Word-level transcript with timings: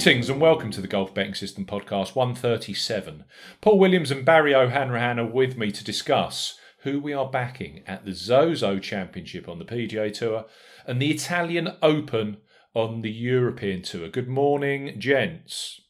Greetings 0.00 0.30
and 0.30 0.40
welcome 0.40 0.70
to 0.70 0.80
the 0.80 0.88
Golf 0.88 1.12
Betting 1.12 1.34
System 1.34 1.66
Podcast 1.66 2.14
137. 2.14 3.24
Paul 3.60 3.78
Williams 3.78 4.10
and 4.10 4.24
Barry 4.24 4.54
O'Hanrahan 4.54 5.20
are 5.20 5.26
with 5.26 5.58
me 5.58 5.70
to 5.72 5.84
discuss 5.84 6.58
who 6.84 6.98
we 6.98 7.12
are 7.12 7.28
backing 7.28 7.82
at 7.86 8.06
the 8.06 8.14
Zozo 8.14 8.78
Championship 8.78 9.46
on 9.46 9.58
the 9.58 9.66
PGA 9.66 10.10
Tour 10.10 10.46
and 10.86 11.02
the 11.02 11.10
Italian 11.10 11.76
Open 11.82 12.38
on 12.72 13.02
the 13.02 13.10
European 13.10 13.82
Tour. 13.82 14.08
Good 14.08 14.26
morning, 14.26 14.98
gents. 14.98 15.82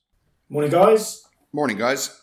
Morning, 0.49 0.73
guys. 0.73 1.23
Morning, 1.53 1.79
guys. 1.79 2.21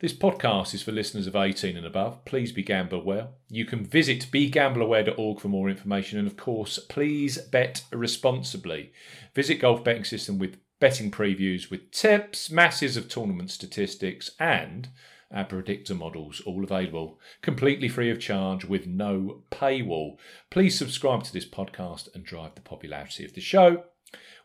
This 0.00 0.12
podcast 0.12 0.74
is 0.74 0.82
for 0.82 0.90
listeners 0.90 1.28
of 1.28 1.36
18 1.36 1.76
and 1.76 1.86
above. 1.86 2.24
Please 2.24 2.50
be 2.50 2.64
gamble 2.64 3.04
well. 3.04 3.34
You 3.48 3.64
can 3.66 3.84
visit 3.84 4.26
begambleaware.org 4.32 5.38
for 5.38 5.48
more 5.48 5.70
information. 5.70 6.18
And 6.18 6.26
of 6.26 6.36
course, 6.36 6.80
please 6.88 7.38
bet 7.38 7.84
responsibly. 7.92 8.92
Visit 9.36 9.60
Golf 9.60 9.84
Betting 9.84 10.04
System 10.04 10.40
with 10.40 10.56
betting 10.80 11.10
previews 11.10 11.70
with 11.70 11.90
tips, 11.90 12.50
masses 12.50 12.96
of 12.96 13.08
tournament 13.08 13.50
statistics, 13.50 14.30
and 14.38 14.88
our 15.32 15.44
predictor 15.44 15.94
models, 15.94 16.40
all 16.46 16.64
available 16.64 17.20
completely 17.42 17.88
free 17.88 18.10
of 18.10 18.18
charge 18.20 18.64
with 18.64 18.86
no 18.86 19.42
paywall. 19.50 20.16
Please 20.50 20.78
subscribe 20.78 21.22
to 21.24 21.32
this 21.32 21.46
podcast 21.48 22.08
and 22.14 22.24
drive 22.24 22.54
the 22.54 22.60
popularity 22.62 23.24
of 23.24 23.34
the 23.34 23.40
show. 23.40 23.84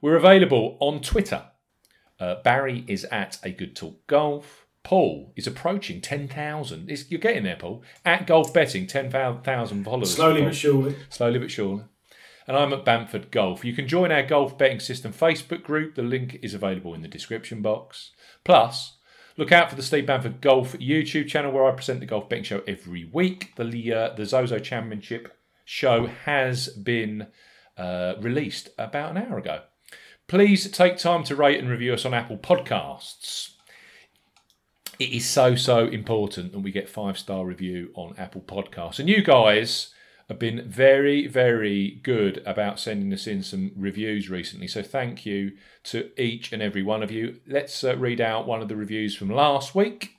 We're 0.02 0.18
available 0.18 0.78
on 0.82 1.00
Twitter. 1.02 1.46
Uh, 2.20 2.36
Barry 2.44 2.84
is 2.88 3.06
at 3.06 3.40
A 3.44 3.52
Good 3.52 3.76
Talk 3.76 4.06
Golf. 4.08 4.66
Paul 4.84 5.32
is 5.38 5.48
approaching 5.48 6.02
10,000. 6.02 6.90
It's- 6.90 7.10
You're 7.10 7.20
getting 7.22 7.44
there, 7.44 7.56
Paul. 7.56 7.82
At 8.04 8.28
Golf 8.28 8.54
Betting, 8.54 8.86
10,000 8.86 9.84
followers. 9.86 10.14
Slowly 10.14 10.42
but 10.42 10.56
surely. 10.56 10.96
Slowly 11.10 11.40
but 11.40 11.50
surely. 11.52 11.84
And 12.48 12.58
I'm 12.58 12.74
at 12.74 12.84
Bamford 12.84 13.32
Golf. 13.32 13.64
You 13.64 13.74
can 13.74 13.88
join 13.88 14.12
our 14.12 14.24
Golf 14.24 14.58
Betting 14.58 14.80
System 14.80 15.14
Facebook 15.14 15.64
group. 15.64 15.96
The 15.96 16.02
link 16.02 16.40
is 16.42 16.54
available 16.54 16.94
in 16.94 17.02
the 17.02 17.08
description 17.08 17.62
box. 17.62 18.12
Plus, 18.44 18.98
look 19.38 19.52
out 19.52 19.70
for 19.70 19.76
the 19.76 19.84
Steve 19.84 20.06
Bamford 20.06 20.42
Golf 20.42 20.74
YouTube 20.74 21.28
channel 21.28 21.52
where 21.52 21.66
I 21.66 21.72
present 21.72 22.02
the 22.02 22.06
Golf 22.06 22.28
Betting 22.28 22.44
Show 22.44 22.62
every 22.68 23.06
week. 23.06 23.56
The, 23.56 23.94
uh, 23.94 24.16
the 24.16 24.26
Zozo 24.26 24.60
Championship 24.60 25.38
show 25.64 26.08
has 26.26 26.68
been 26.68 27.28
uh, 27.78 28.16
released 28.20 28.70
about 28.78 29.12
an 29.12 29.18
hour 29.18 29.38
ago. 29.38 29.62
Please 30.28 30.70
take 30.72 30.98
time 30.98 31.24
to 31.26 31.36
rate 31.36 31.60
and 31.60 31.70
review 31.70 31.94
us 31.94 32.06
on 32.06 32.14
Apple 32.14 32.38
Podcasts. 32.38 33.52
It 35.00 35.12
is 35.12 35.26
so, 35.26 35.56
so 35.56 35.88
important 35.88 36.52
that 36.52 36.60
we 36.60 36.72
get 36.72 36.90
five 36.90 37.18
star 37.18 37.46
review 37.46 37.92
on 37.96 38.16
Apple 38.18 38.42
Podcasts. 38.42 39.00
And 39.00 39.10
you 39.10 39.24
guys 39.24 39.94
have 40.30 40.40
been 40.40 40.70
very, 40.70 41.28
very 41.28 42.00
good 42.04 42.42
about 42.46 42.80
sending 42.80 43.14
us 43.14 43.28
in 43.28 43.44
some 43.44 43.72
reviews 43.76 44.30
recently. 44.30 44.68
So 44.68 44.82
thank 44.82 45.26
you 45.26 45.54
to 45.86 46.10
each 46.22 46.54
and 46.54 46.62
every 46.62 46.84
one 46.84 47.04
of 47.04 47.12
you. 47.12 47.40
Let's 47.48 47.84
uh, 47.84 47.98
read 47.98 48.22
out 48.22 48.48
one 48.48 48.62
of 48.62 48.70
the 48.70 48.76
reviews 48.76 49.16
from 49.16 49.30
last 49.30 49.76
week. 49.76 50.18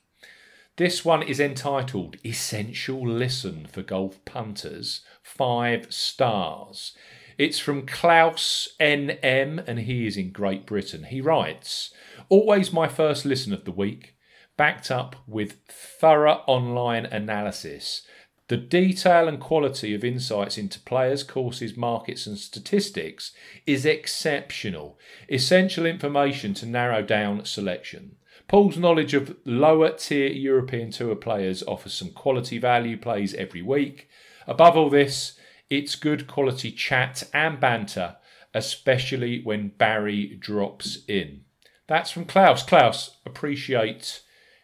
This 0.77 1.05
one 1.05 1.23
is 1.23 1.39
entitled 1.39 2.17
Essential 2.25 3.07
Listen 3.07 3.67
for 3.71 3.83
Golf 3.83 4.25
Punters, 4.25 5.03
five 5.23 5.93
stars. 5.93 6.97
It's 7.39 7.59
from 7.59 7.87
Klaus 7.87 8.69
NM 8.81 9.65
and 9.67 9.79
he 9.81 10.07
is 10.07 10.17
in 10.17 10.33
Great 10.33 10.67
Britain. 10.67 11.05
He 11.05 11.21
writes, 11.21 11.93
Always 12.29 12.73
my 12.73 12.89
first 12.89 13.25
listen 13.25 13.53
of 13.53 13.65
the 13.65 13.71
week, 13.71 14.17
backed 14.57 14.91
up 14.91 15.17
with 15.27 15.59
thorough 15.69 16.43
online 16.47 17.07
analysis. 17.07 18.03
The 18.49 18.57
detail 18.59 19.27
and 19.27 19.41
quality 19.41 19.95
of 19.95 20.05
insights 20.05 20.59
into 20.59 20.79
players, 20.81 21.23
courses, 21.23 21.79
markets, 21.79 22.27
and 22.27 22.39
statistics 22.39 23.33
is 23.67 23.87
exceptional. 23.87 24.99
Essential 25.31 25.87
information 25.87 26.53
to 26.55 26.67
narrow 26.67 27.03
down 27.03 27.47
selection. 27.47 28.17
Paul's 28.47 28.77
knowledge 28.77 29.15
of 29.15 29.37
lower 29.47 29.93
tier 29.93 30.29
European 30.29 30.91
Tour 30.91 31.17
players 31.17 31.63
offers 31.63 31.95
some 31.95 32.11
quality 32.11 32.59
value 32.59 32.99
plays 32.99 33.33
every 33.35 33.63
week. 33.63 34.09
Above 34.47 34.77
all 34.77 34.91
this, 34.91 35.39
it's 35.71 35.97
good 35.97 36.27
quality 36.27 36.71
chat 36.71 37.23
and 37.33 37.59
banter, 37.59 38.17
especially 38.53 39.41
when 39.43 39.69
Barry 39.69 40.37
drops 40.39 40.99
in. 41.09 41.45
That's 41.87 42.11
from 42.11 42.27
Klaus. 42.27 42.63
Klaus, 42.63 43.17
appreciate 43.25 44.21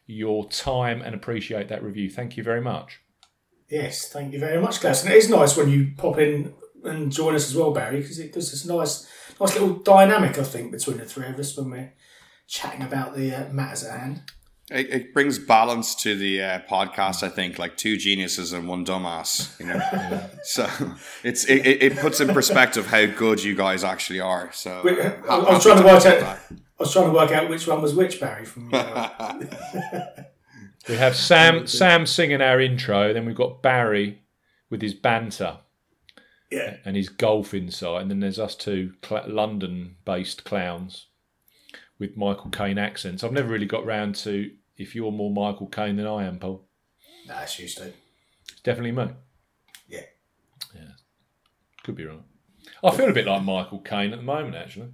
your 0.06 0.46
time 0.50 1.00
and 1.00 1.14
appreciate 1.14 1.68
that 1.68 1.82
review. 1.82 2.10
Thank 2.10 2.36
you 2.36 2.42
very 2.42 2.60
much. 2.60 3.00
Yes, 3.70 4.08
thank 4.08 4.32
you 4.32 4.40
very 4.40 4.60
much, 4.60 4.80
Klaus. 4.80 5.04
And 5.04 5.12
it 5.12 5.16
is 5.16 5.30
nice 5.30 5.56
when 5.56 5.68
you 5.70 5.92
pop 5.96 6.18
in 6.18 6.54
and 6.84 7.12
join 7.12 7.34
us 7.34 7.48
as 7.48 7.54
well, 7.56 7.70
Barry, 7.72 8.00
because 8.00 8.18
it 8.18 8.32
does 8.32 8.50
this 8.50 8.66
nice, 8.66 9.06
nice 9.40 9.52
little 9.54 9.74
dynamic, 9.74 10.38
I 10.38 10.42
think, 10.42 10.72
between 10.72 10.96
the 10.98 11.04
three 11.04 11.26
of 11.28 11.38
us 11.38 11.56
when 11.56 11.70
we're 11.70 11.92
chatting 12.48 12.82
about 12.82 13.14
the 13.14 13.32
uh, 13.34 13.52
matters 13.52 13.84
at 13.84 14.00
hand. 14.00 14.22
It, 14.72 14.88
it 14.90 15.14
brings 15.14 15.38
balance 15.38 15.94
to 15.96 16.16
the 16.16 16.42
uh, 16.42 16.58
podcast. 16.70 17.22
I 17.24 17.28
think 17.28 17.58
like 17.58 17.76
two 17.76 17.96
geniuses 17.96 18.52
and 18.52 18.68
one 18.68 18.84
dumbass. 18.84 19.58
You 19.60 19.66
know, 19.66 20.30
so 20.44 20.68
it's 21.24 21.44
it, 21.44 21.58
it 21.82 21.96
puts 21.98 22.20
in 22.20 22.28
perspective 22.28 22.86
how 22.86 23.06
good 23.06 23.42
you 23.42 23.54
guys 23.56 23.82
actually 23.84 24.20
are. 24.20 24.50
So 24.52 24.80
Wait, 24.84 24.98
uh, 25.00 25.12
I- 25.28 25.36
I 25.38 25.54
was 25.54 25.62
trying 25.64 25.78
to 25.78 25.84
work 25.84 26.06
out- 26.06 26.22
I 26.22 26.82
was 26.82 26.92
trying 26.92 27.06
to 27.06 27.12
work 27.12 27.30
out 27.32 27.48
which 27.50 27.66
one 27.66 27.82
was 27.82 27.94
which, 27.94 28.20
Barry. 28.20 28.44
From 28.46 28.70
uh, 28.72 29.08
We 30.88 30.96
have 30.96 31.14
Sam 31.14 31.66
Sam 31.66 32.06
singing 32.06 32.40
our 32.40 32.60
intro, 32.60 33.12
then 33.12 33.26
we've 33.26 33.34
got 33.34 33.62
Barry 33.62 34.22
with 34.70 34.82
his 34.82 34.94
banter 34.94 35.58
yeah, 36.50 36.76
and 36.84 36.96
his 36.96 37.08
golf 37.08 37.54
insight, 37.54 38.02
and 38.02 38.10
then 38.10 38.20
there's 38.20 38.38
us 38.38 38.54
two 38.54 38.94
cl- 39.04 39.28
London-based 39.28 40.44
clowns 40.44 41.06
with 41.98 42.16
Michael 42.16 42.50
Caine 42.50 42.78
accents. 42.78 43.22
I've 43.22 43.32
never 43.32 43.48
really 43.48 43.66
got 43.66 43.86
round 43.86 44.14
to 44.16 44.50
if 44.76 44.94
you're 44.94 45.12
more 45.12 45.30
Michael 45.30 45.68
Caine 45.68 45.96
than 45.96 46.06
I 46.06 46.24
am, 46.24 46.38
Paul. 46.38 46.66
that's 47.26 47.58
used 47.58 47.78
to. 47.78 47.92
It's 48.50 48.62
definitely 48.62 48.92
me. 48.92 49.12
Yeah. 49.86 50.00
Yeah. 50.74 50.92
Could 51.84 51.96
be 51.96 52.06
wrong. 52.06 52.24
I 52.82 52.90
feel 52.90 53.10
a 53.10 53.12
bit 53.12 53.26
like 53.26 53.42
Michael 53.42 53.80
Caine 53.80 54.12
at 54.12 54.18
the 54.18 54.24
moment, 54.24 54.56
actually. 54.56 54.88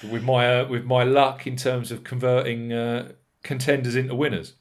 But 0.00 0.10
with 0.10 0.22
my 0.22 0.60
uh, 0.60 0.66
with 0.66 0.84
my 0.84 1.04
luck 1.04 1.46
in 1.46 1.56
terms 1.56 1.92
of 1.92 2.04
converting 2.04 2.72
uh, 2.72 3.12
contenders 3.42 3.96
into 3.96 4.14
winners. 4.14 4.54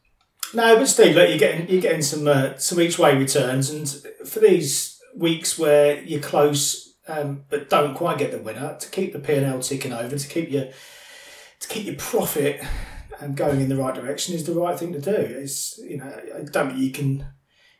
No, 0.53 0.75
but 0.77 0.87
Steve, 0.87 1.15
look, 1.15 1.29
you're 1.29 1.37
getting 1.37 1.69
you're 1.69 1.81
getting 1.81 2.01
some 2.01 2.27
uh, 2.27 2.57
some 2.57 2.81
each 2.81 2.97
way 2.97 3.17
returns, 3.17 3.69
and 3.69 3.87
for 4.27 4.39
these 4.39 4.99
weeks 5.15 5.57
where 5.59 6.01
you're 6.03 6.21
close 6.21 6.89
um, 7.09 7.43
but 7.49 7.69
don't 7.69 7.95
quite 7.95 8.17
get 8.17 8.31
the 8.31 8.37
winner, 8.37 8.77
to 8.79 8.89
keep 8.89 9.13
the 9.13 9.19
P 9.19 9.33
and 9.33 9.45
L 9.45 9.59
ticking 9.59 9.93
over, 9.93 10.17
to 10.17 10.27
keep 10.27 10.49
your 10.49 10.65
to 11.59 11.67
keep 11.67 11.85
your 11.85 11.95
profit 11.95 12.61
and 13.19 13.35
going 13.35 13.59
in 13.59 13.67
the 13.69 13.75
right 13.75 13.93
direction 13.93 14.33
is 14.33 14.45
the 14.45 14.53
right 14.53 14.77
thing 14.79 14.93
to 14.93 14.99
do. 14.99 15.11
It's 15.11 15.77
you 15.79 15.97
know 15.97 16.21
I 16.35 16.43
don't 16.43 16.69
think 16.69 16.79
you 16.79 16.91
can 16.91 17.25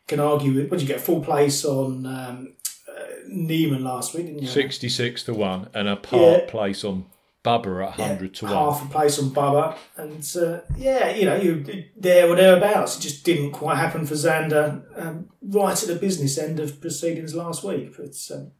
can 0.06 0.20
argue 0.20 0.54
with. 0.54 0.70
What 0.70 0.78
did 0.80 0.88
you 0.88 0.94
get? 0.94 1.00
Full 1.00 1.22
place 1.22 1.64
on 1.64 2.04
um, 2.06 2.54
uh, 2.88 3.02
Niemann 3.28 3.84
last 3.84 4.14
week, 4.14 4.26
didn't 4.26 4.42
you? 4.42 4.48
66 4.48 5.22
to 5.24 5.34
1 5.34 5.68
and 5.72 5.88
a 5.88 5.96
part 5.96 6.42
Yeah. 6.42 6.50
place 6.50 6.84
on 6.84 7.06
Bubba 7.42 7.82
at 7.86 7.98
100 7.98 8.34
to 8.34 8.44
1. 8.44 8.54
half 8.54 8.84
a 8.84 8.88
place 8.92 9.18
on 9.18 9.30
Bubba, 9.30 9.76
and 9.96 10.36
uh, 10.36 10.60
yeah, 10.76 11.10
you 11.14 11.24
know, 11.24 11.36
you 11.36 11.84
there 11.96 12.28
or 12.28 12.36
thereabouts. 12.36 12.98
It 12.98 13.00
just 13.00 13.24
didn't 13.24 13.52
quite 13.52 13.76
happen 13.76 14.04
for 14.04 14.14
Xander 14.14 14.82
um, 14.94 15.30
right 15.40 15.80
at 15.80 15.88
the 15.88 15.94
business 15.94 16.36
end 16.36 16.60
of 16.60 16.80
proceedings 16.80 17.34
last 17.34 17.64
week. 17.64 17.96
But 17.96 18.14
um, 18.34 18.52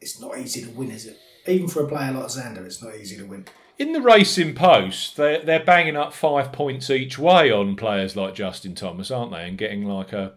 it's 0.00 0.20
not 0.20 0.38
easy 0.38 0.62
to 0.62 0.70
win, 0.70 0.90
is 0.90 1.06
it? 1.06 1.18
Even 1.46 1.68
for 1.68 1.82
a 1.84 1.88
player 1.88 2.12
like 2.12 2.26
Xander, 2.26 2.64
it's 2.64 2.82
not 2.82 2.94
easy 2.94 3.16
to 3.18 3.24
win. 3.24 3.46
In 3.76 3.92
the 3.92 4.00
racing 4.00 4.54
post, 4.54 5.16
they're, 5.16 5.44
they're 5.44 5.64
banging 5.64 5.96
up 5.96 6.12
five 6.12 6.52
points 6.52 6.90
each 6.90 7.18
way 7.18 7.50
on 7.50 7.74
players 7.76 8.14
like 8.16 8.34
Justin 8.34 8.74
Thomas, 8.74 9.10
aren't 9.10 9.32
they? 9.32 9.48
And 9.48 9.58
getting 9.58 9.84
like 9.84 10.12
a, 10.12 10.34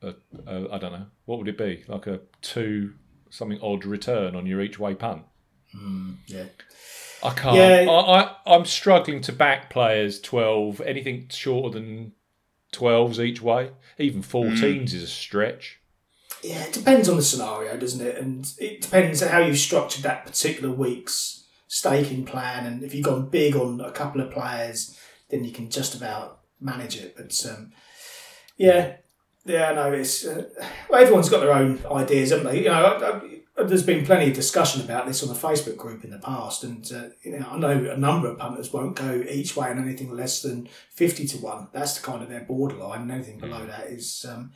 a, 0.00 0.14
a 0.46 0.72
I 0.72 0.78
don't 0.78 0.92
know, 0.92 1.06
what 1.24 1.38
would 1.38 1.48
it 1.48 1.58
be? 1.58 1.84
Like 1.88 2.06
a 2.06 2.20
two 2.40 2.94
something 3.30 3.58
odd 3.60 3.84
return 3.84 4.34
on 4.34 4.46
your 4.46 4.60
each 4.60 4.78
way 4.78 4.94
punt. 4.94 5.24
Yeah, 6.26 6.44
I 7.22 7.30
can't. 7.30 7.56
Yeah. 7.56 7.90
I, 7.90 8.22
I, 8.22 8.36
I'm 8.46 8.64
struggling 8.64 9.20
to 9.22 9.32
back 9.32 9.70
players 9.70 10.20
12, 10.20 10.80
anything 10.82 11.26
shorter 11.30 11.78
than 11.78 12.12
12s 12.72 13.18
each 13.18 13.42
way. 13.42 13.70
Even 13.98 14.22
14s 14.22 14.94
is 14.94 15.02
a 15.02 15.06
stretch. 15.06 15.80
yeah. 16.42 16.64
It 16.64 16.72
depends 16.72 17.08
on 17.08 17.16
the 17.16 17.22
scenario, 17.22 17.76
doesn't 17.76 18.06
it? 18.06 18.16
And 18.16 18.50
it 18.58 18.82
depends 18.82 19.22
on 19.22 19.30
how 19.30 19.38
you've 19.38 19.58
structured 19.58 20.04
that 20.04 20.26
particular 20.26 20.72
week's 20.72 21.46
staking 21.66 22.24
plan, 22.24 22.64
and 22.64 22.82
if 22.82 22.94
you've 22.94 23.04
gone 23.04 23.28
big 23.28 23.54
on 23.54 23.80
a 23.80 23.92
couple 23.92 24.20
of 24.20 24.30
players, 24.30 24.98
then 25.28 25.44
you 25.44 25.52
can 25.52 25.68
just 25.68 25.94
about 25.94 26.40
manage 26.60 26.96
it. 26.96 27.14
But 27.14 27.44
um, 27.50 27.72
yeah, 28.56 28.96
yeah, 29.44 29.72
no, 29.72 29.92
it's 29.92 30.24
uh, 30.26 30.44
well, 30.88 31.02
everyone's 31.02 31.28
got 31.28 31.40
their 31.40 31.52
own 31.52 31.80
ideas, 31.90 32.30
haven't 32.30 32.46
they? 32.46 32.60
You 32.62 32.68
know, 32.68 32.82
I, 32.84 33.10
I, 33.10 33.20
there's 33.64 33.82
been 33.82 34.06
plenty 34.06 34.28
of 34.28 34.34
discussion 34.34 34.82
about 34.82 35.06
this 35.06 35.22
on 35.22 35.28
the 35.28 35.34
Facebook 35.34 35.76
group 35.76 36.04
in 36.04 36.10
the 36.10 36.18
past, 36.18 36.64
and 36.64 36.90
uh, 36.92 37.08
you 37.22 37.38
know, 37.38 37.46
I 37.50 37.58
know 37.58 37.90
a 37.90 37.96
number 37.96 38.28
of 38.28 38.38
punters 38.38 38.72
won't 38.72 38.96
go 38.96 39.24
each 39.28 39.56
way 39.56 39.68
on 39.68 39.78
anything 39.78 40.10
less 40.10 40.42
than 40.42 40.68
fifty 40.90 41.26
to 41.28 41.38
one. 41.38 41.68
That's 41.72 41.98
the 41.98 42.04
kind 42.04 42.22
of 42.22 42.28
their 42.28 42.42
borderline, 42.42 43.02
and 43.02 43.12
anything 43.12 43.38
below 43.38 43.66
that 43.66 43.86
is 43.86 44.24
um, 44.28 44.52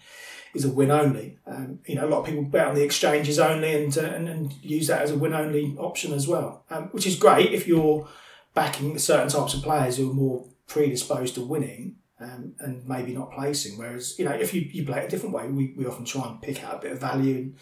is 0.55 0.65
a 0.65 0.71
win 0.71 0.91
only. 0.91 1.39
Um, 1.47 1.81
you 1.87 1.95
know, 1.95 2.07
a 2.07 2.11
lot 2.11 2.21
of 2.21 2.27
people 2.27 2.45
bet 2.45 2.69
on 2.69 2.75
the 2.75 2.85
exchanges 2.85 3.39
only, 3.39 3.85
and, 3.85 3.97
uh, 3.97 4.03
and 4.03 4.29
and 4.29 4.53
use 4.63 4.87
that 4.87 5.03
as 5.03 5.11
a 5.11 5.19
win 5.19 5.35
only 5.35 5.77
option 5.79 6.13
as 6.13 6.29
well, 6.29 6.65
um, 6.71 6.85
which 6.93 7.07
is 7.07 7.17
great 7.17 7.53
if 7.53 7.67
you're 7.67 8.09
backing 8.55 8.99
certain 8.99 9.29
types 9.29 9.55
of 9.55 9.63
players 9.63 9.97
who 9.97 10.11
are 10.11 10.15
more 10.15 10.47
predisposed 10.67 11.35
to 11.35 11.41
winning 11.41 11.97
um, 12.21 12.55
and 12.61 12.87
maybe 12.87 13.13
not 13.13 13.33
placing. 13.33 13.79
Whereas, 13.79 14.19
you 14.19 14.25
know, 14.25 14.33
if 14.33 14.53
you, 14.55 14.61
you 14.61 14.85
play 14.85 15.01
it 15.01 15.07
a 15.07 15.09
different 15.09 15.35
way, 15.35 15.49
we, 15.49 15.75
we 15.77 15.87
often 15.87 16.05
try 16.05 16.29
and 16.29 16.41
pick 16.41 16.63
out 16.63 16.77
a 16.77 16.79
bit 16.79 16.93
of 16.93 17.01
value. 17.01 17.37
And, 17.37 17.57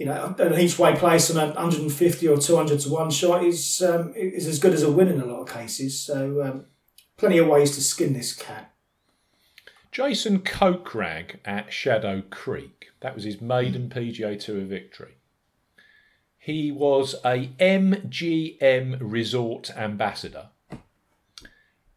you 0.00 0.06
know, 0.06 0.34
an 0.38 0.58
each 0.58 0.78
way 0.78 0.96
place 0.96 1.30
on 1.30 1.36
a 1.36 1.48
150 1.48 2.26
or 2.26 2.38
200 2.38 2.80
to 2.80 2.88
1 2.88 3.10
shot 3.10 3.44
is, 3.44 3.82
um, 3.82 4.14
is 4.16 4.46
as 4.46 4.58
good 4.58 4.72
as 4.72 4.82
a 4.82 4.90
win 4.90 5.08
in 5.08 5.20
a 5.20 5.26
lot 5.26 5.42
of 5.42 5.48
cases. 5.52 6.00
So, 6.00 6.42
um, 6.42 6.64
plenty 7.18 7.36
of 7.36 7.46
ways 7.46 7.74
to 7.74 7.82
skin 7.82 8.14
this 8.14 8.32
cat. 8.32 8.72
Jason 9.92 10.38
Kokrak 10.38 11.40
at 11.44 11.70
Shadow 11.70 12.22
Creek. 12.30 12.92
That 13.00 13.14
was 13.14 13.24
his 13.24 13.42
maiden 13.42 13.90
PGA 13.90 14.42
Tour 14.42 14.62
victory. 14.64 15.16
He 16.38 16.72
was 16.72 17.16
a 17.22 17.48
MGM 17.60 18.96
Resort 19.02 19.70
ambassador. 19.76 20.46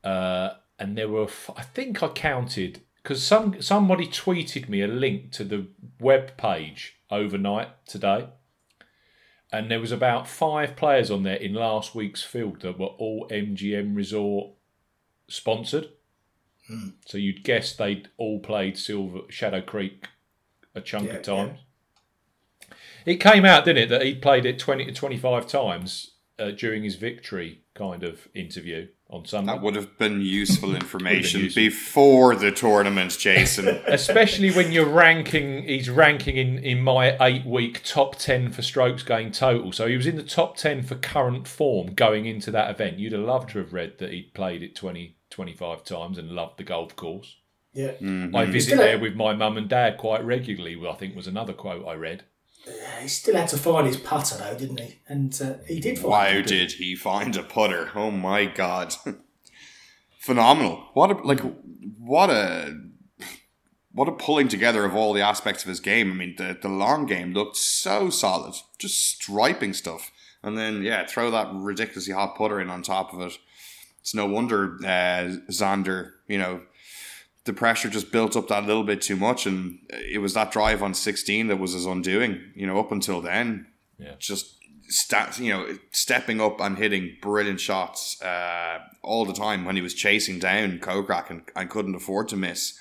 Uh, 0.04 0.56
and 0.78 0.98
there 0.98 1.08
were 1.08 1.30
I 1.56 1.62
think 1.62 2.04
I 2.04 2.10
counted 2.10 2.82
because 3.04 3.22
some 3.22 3.62
somebody 3.62 4.08
tweeted 4.08 4.70
me 4.70 4.82
a 4.82 4.88
link 4.88 5.32
to 5.34 5.44
the 5.44 5.68
web 6.00 6.38
page 6.38 6.96
overnight 7.12 7.86
today, 7.86 8.30
and 9.52 9.70
there 9.70 9.80
was 9.80 9.92
about 9.92 10.28
five 10.28 10.76
players 10.76 11.12
on 11.12 11.24
there 11.24 11.36
in 11.36 11.54
last 11.54 11.94
week's 11.94 12.24
field 12.24 12.62
that 12.62 12.80
were 12.80 12.88
all 12.88 13.28
MGM 13.30 13.96
Resort 13.96 14.52
sponsored. 15.28 15.90
Hmm. 16.68 16.90
So 17.06 17.18
you'd 17.18 17.44
guess 17.44 17.76
they'd 17.76 18.08
all 18.18 18.40
played 18.40 18.78
Silver 18.78 19.22
Shadow 19.30 19.62
Creek 19.62 20.08
a 20.74 20.80
chunk 20.80 21.08
Yeah, 21.08 21.16
of 21.16 21.22
times. 21.24 21.60
It 23.06 23.16
came 23.16 23.44
out, 23.44 23.66
didn't 23.66 23.84
it, 23.84 23.90
that 23.90 24.04
he 24.04 24.16
played 24.16 24.46
it 24.46 24.60
twenty 24.60 24.86
to 24.86 24.94
twenty-five 24.94 25.46
times 25.46 26.12
uh, 26.40 26.52
during 26.52 26.84
his 26.84 26.96
victory 26.96 27.64
kind 27.76 28.04
of 28.04 28.30
interview 28.34 28.88
on 29.14 29.26
Sunday. 29.26 29.54
That 29.54 29.62
would 29.62 29.76
have 29.76 29.98
been 29.98 30.22
useful 30.22 30.76
information 30.84 31.42
useful. 31.42 31.62
before 31.64 32.36
the 32.36 32.52
tournament, 32.52 33.18
Jason. 33.20 33.68
especially 33.88 34.52
when 34.52 34.72
you're 34.72 34.86
ranking 34.90 35.64
he's 35.64 35.90
ranking 35.90 36.36
in 36.38 36.58
in 36.60 36.82
my 36.82 37.16
eight 37.26 37.46
week 37.46 37.82
top 37.84 38.16
10 38.18 38.52
for 38.52 38.62
strokes 38.62 39.04
gained 39.04 39.34
total 39.34 39.72
so 39.72 39.88
he 39.88 39.96
was 39.96 40.08
in 40.08 40.16
the 40.16 40.24
top 40.24 40.58
10 40.58 40.84
for 40.84 40.96
current 40.96 41.48
form 41.48 41.94
going 41.94 42.26
into 42.26 42.50
that 42.52 42.70
event 42.72 42.98
you'd 43.00 43.14
have 43.14 43.22
loved 43.22 43.50
to 43.52 43.60
have 43.60 43.72
read 43.74 43.98
that 44.00 44.12
he'd 44.12 44.34
played 44.34 44.64
it 44.64 44.76
20 44.76 45.16
25 45.30 45.84
times 45.84 46.18
and 46.18 46.32
loved 46.32 46.58
the 46.58 46.64
golf 46.64 46.96
course 46.96 47.38
Yeah. 47.74 47.92
Mm-hmm. 48.02 48.36
i 48.36 48.46
visit 48.46 48.70
Still- 48.74 48.78
there 48.80 49.00
with 49.00 49.16
my 49.16 49.34
mum 49.34 49.58
and 49.58 49.70
dad 49.70 49.98
quite 49.98 50.24
regularly 50.26 50.78
i 50.90 50.94
think 50.94 51.16
was 51.16 51.28
another 51.28 51.54
quote 51.54 51.86
i 51.88 51.94
read 51.94 52.24
He 53.02 53.08
still 53.10 53.36
had 53.36 53.50
to 53.50 53.58
find 53.58 53.86
his 53.88 53.98
putter, 53.98 54.38
though, 54.38 54.58
didn't 54.58 54.80
he? 54.80 55.00
And 55.08 55.38
uh, 55.42 55.56
he 55.68 55.80
did 55.80 55.98
find 56.00 56.10
Wow, 56.10 56.26
it. 56.28 56.48
did 56.48 56.72
he 56.74 56.96
find 56.96 57.36
a 57.36 57.44
putter? 57.44 57.92
Oh 57.96 58.10
my 58.12 58.46
god, 58.46 58.96
phenomenal! 60.20 60.86
What 60.94 61.12
a 61.12 61.14
like, 61.16 61.42
what 62.00 62.30
a 62.30 62.80
what 63.92 64.08
a 64.08 64.12
pulling 64.14 64.48
together 64.48 64.86
of 64.86 64.96
all 64.96 65.14
the 65.14 65.22
aspects 65.22 65.64
of 65.64 65.70
his 65.70 65.80
game. 65.80 66.12
I 66.12 66.16
mean, 66.16 66.36
the 66.38 66.58
the 66.62 66.70
long 66.70 67.06
game 67.06 67.34
looked 67.34 67.58
so 67.58 68.10
solid, 68.10 68.56
just 68.80 69.00
striping 69.00 69.74
stuff, 69.74 70.12
and 70.42 70.58
then 70.58 70.82
yeah, 70.84 71.06
throw 71.06 71.30
that 71.32 71.50
ridiculously 71.54 72.14
hot 72.14 72.36
putter 72.38 72.62
in 72.62 72.70
on 72.70 72.82
top 72.82 73.14
of 73.14 73.22
it. 73.22 73.38
It's 74.02 74.16
no 74.16 74.26
wonder 74.26 74.78
uh, 74.84 75.38
Xander, 75.50 76.12
you 76.28 76.38
know, 76.38 76.62
the 77.46 77.54
pressure 77.54 77.90
just 77.90 78.12
built 78.12 78.36
up 78.38 78.48
that 78.48 78.66
little 78.66 78.84
bit 78.84 79.02
too 79.02 79.16
much, 79.16 79.46
and 79.46 79.80
it 79.90 80.20
was 80.20 80.34
that 80.34 80.52
drive 80.52 80.82
on 80.82 80.94
sixteen 80.94 81.48
that 81.48 81.58
was 81.60 81.74
his 81.74 81.86
undoing. 81.86 82.52
You 82.56 82.68
know, 82.68 82.80
up 82.80 82.92
until 82.92 83.22
then, 83.22 83.68
Yeah. 84.00 84.16
just 84.18 84.56
stat, 84.88 85.40
you 85.40 85.52
know, 85.52 85.78
stepping 85.92 86.40
up 86.40 86.60
and 86.62 86.78
hitting 86.78 87.18
brilliant 87.22 87.60
shots 87.60 88.22
uh, 88.22 88.80
all 89.02 89.26
the 89.26 89.34
time 89.34 89.66
when 89.66 89.76
he 89.76 89.82
was 89.82 89.94
chasing 89.94 90.40
down 90.40 90.80
Kokrak 90.80 91.30
and, 91.30 91.42
and 91.56 91.70
couldn't 91.70 91.96
afford 91.96 92.28
to 92.30 92.36
miss. 92.38 92.78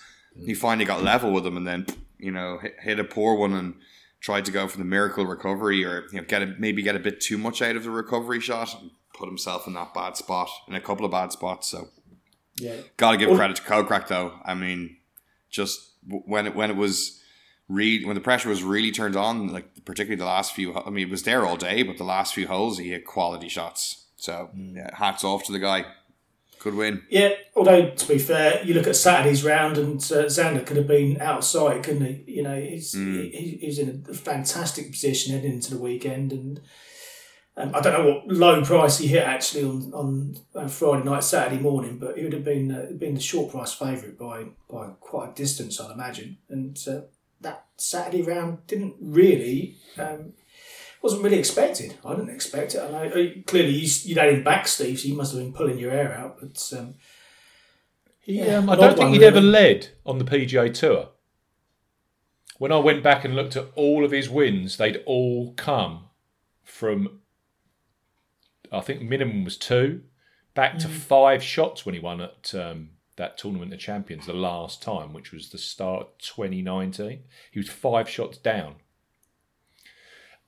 He 0.46 0.54
finally 0.54 0.84
got 0.84 1.02
level 1.02 1.32
with 1.32 1.46
him, 1.46 1.56
and 1.56 1.66
then 1.66 1.86
you 2.18 2.30
know 2.30 2.58
hit, 2.58 2.76
hit 2.80 2.98
a 3.00 3.04
poor 3.04 3.34
one 3.36 3.52
and 3.54 3.74
tried 4.20 4.44
to 4.44 4.52
go 4.52 4.68
for 4.68 4.78
the 4.78 4.84
miracle 4.84 5.26
recovery, 5.26 5.84
or 5.84 6.04
you 6.12 6.18
know 6.20 6.24
get 6.24 6.42
a, 6.42 6.46
maybe 6.58 6.82
get 6.82 6.96
a 6.96 7.00
bit 7.00 7.20
too 7.20 7.36
much 7.36 7.60
out 7.60 7.76
of 7.76 7.82
the 7.84 7.90
recovery 7.90 8.40
shot 8.40 8.80
and 8.80 8.90
put 9.14 9.28
himself 9.28 9.66
in 9.66 9.74
that 9.74 9.92
bad 9.92 10.16
spot 10.16 10.48
in 10.68 10.74
a 10.74 10.80
couple 10.80 11.04
of 11.04 11.10
bad 11.10 11.32
spots. 11.32 11.68
So. 11.68 11.88
Yeah. 12.56 12.76
Got 12.96 13.12
to 13.12 13.16
give 13.16 13.28
Well- 13.30 13.38
credit 13.38 13.56
to 13.56 13.62
Kokrak 13.62 14.08
though. 14.08 14.34
I 14.44 14.54
mean, 14.54 14.96
just 15.50 15.90
when 16.06 16.46
it 16.46 16.54
when 16.54 16.70
it 16.70 16.76
was 16.76 17.20
really 17.68 18.04
when 18.04 18.14
the 18.14 18.20
pressure 18.20 18.48
was 18.48 18.62
really 18.62 18.90
turned 18.90 19.16
on, 19.16 19.48
like 19.52 19.84
particularly 19.84 20.16
the 20.18 20.24
last 20.26 20.52
few. 20.54 20.74
I 20.76 20.90
mean, 20.90 21.06
it 21.08 21.10
was 21.10 21.22
there 21.22 21.46
all 21.46 21.56
day, 21.56 21.82
but 21.82 21.96
the 21.98 22.04
last 22.04 22.34
few 22.34 22.46
holes 22.46 22.78
he 22.78 22.90
hit 22.90 23.06
quality 23.06 23.48
shots. 23.48 24.06
So 24.16 24.50
yeah, 24.56 24.94
hats 24.94 25.24
off 25.24 25.44
to 25.44 25.52
the 25.52 25.58
guy. 25.58 25.86
Good 26.58 26.74
win. 26.76 27.02
Yeah, 27.10 27.30
although 27.56 27.90
to 27.90 28.08
be 28.08 28.18
fair, 28.18 28.62
you 28.64 28.74
look 28.74 28.86
at 28.86 28.94
Saturday's 28.94 29.42
round 29.42 29.78
and 29.78 29.96
uh, 29.96 30.26
Xander 30.26 30.64
could 30.64 30.76
have 30.76 30.86
been 30.86 31.20
outside, 31.20 31.82
couldn't 31.82 32.04
he? 32.06 32.34
You 32.34 32.42
know, 32.44 32.54
he's 32.60 32.92
he, 32.92 33.58
he's 33.60 33.80
in 33.80 34.04
a 34.08 34.14
fantastic 34.14 34.92
position 34.92 35.34
heading 35.34 35.54
into 35.54 35.74
the 35.74 35.80
weekend, 35.80 36.32
and 36.32 36.60
um, 37.56 37.74
I 37.74 37.80
don't 37.80 37.92
know 37.92 38.10
what 38.10 38.28
low 38.28 38.64
price 38.64 38.98
he 38.98 39.08
hit 39.08 39.24
actually 39.24 39.64
on 39.64 39.92
on 39.92 40.36
uh, 40.54 40.68
Friday 40.68 41.04
night, 41.04 41.24
Saturday 41.24 41.60
morning, 41.60 41.98
but 41.98 42.16
he 42.16 42.24
would 42.24 42.32
have 42.32 42.44
been 42.44 42.72
uh, 42.72 42.86
been 42.96 43.14
the 43.14 43.20
short 43.20 43.50
price 43.50 43.72
favourite 43.72 44.18
by 44.18 44.46
by 44.70 44.88
quite 45.00 45.30
a 45.30 45.34
distance, 45.34 45.80
I'd 45.80 45.90
imagine. 45.90 46.38
And 46.48 46.78
uh, 46.88 47.02
that 47.40 47.66
Saturday 47.76 48.22
round 48.22 48.66
didn't 48.66 48.96
really. 49.00 49.76
Um, 49.98 50.32
wasn't 51.02 51.22
really 51.24 51.38
expected. 51.38 51.94
I 52.04 52.14
didn't 52.14 52.30
expect 52.30 52.74
it. 52.76 52.82
And 52.82 52.96
I, 52.96 53.06
I, 53.06 53.42
clearly, 53.44 53.72
you, 53.72 53.90
you 54.04 54.14
had 54.14 54.32
him 54.32 54.44
back, 54.44 54.68
Steve, 54.68 55.00
so 55.00 55.08
you 55.08 55.16
must 55.16 55.34
have 55.34 55.42
been 55.42 55.52
pulling 55.52 55.78
your 55.78 55.90
hair 55.90 56.14
out. 56.14 56.38
But 56.40 56.72
um, 56.78 56.94
He, 58.20 58.38
Yeah, 58.38 58.58
um, 58.58 58.70
I 58.70 58.76
don't 58.76 58.96
think 58.96 59.12
he'd 59.12 59.24
ever 59.24 59.40
led 59.40 59.88
on 60.06 60.18
the 60.18 60.24
PGA 60.24 60.72
Tour. 60.72 61.08
When 62.58 62.70
I 62.70 62.78
went 62.78 63.02
back 63.02 63.24
and 63.24 63.34
looked 63.34 63.56
at 63.56 63.66
all 63.74 64.04
of 64.04 64.12
his 64.12 64.30
wins, 64.30 64.76
they'd 64.76 65.02
all 65.04 65.52
come 65.54 66.04
from, 66.62 67.21
I 68.72 68.80
think 68.80 69.02
minimum 69.02 69.44
was 69.44 69.56
two, 69.56 70.02
back 70.54 70.78
to 70.78 70.88
five 70.88 71.42
shots 71.42 71.84
when 71.84 71.94
he 71.94 72.00
won 72.00 72.20
at 72.20 72.54
um, 72.54 72.90
that 73.16 73.36
Tournament 73.36 73.72
of 73.72 73.78
Champions 73.78 74.26
the 74.26 74.32
last 74.32 74.82
time, 74.82 75.12
which 75.12 75.32
was 75.32 75.50
the 75.50 75.58
start 75.58 76.02
of 76.02 76.18
2019. 76.18 77.20
He 77.50 77.58
was 77.58 77.68
five 77.68 78.08
shots 78.08 78.38
down. 78.38 78.76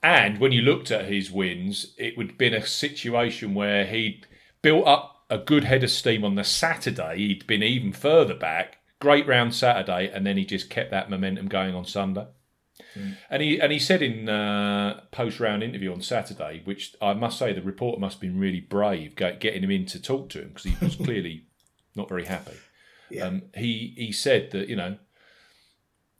And 0.03 0.39
when 0.39 0.53
you 0.53 0.63
looked 0.63 0.91
at 0.91 1.07
his 1.07 1.31
wins, 1.31 1.95
it 1.97 2.17
would 2.17 2.29
have 2.29 2.39
been 2.39 2.55
a 2.55 2.67
situation 2.67 3.55
where 3.55 3.87
he'd 3.87 4.27
built 4.61 4.87
up 4.87 5.25
a 5.31 5.39
good 5.39 5.65
head 5.65 5.83
of 5.83 5.91
steam 5.91 6.25
on 6.25 6.35
the 6.35 6.45
Saturday. 6.45 7.17
He'd 7.19 7.47
been 7.47 7.63
even 7.63 7.93
further 7.93 8.35
back. 8.35 8.79
Great 9.01 9.27
round 9.27 9.55
Saturday, 9.55 10.11
and 10.13 10.27
then 10.27 10.37
he 10.37 10.45
just 10.45 10.71
kept 10.71 10.91
that 10.91 11.11
momentum 11.11 11.49
going 11.49 11.75
on 11.75 11.85
Sunday. 11.85 12.27
And 13.31 13.43
he 13.43 13.61
and 13.61 13.73
he 13.73 13.79
said 13.79 14.03
in 14.03 14.29
uh, 14.29 15.01
post 15.11 15.41
round 15.41 15.63
interview 15.63 15.93
on 15.93 16.01
Saturday, 16.03 16.63
which 16.65 16.95
I 17.01 17.15
must 17.15 17.39
say 17.39 17.53
the 17.53 17.63
reporter 17.63 18.01
must 18.01 18.17
have 18.17 18.21
been 18.21 18.39
really 18.39 18.61
brave 18.61 19.17
getting 19.17 19.63
him 19.63 19.71
in 19.71 19.87
to 19.87 20.01
talk 20.01 20.29
to 20.31 20.43
him 20.43 20.49
because 20.49 20.65
he 20.65 20.85
was 20.85 20.97
clearly 21.05 21.47
not 21.95 22.09
very 22.09 22.27
happy. 22.27 22.57
Yeah. 23.11 23.27
Um, 23.27 23.43
he 23.55 23.95
he 23.97 24.13
said 24.13 24.51
that 24.53 24.69
you 24.69 24.77
know 24.77 24.99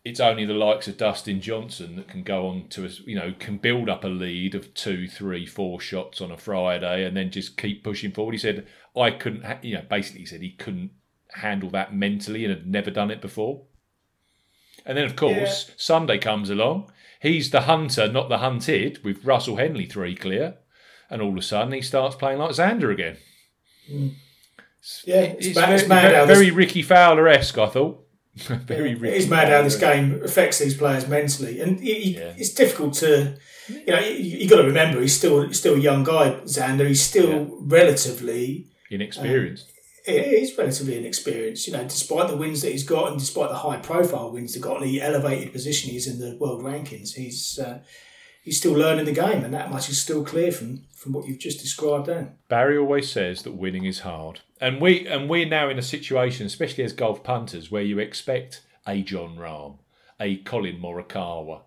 it's 0.05 0.21
only 0.21 0.45
the 0.45 0.53
likes 0.53 0.87
of 0.87 0.99
Dustin 0.99 1.41
Johnson 1.41 1.97
that 1.97 2.09
can 2.09 2.23
go 2.23 2.47
on 2.47 2.69
to 2.69 2.85
a, 2.85 2.89
you 3.07 3.17
know 3.17 3.35
can 3.39 3.57
build 3.57 3.89
up 3.89 4.05
a 4.05 4.09
lead 4.09 4.55
of 4.55 4.75
two, 4.75 5.09
three, 5.09 5.47
four 5.47 5.81
shots 5.81 6.21
on 6.21 6.31
a 6.31 6.37
Friday 6.37 7.05
and 7.05 7.17
then 7.17 7.31
just 7.31 7.57
keep 7.57 7.83
pushing 7.83 8.13
forward. 8.13 8.33
He 8.33 8.39
said 8.39 8.67
I 8.97 9.11
couldn't, 9.11 9.45
ha- 9.45 9.59
you 9.63 9.75
know, 9.75 9.85
basically 9.89 10.21
he 10.21 10.27
said 10.27 10.41
he 10.41 10.53
couldn't 10.53 10.91
handle 11.33 11.71
that 11.71 11.95
mentally 11.95 12.45
and 12.45 12.55
had 12.55 12.67
never 12.67 12.91
done 12.91 13.11
it 13.11 13.21
before. 13.21 13.63
And 14.87 14.97
then 14.99 15.05
of 15.05 15.17
course 15.17 15.71
Sunday 15.77 16.19
comes 16.19 16.51
along. 16.51 16.91
He's 17.21 17.51
the 17.51 17.63
hunter, 17.63 18.07
not 18.11 18.29
the 18.29 18.39
hunted, 18.39 19.03
with 19.03 19.25
Russell 19.25 19.57
Henley 19.57 19.87
three 19.87 20.15
clear, 20.15 20.57
and 21.09 21.23
all 21.23 21.31
of 21.31 21.37
a 21.39 21.43
sudden 21.43 21.73
he 21.73 21.81
starts 21.83 22.17
playing 22.17 22.39
like 22.39 22.51
Xander 22.51 22.93
again. 22.93 23.17
Mm. 23.91 24.13
yeah, 25.05 25.21
it's, 25.23 25.47
It's 25.49 25.57
mad, 25.57 25.65
very, 25.67 25.75
it's 25.81 25.89
very, 25.89 26.15
how 26.15 26.27
very 26.27 26.47
this, 26.47 26.55
Rickie 26.55 26.83
Fowler 26.83 27.29
esque, 27.29 27.59
I 27.59 27.67
thought. 27.69 28.01
Very 28.37 28.91
It 28.93 29.01
Ricky 29.01 29.17
is 29.17 29.29
mad 29.31 29.49
how 29.49 29.63
this 29.63 29.77
game 29.77 30.21
affects 30.25 30.59
these 30.59 30.77
players 30.77 31.07
mentally, 31.07 31.61
and 31.61 31.77
y- 31.79 31.85
Yeah. 32.19 32.33
it's 32.37 32.53
difficult 32.53 32.95
to, 32.95 33.37
you 33.69 33.87
know, 33.87 34.01
you, 34.01 34.39
you 34.39 34.49
got 34.49 34.57
to 34.57 34.65
remember 34.67 35.01
he's 35.01 35.17
still 35.17 35.53
still 35.53 35.77
a 35.77 35.79
young 35.79 36.03
guy, 36.03 36.31
Xander. 36.45 36.85
He's 36.89 37.01
still 37.01 37.31
Yeah. 37.31 37.47
relatively, 37.61 38.67
inexperienced. 38.91 39.71
He's 40.05 40.57
relatively 40.59 40.99
inexperienced. 40.99 41.67
You 41.67 41.73
know, 41.73 41.85
despite 41.85 42.29
the 42.29 42.37
wins 42.37 42.61
that 42.61 42.73
he's 42.73 42.85
got, 42.85 43.11
and 43.11 43.19
despite 43.19 43.49
the 43.49 43.57
high 43.57 43.79
profile 43.79 44.31
wins 44.31 44.55
he's 44.55 44.63
got, 44.63 44.83
and 44.83 44.85
the 44.85 45.01
elevated 45.01 45.53
position 45.53 45.91
he's 45.91 46.07
in 46.07 46.21
the 46.21 46.37
world 46.37 46.63
rankings, 46.63 47.15
he's 47.15 47.59
uh, 47.59 47.81
he's 48.43 48.59
still 48.59 48.75
learning 48.75 49.07
the 49.07 49.13
game, 49.13 49.43
and 49.43 49.55
that 49.55 49.71
much 49.71 49.89
is 49.89 50.01
still 50.01 50.23
clear 50.23 50.53
from 50.53 50.83
from 50.95 51.15
what 51.15 51.27
you've 51.27 51.39
just 51.39 51.61
described. 51.61 52.07
There, 52.07 52.35
Barry 52.49 52.77
always 52.77 53.11
says 53.11 53.43
that 53.43 53.53
winning 53.53 53.87
is 53.87 54.01
hard, 54.01 54.41
and 54.61 54.79
we 54.79 55.07
and 55.07 55.31
we're 55.31 55.49
now 55.49 55.71
in 55.71 55.79
a 55.79 55.83
situation, 55.83 56.45
especially 56.45 56.85
as 56.85 56.93
golf 56.93 57.25
punters, 57.25 57.71
where 57.71 57.83
you 57.83 57.99
expect 57.99 58.63
a 58.87 59.01
Jon 59.01 59.37
Rahm, 59.37 59.79
a 60.21 60.37
Collin 60.37 60.81
Morikawa, 60.81 61.63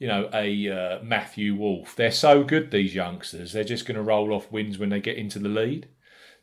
you 0.00 0.08
know, 0.08 0.28
a 0.34 0.68
uh, 0.68 1.02
Matthew 1.04 1.54
Wolff. 1.54 1.94
They're 1.94 2.10
so 2.10 2.42
good, 2.42 2.72
these 2.72 2.96
youngsters. 2.96 3.52
They're 3.52 3.64
just 3.64 3.86
going 3.86 3.96
to 3.96 4.02
roll 4.02 4.32
off 4.32 4.50
wins 4.50 4.76
when 4.76 4.88
they 4.88 5.00
get 5.00 5.16
into 5.16 5.38
the 5.38 5.48
lead. 5.48 5.86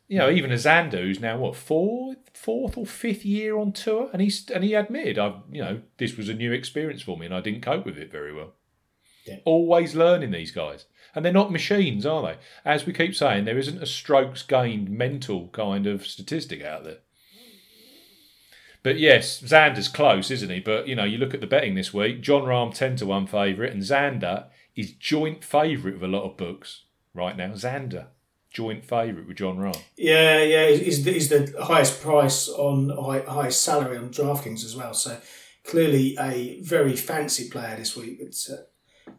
You 0.06 0.18
know, 0.18 0.30
even 0.30 0.52
a 0.52 0.56
Xander, 0.56 1.00
who's 1.00 1.20
now 1.20 1.38
what 1.38 1.56
fourth, 1.56 2.18
fourth 2.34 2.76
or 2.76 2.84
fifth 2.84 3.24
year 3.24 3.56
on 3.58 3.72
tour, 3.72 4.10
and 4.12 4.20
he's 4.20 4.48
and 4.50 4.62
he 4.62 4.74
admitted, 4.74 5.18
I, 5.18 5.40
you 5.50 5.62
know, 5.62 5.80
this 5.96 6.16
was 6.16 6.28
a 6.28 6.34
new 6.34 6.52
experience 6.52 7.02
for 7.02 7.16
me, 7.16 7.26
and 7.26 7.34
I 7.34 7.40
didn't 7.40 7.62
cope 7.62 7.86
with 7.86 7.96
it 7.96 8.12
very 8.12 8.32
well. 8.34 8.52
Yeah. 9.26 9.38
Always 9.46 9.94
learning 9.94 10.30
these 10.30 10.50
guys, 10.50 10.84
and 11.14 11.24
they're 11.24 11.32
not 11.32 11.50
machines, 11.50 12.04
are 12.04 12.22
they? 12.22 12.36
As 12.66 12.84
we 12.84 12.92
keep 12.92 13.14
saying, 13.14 13.46
there 13.46 13.56
isn't 13.56 13.82
a 13.82 13.86
strokes 13.86 14.42
gained 14.42 14.90
mental 14.90 15.48
kind 15.48 15.86
of 15.86 16.06
statistic 16.06 16.62
out 16.62 16.84
there. 16.84 16.98
But 18.82 18.98
yes, 18.98 19.40
Xander's 19.40 19.88
close, 19.88 20.30
isn't 20.30 20.50
he? 20.50 20.60
But 20.60 20.86
you 20.86 20.94
know, 20.94 21.04
you 21.04 21.16
look 21.16 21.32
at 21.32 21.40
the 21.40 21.46
betting 21.46 21.74
this 21.74 21.94
week. 21.94 22.20
Jon 22.20 22.42
Rahm 22.42 22.74
ten 22.74 22.96
to 22.96 23.06
one 23.06 23.26
favourite, 23.26 23.72
and 23.72 23.82
Xander 23.82 24.48
is 24.76 24.92
joint 24.92 25.42
favourite 25.42 25.94
with 25.94 26.04
a 26.04 26.12
lot 26.12 26.24
of 26.24 26.36
books 26.36 26.82
right 27.14 27.34
now. 27.34 27.52
Xander 27.52 28.08
joint 28.54 28.84
favourite 28.84 29.26
with 29.26 29.36
Jon 29.36 29.58
Rahm. 29.58 29.76
yeah, 29.96 30.40
yeah, 30.40 30.70
he's, 30.70 31.04
he's 31.04 31.28
the 31.28 31.52
highest 31.60 32.00
price 32.00 32.48
on 32.48 32.88
high, 32.88 33.20
highest 33.28 33.62
salary 33.62 33.98
on 33.98 34.08
DraftKings 34.08 34.64
as 34.64 34.76
well. 34.76 34.94
So 34.94 35.18
clearly 35.66 36.16
a 36.18 36.60
very 36.62 36.96
fancy 36.96 37.50
player 37.50 37.76
this 37.76 37.96
week. 37.96 38.18
It's 38.20 38.48
uh, 38.48 38.62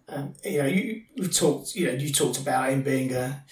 um, 0.07 0.33
you 0.43 0.59
know 0.59 0.67
you 0.67 1.03
you 1.15 1.27
talked 1.27 1.75
you 1.75 1.87
know 1.87 1.93
you 1.93 2.11
talked 2.11 2.39
about 2.39 2.69
him 2.69 2.81
being 2.81 3.13
a 3.13 3.43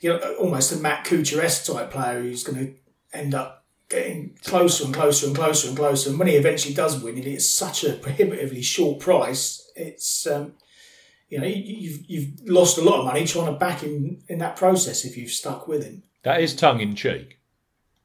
you 0.00 0.10
know 0.10 0.18
almost 0.38 0.70
a 0.72 0.76
Matt 0.76 1.06
Kuchar 1.06 1.72
type 1.72 1.90
player 1.90 2.20
who's 2.20 2.44
going 2.44 2.66
to 2.66 2.74
end 3.12 3.34
up 3.34 3.64
getting 3.88 4.36
closer 4.44 4.84
and 4.84 4.94
closer 4.94 5.26
and 5.26 5.36
closer 5.36 5.68
and 5.68 5.76
closer. 5.76 6.10
And 6.10 6.18
when 6.18 6.28
he 6.28 6.34
eventually 6.34 6.74
does 6.74 7.02
win, 7.02 7.18
it 7.18 7.26
is 7.26 7.48
such 7.48 7.84
a 7.84 7.94
prohibitively 7.94 8.62
short 8.62 9.00
price. 9.00 9.70
It's 9.76 10.26
um, 10.26 10.54
you 11.32 11.38
know 11.40 11.46
you, 11.46 11.62
you've 11.84 12.00
you've 12.12 12.48
lost 12.58 12.78
a 12.78 12.82
lot 12.88 12.98
of 13.00 13.04
money 13.06 13.24
trying 13.26 13.46
to 13.52 13.58
back 13.66 13.78
him 13.80 14.22
in 14.28 14.38
that 14.38 14.54
process 14.56 15.04
if 15.04 15.16
you've 15.16 15.30
stuck 15.42 15.66
with 15.66 15.82
him. 15.84 16.02
That 16.22 16.40
is 16.40 16.54
tongue 16.54 16.80
in 16.80 16.94
cheek. 16.94 17.38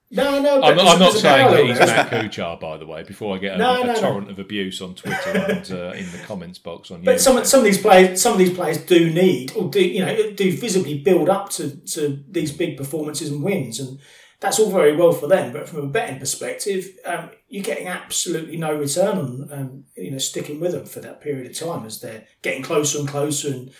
No, 0.09 0.41
no, 0.41 0.61
I'm, 0.61 0.79
I'm 0.79 0.99
not 0.99 1.11
saying 1.11 1.51
that 1.51 1.65
he's. 1.65 1.79
Matt 1.79 2.09
Kuchar, 2.09 2.57
by 2.61 2.77
the 2.77 2.85
way. 2.85 3.03
Before 3.03 3.35
I 3.35 3.39
get 3.39 3.55
a, 3.55 3.57
No, 3.57 3.81
a 3.81 3.85
no, 3.87 3.93
no. 3.93 3.99
torrent 3.99 4.31
of 4.31 4.39
abuse 4.39 4.81
on 4.81 4.95
Twitter 4.95 5.31
and 5.37 5.69
uh, 5.69 5.91
in 6.01 6.09
the 6.13 6.19
comments 6.25 6.59
box 6.59 6.91
on 6.91 7.03
But 7.03 7.17
YouTube. 7.17 7.19
some 7.19 7.43
some 7.45 7.59
of 7.59 7.65
these 7.65 7.81
players, 7.81 8.21
some 8.21 8.31
of 8.31 8.39
these 8.39 8.53
players 8.55 8.77
do 8.77 9.09
need 9.09 9.51
or 9.57 9.69
do 9.69 9.85
you 9.85 10.05
know 10.05 10.31
do 10.31 10.57
visibly 10.57 10.97
build 10.99 11.27
up 11.27 11.49
to, 11.57 11.75
to 11.95 12.23
these 12.29 12.53
big 12.53 12.77
performances 12.77 13.29
and 13.29 13.43
wins, 13.43 13.81
and 13.81 13.99
that's 14.39 14.59
all 14.59 14.71
very 14.71 14.95
well 14.95 15.11
for 15.11 15.27
them. 15.27 15.51
But 15.51 15.67
from 15.67 15.79
a 15.79 15.87
betting 15.87 16.19
perspective, 16.19 16.89
um, 17.05 17.31
you're 17.49 17.63
getting 17.63 17.87
absolutely 17.87 18.57
no 18.57 18.77
return 18.77 19.17
on 19.17 19.49
um, 19.51 19.83
you 19.95 20.11
know 20.11 20.17
sticking 20.17 20.59
with 20.59 20.73
them 20.73 20.85
for 20.85 20.99
that 20.99 21.21
period 21.21 21.49
of 21.49 21.57
time 21.57 21.85
as 21.85 22.01
they're 22.01 22.25
getting 22.41 22.63
closer 22.63 22.99
and 22.99 23.07
closer 23.07 23.49
and 23.49 23.71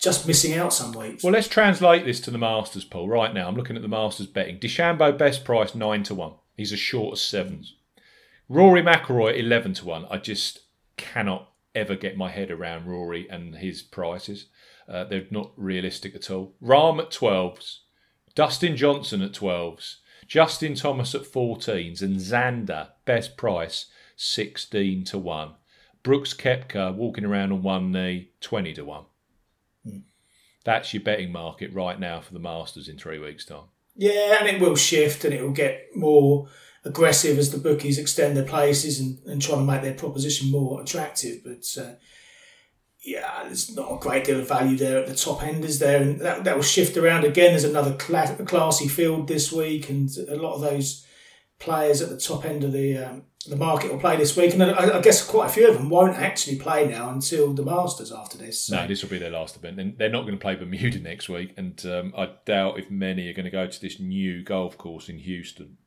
just 0.00 0.26
missing 0.26 0.54
out 0.54 0.72
some 0.72 0.92
weeks. 0.92 1.22
Well, 1.22 1.32
let's 1.32 1.48
translate 1.48 2.04
this 2.04 2.20
to 2.22 2.30
the 2.30 2.38
Masters 2.38 2.84
pool 2.84 3.08
right 3.08 3.32
now. 3.32 3.48
I'm 3.48 3.56
looking 3.56 3.76
at 3.76 3.82
the 3.82 3.88
Masters 3.88 4.26
betting. 4.26 4.58
DeChambeau 4.58 5.16
best 5.16 5.44
price 5.44 5.74
nine 5.74 6.02
to 6.04 6.14
one. 6.14 6.34
He's 6.56 6.72
as 6.72 6.80
short 6.80 7.14
as 7.14 7.20
sevens. 7.20 7.76
Rory 8.48 8.82
McIlroy 8.82 9.38
eleven 9.38 9.74
to 9.74 9.86
one. 9.86 10.06
I 10.10 10.18
just 10.18 10.60
cannot 10.96 11.50
ever 11.74 11.96
get 11.96 12.18
my 12.18 12.30
head 12.30 12.50
around 12.50 12.86
Rory 12.86 13.26
and 13.30 13.54
his 13.54 13.80
prices. 13.80 14.46
Uh, 14.86 15.04
they're 15.04 15.26
not 15.30 15.52
realistic 15.56 16.14
at 16.14 16.30
all. 16.30 16.54
Rahm 16.62 17.00
at 17.00 17.10
twelves, 17.10 17.81
Dustin 18.34 18.76
Johnson 18.76 19.22
at 19.22 19.34
twelves, 19.34 19.98
Justin 20.26 20.74
Thomas 20.74 21.14
at 21.14 21.22
fourteens, 21.22 22.02
and 22.02 22.16
Xander 22.16 22.88
best 23.04 23.36
price 23.36 23.86
sixteen 24.16 25.04
to 25.04 25.18
one. 25.18 25.52
Brooks 26.02 26.34
Koepka 26.34 26.94
walking 26.94 27.24
around 27.24 27.52
on 27.52 27.62
one 27.62 27.92
knee 27.92 28.30
twenty 28.40 28.72
to 28.74 28.84
one. 28.84 29.04
That's 30.64 30.94
your 30.94 31.02
betting 31.02 31.32
market 31.32 31.72
right 31.72 31.98
now 31.98 32.20
for 32.20 32.32
the 32.32 32.38
Masters 32.38 32.88
in 32.88 32.96
three 32.96 33.18
weeks' 33.18 33.44
time. 33.44 33.64
Yeah, 33.96 34.38
and 34.38 34.48
it 34.48 34.60
will 34.60 34.76
shift 34.76 35.24
and 35.24 35.34
it 35.34 35.42
will 35.42 35.50
get 35.50 35.88
more 35.94 36.48
aggressive 36.84 37.36
as 37.36 37.50
the 37.50 37.58
bookies 37.58 37.98
extend 37.98 38.36
their 38.36 38.44
places 38.44 38.98
and, 38.98 39.18
and 39.26 39.42
try 39.42 39.56
to 39.56 39.62
make 39.62 39.82
their 39.82 39.94
proposition 39.94 40.50
more 40.50 40.80
attractive. 40.80 41.42
But 41.44 41.66
uh, 41.78 41.94
yeah, 43.02 43.42
there's 43.44 43.74
not 43.74 43.92
a 43.92 43.98
great 43.98 44.24
deal 44.24 44.40
of 44.40 44.48
value 44.48 44.76
there 44.76 44.98
at 44.98 45.08
the 45.08 45.14
top 45.14 45.42
end, 45.42 45.64
is 45.64 45.78
there? 45.78 46.00
And 46.00 46.20
that, 46.20 46.44
that 46.44 46.54
will 46.54 46.62
shift 46.62 46.96
around 46.96 47.24
again. 47.24 47.50
There's 47.50 47.64
another 47.64 47.94
cla- 47.94 48.36
classy 48.46 48.88
field 48.88 49.26
this 49.26 49.50
week, 49.50 49.88
and 49.90 50.08
a 50.28 50.36
lot 50.36 50.54
of 50.54 50.60
those 50.60 51.04
players 51.58 52.00
at 52.00 52.10
the 52.10 52.18
top 52.18 52.44
end 52.44 52.64
of 52.64 52.72
the 52.72 52.98
um, 52.98 53.22
the 53.46 53.56
market 53.56 53.90
will 53.90 53.98
play 53.98 54.16
this 54.16 54.36
week. 54.36 54.54
And 54.54 54.62
I, 54.62 54.98
I 54.98 55.00
guess 55.00 55.24
quite 55.24 55.50
a 55.50 55.52
few 55.52 55.68
of 55.68 55.74
them 55.74 55.90
won't 55.90 56.16
actually 56.16 56.58
play 56.58 56.86
now 56.86 57.10
until 57.10 57.52
the 57.52 57.64
Masters 57.64 58.12
after 58.12 58.38
this. 58.38 58.66
So. 58.66 58.76
No, 58.76 58.86
this 58.86 59.02
will 59.02 59.10
be 59.10 59.18
their 59.18 59.30
last 59.30 59.56
event. 59.56 59.80
And 59.80 59.98
they're 59.98 60.08
not 60.08 60.22
going 60.22 60.34
to 60.34 60.40
play 60.40 60.54
Bermuda 60.54 61.00
next 61.00 61.28
week. 61.28 61.54
And 61.56 61.84
um, 61.86 62.14
I 62.16 62.30
doubt 62.46 62.78
if 62.78 62.90
many 62.90 63.28
are 63.28 63.32
going 63.32 63.44
to 63.44 63.50
go 63.50 63.66
to 63.66 63.80
this 63.80 63.98
new 63.98 64.44
golf 64.44 64.78
course 64.78 65.08
in 65.08 65.18
Houston. 65.18 65.78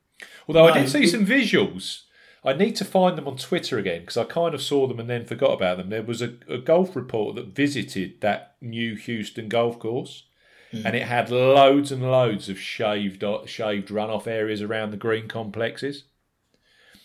Although 0.48 0.66
I 0.66 0.78
did 0.78 0.90
see 0.90 1.06
some 1.06 1.24
visuals. 1.24 2.02
I 2.46 2.52
need 2.52 2.76
to 2.76 2.84
find 2.84 3.18
them 3.18 3.26
on 3.26 3.36
Twitter 3.36 3.76
again 3.78 4.00
because 4.02 4.16
I 4.16 4.24
kind 4.24 4.54
of 4.54 4.62
saw 4.62 4.86
them 4.86 5.00
and 5.00 5.10
then 5.10 5.24
forgot 5.26 5.52
about 5.52 5.78
them. 5.78 5.90
There 5.90 6.02
was 6.02 6.22
a, 6.22 6.34
a 6.48 6.58
golf 6.58 6.94
reporter 6.94 7.42
that 7.42 7.54
visited 7.54 8.20
that 8.20 8.54
new 8.60 8.94
Houston 8.94 9.48
golf 9.48 9.78
course. 9.78 10.24
Hmm. 10.70 10.86
And 10.86 10.96
it 10.96 11.02
had 11.02 11.30
loads 11.30 11.92
and 11.92 12.02
loads 12.02 12.48
of 12.48 12.58
shaved 12.58 13.22
uh, 13.22 13.46
shaved 13.46 13.88
runoff 13.88 14.26
areas 14.26 14.62
around 14.62 14.90
the 14.90 14.96
green 14.96 15.28
complexes. 15.28 16.04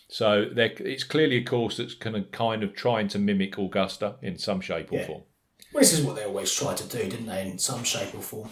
So 0.08 0.50
it's 0.56 1.06
clearly 1.06 1.38
a 1.38 1.44
course 1.44 1.78
that's 1.78 1.94
kind 1.94 2.16
of 2.16 2.32
kind 2.32 2.64
of 2.64 2.76
trying 2.76 3.08
to 3.10 3.20
mimic 3.20 3.58
Augusta 3.58 4.16
in 4.22 4.38
some 4.38 4.62
shape 4.62 4.92
or 4.92 4.96
Yeah. 4.98 5.08
form. 5.08 5.22
Well, 5.72 5.82
this 5.82 5.94
is 5.94 6.06
what 6.06 6.18
they 6.18 6.26
always 6.26 6.54
try 6.54 6.74
to 6.74 6.84
do, 6.88 7.10
didn't 7.10 7.28
they, 7.28 7.50
in 7.50 7.58
some 7.60 7.84
shape 7.84 8.14
or 8.14 8.22
form? 8.22 8.50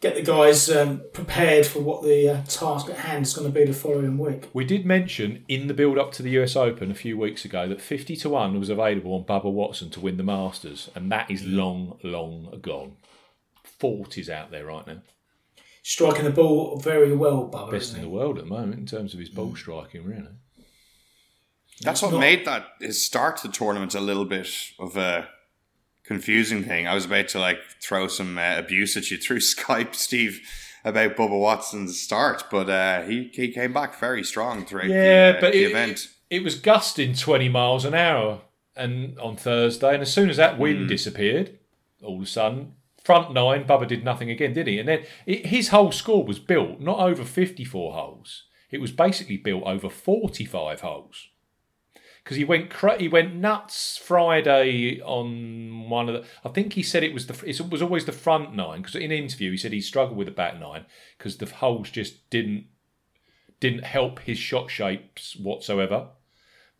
Get 0.00 0.14
the 0.14 0.22
guys 0.22 0.70
um, 0.70 1.02
prepared 1.12 1.66
for 1.66 1.80
what 1.80 2.04
the 2.04 2.28
uh, 2.28 2.42
task 2.44 2.88
at 2.88 2.98
hand 2.98 3.26
is 3.26 3.34
going 3.34 3.52
to 3.52 3.58
be 3.58 3.64
the 3.64 3.72
following 3.72 4.16
week. 4.16 4.48
We 4.52 4.64
did 4.64 4.86
mention 4.86 5.44
in 5.48 5.66
the 5.66 5.74
build 5.74 5.98
up 5.98 6.12
to 6.12 6.22
the 6.22 6.30
US 6.40 6.54
Open 6.54 6.92
a 6.92 6.94
few 6.94 7.18
weeks 7.18 7.44
ago 7.44 7.66
that 7.68 7.80
50 7.80 8.14
to 8.14 8.28
1 8.28 8.60
was 8.60 8.68
available 8.68 9.12
on 9.14 9.24
Bubba 9.24 9.52
Watson 9.52 9.90
to 9.90 10.00
win 10.00 10.16
the 10.16 10.22
Masters, 10.22 10.88
and 10.94 11.10
that 11.10 11.28
is 11.28 11.44
long, 11.44 11.98
long 12.04 12.60
gone. 12.62 12.96
40's 13.80 14.30
out 14.30 14.52
there 14.52 14.66
right 14.66 14.86
now. 14.86 15.02
Striking 15.82 16.24
the 16.24 16.30
ball 16.30 16.78
very 16.78 17.12
well, 17.16 17.50
Bubba. 17.52 17.72
Best 17.72 17.96
in 17.96 18.02
the 18.02 18.08
world 18.08 18.38
at 18.38 18.44
the 18.44 18.50
moment 18.50 18.78
in 18.78 18.86
terms 18.86 19.14
of 19.14 19.20
his 19.20 19.30
ball 19.30 19.56
striking, 19.56 20.04
really. 20.04 20.28
That's 21.80 22.02
what 22.02 22.12
not- 22.12 22.20
made 22.20 22.44
that 22.44 22.66
his 22.80 23.04
start 23.04 23.38
to 23.38 23.48
the 23.48 23.52
tournament 23.52 23.96
a 23.96 24.00
little 24.00 24.24
bit 24.26 24.48
of 24.78 24.96
a 24.96 25.28
confusing 26.08 26.64
thing. 26.64 26.88
I 26.88 26.94
was 26.94 27.04
about 27.04 27.28
to 27.28 27.38
like 27.38 27.60
throw 27.80 28.08
some 28.08 28.38
uh, 28.38 28.56
abuse 28.58 28.96
at 28.96 29.10
you 29.10 29.18
through 29.18 29.38
Skype, 29.54 29.94
Steve, 29.94 30.40
about 30.84 31.16
Bubba 31.16 31.38
Watson's 31.38 32.00
start, 32.00 32.44
but 32.50 32.68
uh, 32.68 33.02
he 33.02 33.30
he 33.32 33.52
came 33.52 33.72
back 33.72 34.00
very 34.00 34.24
strong 34.24 34.64
throughout 34.64 34.88
Yeah, 34.88 35.32
the, 35.32 35.38
uh, 35.38 35.40
but 35.40 35.52
the 35.52 35.64
it, 35.64 35.70
event. 35.70 36.08
it 36.30 36.42
was 36.42 36.54
gusting 36.56 37.14
20 37.14 37.48
miles 37.48 37.84
an 37.84 37.94
hour 37.94 38.40
and 38.74 39.18
on 39.18 39.36
Thursday, 39.36 39.92
and 39.92 40.02
as 40.02 40.12
soon 40.12 40.30
as 40.30 40.36
that 40.38 40.58
wind 40.58 40.88
disappeared, 40.88 41.58
all 42.02 42.16
of 42.16 42.22
a 42.22 42.26
sudden, 42.26 42.74
front 43.02 43.32
nine, 43.34 43.64
Bubba 43.64 43.86
did 43.88 44.04
nothing 44.04 44.30
again, 44.30 44.52
did 44.54 44.66
he? 44.66 44.78
And 44.78 44.88
then 44.88 45.04
it, 45.26 45.46
his 45.46 45.68
whole 45.68 45.90
score 45.92 46.24
was 46.24 46.38
built 46.38 46.80
not 46.80 47.00
over 47.00 47.24
54 47.24 47.92
holes, 47.92 48.44
it 48.70 48.80
was 48.80 48.92
basically 48.92 49.36
built 49.36 49.64
over 49.64 49.90
45 49.90 50.80
holes. 50.80 51.28
Because 52.28 52.36
he 52.36 52.44
went 52.44 52.68
cra- 52.68 52.98
he 52.98 53.08
went 53.08 53.36
nuts 53.36 53.96
Friday 53.96 55.00
on 55.00 55.88
one 55.88 56.10
of 56.10 56.14
the. 56.14 56.28
I 56.44 56.50
think 56.50 56.74
he 56.74 56.82
said 56.82 57.02
it 57.02 57.14
was 57.14 57.26
the 57.26 57.48
it 57.48 57.58
was 57.70 57.80
always 57.80 58.04
the 58.04 58.12
front 58.12 58.54
nine 58.54 58.82
because 58.82 58.96
in 58.96 59.04
an 59.04 59.12
interview 59.12 59.50
he 59.50 59.56
said 59.56 59.72
he 59.72 59.80
struggled 59.80 60.18
with 60.18 60.26
the 60.26 60.32
back 60.34 60.60
nine 60.60 60.84
because 61.16 61.38
the 61.38 61.46
holes 61.46 61.88
just 61.88 62.28
didn't 62.28 62.66
didn't 63.60 63.84
help 63.84 64.18
his 64.18 64.36
shot 64.36 64.70
shapes 64.70 65.36
whatsoever. 65.36 66.08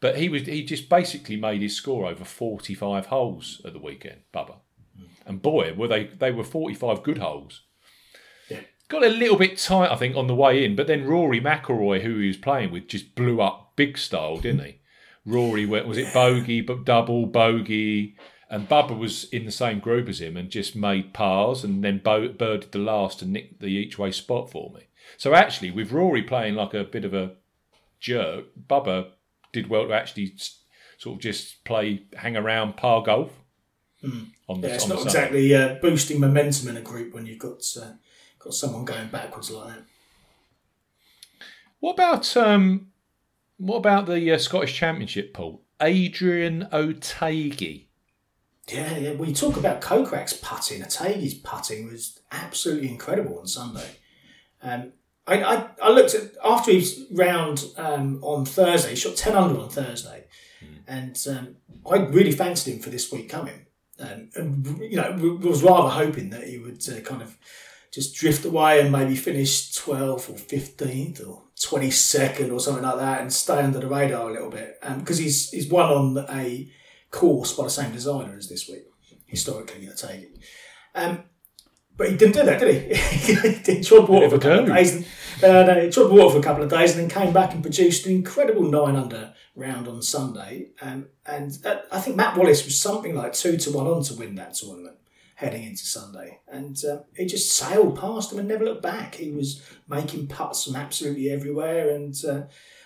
But 0.00 0.18
he 0.18 0.28
was 0.28 0.42
he 0.42 0.66
just 0.66 0.90
basically 0.90 1.36
made 1.36 1.62
his 1.62 1.74
score 1.74 2.04
over 2.04 2.26
forty 2.26 2.74
five 2.74 3.06
holes 3.06 3.62
at 3.64 3.72
the 3.72 3.78
weekend, 3.78 4.20
Bubba. 4.34 4.56
And 5.24 5.40
boy, 5.40 5.72
were 5.72 5.88
they 5.88 6.08
they 6.08 6.30
were 6.30 6.44
forty 6.44 6.74
five 6.74 7.02
good 7.02 7.18
holes. 7.18 7.62
Yeah. 8.50 8.60
Got 8.88 9.02
a 9.02 9.08
little 9.08 9.38
bit 9.38 9.56
tight, 9.56 9.90
I 9.90 9.96
think, 9.96 10.14
on 10.14 10.26
the 10.26 10.34
way 10.34 10.62
in, 10.62 10.76
but 10.76 10.88
then 10.88 11.06
Rory 11.06 11.40
McIlroy, 11.40 12.02
who 12.02 12.18
he 12.18 12.26
was 12.26 12.36
playing 12.36 12.70
with, 12.70 12.86
just 12.86 13.14
blew 13.14 13.40
up 13.40 13.72
big 13.76 13.96
style, 13.96 14.36
didn't 14.36 14.66
he? 14.66 14.77
Rory 15.28 15.66
went 15.66 15.86
was 15.86 15.98
it 15.98 16.12
bogey, 16.14 16.60
but 16.60 16.84
double 16.84 17.26
bogey, 17.26 18.16
and 18.50 18.68
Bubba 18.68 18.98
was 18.98 19.24
in 19.24 19.44
the 19.44 19.52
same 19.52 19.78
group 19.78 20.08
as 20.08 20.20
him 20.20 20.36
and 20.36 20.48
just 20.48 20.74
made 20.74 21.12
pars 21.12 21.64
and 21.64 21.84
then 21.84 22.00
bo- 22.02 22.32
birded 22.32 22.72
the 22.72 22.78
last 22.78 23.20
and 23.20 23.32
nicked 23.32 23.60
the 23.60 23.66
each 23.66 23.98
way 23.98 24.10
spot 24.10 24.50
for 24.50 24.72
me. 24.74 24.88
So 25.16 25.34
actually, 25.34 25.70
with 25.70 25.92
Rory 25.92 26.22
playing 26.22 26.54
like 26.54 26.74
a 26.74 26.84
bit 26.84 27.04
of 27.04 27.12
a 27.12 27.32
jerk, 28.00 28.46
Bubba 28.68 29.10
did 29.52 29.68
well 29.68 29.86
to 29.86 29.92
actually 29.92 30.34
sort 30.98 31.16
of 31.16 31.20
just 31.20 31.62
play, 31.64 32.04
hang 32.16 32.36
around 32.36 32.76
par 32.76 33.02
golf. 33.02 33.32
On 34.48 34.60
the, 34.60 34.68
Yeah, 34.68 34.74
it's 34.74 34.84
on 34.84 34.90
not 34.90 35.04
exactly 35.04 35.54
uh, 35.54 35.74
boosting 35.82 36.20
momentum 36.20 36.68
in 36.68 36.76
a 36.76 36.80
group 36.80 37.12
when 37.12 37.26
you've 37.26 37.38
got 37.38 37.62
uh, 37.80 37.92
got 38.38 38.54
someone 38.54 38.84
going 38.84 39.08
backwards 39.08 39.50
like 39.50 39.74
that. 39.74 39.84
What 41.80 41.92
about 41.92 42.36
um, 42.36 42.88
what 43.58 43.76
about 43.76 44.06
the 44.06 44.32
uh, 44.32 44.38
Scottish 44.38 44.74
Championship, 44.74 45.34
Paul? 45.34 45.62
Adrian 45.80 46.68
Otaegui. 46.72 47.86
Yeah, 48.68 48.96
yeah. 48.96 49.12
We 49.12 49.32
talk 49.32 49.56
about 49.56 49.80
Kokrak's 49.80 50.32
putting. 50.32 50.82
Otaegui's 50.82 51.34
putting 51.34 51.86
was 51.86 52.20
absolutely 52.30 52.88
incredible 52.88 53.38
on 53.38 53.46
Sunday. 53.46 53.96
Um, 54.62 54.92
I, 55.26 55.42
I, 55.42 55.66
I 55.82 55.90
looked 55.90 56.14
at 56.14 56.32
after 56.44 56.72
his 56.72 57.06
round 57.10 57.64
um, 57.76 58.22
on 58.22 58.44
Thursday. 58.44 58.90
He 58.90 58.96
shot 58.96 59.16
ten 59.16 59.36
under 59.36 59.60
on 59.60 59.68
Thursday, 59.68 60.24
and 60.86 61.16
um, 61.28 61.56
I 61.90 61.98
really 61.98 62.32
fancied 62.32 62.74
him 62.74 62.80
for 62.80 62.90
this 62.90 63.10
week 63.12 63.28
coming. 63.28 63.66
Um, 64.00 64.30
and 64.34 64.80
you 64.80 64.96
know, 64.96 65.38
was 65.42 65.62
rather 65.62 65.88
hoping 65.88 66.30
that 66.30 66.44
he 66.44 66.58
would 66.58 66.86
uh, 66.88 67.00
kind 67.00 67.22
of 67.22 67.36
just 67.92 68.14
drift 68.14 68.44
away 68.44 68.80
and 68.80 68.92
maybe 68.92 69.16
finish 69.16 69.72
12th 69.72 70.30
or 70.30 70.34
15th 70.34 71.26
or 71.26 71.42
22nd 71.56 72.52
or 72.52 72.60
something 72.60 72.84
like 72.84 72.98
that 72.98 73.20
and 73.20 73.32
stay 73.32 73.58
under 73.58 73.80
the 73.80 73.86
radar 73.86 74.28
a 74.28 74.32
little 74.32 74.50
bit. 74.50 74.78
Because 74.98 75.18
he's 75.18 75.50
he's 75.50 75.68
won 75.68 75.90
on 75.90 76.26
a 76.30 76.70
course 77.10 77.54
by 77.54 77.64
the 77.64 77.70
same 77.70 77.92
designer 77.92 78.36
as 78.36 78.48
this 78.48 78.68
week, 78.68 78.84
historically, 79.26 79.88
I 79.88 79.92
take 79.94 80.22
it. 80.22 80.38
Um, 80.94 81.24
but 81.96 82.10
he 82.10 82.16
didn't 82.16 82.34
do 82.34 82.44
that, 82.44 82.60
did 82.60 82.92
he? 82.92 83.72
he 83.74 83.82
trod 83.82 84.08
water 84.08 84.28
for 84.30 84.36
a 84.36 84.38
couple 84.38 84.60
of 84.60 84.66
days. 84.66 84.94
And, 84.94 85.04
uh, 85.42 85.64
no, 85.64 85.80
he 85.80 85.90
trod 85.90 86.12
water 86.12 86.34
for 86.34 86.38
a 86.38 86.42
couple 86.42 86.62
of 86.62 86.70
days 86.70 86.96
and 86.96 87.00
then 87.00 87.24
came 87.24 87.32
back 87.32 87.52
and 87.52 87.62
produced 87.62 88.06
an 88.06 88.12
incredible 88.12 88.62
nine 88.62 88.94
under 88.94 89.34
round 89.56 89.88
on 89.88 90.00
Sunday. 90.00 90.68
Um, 90.80 91.06
and 91.26 91.58
uh, 91.66 91.80
I 91.90 92.00
think 92.00 92.16
Matt 92.16 92.36
Wallace 92.36 92.64
was 92.64 92.80
something 92.80 93.16
like 93.16 93.32
two 93.32 93.56
to 93.56 93.72
one 93.72 93.88
on 93.88 94.02
to 94.04 94.14
win 94.14 94.36
that 94.36 94.54
tournament 94.54 94.96
heading 95.38 95.62
into 95.62 95.86
Sunday. 95.86 96.40
And 96.48 96.76
uh, 96.84 97.02
he 97.14 97.24
just 97.24 97.56
sailed 97.56 97.96
past 97.96 98.32
him 98.32 98.40
and 98.40 98.48
never 98.48 98.64
looked 98.64 98.82
back. 98.82 99.14
He 99.14 99.30
was 99.30 99.62
making 99.88 100.26
putts 100.26 100.64
from 100.64 100.74
absolutely 100.74 101.30
everywhere. 101.30 101.94
And 101.94 102.14
uh, 102.28 102.42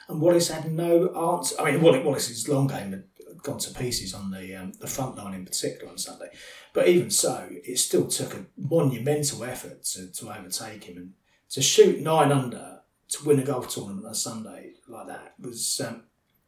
and 0.09 0.21
Wallace 0.21 0.49
had 0.49 0.71
no 0.71 1.09
answer. 1.09 1.57
I 1.59 1.71
mean, 1.71 1.81
Wallace, 1.81 2.05
Wallace's 2.05 2.49
long 2.49 2.67
game 2.67 2.91
had 2.91 3.05
gone 3.43 3.59
to 3.59 3.73
pieces 3.73 4.13
on 4.13 4.31
the 4.31 4.55
um, 4.55 4.73
the 4.81 4.87
front 4.87 5.17
line 5.17 5.33
in 5.33 5.47
particular 5.47 5.91
on 5.91 5.97
Sunday. 5.97 6.29
But 6.75 6.89
even 6.89 7.11
so, 7.11 7.49
it 7.51 7.79
still 7.79 8.07
took 8.07 8.35
a 8.35 8.45
monumental 8.59 9.45
effort 9.45 9.85
to, 9.85 10.13
to 10.13 10.39
overtake 10.39 10.85
him. 10.85 10.99
And 10.99 11.13
to 11.53 11.63
shoot 11.63 12.01
nine 12.01 12.33
under 12.33 12.81
to 13.09 13.25
win 13.25 13.39
a 13.39 13.45
golf 13.45 13.69
tournament 13.69 14.07
on 14.07 14.15
Sunday 14.15 14.73
like 14.89 15.07
that 15.07 15.35
was 15.41 15.81
um, 15.87 16.03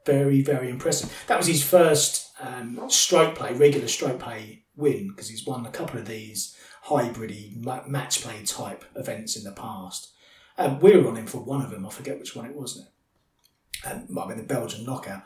very, 0.05 0.43
very 0.43 0.69
impressive. 0.69 1.25
That 1.29 1.39
was 1.39 1.47
his 1.47 1.63
first 1.63 2.31
um, 2.41 2.79
stroke 2.89 3.37
play, 3.37 3.55
regular 3.55 3.89
stroke 3.89 4.19
play 4.19 4.64
win, 4.77 5.09
because 5.09 5.29
he's 5.29 5.47
won 5.47 5.67
a 5.67 5.71
couple 5.71 5.99
of 5.99 6.07
these 6.07 6.57
hybridy 6.87 7.63
ma- 7.65 7.87
match 7.87 8.23
play 8.23 8.43
type 8.45 8.85
events 8.95 9.37
in 9.37 9.45
the 9.45 9.53
past. 9.53 10.13
Um, 10.59 10.81
we 10.81 10.97
were 10.97 11.09
on 11.09 11.17
him 11.17 11.27
for 11.27 11.39
one 11.39 11.63
of 11.63 11.71
them. 11.71 11.87
I 11.87 11.91
forget 11.91 12.19
which 12.19 12.37
one 12.37 12.47
it 12.47 12.55
was 12.55 12.79
now. 12.79 13.91
Um, 13.91 14.07
might 14.09 14.23
have 14.23 14.29
been 14.31 14.47
the 14.47 14.55
Belgian 14.55 14.85
knockout. 14.85 15.25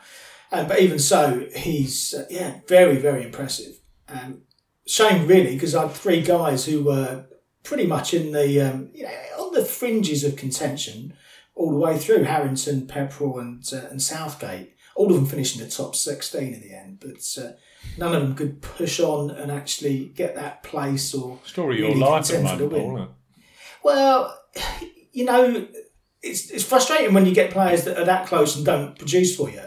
Um, 0.51 0.67
but 0.67 0.79
even 0.79 0.99
so, 0.99 1.47
he's 1.55 2.13
uh, 2.13 2.25
yeah 2.29 2.59
very 2.67 2.97
very 2.97 3.23
impressive. 3.23 3.79
Um, 4.07 4.41
shame 4.87 5.27
really 5.27 5.53
because 5.53 5.75
I 5.75 5.83
had 5.83 5.91
three 5.91 6.21
guys 6.21 6.65
who 6.65 6.83
were 6.83 7.25
pretty 7.63 7.85
much 7.85 8.13
in 8.13 8.31
the 8.31 8.61
um, 8.61 8.89
you 8.93 9.03
know 9.03 9.11
on 9.37 9.53
the 9.53 9.63
fringes 9.63 10.23
of 10.23 10.35
contention 10.35 11.13
all 11.55 11.71
the 11.71 11.77
way 11.77 11.97
through 11.97 12.23
Harrington, 12.23 12.87
Pepperell, 12.87 13.39
and 13.39 13.63
uh, 13.71 13.87
and 13.89 14.01
Southgate. 14.01 14.75
All 14.95 15.09
of 15.09 15.15
them 15.15 15.25
finished 15.25 15.57
in 15.57 15.63
the 15.63 15.69
top 15.69 15.95
sixteen 15.95 16.55
in 16.55 16.61
the 16.61 16.73
end, 16.73 16.99
but 16.99 17.43
uh, 17.43 17.51
none 17.97 18.15
of 18.15 18.21
them 18.21 18.35
could 18.35 18.61
push 18.61 18.99
on 18.99 19.31
and 19.31 19.51
actually 19.51 20.07
get 20.15 20.35
that 20.35 20.63
place 20.63 21.13
or 21.13 21.39
Story 21.45 21.75
of 21.75 21.79
your 21.79 21.89
really 21.89 22.01
life 22.01 22.31
at 22.31 22.57
the 22.57 22.69
moment. 22.69 22.71
Paul. 22.71 23.07
Well, 23.83 24.41
you 25.11 25.25
know, 25.25 25.67
it's, 26.21 26.49
it's 26.51 26.63
frustrating 26.63 27.13
when 27.13 27.25
you 27.25 27.33
get 27.33 27.51
players 27.51 27.83
that 27.85 27.97
are 27.97 28.05
that 28.05 28.27
close 28.27 28.55
and 28.55 28.65
don't 28.65 28.97
produce 28.97 29.35
for 29.35 29.49
you. 29.49 29.61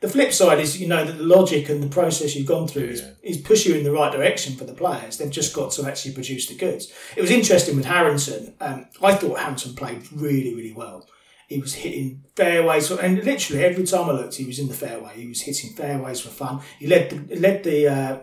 The 0.00 0.10
flip 0.10 0.34
side 0.34 0.60
is, 0.60 0.78
you 0.78 0.86
know, 0.86 1.02
that 1.02 1.16
the 1.16 1.24
logic 1.24 1.70
and 1.70 1.82
the 1.82 1.88
process 1.88 2.36
you've 2.36 2.46
gone 2.46 2.68
through 2.68 2.88
is, 2.88 3.02
is 3.22 3.38
push 3.38 3.64
you 3.64 3.74
in 3.74 3.84
the 3.84 3.90
right 3.90 4.12
direction 4.12 4.54
for 4.54 4.64
the 4.64 4.74
players. 4.74 5.16
They've 5.16 5.30
just 5.30 5.54
got 5.54 5.72
to 5.72 5.86
actually 5.86 6.12
produce 6.12 6.46
the 6.46 6.56
goods. 6.56 6.92
It 7.16 7.22
was 7.22 7.30
interesting 7.30 7.74
with 7.74 7.86
Harrington. 7.86 8.54
Um, 8.60 8.86
I 9.00 9.14
thought 9.14 9.38
Harrington 9.38 9.74
played 9.74 10.12
really, 10.12 10.54
really 10.54 10.74
well. 10.74 11.08
He 11.54 11.60
was 11.60 11.74
hitting 11.74 12.24
fairways, 12.34 12.90
and 12.90 13.22
literally 13.24 13.64
every 13.64 13.84
time 13.84 14.10
I 14.10 14.12
looked, 14.12 14.34
he 14.34 14.44
was 14.44 14.58
in 14.58 14.68
the 14.68 14.74
fairway. 14.74 15.12
He 15.14 15.28
was 15.28 15.42
hitting 15.42 15.70
fairways 15.70 16.20
for 16.20 16.30
fun. 16.30 16.60
He 16.78 16.86
led 16.86 17.10
the 17.10 17.36
led 17.36 17.62
the 17.62 17.88
uh, 17.88 18.18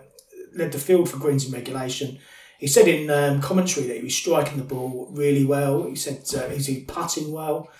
led 0.54 0.72
the 0.72 0.78
field 0.78 1.08
for 1.08 1.18
greens 1.18 1.46
in 1.46 1.52
regulation. 1.52 2.18
He 2.58 2.66
said 2.66 2.86
in 2.86 3.10
um, 3.10 3.40
commentary 3.40 3.86
that 3.86 3.96
he 3.96 4.04
was 4.04 4.14
striking 4.14 4.58
the 4.58 4.64
ball 4.64 5.08
really 5.12 5.44
well. 5.44 5.84
He 5.84 5.96
said 5.96 6.22
uh, 6.36 6.48
he's 6.50 6.66
he 6.66 6.84
putting 6.84 7.32
well. 7.32 7.70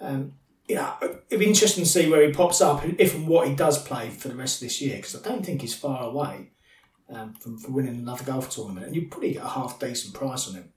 Um, 0.00 0.34
it'd 0.68 1.40
be 1.40 1.46
interesting 1.46 1.84
to 1.84 1.90
see 1.90 2.08
where 2.08 2.26
he 2.26 2.32
pops 2.32 2.60
up, 2.60 2.84
if 2.98 3.14
and 3.14 3.26
what 3.26 3.48
he 3.48 3.54
does 3.54 3.82
play 3.82 4.10
for 4.10 4.28
the 4.28 4.36
rest 4.36 4.62
of 4.62 4.68
this 4.68 4.80
year, 4.80 4.96
because 4.96 5.16
I 5.16 5.28
don't 5.28 5.44
think 5.44 5.60
he's 5.60 5.74
far 5.74 6.04
away 6.04 6.52
um, 7.08 7.34
from, 7.34 7.58
from 7.58 7.74
winning 7.74 7.96
another 7.96 8.24
golf 8.24 8.50
tournament, 8.50 8.86
and 8.86 8.94
you'd 8.94 9.10
probably 9.10 9.32
get 9.32 9.44
a 9.44 9.48
half 9.48 9.80
decent 9.80 10.14
price 10.14 10.48
on 10.48 10.54
him. 10.54 10.72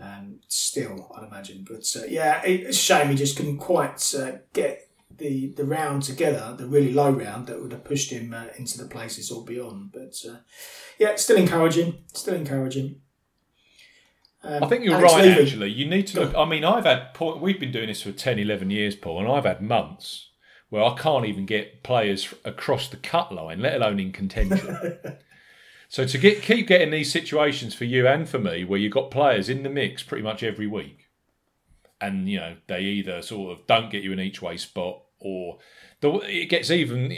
Um, 0.00 0.40
still, 0.48 1.12
I'd 1.16 1.28
imagine, 1.28 1.66
but 1.68 1.84
uh, 1.96 2.06
yeah, 2.06 2.42
it's 2.44 2.76
a 2.76 2.80
shame 2.80 3.08
he 3.08 3.14
just 3.14 3.36
couldn't 3.36 3.58
quite 3.58 4.14
uh, 4.14 4.38
get 4.52 4.88
the 5.18 5.48
the 5.48 5.64
round 5.64 6.02
together, 6.02 6.54
the 6.56 6.66
really 6.66 6.92
low 6.92 7.10
round 7.10 7.46
that 7.46 7.60
would 7.60 7.72
have 7.72 7.84
pushed 7.84 8.10
him 8.10 8.32
uh, 8.32 8.46
into 8.56 8.78
the 8.78 8.88
places 8.88 9.30
or 9.30 9.44
beyond. 9.44 9.92
But 9.92 10.16
uh, 10.28 10.38
yeah, 10.98 11.16
still 11.16 11.36
encouraging, 11.36 12.04
still 12.14 12.34
encouraging. 12.34 13.00
Um, 14.44 14.64
I 14.64 14.66
think 14.66 14.84
you're 14.84 14.94
Alex 14.94 15.12
right, 15.12 15.24
Levy. 15.24 15.42
actually. 15.42 15.70
You 15.70 15.88
need 15.88 16.06
to 16.08 16.20
look. 16.20 16.34
I 16.34 16.44
mean, 16.44 16.64
I've 16.64 16.84
had, 16.84 17.16
we've 17.40 17.60
been 17.60 17.70
doing 17.70 17.86
this 17.86 18.02
for 18.02 18.10
10, 18.10 18.40
11 18.40 18.70
years, 18.70 18.96
Paul, 18.96 19.20
and 19.20 19.28
I've 19.28 19.44
had 19.44 19.62
months 19.62 20.30
where 20.68 20.82
I 20.82 20.96
can't 20.96 21.26
even 21.26 21.46
get 21.46 21.82
players 21.82 22.34
across 22.44 22.88
the 22.88 22.96
cut 22.96 23.32
line, 23.32 23.60
let 23.60 23.74
alone 23.74 24.00
in 24.00 24.10
contention. 24.10 24.98
so 25.92 26.06
to 26.06 26.16
get 26.16 26.40
keep 26.40 26.68
getting 26.68 26.90
these 26.90 27.12
situations 27.12 27.74
for 27.74 27.84
you 27.84 28.08
and 28.08 28.26
for 28.26 28.38
me 28.38 28.64
where 28.64 28.78
you've 28.78 28.94
got 28.94 29.10
players 29.10 29.50
in 29.50 29.62
the 29.62 29.68
mix 29.68 30.02
pretty 30.02 30.22
much 30.22 30.42
every 30.42 30.66
week, 30.66 31.10
and, 32.00 32.30
you 32.30 32.40
know, 32.40 32.56
they 32.66 32.80
either 32.80 33.20
sort 33.20 33.52
of 33.52 33.66
don't 33.66 33.90
get 33.90 34.02
you 34.02 34.10
an 34.10 34.18
each 34.18 34.40
way 34.40 34.56
spot 34.56 35.02
or 35.18 35.58
the, 36.00 36.10
it 36.20 36.46
gets 36.46 36.70
even, 36.70 37.12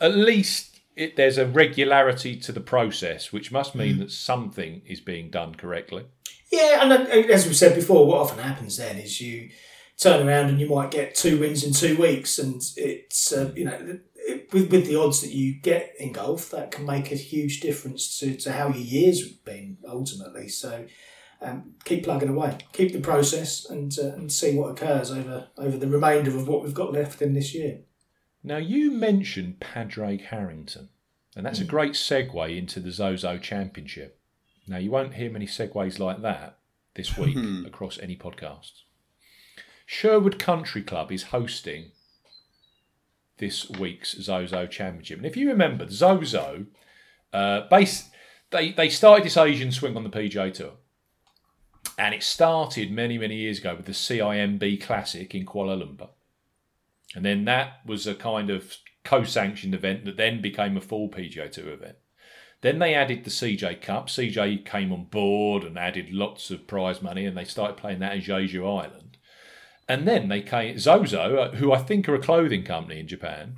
at 0.00 0.16
least 0.16 0.80
it, 0.96 1.16
there's 1.16 1.36
a 1.36 1.44
regularity 1.44 2.34
to 2.36 2.50
the 2.50 2.62
process, 2.62 3.30
which 3.30 3.52
must 3.52 3.74
mean 3.74 3.98
that 3.98 4.10
something 4.10 4.80
is 4.86 5.00
being 5.02 5.28
done 5.28 5.54
correctly. 5.54 6.06
Yeah, 6.50 6.78
and 6.80 7.06
as 7.30 7.44
we've 7.44 7.54
said 7.54 7.74
before, 7.74 8.06
what 8.06 8.22
often 8.22 8.38
happens 8.38 8.78
then 8.78 8.96
is 8.96 9.20
you 9.20 9.50
turn 9.98 10.26
around 10.26 10.48
and 10.48 10.58
you 10.58 10.66
might 10.70 10.90
get 10.90 11.14
two 11.14 11.38
wins 11.38 11.62
in 11.62 11.74
two 11.74 12.00
weeks, 12.00 12.38
and 12.38 12.62
it's 12.76 13.34
uh, 13.34 13.52
you 13.54 13.66
know 13.66 13.98
with 14.52 14.70
with 14.70 14.86
the 14.86 14.96
odds 14.96 15.20
that 15.20 15.32
you 15.32 15.54
get 15.54 15.94
in 15.98 16.12
golf, 16.12 16.50
that 16.50 16.70
can 16.70 16.86
make 16.86 17.10
a 17.10 17.16
huge 17.16 17.60
difference 17.60 18.18
to, 18.18 18.36
to 18.36 18.52
how 18.52 18.68
your 18.68 18.76
years 18.78 19.22
have 19.22 19.44
been 19.44 19.78
ultimately. 19.86 20.48
So. 20.48 20.86
Um, 21.40 21.74
keep 21.84 22.04
plugging 22.04 22.30
away, 22.30 22.56
keep 22.72 22.92
the 22.92 23.00
process, 23.00 23.68
and 23.68 23.94
uh, 23.98 24.14
and 24.14 24.32
see 24.32 24.56
what 24.56 24.70
occurs 24.70 25.10
over 25.10 25.48
over 25.58 25.76
the 25.76 25.88
remainder 25.88 26.34
of 26.34 26.48
what 26.48 26.62
we've 26.62 26.72
got 26.72 26.92
left 26.92 27.20
in 27.20 27.34
this 27.34 27.52
year. 27.52 27.80
Now, 28.42 28.58
you 28.58 28.90
mentioned 28.90 29.60
Padraig 29.60 30.26
Harrington, 30.26 30.90
and 31.34 31.44
that's 31.44 31.60
a 31.60 31.64
great 31.64 31.92
segue 31.92 32.56
into 32.56 32.78
the 32.78 32.92
Zozo 32.92 33.38
Championship. 33.38 34.20
Now, 34.66 34.76
you 34.76 34.90
won't 34.90 35.14
hear 35.14 35.30
many 35.30 35.46
segues 35.46 35.98
like 35.98 36.22
that 36.22 36.58
this 36.94 37.16
week 37.18 37.36
across 37.66 37.98
any 37.98 38.16
podcasts. 38.16 38.82
Sherwood 39.86 40.38
Country 40.38 40.82
Club 40.82 41.10
is 41.10 41.24
hosting 41.24 41.92
this 43.38 43.68
week's 43.70 44.12
Zozo 44.20 44.66
Championship. 44.66 45.18
And 45.18 45.26
if 45.26 45.36
you 45.36 45.48
remember, 45.48 45.88
Zozo, 45.88 46.66
uh, 47.32 47.68
base, 47.68 48.10
they, 48.50 48.72
they 48.72 48.88
started 48.88 49.24
this 49.24 49.36
Asian 49.36 49.72
swing 49.72 49.96
on 49.96 50.04
the 50.04 50.10
PGA 50.10 50.52
Tour. 50.52 50.72
And 51.98 52.14
it 52.14 52.22
started 52.22 52.90
many, 52.90 53.18
many 53.18 53.36
years 53.36 53.58
ago 53.58 53.74
with 53.76 53.86
the 53.86 53.92
CIMB 53.92 54.82
Classic 54.82 55.34
in 55.34 55.46
Kuala 55.46 55.80
Lumpur. 55.80 56.08
And 57.14 57.24
then 57.24 57.44
that 57.44 57.80
was 57.86 58.06
a 58.06 58.14
kind 58.14 58.50
of 58.50 58.76
co-sanctioned 59.04 59.74
event 59.74 60.04
that 60.04 60.16
then 60.16 60.40
became 60.40 60.76
a 60.76 60.80
full 60.80 61.08
PGA 61.08 61.50
Tour 61.50 61.70
event. 61.70 61.96
Then 62.62 62.78
they 62.78 62.94
added 62.94 63.24
the 63.24 63.30
CJ 63.30 63.82
Cup. 63.82 64.08
CJ 64.08 64.64
came 64.64 64.90
on 64.90 65.04
board 65.04 65.64
and 65.64 65.78
added 65.78 66.10
lots 66.10 66.50
of 66.50 66.66
prize 66.66 67.02
money, 67.02 67.26
and 67.26 67.36
they 67.36 67.44
started 67.44 67.76
playing 67.76 67.98
that 67.98 68.14
in 68.14 68.22
Jeju 68.22 68.82
Island. 68.82 69.13
And 69.88 70.08
then 70.08 70.28
they 70.28 70.40
came 70.40 70.78
Zozo, 70.78 71.36
uh, 71.36 71.56
who 71.56 71.72
I 71.72 71.78
think 71.78 72.08
are 72.08 72.14
a 72.14 72.20
clothing 72.20 72.64
company 72.64 73.00
in 73.00 73.08
Japan. 73.08 73.56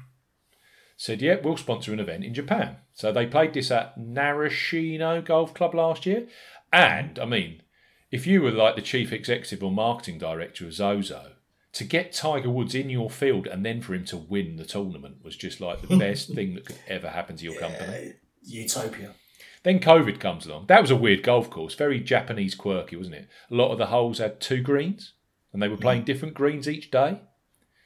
said, 0.98 1.20
"Yeah, 1.20 1.36
we'll 1.42 1.58
sponsor 1.58 1.92
an 1.92 2.00
event 2.00 2.24
in 2.24 2.32
Japan." 2.32 2.76
So 2.94 3.12
they 3.12 3.26
played 3.26 3.52
this 3.52 3.70
at 3.70 3.98
Narashino 3.98 5.22
Golf 5.22 5.52
Club 5.52 5.74
last 5.74 6.06
year, 6.06 6.26
and 6.72 7.18
I 7.18 7.26
mean, 7.26 7.62
if 8.10 8.26
you 8.26 8.40
were 8.40 8.50
like 8.50 8.76
the 8.76 8.82
chief 8.82 9.12
executive 9.12 9.62
or 9.62 9.70
marketing 9.70 10.18
director 10.18 10.64
of 10.64 10.72
Zozo, 10.72 11.32
to 11.76 11.84
get 11.84 12.12
Tiger 12.12 12.48
Woods 12.48 12.74
in 12.74 12.88
your 12.88 13.10
field 13.10 13.46
and 13.46 13.64
then 13.64 13.82
for 13.82 13.94
him 13.94 14.06
to 14.06 14.16
win 14.16 14.56
the 14.56 14.64
tournament 14.64 15.22
was 15.22 15.36
just 15.36 15.60
like 15.60 15.82
the 15.82 15.96
best 15.98 16.32
thing 16.34 16.54
that 16.54 16.64
could 16.64 16.78
ever 16.88 17.10
happen 17.10 17.36
to 17.36 17.44
your 17.44 17.60
company. 17.60 18.14
Utopia. 18.42 19.14
Then 19.62 19.80
COVID 19.80 20.18
comes 20.18 20.46
along. 20.46 20.66
That 20.68 20.80
was 20.80 20.90
a 20.90 20.96
weird 20.96 21.22
golf 21.22 21.50
course, 21.50 21.74
very 21.74 22.00
Japanese 22.00 22.54
quirky, 22.54 22.96
wasn't 22.96 23.16
it? 23.16 23.28
A 23.50 23.54
lot 23.54 23.72
of 23.72 23.78
the 23.78 23.86
holes 23.86 24.18
had 24.18 24.40
two 24.40 24.62
greens, 24.62 25.12
and 25.52 25.62
they 25.62 25.68
were 25.68 25.76
playing 25.76 26.04
different 26.04 26.34
greens 26.34 26.68
each 26.68 26.90
day. 26.90 27.20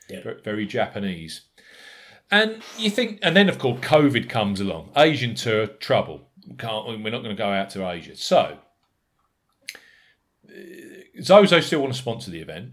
Yeah. 0.08 0.22
Very, 0.22 0.40
very 0.42 0.66
Japanese. 0.66 1.42
And 2.30 2.62
you 2.78 2.90
think, 2.90 3.18
and 3.22 3.36
then 3.36 3.48
of 3.48 3.58
course 3.58 3.80
COVID 3.80 4.28
comes 4.28 4.60
along. 4.60 4.90
Asian 4.96 5.34
tour 5.34 5.66
trouble. 5.66 6.28
Can't 6.58 6.86
we're 6.86 7.10
not 7.10 7.22
going 7.22 7.36
to 7.36 7.42
go 7.42 7.50
out 7.50 7.70
to 7.70 7.88
Asia. 7.88 8.16
So 8.16 8.58
uh, 10.48 10.52
Zozo 11.22 11.60
still 11.60 11.80
want 11.80 11.92
to 11.92 11.98
sponsor 11.98 12.30
the 12.30 12.40
event, 12.40 12.72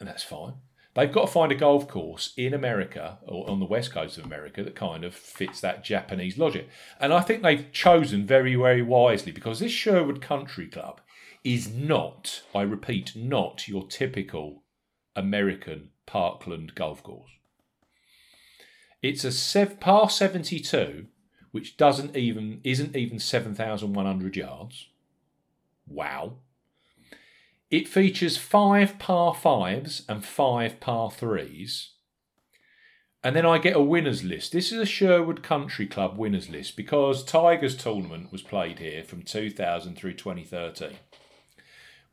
and 0.00 0.08
that's 0.08 0.22
fine. 0.22 0.54
They've 0.94 1.10
got 1.10 1.26
to 1.26 1.32
find 1.32 1.50
a 1.50 1.56
golf 1.56 1.88
course 1.88 2.32
in 2.36 2.54
America 2.54 3.18
or 3.26 3.50
on 3.50 3.58
the 3.58 3.66
west 3.66 3.92
coast 3.92 4.16
of 4.16 4.24
America 4.24 4.62
that 4.62 4.76
kind 4.76 5.04
of 5.04 5.12
fits 5.12 5.60
that 5.60 5.82
Japanese 5.82 6.38
logic. 6.38 6.68
And 7.00 7.12
I 7.12 7.20
think 7.20 7.42
they've 7.42 7.70
chosen 7.72 8.26
very, 8.26 8.54
very 8.54 8.82
wisely 8.82 9.32
because 9.32 9.58
this 9.58 9.72
Sherwood 9.72 10.22
Country 10.22 10.68
Club 10.68 11.00
is 11.44 11.72
not, 11.72 12.42
I 12.54 12.62
repeat, 12.62 13.14
not 13.14 13.68
your 13.68 13.86
typical 13.86 14.62
American 15.14 15.90
parkland 16.06 16.74
golf 16.74 17.02
course. 17.02 17.30
It's 19.02 19.22
a 19.24 19.30
sev- 19.30 19.78
par 19.78 20.08
72, 20.08 21.06
which 21.52 21.76
doesn't 21.76 22.16
even 22.16 22.60
isn't 22.64 22.96
even 22.96 23.18
7,100 23.18 24.36
yards. 24.36 24.88
Wow. 25.86 26.38
It 27.70 27.86
features 27.86 28.38
five 28.38 28.98
par 28.98 29.34
fives 29.34 30.04
and 30.08 30.24
five 30.24 30.80
par 30.80 31.10
threes. 31.10 31.90
And 33.22 33.34
then 33.34 33.46
I 33.46 33.58
get 33.58 33.76
a 33.76 33.80
winners 33.80 34.22
list. 34.22 34.52
This 34.52 34.70
is 34.70 34.78
a 34.78 34.86
Sherwood 34.86 35.42
Country 35.42 35.86
Club 35.86 36.18
winners 36.18 36.50
list 36.50 36.76
because 36.76 37.24
Tigers 37.24 37.74
tournament 37.74 38.30
was 38.30 38.42
played 38.42 38.78
here 38.78 39.02
from 39.02 39.22
2000 39.22 39.96
through 39.96 40.14
2013, 40.14 40.98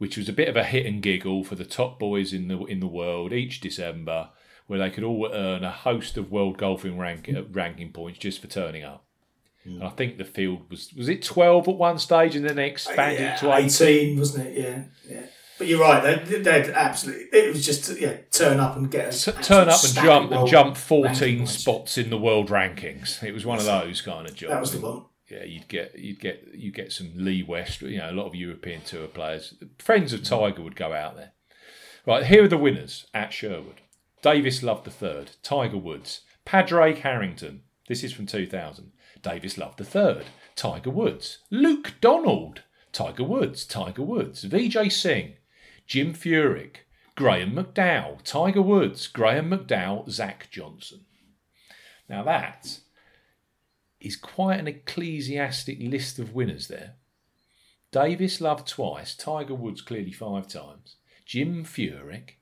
which 0.02 0.18
was 0.18 0.28
a 0.28 0.34
bit 0.34 0.48
of 0.48 0.58
a 0.58 0.64
hit 0.64 0.88
and 0.88 1.04
giggle 1.04 1.44
for 1.44 1.54
the 1.54 1.64
top 1.64 2.00
boys 2.00 2.34
in 2.34 2.48
the 2.48 2.58
in 2.66 2.80
the 2.80 2.88
world 2.88 3.32
each 3.32 3.60
December, 3.60 4.30
where 4.66 4.80
they 4.80 4.90
could 4.90 5.04
all 5.04 5.30
earn 5.32 5.64
a 5.64 5.70
host 5.70 6.18
of 6.18 6.32
world 6.32 6.58
golfing 6.58 6.98
rank, 6.98 7.30
uh, 7.30 7.44
ranking 7.52 7.94
points 7.94 8.18
just 8.18 8.42
for 8.42 8.48
turning 8.48 8.84
up. 8.84 9.06
And 9.64 9.84
I 9.84 9.90
think 9.90 10.18
the 10.18 10.26
field 10.26 10.72
was 10.72 10.92
was 10.98 11.08
it 11.08 11.22
12 11.22 11.68
at 11.68 11.76
one 11.76 12.00
stage 12.00 12.36
and 12.36 12.44
then 12.44 12.56
they 12.56 12.66
expanded 12.66 13.20
Yeah, 13.20 13.36
to 13.36 13.54
18. 13.54 13.88
18, 13.88 14.18
wasn't 14.18 14.48
it? 14.48 14.58
Yeah, 14.58 14.84
yeah. 15.08 15.26
But 15.60 15.68
you're 15.68 15.80
right. 15.80 16.26
They, 16.26 16.40
they'd 16.40 16.72
absolutely. 16.72 17.26
It 17.26 17.54
was 17.54 17.64
just 17.64 18.00
yeah, 18.00 18.18
turn 18.32 18.60
up 18.60 18.76
and 18.78 18.90
get 18.90 19.14
a 19.14 19.32
turn 19.34 19.70
up 19.70 19.84
and 19.84 19.94
jump 19.94 20.32
and 20.32 20.48
jump 20.48 20.78
14 20.78 21.46
spots 21.46 22.00
in 22.00 22.10
the 22.10 22.18
world 22.18 22.50
rankings. 22.50 23.22
It 23.22 23.34
was 23.34 23.46
one 23.46 23.60
of 23.60 23.66
those 23.66 24.02
kind 24.02 24.28
of 24.28 24.34
jobs. 24.34 24.52
That 24.52 24.62
was 24.62 24.72
the 24.72 24.80
one. 24.80 25.04
Yeah, 25.32 25.46
you'd 25.46 25.70
get 25.70 25.98
you'd 25.98 26.20
get 26.20 26.50
you 26.54 26.72
get 26.72 26.92
some 26.92 27.14
Lee 27.16 27.42
West, 27.42 27.82
you 27.82 28.00
know, 28.00 28.12
a 28.12 28.12
lot 28.12 28.28
of 28.28 28.36
European 28.36 28.82
tour 28.82 29.08
players. 29.08 29.54
Friends 29.80 30.12
of 30.12 30.24
Tiger 30.24 30.62
would 30.62 30.76
go 30.76 30.92
out 30.92 31.16
there. 31.16 31.32
Right, 32.06 32.26
here 32.26 32.44
are 32.44 32.50
the 32.50 32.58
winners 32.58 33.06
at 33.14 33.32
Sherwood. 33.32 33.80
Davis 34.22 34.62
Love 34.62 34.84
the 34.84 34.92
third, 34.92 35.32
Tiger 35.42 35.78
Woods, 35.78 36.22
Padraig 36.44 37.00
Harrington. 37.00 37.62
This 37.88 38.04
is 38.04 38.12
from 38.12 38.26
2000. 38.26 38.92
Davis 39.22 39.58
Love 39.58 39.78
the 39.78 39.86
third, 39.86 40.26
Tiger 40.56 40.90
Woods, 40.90 41.40
Luke 41.50 41.94
Donald, 42.02 42.64
Tiger 42.92 43.24
Woods, 43.24 43.66
Tiger 43.66 44.04
Woods, 44.04 44.44
Vijay 44.44 44.92
Singh, 44.92 45.36
Jim 45.88 46.14
Furyk, 46.14 46.78
Graham 47.16 47.54
McDowell, 47.54 48.22
Tiger 48.24 48.62
Woods, 48.62 49.08
Graham 49.08 49.52
McDowell, 49.52 50.10
Zach 50.10 50.50
Johnson. 50.52 51.06
Now 52.10 52.24
that 52.24 52.80
is 54.02 54.16
quite 54.16 54.60
an 54.60 54.68
ecclesiastic 54.68 55.78
list 55.80 56.20
of 56.20 56.34
winners 56.34 56.68
there. 56.68 56.96
Davis 57.92 58.40
Love 58.40 58.66
twice, 58.66 59.16
Tiger 59.16 59.56
Woods 59.56 59.82
clearly 59.82 60.12
five 60.12 60.48
times, 60.48 60.96
Jim 61.26 61.66
Furyk, 61.66 62.36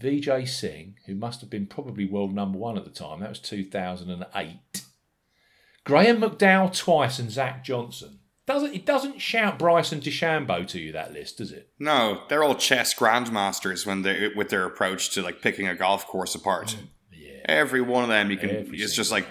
Vijay 0.00 0.48
Singh, 0.48 0.96
who 1.06 1.14
must 1.14 1.40
have 1.40 1.50
been 1.50 1.66
probably 1.66 2.06
world 2.06 2.34
number 2.34 2.58
one 2.58 2.76
at 2.76 2.84
the 2.84 2.90
time, 2.90 3.20
that 3.20 3.28
was 3.28 3.40
2008. 3.40 4.84
Graham 5.84 6.20
McDowell 6.20 6.76
twice 6.76 7.18
and 7.18 7.30
Zach 7.30 7.62
Johnson. 7.62 8.20
Doesn't 8.46 8.74
it 8.74 8.84
doesn't 8.84 9.20
shout 9.20 9.58
Bryson 9.58 10.00
DeChambeau 10.00 10.66
to 10.68 10.78
you 10.78 10.92
that 10.92 11.14
list, 11.14 11.38
does 11.38 11.50
it? 11.50 11.70
No, 11.78 12.22
they're 12.28 12.44
all 12.44 12.54
chess 12.54 12.94
grandmasters 12.94 13.86
when 13.86 14.02
they 14.02 14.28
with 14.36 14.50
their 14.50 14.66
approach 14.66 15.10
to 15.14 15.22
like 15.22 15.40
picking 15.40 15.66
a 15.66 15.74
golf 15.74 16.06
course 16.06 16.34
apart. 16.34 16.76
Mm, 16.78 16.88
yeah. 17.10 17.40
Every 17.46 17.80
one 17.80 18.02
of 18.02 18.10
them, 18.10 18.30
you 18.30 18.36
can. 18.36 18.50
Every 18.50 18.78
it's 18.78 18.94
just 18.94 19.10
like 19.10 19.26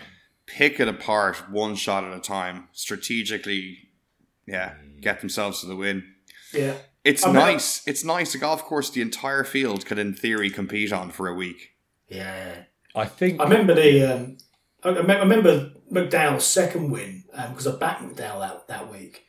pick 0.46 0.80
it 0.80 0.88
apart 0.88 1.50
one 1.50 1.76
shot 1.76 2.04
at 2.04 2.16
a 2.16 2.20
time, 2.20 2.70
strategically. 2.72 3.90
Yeah, 4.46 4.74
get 5.00 5.22
themselves 5.22 5.62
to 5.62 5.68
the 5.68 5.76
win. 5.76 6.04
Yeah. 6.54 6.76
It's 7.04 7.26
I 7.26 7.28
mean, 7.28 7.36
nice. 7.36 7.86
It's 7.88 8.04
nice. 8.04 8.34
A 8.34 8.38
golf 8.38 8.64
course 8.64 8.90
the 8.90 9.02
entire 9.02 9.44
field 9.44 9.86
could, 9.86 10.00
in 10.00 10.14
theory, 10.14 10.50
compete 10.50 10.94
on 10.94 11.12
for 11.12 11.28
a 11.28 11.34
week. 11.34 11.72
Yeah. 12.08 12.64
I 12.96 13.06
think 13.06 13.40
I 13.40 13.44
remember 13.44 13.74
the. 13.74 14.04
Um, 14.04 14.38
I 14.84 14.90
rem- 14.90 15.12
I 15.12 15.20
remember 15.20 15.72
McDowell's 15.92 16.46
second 16.46 16.92
win 16.92 17.24
because 17.32 17.68
I 17.68 17.76
backed 17.76 18.04
McDowell 18.04 18.40
that, 18.40 18.68
that 18.68 18.92
week, 18.92 19.26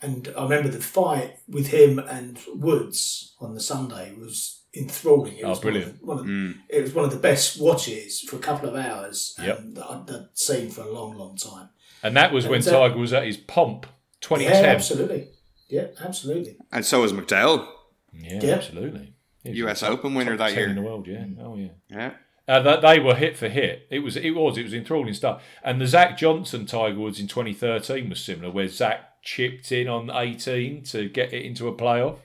and 0.00 0.32
I 0.36 0.42
remember 0.42 0.68
the 0.68 0.80
fight 0.80 1.36
with 1.48 1.68
him 1.68 1.98
and 1.98 2.38
Woods 2.54 3.34
on 3.40 3.54
the 3.54 3.60
Sunday 3.60 4.14
was 4.14 4.57
enthralling. 4.74 5.38
It 5.38 5.44
Oh, 5.44 5.50
was 5.50 5.60
brilliant. 5.60 6.02
One 6.04 6.18
of, 6.18 6.26
the- 6.26 6.30
one 6.32 6.42
of, 6.48 6.54
Mm. 6.54 6.58
It 6.68 6.82
was 6.82 6.94
one 6.94 7.04
of 7.04 7.10
the 7.10 7.18
best 7.18 7.60
watches 7.60 8.20
for 8.20 8.36
a 8.36 8.38
couple 8.40 8.68
of 8.68 8.74
hours 8.76 9.34
Yep. 9.42 9.60
that 9.74 9.84
I'd, 9.90 10.10
I'd 10.10 10.26
seen 10.34 10.70
for 10.70 10.82
a 10.82 10.92
long, 10.92 11.16
long 11.16 11.36
time. 11.36 11.70
and 12.02 12.16
that 12.16 12.32
was 12.32 12.46
when 12.46 12.60
And, 12.60 12.68
uh, 12.68 12.88
Tiger 12.88 12.98
was 12.98 13.12
at 13.12 13.24
his 13.24 13.36
pomp, 13.36 13.86
Yeah, 13.86 14.18
2010. 14.20 14.64
absolutely. 14.76 15.28
Yeah, 15.68 15.86
absolutely. 16.00 16.56
And 16.72 16.84
so 16.84 17.00
was 17.02 17.12
McDowell, 17.12 17.66
Yeah, 18.12 18.40
Yeah. 18.42 18.54
absolutely. 18.54 19.14
US 19.44 19.80
top- 19.80 19.90
Open 19.90 20.14
winner 20.14 20.36
that 20.36 20.54
year. 20.54 20.68
in 20.68 20.74
the 20.76 20.82
world. 20.82 21.06
Yeah, 21.06 21.24
oh 21.40 21.56
yeah. 21.56 21.68
Yeah. 21.90 22.12
Uh, 22.46 22.60
that 22.62 22.80
they 22.80 22.98
were 22.98 23.14
hit 23.14 23.36
for 23.36 23.48
hit. 23.48 23.86
It 23.90 23.98
was 24.00 24.16
it 24.16 24.30
was 24.30 24.56
it 24.58 24.62
was 24.62 24.72
enthralling 24.74 25.12
stuff. 25.14 25.42
And 25.62 25.80
the 25.80 25.86
Zach 25.86 26.16
Johnson 26.18 26.64
Tiger 26.66 26.98
Woods 26.98 27.20
in 27.20 27.26
2013 27.28 28.08
was 28.08 28.20
similar, 28.20 28.50
where 28.50 28.68
Zach 28.68 29.22
chipped 29.22 29.70
in 29.72 29.86
on 29.88 30.10
18 30.10 30.82
to 30.84 31.08
get 31.10 31.32
it 31.34 31.44
into 31.44 31.68
a 31.68 31.74
playoff. 31.74 32.18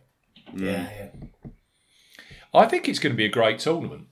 Yeah, 0.55 0.87
yeah. 0.97 1.51
I 2.53 2.65
think 2.67 2.87
it's 2.87 2.99
going 2.99 3.13
to 3.13 3.17
be 3.17 3.25
a 3.25 3.29
great 3.29 3.59
tournament. 3.59 4.07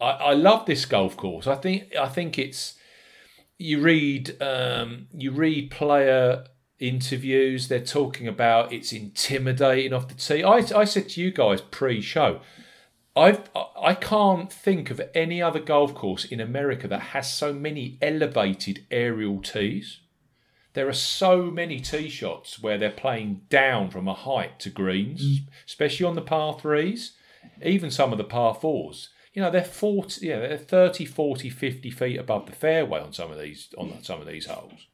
I, 0.00 0.10
I 0.10 0.32
love 0.34 0.66
this 0.66 0.84
golf 0.86 1.16
course. 1.16 1.46
I 1.46 1.56
think 1.56 1.94
I 1.96 2.08
think 2.08 2.38
it's 2.38 2.74
you 3.58 3.80
read 3.80 4.40
um, 4.42 5.08
you 5.12 5.30
read 5.32 5.70
player 5.70 6.44
interviews. 6.78 7.68
They're 7.68 7.80
talking 7.84 8.26
about 8.26 8.72
it's 8.72 8.92
intimidating 8.92 9.92
off 9.92 10.08
the 10.08 10.14
tee. 10.14 10.42
I, 10.42 10.64
I 10.74 10.84
said 10.84 11.10
to 11.10 11.20
you 11.20 11.30
guys 11.30 11.60
pre-show, 11.60 12.40
I've 13.16 13.48
I- 13.54 13.66
I 13.82 13.94
can't 13.94 14.52
think 14.52 14.90
of 14.90 15.00
any 15.14 15.40
other 15.42 15.58
golf 15.58 15.94
course 15.94 16.24
in 16.26 16.38
America 16.40 16.86
that 16.88 17.00
has 17.14 17.32
so 17.32 17.52
many 17.52 17.98
elevated 18.02 18.84
aerial 18.90 19.40
tees. 19.40 20.00
There 20.74 20.86
are 20.88 20.92
so 20.92 21.50
many 21.50 21.80
tee 21.80 22.08
shots 22.08 22.62
where 22.62 22.78
they're 22.78 22.90
playing 22.90 23.42
down 23.48 23.90
from 23.90 24.06
a 24.06 24.14
height 24.14 24.60
to 24.60 24.70
greens, 24.70 25.40
especially 25.66 26.06
on 26.06 26.14
the 26.14 26.20
par 26.22 26.58
threes, 26.60 27.16
even 27.62 27.90
some 27.90 28.12
of 28.12 28.18
the 28.18 28.24
par 28.24 28.54
fours. 28.54 29.10
You 29.32 29.42
know, 29.42 29.50
they're 29.50 29.64
40, 29.64 30.26
yeah, 30.26 30.40
they're 30.40 30.58
30, 30.58 31.04
40, 31.04 31.50
50 31.50 31.90
feet 31.90 32.18
above 32.18 32.46
the 32.46 32.52
fairway 32.52 33.00
on 33.00 33.12
some 33.12 33.30
of 33.30 33.38
these 33.38 33.68
on 33.78 34.02
some 34.02 34.20
of 34.20 34.26
these 34.26 34.46
holes. 34.46 34.88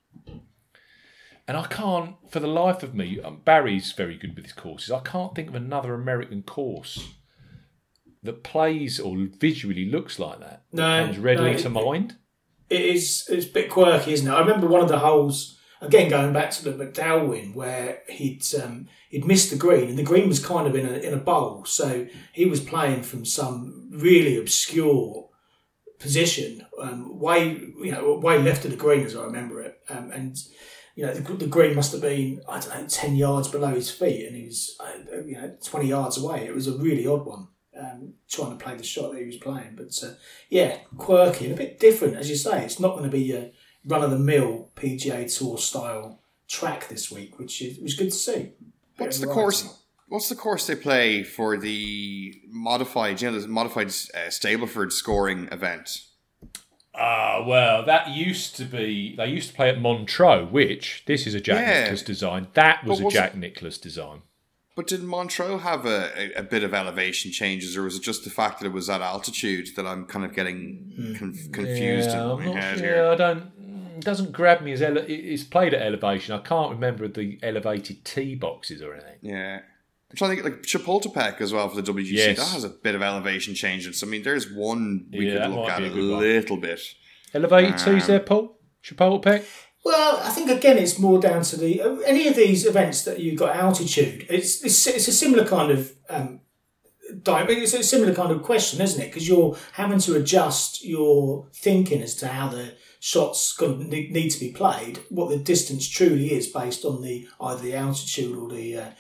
And 1.49 1.57
I 1.57 1.67
can't, 1.67 2.17
for 2.29 2.41
the 2.41 2.49
life 2.49 2.83
of 2.83 2.95
me, 2.95 3.21
um, 3.21 3.41
Barry's 3.45 3.93
very 3.93 4.19
good 4.19 4.35
with 4.35 4.45
his 4.45 4.53
courses. 4.53 4.91
I 4.91 5.01
can't 5.01 5.35
think 5.35 5.49
of 5.49 5.55
another 5.55 5.95
American 5.95 6.43
course 6.43 7.15
that 8.23 8.43
plays 8.43 8.99
or 8.99 9.17
visually 9.39 9.89
looks 9.89 10.19
like 10.19 10.41
that. 10.41 10.65
No, 10.73 11.05
comes 11.05 11.19
readily 11.19 11.53
no, 11.53 11.59
to 11.59 11.71
mind. 11.71 12.17
it 12.69 12.81
is 12.81 13.27
it's 13.31 13.47
a 13.47 13.51
bit 13.51 13.71
quirky, 13.71 14.13
isn't 14.13 14.27
it? 14.27 14.35
I 14.35 14.41
remember 14.41 14.67
one 14.67 14.83
of 14.83 14.89
the 14.89 14.99
holes 14.99 15.59
again 15.81 16.09
going 16.09 16.33
back 16.33 16.51
to 16.51 16.65
the 16.65 16.85
McDowell 16.85 17.29
win 17.29 17.55
where 17.55 18.03
he'd 18.09 18.43
um, 18.63 18.89
he'd 19.11 19.27
missed 19.27 19.51
the 19.51 19.57
green 19.57 19.89
and 19.89 19.99
the 19.99 20.03
green 20.03 20.29
was 20.29 20.45
kind 20.45 20.67
of 20.67 20.75
in 20.75 20.87
a 20.87 20.99
in 20.99 21.15
a 21.15 21.19
bowl, 21.19 21.65
so 21.65 22.07
he 22.33 22.47
was 22.47 22.61
playing 22.61 23.03
from 23.03 23.25
some 23.25 23.89
really 23.93 24.39
obscure 24.39 25.29
position, 25.99 26.67
um, 26.81 27.19
way 27.19 27.51
you 27.51 27.91
know 27.91 28.19
way 28.19 28.41
left 28.43 28.65
of 28.65 28.71
the 28.71 28.77
green 28.77 29.05
as 29.05 29.17
I 29.17 29.25
remember 29.25 29.61
it, 29.63 29.81
um, 29.89 30.11
and. 30.11 30.37
You 30.99 31.05
know, 31.05 31.13
the, 31.13 31.35
the 31.35 31.47
green 31.47 31.77
must 31.77 31.93
have 31.93 32.01
been, 32.01 32.41
I 32.49 32.59
don't 32.59 32.71
know, 32.71 32.87
10 32.89 33.17
yards 33.17 33.49
below 33.49 33.75
his 33.75 33.91
feet, 33.91 34.27
and 34.27 34.35
he 34.35 34.47
was, 34.47 34.79
uh, 34.81 35.21
you 35.27 35.35
know, 35.35 35.55
20 35.63 35.89
yards 35.89 36.17
away. 36.17 36.47
It 36.47 36.55
was 36.55 36.69
a 36.69 36.79
really 36.79 37.07
odd 37.07 37.27
one, 37.27 37.49
um, 37.79 38.15
trying 38.31 38.57
to 38.57 38.65
play 38.65 38.77
the 38.77 38.83
shot 38.83 39.13
that 39.13 39.21
he 39.21 39.27
was 39.27 39.37
playing. 39.37 39.75
But 39.77 39.93
uh, 40.03 40.15
yeah, 40.49 40.79
quirky 40.97 41.45
and 41.45 41.55
a 41.55 41.57
bit 41.59 41.79
different, 41.79 42.17
as 42.17 42.31
you 42.31 42.37
say. 42.37 42.65
It's 42.65 42.81
not 42.81 42.93
going 42.97 43.05
to 43.05 43.15
be 43.15 43.25
your 43.25 43.51
run 43.87 44.03
of 44.03 44.11
the 44.11 44.19
mill 44.19 44.71
PGA 44.77 45.33
Tour 45.35 45.59
style 45.59 46.21
track 46.49 46.89
this 46.89 47.11
week, 47.11 47.39
which 47.39 47.63
is 47.63 47.79
was 47.79 47.95
good 47.95 48.11
to 48.11 48.17
see. 48.17 48.53
What's 48.97 49.19
the 49.19 49.27
course? 49.27 49.83
What's 50.09 50.29
the 50.29 50.37
course 50.37 50.67
they 50.67 50.77
play 50.77 51.23
for 51.25 51.57
the 51.57 52.35
modified? 52.49 53.21
You 53.21 53.31
know, 53.31 53.41
the 53.41 53.49
modified 53.49 53.89
uh, 53.89 54.29
Stableford 54.29 54.93
scoring 54.93 55.49
event. 55.51 56.03
Ah, 56.95 57.45
well, 57.47 57.85
that 57.85 58.09
used 58.11 58.57
to 58.57 58.65
be. 58.65 59.15
They 59.17 59.27
used 59.27 59.51
to 59.51 59.55
play 59.55 59.69
at 59.69 59.81
Montreux, 59.81 60.47
which 60.47 61.03
this 61.07 61.27
is 61.27 61.35
a 61.35 61.41
Jack 61.41 61.61
Yeah. 61.61 61.81
Nicklaus 61.81 62.03
design. 62.03 62.49
That 62.55 62.85
was 62.85 62.99
But 62.99 63.03
a 63.03 63.05
was 63.07 63.15
Jack 63.15 63.35
Nicklaus 63.37 63.79
design. 63.79 64.23
But 64.77 64.87
did 64.87 65.03
Montreux 65.03 65.59
have 65.59 65.87
a, 65.87 66.11
a, 66.37 66.41
a 66.41 66.43
bit 66.43 66.63
of 66.63 66.75
elevation 66.75 67.33
changes, 67.33 67.77
or 67.77 67.83
was 67.83 67.97
it 67.97 68.03
just 68.03 68.25
the 68.25 68.31
fact 68.31 68.61
that 68.61 68.67
it 68.67 68.73
was 68.73 68.89
at 68.91 69.01
altitude 69.01 69.69
that 69.75 69.87
I'm 69.87 70.05
kind 70.05 70.25
of 70.25 70.35
getting 70.35 71.15
conf- 71.19 71.51
confused 71.51 72.11
yeah, 72.11 72.25
in 72.25 72.31
I'm 72.31 72.39
my 72.39 72.45
not 72.45 72.55
head 72.57 72.79
sure. 72.79 72.87
here? 72.87 73.07
I 73.07 73.15
don't. 73.15 73.51
It 73.97 74.05
doesn't 74.05 74.33
grab 74.33 74.61
me 74.63 74.73
as 74.73 74.83
ele- 74.83 75.05
it's 75.09 75.43
played 75.45 75.75
at 75.75 75.83
elevation. 75.83 76.35
I 76.35 76.39
can't 76.39 76.71
remember 76.71 77.09
the 77.09 77.39
elevated 77.43 78.05
tee 78.05 78.35
boxes 78.35 78.83
or 78.83 78.93
anything. 78.95 79.19
Yeah. 79.23 79.61
I'm 80.11 80.17
trying 80.17 80.37
to 80.37 80.43
think 80.43 80.55
like 80.55 80.63
Chapultepec 80.63 81.41
as 81.41 81.53
well 81.53 81.69
for 81.69 81.81
the 81.81 81.93
WGC. 81.93 82.13
Yes. 82.13 82.37
That 82.39 82.53
has 82.55 82.65
a 82.65 82.69
bit 82.69 82.95
of 82.95 83.03
elevation 83.03 83.55
change. 83.55 83.83
changes. 83.85 84.03
I 84.03 84.07
mean, 84.07 84.23
there's 84.23 84.51
one 84.51 85.07
we 85.13 85.31
Yeah, 85.33 85.47
could 85.47 85.55
look 85.55 85.69
at 85.71 85.83
a 85.83 85.87
a 85.87 85.91
good 85.91 86.11
one. 86.13 86.21
little 86.21 86.57
bit. 86.57 86.81
Elevated 87.35 87.79
tees 87.79 88.03
Um, 88.05 88.09
there, 88.09 88.21
Paul. 88.21 88.59
Chapultepec. 88.85 89.45
Well, 89.85 90.21
I 90.23 90.31
think 90.31 90.51
again 90.51 90.79
it's 90.79 90.99
more 90.99 91.21
down 91.21 91.43
to 91.45 91.57
the 91.57 91.81
uh, 91.81 91.97
any 92.01 92.27
of 92.29 92.35
these 92.37 92.67
events 92.67 93.03
that 93.05 93.21
you've 93.21 93.39
got 93.39 93.55
altitude. 93.57 94.27
It's 94.29 94.65
it's, 94.65 94.87
it's 94.87 95.09
a 95.09 95.13
similar 95.13 95.45
kind 95.45 95.71
of 95.71 95.93
um, 96.09 96.41
di- 97.23 97.47
it's 97.49 97.73
a 97.75 97.83
similar 97.83 98.13
kind 98.15 98.31
of 98.33 98.43
question, 98.43 98.81
isn't 98.81 99.01
it? 99.01 99.07
Because 99.07 99.29
you're 99.29 99.57
having 99.73 99.99
to 100.01 100.15
adjust 100.17 100.85
your 100.85 101.49
thinking 101.55 102.03
as 102.03 102.15
to 102.17 102.29
how 102.29 102.49
the 102.49 102.75
shots 103.01 103.61
need 103.61 104.31
to 104.31 104.41
be 104.41 104.53
played, 104.53 105.01
what 105.09 105.29
the 105.29 105.39
distance 105.39 105.89
truly 105.89 106.33
is 106.33 106.49
based 106.49 106.85
on 106.85 107.03
the 107.03 107.29
either 107.41 107.63
the 107.63 107.75
altitude 107.75 108.37
or 108.37 108.49
the 108.49 108.77
uh, 108.79 108.91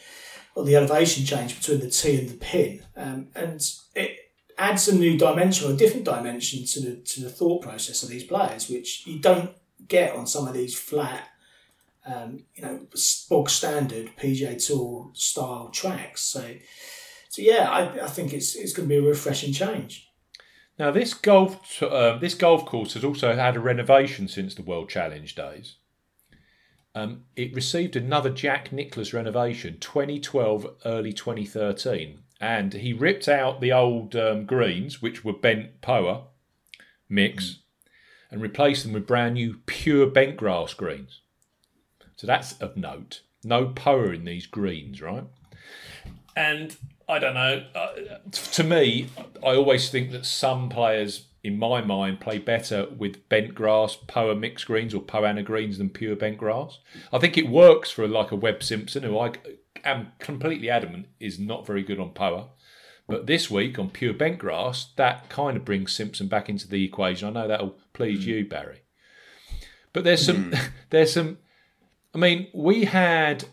or 0.54 0.64
the 0.64 0.76
elevation 0.76 1.24
change 1.24 1.56
between 1.58 1.80
the 1.80 1.90
tee 1.90 2.18
and 2.18 2.28
the 2.28 2.36
pin, 2.36 2.82
um, 2.96 3.28
and 3.34 3.60
it 3.94 4.18
adds 4.58 4.88
a 4.88 4.94
new 4.94 5.18
dimension 5.18 5.68
or 5.68 5.74
a 5.74 5.76
different 5.76 6.04
dimension 6.04 6.64
to 6.64 6.80
the 6.80 6.96
to 6.96 7.20
the 7.20 7.30
thought 7.30 7.62
process 7.62 8.02
of 8.02 8.08
these 8.08 8.24
players, 8.24 8.68
which 8.68 9.06
you 9.06 9.18
don't 9.18 9.50
get 9.88 10.14
on 10.14 10.26
some 10.26 10.48
of 10.48 10.54
these 10.54 10.78
flat, 10.78 11.28
um, 12.06 12.44
you 12.54 12.62
know, 12.62 12.80
bog 13.28 13.50
standard 13.50 14.10
PGA 14.18 14.64
Tour 14.64 15.10
style 15.12 15.68
tracks. 15.72 16.22
So, 16.22 16.54
so 17.28 17.42
yeah, 17.42 17.70
I, 17.70 18.04
I 18.04 18.08
think 18.08 18.32
it's 18.32 18.54
it's 18.54 18.72
going 18.72 18.88
to 18.88 18.94
be 18.94 18.98
a 18.98 19.08
refreshing 19.08 19.52
change. 19.52 20.05
Now, 20.78 20.90
this 20.90 21.14
golf 21.14 21.82
um, 21.82 22.20
this 22.20 22.34
golf 22.34 22.66
course 22.66 22.94
has 22.94 23.04
also 23.04 23.34
had 23.34 23.56
a 23.56 23.60
renovation 23.60 24.28
since 24.28 24.54
the 24.54 24.62
World 24.62 24.88
Challenge 24.88 25.34
days. 25.34 25.76
Um, 26.94 27.24
it 27.34 27.54
received 27.54 27.94
another 27.94 28.30
Jack 28.30 28.72
Nicklaus 28.72 29.12
renovation, 29.12 29.76
2012, 29.80 30.66
early 30.86 31.12
2013, 31.12 32.20
and 32.40 32.72
he 32.72 32.94
ripped 32.94 33.28
out 33.28 33.60
the 33.60 33.72
old 33.72 34.16
um, 34.16 34.46
greens, 34.46 35.02
which 35.02 35.22
were 35.22 35.34
bent 35.34 35.82
poa 35.82 36.24
mix, 37.08 37.58
and 38.30 38.40
replaced 38.40 38.82
them 38.82 38.92
with 38.92 39.06
brand 39.06 39.34
new 39.34 39.60
pure 39.66 40.06
bent 40.06 40.36
grass 40.36 40.74
greens. 40.74 41.20
So 42.16 42.26
that's 42.26 42.54
of 42.58 42.76
note. 42.76 43.20
No 43.44 43.66
poa 43.68 44.10
in 44.10 44.24
these 44.24 44.46
greens, 44.46 45.00
right? 45.02 45.24
And 46.34 46.76
I 47.08 47.18
don't 47.18 47.34
know. 47.34 47.64
Uh, 47.74 47.88
to 48.32 48.64
me, 48.64 49.08
I 49.42 49.54
always 49.54 49.90
think 49.90 50.10
that 50.10 50.26
some 50.26 50.68
players, 50.68 51.26
in 51.44 51.58
my 51.58 51.80
mind, 51.80 52.20
play 52.20 52.38
better 52.38 52.88
with 52.96 53.28
bent 53.28 53.54
grass, 53.54 53.96
poa 54.06 54.34
mixed 54.34 54.66
greens 54.66 54.92
or 54.92 55.00
poa 55.00 55.28
annua 55.28 55.44
greens 55.44 55.78
than 55.78 55.90
pure 55.90 56.16
bent 56.16 56.38
grass. 56.38 56.80
I 57.12 57.18
think 57.18 57.38
it 57.38 57.48
works 57.48 57.90
for 57.90 58.08
like 58.08 58.32
a 58.32 58.36
Webb 58.36 58.62
Simpson, 58.62 59.04
who 59.04 59.18
I 59.18 59.32
am 59.84 60.12
completely 60.18 60.68
adamant 60.68 61.06
is 61.20 61.38
not 61.38 61.66
very 61.66 61.82
good 61.82 62.00
on 62.00 62.10
poa. 62.10 62.48
But 63.08 63.26
this 63.26 63.48
week 63.48 63.78
on 63.78 63.90
pure 63.90 64.12
bent 64.12 64.38
grass, 64.38 64.92
that 64.96 65.28
kind 65.28 65.56
of 65.56 65.64
brings 65.64 65.92
Simpson 65.92 66.26
back 66.26 66.48
into 66.48 66.66
the 66.68 66.84
equation. 66.84 67.28
I 67.28 67.42
know 67.42 67.48
that'll 67.48 67.78
please 67.92 68.26
you, 68.26 68.44
Barry. 68.44 68.82
But 69.92 70.02
there's 70.02 70.26
some, 70.26 70.52
there's 70.90 71.12
some. 71.12 71.38
I 72.12 72.18
mean, 72.18 72.48
we 72.52 72.86
had 72.86 73.44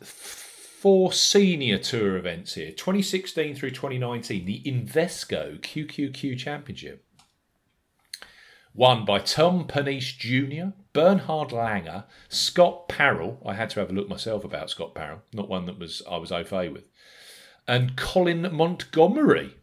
four 0.84 1.14
senior 1.14 1.78
tour 1.78 2.18
events 2.18 2.56
here 2.56 2.70
2016 2.70 3.56
through 3.56 3.72
2019 3.72 4.46
the 4.46 4.62
invesco 4.66 5.58
qqq 5.62 6.38
championship 6.38 7.06
won 8.74 9.06
by 9.06 9.18
tom 9.18 9.66
pernice 9.66 10.12
jr 10.12 10.76
bernhard 10.92 11.52
langer 11.52 12.04
scott 12.28 12.90
parel 12.90 13.42
i 13.46 13.54
had 13.54 13.70
to 13.70 13.80
have 13.80 13.92
a 13.92 13.94
look 13.94 14.10
myself 14.10 14.44
about 14.44 14.70
scott 14.70 14.94
parel 14.94 15.22
not 15.32 15.48
one 15.48 15.66
that 15.68 15.80
was 15.80 16.02
i 16.12 16.18
was 16.18 16.34
au 16.34 16.44
fait 16.44 16.74
with 16.74 16.90
and 17.66 17.96
colin 17.96 18.54
montgomerie 18.54 19.54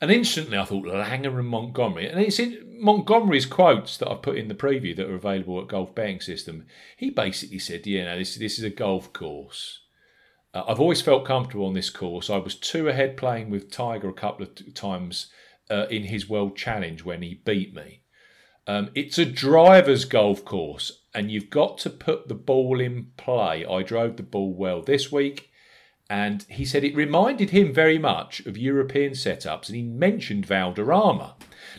and 0.00 0.10
instantly 0.10 0.58
I 0.58 0.64
thought 0.64 0.84
Langer 0.84 1.38
and 1.38 1.46
Montgomerie. 1.46 2.08
And 2.08 2.18
it's 2.18 2.40
in 2.40 2.76
Montgomerie's 2.80 3.46
quotes 3.46 3.96
that 3.98 4.10
I've 4.10 4.20
put 4.20 4.36
in 4.36 4.48
the 4.48 4.54
preview 4.56 4.96
that 4.96 5.08
are 5.08 5.14
available 5.14 5.60
at 5.60 5.68
Golf 5.68 5.94
Betting 5.94 6.20
System. 6.20 6.66
He 6.96 7.10
basically 7.10 7.60
said, 7.60 7.86
yeah, 7.86 8.06
no, 8.06 8.18
this, 8.18 8.34
this 8.34 8.58
is 8.58 8.64
a 8.64 8.70
golf 8.70 9.12
course. 9.12 9.81
Uh, 10.54 10.64
I've 10.68 10.80
always 10.80 11.00
felt 11.00 11.24
comfortable 11.24 11.66
on 11.66 11.74
this 11.74 11.90
course. 11.90 12.28
I 12.28 12.36
was 12.36 12.54
two 12.54 12.88
ahead 12.88 13.16
playing 13.16 13.50
with 13.50 13.70
Tiger 13.70 14.08
a 14.08 14.14
couple 14.14 14.44
of 14.44 14.74
times 14.74 15.28
uh, 15.70 15.86
in 15.90 16.04
his 16.04 16.28
World 16.28 16.56
Challenge 16.56 17.04
when 17.04 17.22
he 17.22 17.40
beat 17.44 17.74
me. 17.74 18.02
Um, 18.66 18.90
it's 18.94 19.18
a 19.18 19.24
driver's 19.24 20.04
golf 20.04 20.44
course, 20.44 21.00
and 21.14 21.30
you've 21.30 21.50
got 21.50 21.78
to 21.78 21.90
put 21.90 22.28
the 22.28 22.34
ball 22.34 22.80
in 22.80 23.12
play. 23.16 23.64
I 23.64 23.82
drove 23.82 24.16
the 24.16 24.22
ball 24.22 24.54
well 24.54 24.82
this 24.82 25.10
week, 25.10 25.50
and 26.08 26.44
he 26.48 26.64
said 26.64 26.84
it 26.84 26.94
reminded 26.94 27.50
him 27.50 27.72
very 27.72 27.98
much 27.98 28.40
of 28.40 28.56
European 28.56 29.12
setups, 29.12 29.68
and 29.68 29.76
he 29.76 29.82
mentioned 29.82 30.46
Valderrama. 30.46 31.34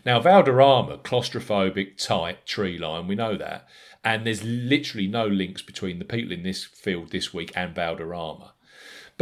Now, 0.05 0.19
Valderrama, 0.19 0.97
claustrophobic, 0.97 1.97
tight 1.97 2.45
tree 2.45 2.77
line, 2.77 3.07
we 3.07 3.15
know 3.15 3.37
that, 3.37 3.67
and 4.03 4.25
there's 4.25 4.43
literally 4.43 5.07
no 5.07 5.25
links 5.27 5.61
between 5.61 5.99
the 5.99 6.05
people 6.05 6.33
in 6.33 6.43
this 6.43 6.65
field 6.65 7.11
this 7.11 7.33
week 7.33 7.51
and 7.55 7.73
Valderrama. 7.73 8.52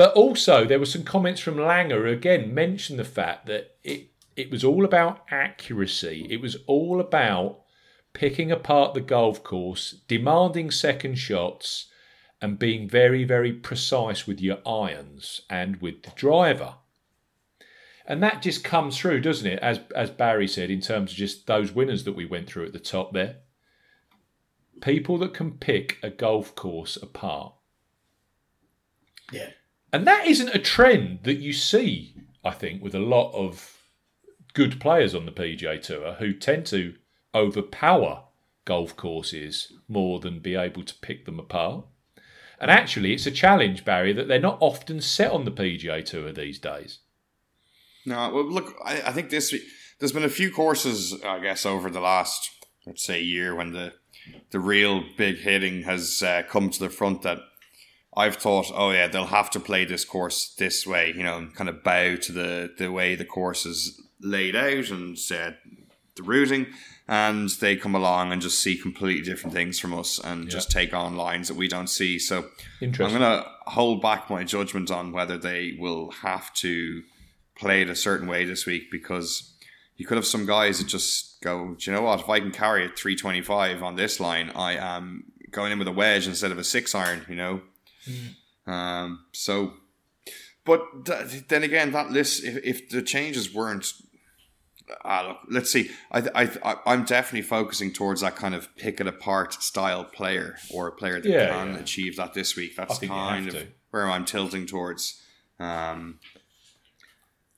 But 0.02 0.14
also, 0.14 0.66
there 0.66 0.80
were 0.80 0.88
some 0.88 1.04
comments 1.04 1.42
from 1.42 1.58
Langer 1.58 2.02
who 2.02 2.08
again 2.08 2.56
mentioned 2.56 2.98
the 2.98 3.06
fact 3.06 3.46
that 3.46 3.76
it, 3.84 4.08
it 4.36 4.50
was 4.50 4.64
all 4.64 4.84
about 4.84 5.24
accuracy. 5.30 6.26
It 6.28 6.42
was 6.42 6.58
all 6.66 7.00
about 7.00 7.60
picking 8.12 8.52
apart 8.52 8.96
the 8.96 9.02
golf 9.02 9.44
course, 9.44 9.98
demanding 10.08 10.72
second 10.72 11.20
shots, 11.20 11.92
and 12.42 12.58
being 12.58 12.90
very, 12.90 13.24
very 13.24 13.54
precise 13.54 14.26
with 14.26 14.42
your 14.42 14.58
irons 14.66 15.42
and 15.52 15.80
with 15.84 16.02
the 16.02 16.12
driver. 16.16 16.78
And 18.04 18.24
that 18.24 18.42
just 18.42 18.64
comes 18.64 18.98
through, 18.98 19.22
doesn't 19.22 19.46
it? 19.46 19.60
As 19.60 19.82
as 19.96 20.10
Barry 20.10 20.48
said, 20.48 20.72
in 20.72 20.82
terms 20.82 21.12
of 21.12 21.18
just 21.18 21.46
those 21.46 21.74
winners 21.74 22.06
that 22.06 22.16
we 22.16 22.26
went 22.26 22.48
through 22.48 22.66
at 22.66 22.74
the 22.74 22.80
top 22.80 23.14
there. 23.14 23.36
People 24.82 25.20
that 25.20 25.36
can 25.36 25.60
pick 25.60 26.00
a 26.02 26.10
golf 26.10 26.56
course 26.56 26.98
apart. 26.98 27.54
Yeah. 29.32 29.52
And 29.94 30.08
that 30.08 30.28
isn't 30.28 30.56
a 30.56 30.60
trend 30.60 31.20
that 31.24 31.40
you 31.40 31.54
see, 31.54 32.16
I 32.44 32.52
think, 32.52 32.82
with 32.82 32.96
a 32.96 33.00
lot 33.00 33.32
of 33.34 33.78
good 34.54 34.80
players 34.80 35.14
on 35.14 35.26
the 35.26 35.32
PGA 35.32 35.82
Tour 35.82 36.14
who 36.14 36.34
tend 36.34 36.66
to 36.68 36.96
overpower 37.34 38.24
golf 38.66 38.96
courses 38.96 39.74
more 39.88 40.20
than 40.20 40.40
be 40.40 40.56
able 40.56 40.84
to 40.84 40.96
pick 40.96 41.26
them 41.26 41.40
apart. 41.40 41.86
And 42.60 42.70
actually, 42.70 43.14
it's 43.14 43.26
a 43.26 43.32
challenge, 43.32 43.84
Barry, 43.84 44.14
that 44.14 44.28
they're 44.28 44.40
not 44.40 44.58
often 44.62 45.02
set 45.02 45.32
on 45.32 45.46
the 45.46 45.52
PGA 45.52 46.06
Tour 46.06 46.32
these 46.32 46.60
days. 46.60 47.00
No, 48.06 48.32
well, 48.34 48.46
look, 48.46 48.76
I, 48.84 49.02
I 49.02 49.12
think 49.12 49.30
this 49.30 49.54
there's 50.00 50.12
been 50.12 50.24
a 50.24 50.30
few 50.30 50.52
courses, 50.52 51.20
I 51.24 51.40
guess, 51.40 51.66
over 51.66 51.90
the 51.90 52.00
last 52.00 52.50
let's 52.86 53.04
say 53.04 53.22
year 53.22 53.56
when 53.56 53.72
the 53.72 53.94
the 54.52 54.60
real 54.60 55.04
big 55.18 55.40
hitting 55.40 55.84
has 55.84 56.22
uh, 56.22 56.44
come 56.48 56.70
to 56.70 56.80
the 56.80 56.90
front 56.90 57.24
that 57.24 57.40
I've 58.16 58.36
thought, 58.36 58.72
oh 58.74 58.92
yeah, 58.92 59.08
they'll 59.08 59.26
have 59.26 59.50
to 59.52 59.60
play 59.60 59.86
this 59.86 60.04
course 60.04 60.54
this 60.58 60.86
way, 60.86 61.14
you 61.16 61.24
know, 61.24 61.38
and 61.38 61.56
kind 61.56 61.70
of 61.70 61.84
bow 61.84 62.16
to 62.18 62.32
the 62.32 62.74
the 62.78 62.92
way 62.92 63.16
the 63.16 63.26
course 63.26 63.66
is 63.66 64.02
laid 64.20 64.56
out 64.56 64.90
and 64.90 65.18
uh, 65.32 65.52
the 66.16 66.24
routing, 66.24 66.68
and 67.08 67.50
they 67.50 67.76
come 67.76 67.96
along 67.96 68.32
and 68.32 68.42
just 68.42 68.60
see 68.60 68.78
completely 68.78 69.24
different 69.24 69.54
things 69.54 69.80
from 69.80 69.94
us 69.94 70.20
and 70.20 70.50
just 70.50 70.70
take 70.72 70.94
on 70.94 71.16
lines 71.16 71.48
that 71.48 71.56
we 71.56 71.68
don't 71.68 71.88
see. 71.88 72.20
So 72.20 72.46
I'm 73.06 73.18
going 73.18 73.22
to 73.22 73.46
hold 73.68 74.02
back 74.02 74.30
my 74.30 74.44
judgment 74.44 74.92
on 74.92 75.12
whether 75.12 75.38
they 75.38 75.78
will 75.80 76.12
have 76.12 76.54
to 76.56 77.04
play 77.56 77.82
it 77.82 77.90
a 77.90 77.96
certain 77.96 78.28
way 78.28 78.44
this 78.46 78.66
week 78.66 78.92
because 78.92 79.54
you 79.98 80.06
could 80.06 80.18
have 80.18 80.26
some 80.26 80.46
guys 80.46 80.80
that 80.80 80.88
just 80.88 81.40
go, 81.42 81.76
Do 81.78 81.92
you 81.92 81.96
know 81.96 82.04
what? 82.04 82.20
If 82.20 82.30
I 82.30 82.40
can 82.40 82.52
carry 82.52 82.86
it 82.86 82.98
325 82.98 83.84
on 83.84 83.96
this 83.96 84.20
line, 84.20 84.52
I 84.56 84.76
am 84.76 85.26
going 85.52 85.72
in 85.72 85.80
with 85.80 85.88
a 85.88 85.94
wedge 85.94 86.28
instead 86.28 86.52
of 86.52 86.58
a 86.58 86.64
six 86.64 86.96
iron, 86.96 87.26
you 87.30 87.36
know? 87.36 87.62
Um, 88.68 89.26
so, 89.32 89.74
but 90.66 91.06
th- 91.06 91.48
then 91.48 91.64
again, 91.64 91.92
that 91.92 92.12
list, 92.12 92.44
if, 92.44 92.58
if 92.64 92.90
the 92.90 93.02
changes 93.02 93.54
weren't, 93.54 93.92
ah, 95.04 95.26
look, 95.28 95.38
let's 95.50 95.72
see. 95.72 95.90
I, 96.12 96.20
I, 96.36 96.50
I, 96.64 96.76
I'm 96.86 97.04
definitely 97.06 97.42
focusing 97.48 97.92
towards 97.92 98.22
that 98.22 98.36
kind 98.36 98.54
of 98.56 98.74
pick 98.76 99.00
it 99.02 99.08
apart 99.08 99.54
style 99.56 100.04
player 100.06 100.58
or 100.74 100.88
a 100.88 100.92
player 100.92 101.20
that 101.20 101.28
Yeah, 101.30 101.48
can 101.50 101.74
yeah. 101.74 101.80
achieve 101.80 102.16
that 102.18 102.34
this 102.34 102.56
week. 102.56 102.76
That's 102.76 103.00
kind 103.00 103.48
of 103.48 103.54
to. 103.56 103.68
where 103.90 104.08
I'm 104.10 104.26
tilting 104.26 104.66
towards. 104.68 105.22
Um, 105.60 106.20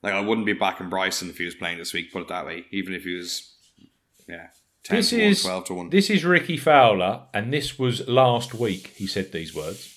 like 0.02 0.12
I 0.14 0.20
wouldn't 0.20 0.46
be 0.46 0.52
backing 0.52 0.90
Bryson 0.90 1.30
if 1.30 1.38
he 1.38 1.44
was 1.46 1.54
playing 1.54 1.78
this 1.78 1.92
week. 1.94 2.12
Put 2.12 2.22
it 2.22 2.28
that 2.28 2.44
way. 2.46 2.66
Even 2.70 2.92
if 2.92 3.04
he 3.04 3.14
was, 3.14 3.54
yeah, 4.28 4.48
10 4.84 4.96
This 4.98 5.10
to 5.10 5.16
1, 5.16 5.24
is 5.24 5.42
12 5.42 5.64
to 5.66 5.74
one. 5.74 5.88
this 5.90 6.10
is 6.10 6.24
Rickie 6.26 6.58
Fowler, 6.58 7.22
and 7.32 7.50
this 7.52 7.78
was 7.78 8.06
last 8.06 8.52
week. 8.52 8.88
He 8.96 9.06
said 9.06 9.32
these 9.32 9.54
words. 9.54 9.90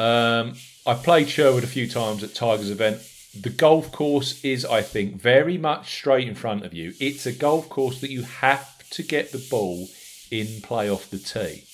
Um, 0.00 0.54
I 0.86 0.94
played 0.94 1.28
Sherwood 1.28 1.62
a 1.62 1.66
few 1.66 1.86
times 1.86 2.22
at 2.22 2.34
Tigers 2.34 2.70
event. 2.70 3.02
The 3.38 3.50
golf 3.50 3.92
course 3.92 4.42
is, 4.42 4.64
I 4.64 4.80
think, 4.80 5.20
very 5.20 5.58
much 5.58 5.92
straight 5.92 6.26
in 6.26 6.34
front 6.34 6.64
of 6.64 6.72
you. 6.72 6.94
It's 6.98 7.26
a 7.26 7.32
golf 7.32 7.68
course 7.68 8.00
that 8.00 8.10
you 8.10 8.22
have 8.22 8.88
to 8.90 9.02
get 9.02 9.30
the 9.30 9.46
ball 9.50 9.88
in 10.30 10.62
play 10.62 10.88
off 10.88 11.10
the 11.10 11.18
tee. 11.18 11.64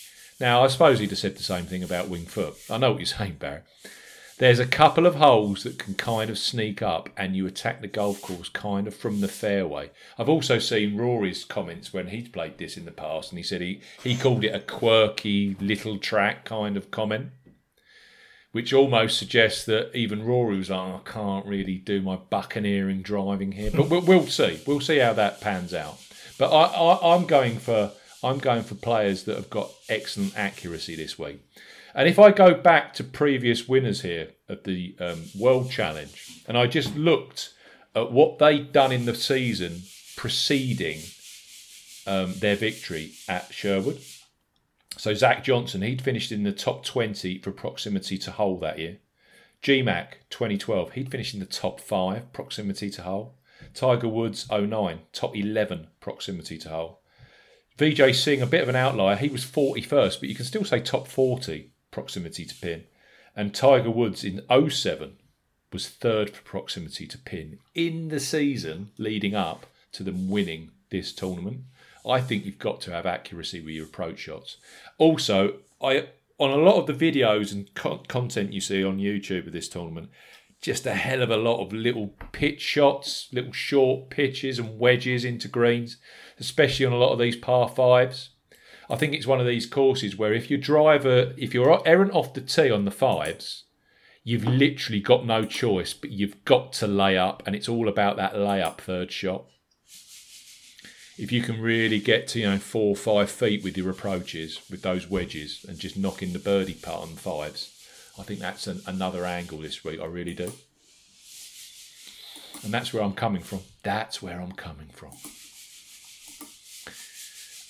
Now, 0.40 0.64
I 0.64 0.66
suppose 0.66 0.98
he'd 0.98 1.10
have 1.10 1.20
said 1.20 1.36
the 1.36 1.44
same 1.44 1.66
thing 1.66 1.84
about 1.84 2.08
Wing 2.08 2.26
Foot. 2.26 2.56
I 2.68 2.78
know 2.78 2.90
what 2.90 2.98
you're 2.98 3.06
saying, 3.18 3.36
Barry. 3.38 3.60
There's 4.38 4.58
a 4.58 4.66
couple 4.66 5.06
of 5.06 5.14
holes 5.14 5.62
that 5.62 5.78
can 5.78 5.94
kind 5.94 6.28
of 6.28 6.36
sneak 6.36 6.82
up 6.82 7.08
and 7.16 7.36
you 7.36 7.46
attack 7.46 7.80
the 7.80 7.86
golf 7.86 8.20
course 8.20 8.48
kind 8.48 8.88
of 8.88 8.94
from 8.94 9.20
the 9.20 9.28
fairway. 9.28 9.90
I've 10.18 10.28
also 10.28 10.58
seen 10.58 10.96
Rory's 10.96 11.44
comments 11.44 11.92
when 11.92 12.08
he's 12.08 12.28
played 12.28 12.58
this 12.58 12.76
in 12.76 12.86
the 12.86 12.90
past 12.90 13.30
and 13.30 13.38
he 13.38 13.44
said 13.44 13.60
he, 13.60 13.80
he 14.02 14.16
called 14.16 14.44
it 14.44 14.54
a 14.54 14.60
quirky 14.60 15.56
little 15.58 15.96
track 15.96 16.44
kind 16.44 16.76
of 16.76 16.90
comment, 16.90 17.30
which 18.56 18.72
almost 18.72 19.18
suggests 19.18 19.66
that 19.66 19.94
even 19.94 20.24
Rory 20.24 20.56
was 20.56 20.70
like, 20.70 20.78
"Oh, 20.80 21.02
I 21.04 21.10
can't 21.10 21.44
really 21.44 21.76
do 21.76 22.00
my 22.00 22.16
buccaneering 22.16 23.02
driving 23.02 23.52
here. 23.52 23.70
But 23.70 23.90
we'll, 23.90 24.00
we'll 24.00 24.26
see. 24.28 24.62
We'll 24.66 24.80
see 24.80 24.96
how 24.96 25.12
that 25.12 25.42
pans 25.42 25.74
out. 25.74 25.98
But 26.38 26.50
I, 26.50 26.64
I, 26.64 27.14
I'm 27.14 27.26
going 27.26 27.58
for 27.58 27.92
I'm 28.24 28.38
going 28.38 28.62
for 28.62 28.74
players 28.74 29.24
that 29.24 29.36
have 29.36 29.50
got 29.50 29.70
excellent 29.90 30.38
accuracy 30.38 30.96
this 30.96 31.18
week. 31.18 31.42
And 31.94 32.08
if 32.08 32.18
I 32.18 32.30
go 32.30 32.54
back 32.54 32.94
to 32.94 33.04
previous 33.04 33.68
winners 33.68 34.00
here 34.00 34.30
of 34.48 34.64
the 34.64 34.96
um, 35.00 35.24
World 35.38 35.70
Challenge, 35.70 36.42
and 36.48 36.56
I 36.56 36.66
just 36.66 36.96
looked 36.96 37.52
at 37.94 38.10
what 38.10 38.38
they'd 38.38 38.72
done 38.72 38.90
in 38.90 39.04
the 39.04 39.14
season 39.14 39.82
preceding 40.16 41.00
um, 42.06 42.32
their 42.38 42.56
victory 42.56 43.12
at 43.28 43.52
Sherwood. 43.52 44.00
So 44.98 45.12
Zach 45.14 45.44
Johnson, 45.44 45.82
he'd 45.82 46.02
finished 46.02 46.32
in 46.32 46.42
the 46.42 46.52
top 46.52 46.84
20 46.84 47.38
for 47.38 47.52
proximity 47.52 48.16
to 48.18 48.30
hole 48.30 48.58
that 48.60 48.78
year. 48.78 48.98
GMAC 49.62 50.14
2012, 50.30 50.92
he'd 50.92 51.10
finished 51.10 51.34
in 51.34 51.40
the 51.40 51.46
top 51.46 51.80
5 51.80 52.32
proximity 52.32 52.90
to 52.90 53.02
hole. 53.02 53.34
Tiger 53.74 54.08
Woods 54.08 54.48
09, 54.50 55.00
top 55.12 55.36
11 55.36 55.88
proximity 56.00 56.56
to 56.58 56.70
hole. 56.70 57.00
Vijay 57.78 58.14
Singh, 58.14 58.40
a 58.40 58.46
bit 58.46 58.62
of 58.62 58.68
an 58.70 58.76
outlier, 58.76 59.16
he 59.16 59.28
was 59.28 59.44
41st, 59.44 60.20
but 60.20 60.28
you 60.28 60.34
can 60.34 60.46
still 60.46 60.64
say 60.64 60.80
top 60.80 61.06
40 61.06 61.72
proximity 61.90 62.46
to 62.46 62.54
pin. 62.54 62.84
And 63.34 63.54
Tiger 63.54 63.90
Woods 63.90 64.24
in 64.24 64.42
07 64.48 65.18
was 65.72 65.88
third 65.88 66.30
for 66.30 66.42
proximity 66.42 67.06
to 67.06 67.18
pin 67.18 67.58
in 67.74 68.08
the 68.08 68.20
season 68.20 68.92
leading 68.96 69.34
up 69.34 69.66
to 69.92 70.02
them 70.02 70.30
winning 70.30 70.70
this 70.88 71.12
tournament. 71.12 71.64
I 72.06 72.20
think 72.20 72.44
you've 72.44 72.58
got 72.58 72.80
to 72.82 72.92
have 72.92 73.06
accuracy 73.06 73.60
with 73.60 73.74
your 73.74 73.86
approach 73.86 74.20
shots. 74.20 74.58
Also, 74.98 75.58
I 75.82 76.08
on 76.38 76.50
a 76.50 76.56
lot 76.56 76.78
of 76.78 76.86
the 76.86 77.12
videos 77.12 77.52
and 77.52 77.72
co- 77.74 78.02
content 78.08 78.52
you 78.52 78.60
see 78.60 78.84
on 78.84 78.98
YouTube 78.98 79.46
of 79.46 79.52
this 79.52 79.68
tournament, 79.68 80.10
just 80.60 80.86
a 80.86 80.94
hell 80.94 81.22
of 81.22 81.30
a 81.30 81.36
lot 81.36 81.64
of 81.64 81.72
little 81.72 82.08
pitch 82.32 82.60
shots, 82.60 83.28
little 83.32 83.52
short 83.52 84.10
pitches 84.10 84.58
and 84.58 84.78
wedges 84.78 85.24
into 85.24 85.48
greens, 85.48 85.96
especially 86.38 86.86
on 86.86 86.92
a 86.92 86.98
lot 86.98 87.12
of 87.12 87.18
these 87.18 87.36
par 87.36 87.68
fives. 87.68 88.30
I 88.88 88.96
think 88.96 89.14
it's 89.14 89.26
one 89.26 89.40
of 89.40 89.46
these 89.46 89.66
courses 89.66 90.16
where 90.16 90.32
if 90.32 90.50
your 90.50 90.60
driver, 90.60 91.32
if 91.36 91.54
you're 91.54 91.82
errant 91.86 92.12
off 92.12 92.34
the 92.34 92.40
tee 92.40 92.70
on 92.70 92.84
the 92.84 92.90
fives, 92.90 93.64
you've 94.22 94.44
literally 94.44 95.00
got 95.00 95.26
no 95.26 95.44
choice, 95.44 95.92
but 95.94 96.10
you've 96.10 96.44
got 96.44 96.72
to 96.74 96.86
lay 96.86 97.16
up, 97.16 97.42
and 97.46 97.56
it's 97.56 97.68
all 97.68 97.88
about 97.88 98.16
that 98.16 98.34
layup 98.34 98.78
third 98.78 99.10
shot. 99.10 99.46
If 101.18 101.32
you 101.32 101.40
can 101.40 101.62
really 101.62 101.98
get 101.98 102.28
to 102.28 102.40
you 102.40 102.46
know 102.50 102.58
four 102.58 102.90
or 102.90 102.96
five 102.96 103.30
feet 103.30 103.64
with 103.64 103.76
your 103.78 103.88
approaches 103.88 104.60
with 104.70 104.82
those 104.82 105.08
wedges 105.08 105.64
and 105.66 105.78
just 105.78 105.96
knocking 105.96 106.34
the 106.34 106.38
birdie 106.38 106.74
putt 106.74 107.00
on 107.00 107.08
fives, 107.08 107.72
I 108.18 108.22
think 108.22 108.40
that's 108.40 108.66
an, 108.66 108.82
another 108.86 109.24
angle 109.24 109.58
this 109.58 109.82
week. 109.82 109.98
I 109.98 110.04
really 110.04 110.34
do, 110.34 110.52
and 112.62 112.72
that's 112.72 112.92
where 112.92 113.02
I'm 113.02 113.14
coming 113.14 113.42
from. 113.42 113.60
That's 113.82 114.20
where 114.20 114.40
I'm 114.40 114.52
coming 114.52 114.88
from. 114.92 115.12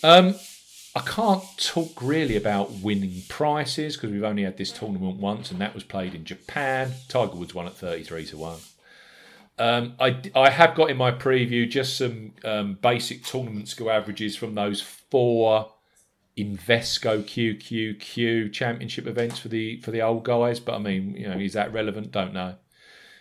Um, 0.03 0.35
I 0.97 1.01
can't 1.01 1.45
talk 1.57 2.03
really 2.03 2.37
about 2.37 2.73
winning 2.73 3.23
prices 3.29 3.97
because 3.97 4.11
we've 4.11 4.25
only 4.25 4.43
had 4.43 4.57
this 4.57 4.73
tournament 4.73 5.17
once, 5.17 5.53
and 5.53 5.61
that 5.61 5.73
was 5.73 5.85
played 5.85 6.15
in 6.15 6.25
Japan. 6.25 6.95
Tiger 7.09 7.37
Woods 7.37 7.55
won 7.55 7.67
at 7.67 7.77
thirty-three 7.77 8.27
to 8.27 8.37
one. 8.39 8.59
Um, 9.59 9.95
I, 9.99 10.21
I 10.35 10.51
have 10.51 10.75
got 10.75 10.91
in 10.91 10.97
my 10.97 11.11
preview 11.11 11.69
just 11.69 11.97
some 11.97 12.33
um, 12.45 12.79
basic 12.83 13.25
tournament 13.25 13.69
score 13.69 13.91
averages 13.91 14.37
from 14.37 14.55
those 14.55 14.83
four 14.83 15.73
Invesco 16.37 17.25
QQQ 17.25 18.53
championship 18.53 19.07
events 19.07 19.39
for 19.39 19.49
the 19.49 19.81
for 19.81 19.91
the 19.91 20.03
old 20.03 20.25
guys. 20.25 20.61
But 20.61 20.75
I 20.75 20.79
mean, 20.79 21.17
you 21.17 21.29
know, 21.29 21.39
is 21.39 21.55
that 21.55 21.73
relevant? 21.73 22.13
Don't 22.13 22.35
know. 22.35 22.57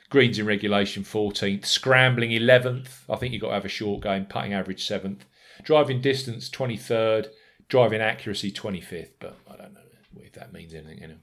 Greens 0.10 0.38
in 0.38 0.46
regulation 0.46 1.04
14th, 1.04 1.66
scrambling 1.66 2.30
11th. 2.30 2.90
I 3.10 3.16
think 3.16 3.34
you've 3.34 3.42
got 3.42 3.50
to 3.50 3.54
have 3.56 3.66
a 3.66 3.70
short 3.70 4.04
game, 4.04 4.26
putting 4.26 4.54
average 4.54 4.88
7th. 4.88 5.22
Driving 5.64 6.00
distance 6.00 6.50
23rd, 6.50 7.28
driving 7.70 8.02
accuracy 8.02 8.52
25th, 8.52 9.12
but 9.20 9.38
I 9.50 9.56
don't 9.56 9.74
know 9.74 9.80
if 10.18 10.34
that 10.34 10.54
means 10.54 10.74
anything. 10.74 11.02
You 11.02 11.08
know. 11.08 11.16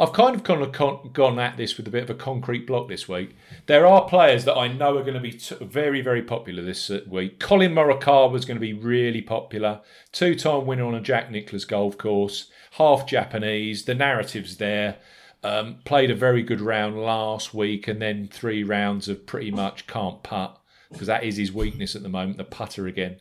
I've 0.00 0.12
kind 0.12 0.36
of 0.36 0.72
con- 0.72 1.10
gone 1.12 1.40
at 1.40 1.56
this 1.56 1.76
with 1.76 1.88
a 1.88 1.90
bit 1.90 2.04
of 2.04 2.10
a 2.10 2.14
concrete 2.14 2.68
block 2.68 2.88
this 2.88 3.08
week. 3.08 3.34
There 3.66 3.84
are 3.84 4.08
players 4.08 4.44
that 4.44 4.56
I 4.56 4.68
know 4.68 4.96
are 4.96 5.02
going 5.02 5.14
to 5.14 5.20
be 5.20 5.32
t- 5.32 5.56
very, 5.60 6.02
very 6.02 6.22
popular 6.22 6.62
this 6.62 6.88
uh, 6.88 7.00
week. 7.08 7.40
Collin 7.40 7.74
Morikawa 7.74 8.36
is 8.36 8.44
going 8.44 8.56
to 8.56 8.60
be 8.60 8.72
really 8.72 9.20
popular. 9.20 9.80
Two-time 10.12 10.66
winner 10.66 10.84
on 10.84 10.94
a 10.94 11.00
Jack 11.00 11.32
Nicklaus 11.32 11.64
golf 11.64 11.98
course. 11.98 12.48
Half 12.72 13.08
Japanese. 13.08 13.86
The 13.86 13.94
narrative's 13.96 14.58
there. 14.58 14.98
Um, 15.42 15.78
played 15.84 16.12
a 16.12 16.14
very 16.14 16.44
good 16.44 16.60
round 16.60 16.96
last 16.96 17.52
week, 17.52 17.88
and 17.88 18.00
then 18.00 18.28
three 18.28 18.62
rounds 18.62 19.08
of 19.08 19.26
pretty 19.26 19.50
much 19.50 19.88
can't 19.88 20.22
putt 20.22 20.60
because 20.92 21.08
that 21.08 21.24
is 21.24 21.36
his 21.36 21.52
weakness 21.52 21.96
at 21.96 22.04
the 22.04 22.08
moment. 22.08 22.38
The 22.38 22.44
putter 22.44 22.86
again. 22.86 23.18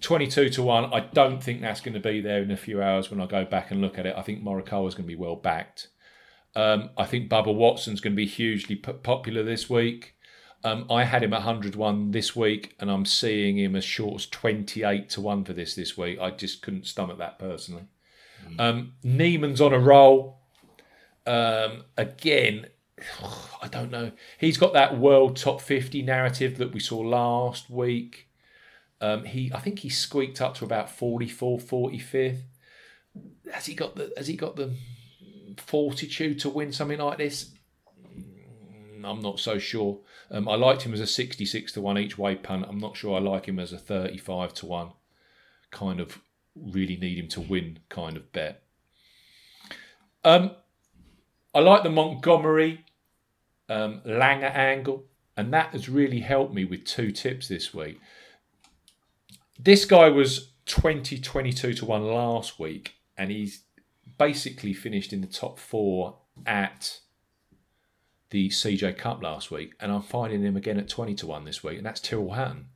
22 0.00 0.50
to 0.50 0.62
1. 0.62 0.92
I 0.92 1.00
don't 1.00 1.42
think 1.42 1.60
that's 1.60 1.80
going 1.80 1.94
to 1.94 2.00
be 2.00 2.20
there 2.20 2.42
in 2.42 2.50
a 2.50 2.56
few 2.56 2.80
hours 2.80 3.10
when 3.10 3.20
I 3.20 3.26
go 3.26 3.44
back 3.44 3.70
and 3.70 3.80
look 3.80 3.98
at 3.98 4.06
it. 4.06 4.14
I 4.16 4.22
think 4.22 4.42
Morikawa 4.42 4.88
is 4.88 4.94
going 4.94 5.04
to 5.04 5.14
be 5.14 5.16
well 5.16 5.36
backed. 5.36 5.88
Um, 6.54 6.90
I 6.96 7.06
think 7.06 7.30
Bubba 7.30 7.54
Watson's 7.54 8.00
going 8.00 8.12
to 8.12 8.16
be 8.16 8.26
hugely 8.26 8.76
p- 8.76 8.92
popular 8.92 9.42
this 9.42 9.70
week. 9.70 10.14
Um, 10.64 10.86
I 10.90 11.04
had 11.04 11.24
him 11.24 11.32
at 11.32 11.38
101 11.38 12.10
this 12.12 12.36
week, 12.36 12.76
and 12.78 12.90
I'm 12.90 13.04
seeing 13.04 13.58
him 13.58 13.74
as 13.74 13.84
short 13.84 14.14
as 14.14 14.26
28 14.26 15.08
to 15.10 15.20
1 15.20 15.44
for 15.44 15.52
this 15.52 15.74
this 15.74 15.96
week. 15.96 16.18
I 16.20 16.30
just 16.30 16.62
couldn't 16.62 16.86
stomach 16.86 17.18
that 17.18 17.38
personally. 17.38 17.84
Um, 18.58 18.92
Niemann's 19.02 19.60
on 19.60 19.72
a 19.72 19.78
roll. 19.78 20.40
Um, 21.26 21.84
again, 21.96 22.66
I 23.62 23.68
don't 23.68 23.90
know. 23.90 24.12
He's 24.38 24.58
got 24.58 24.72
that 24.74 24.98
world 24.98 25.36
top 25.36 25.60
50 25.60 26.02
narrative 26.02 26.58
that 26.58 26.72
we 26.72 26.80
saw 26.80 26.98
last 26.98 27.70
week. 27.70 28.28
Um, 29.00 29.24
he, 29.24 29.50
I 29.52 29.58
think 29.58 29.80
he 29.80 29.88
squeaked 29.88 30.40
up 30.40 30.54
to 30.56 30.64
about 30.64 30.90
44, 30.90 31.58
45th. 31.58 32.42
Has 33.52 33.66
he 33.66 33.74
got 33.74 33.96
the? 33.96 34.12
Has 34.16 34.28
he 34.28 34.36
got 34.36 34.56
the 34.56 34.72
fortitude 35.56 36.38
to 36.40 36.48
win 36.48 36.72
something 36.72 36.98
like 36.98 37.18
this? 37.18 37.50
I'm 39.04 39.20
not 39.20 39.40
so 39.40 39.58
sure. 39.58 39.98
Um, 40.30 40.48
I 40.48 40.54
liked 40.54 40.82
him 40.82 40.94
as 40.94 41.00
a 41.00 41.06
66 41.06 41.72
to 41.72 41.80
one 41.80 41.98
each 41.98 42.16
way 42.18 42.36
punt. 42.36 42.66
I'm 42.68 42.78
not 42.78 42.96
sure 42.96 43.16
I 43.16 43.20
like 43.20 43.46
him 43.46 43.58
as 43.58 43.72
a 43.72 43.78
35 43.78 44.54
to 44.54 44.66
one. 44.66 44.92
Kind 45.70 46.00
of 46.00 46.20
really 46.54 46.96
need 46.96 47.18
him 47.18 47.28
to 47.28 47.40
win 47.40 47.80
kind 47.88 48.16
of 48.16 48.32
bet. 48.32 48.62
Um, 50.24 50.52
I 51.54 51.60
like 51.60 51.82
the 51.82 51.90
Montgomerie 51.90 52.84
um, 53.68 54.00
Langer 54.06 54.54
angle, 54.54 55.04
and 55.36 55.52
that 55.52 55.70
has 55.70 55.88
really 55.88 56.20
helped 56.20 56.54
me 56.54 56.64
with 56.64 56.84
two 56.84 57.10
tips 57.10 57.48
this 57.48 57.74
week. 57.74 58.00
This 59.58 59.84
guy 59.84 60.08
was 60.08 60.52
20, 60.66 61.18
22 61.18 61.74
to 61.74 61.84
1 61.84 62.06
last 62.06 62.58
week, 62.58 62.94
and 63.16 63.30
he's 63.30 63.64
basically 64.18 64.72
finished 64.72 65.12
in 65.12 65.20
the 65.20 65.26
top 65.26 65.58
four 65.58 66.18
at 66.46 67.00
the 68.30 68.48
CJ 68.48 68.96
Cup 68.96 69.22
last 69.22 69.50
week, 69.50 69.74
and 69.78 69.92
I'm 69.92 70.02
finding 70.02 70.42
him 70.42 70.56
again 70.56 70.78
at 70.78 70.88
20 70.88 71.14
to 71.16 71.26
1 71.26 71.44
this 71.44 71.62
week, 71.62 71.76
and 71.76 71.86
that's 71.86 72.00
Tyrrell 72.00 72.32
Hatton. 72.32 72.66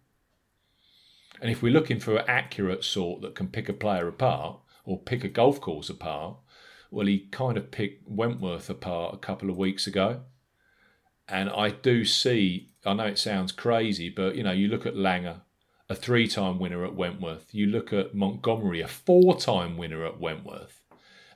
And 1.41 1.51
if 1.51 1.63
we're 1.63 1.73
looking 1.73 2.01
for 2.01 2.17
an 2.17 2.25
accurate 2.29 2.85
sort 2.85 3.23
that 3.23 3.35
can 3.35 3.49
pick 3.49 3.69
a 3.69 3.73
player 3.73 4.09
apart 4.09 4.59
or 4.85 4.99
pick 4.99 5.25
a 5.25 5.29
golf 5.29 5.61
course 5.61 5.89
apart, 5.91 6.37
well, 6.91 7.07
he 7.07 7.29
kind 7.31 7.57
of 7.57 7.71
picked 7.71 8.09
Wentworth 8.09 8.71
apart 8.71 9.15
a 9.15 9.19
couple 9.19 9.51
of 9.51 9.57
weeks 9.57 9.87
ago. 9.87 10.23
and 11.29 11.51
I 11.51 11.71
do 11.71 12.05
see. 12.05 12.71
I 12.85 12.95
know 12.95 13.07
it 13.07 13.19
sounds 13.19 13.53
crazy, 13.53 14.09
but 14.09 14.37
you 14.37 14.43
know, 14.43 14.53
you 14.53 14.69
look 14.69 14.87
at 14.87 14.95
Langer, 14.95 15.41
a 15.89 15.95
three-time 15.95 16.59
winner 16.59 16.85
at 16.85 16.95
Wentworth. 16.95 17.53
You 17.53 17.67
look 17.67 17.93
at 17.93 18.15
Montgomerie, 18.15 18.81
a 18.81 18.89
four-time 18.89 19.77
winner 19.77 20.05
at 20.05 20.21
Wentworth. 20.21 20.76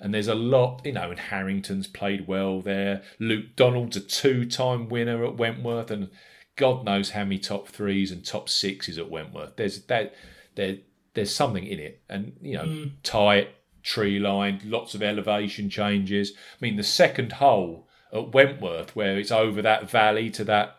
And 0.01 0.15
there's 0.15 0.29
a 0.29 0.35
lot, 0.35 0.81
you 0.85 0.93
know, 0.93 1.11
and 1.11 1.19
Harrington's 1.19 1.87
played 1.87 2.27
well 2.27 2.61
there. 2.61 3.03
Luke 3.19 3.55
Donald's 3.55 3.97
a 3.97 4.01
two-time 4.01 4.89
winner 4.89 5.25
at 5.25 5.37
Wentworth, 5.37 5.91
and 5.91 6.11
God 6.57 6.85
knows 6.85 7.11
how 7.11 7.25
many 7.25 7.39
top 7.39 7.69
threes 7.69 8.11
and 8.11 8.25
top 8.25 8.49
sixes 8.49 8.99
at 8.99 9.11
Wentworth. 9.11 9.57
There's 9.57 9.83
that 9.87 10.15
there 10.55 10.79
there's 11.15 11.35
something 11.35 11.67
in 11.67 11.79
it, 11.79 12.03
and 12.09 12.33
you 12.41 12.55
know, 12.55 12.91
tight 13.03 13.51
tree 13.83 14.19
line, 14.19 14.61
lots 14.65 14.95
of 14.95 15.03
elevation 15.03 15.71
changes. 15.71 16.33
I 16.37 16.57
mean, 16.61 16.77
the 16.77 16.83
second 16.83 17.33
hole 17.33 17.89
at 18.13 18.33
Wentworth, 18.33 18.95
where 18.97 19.19
it's 19.19 19.33
over 19.33 19.63
that 19.63 19.91
valley 19.91 20.31
to 20.31 20.45
that 20.45 20.77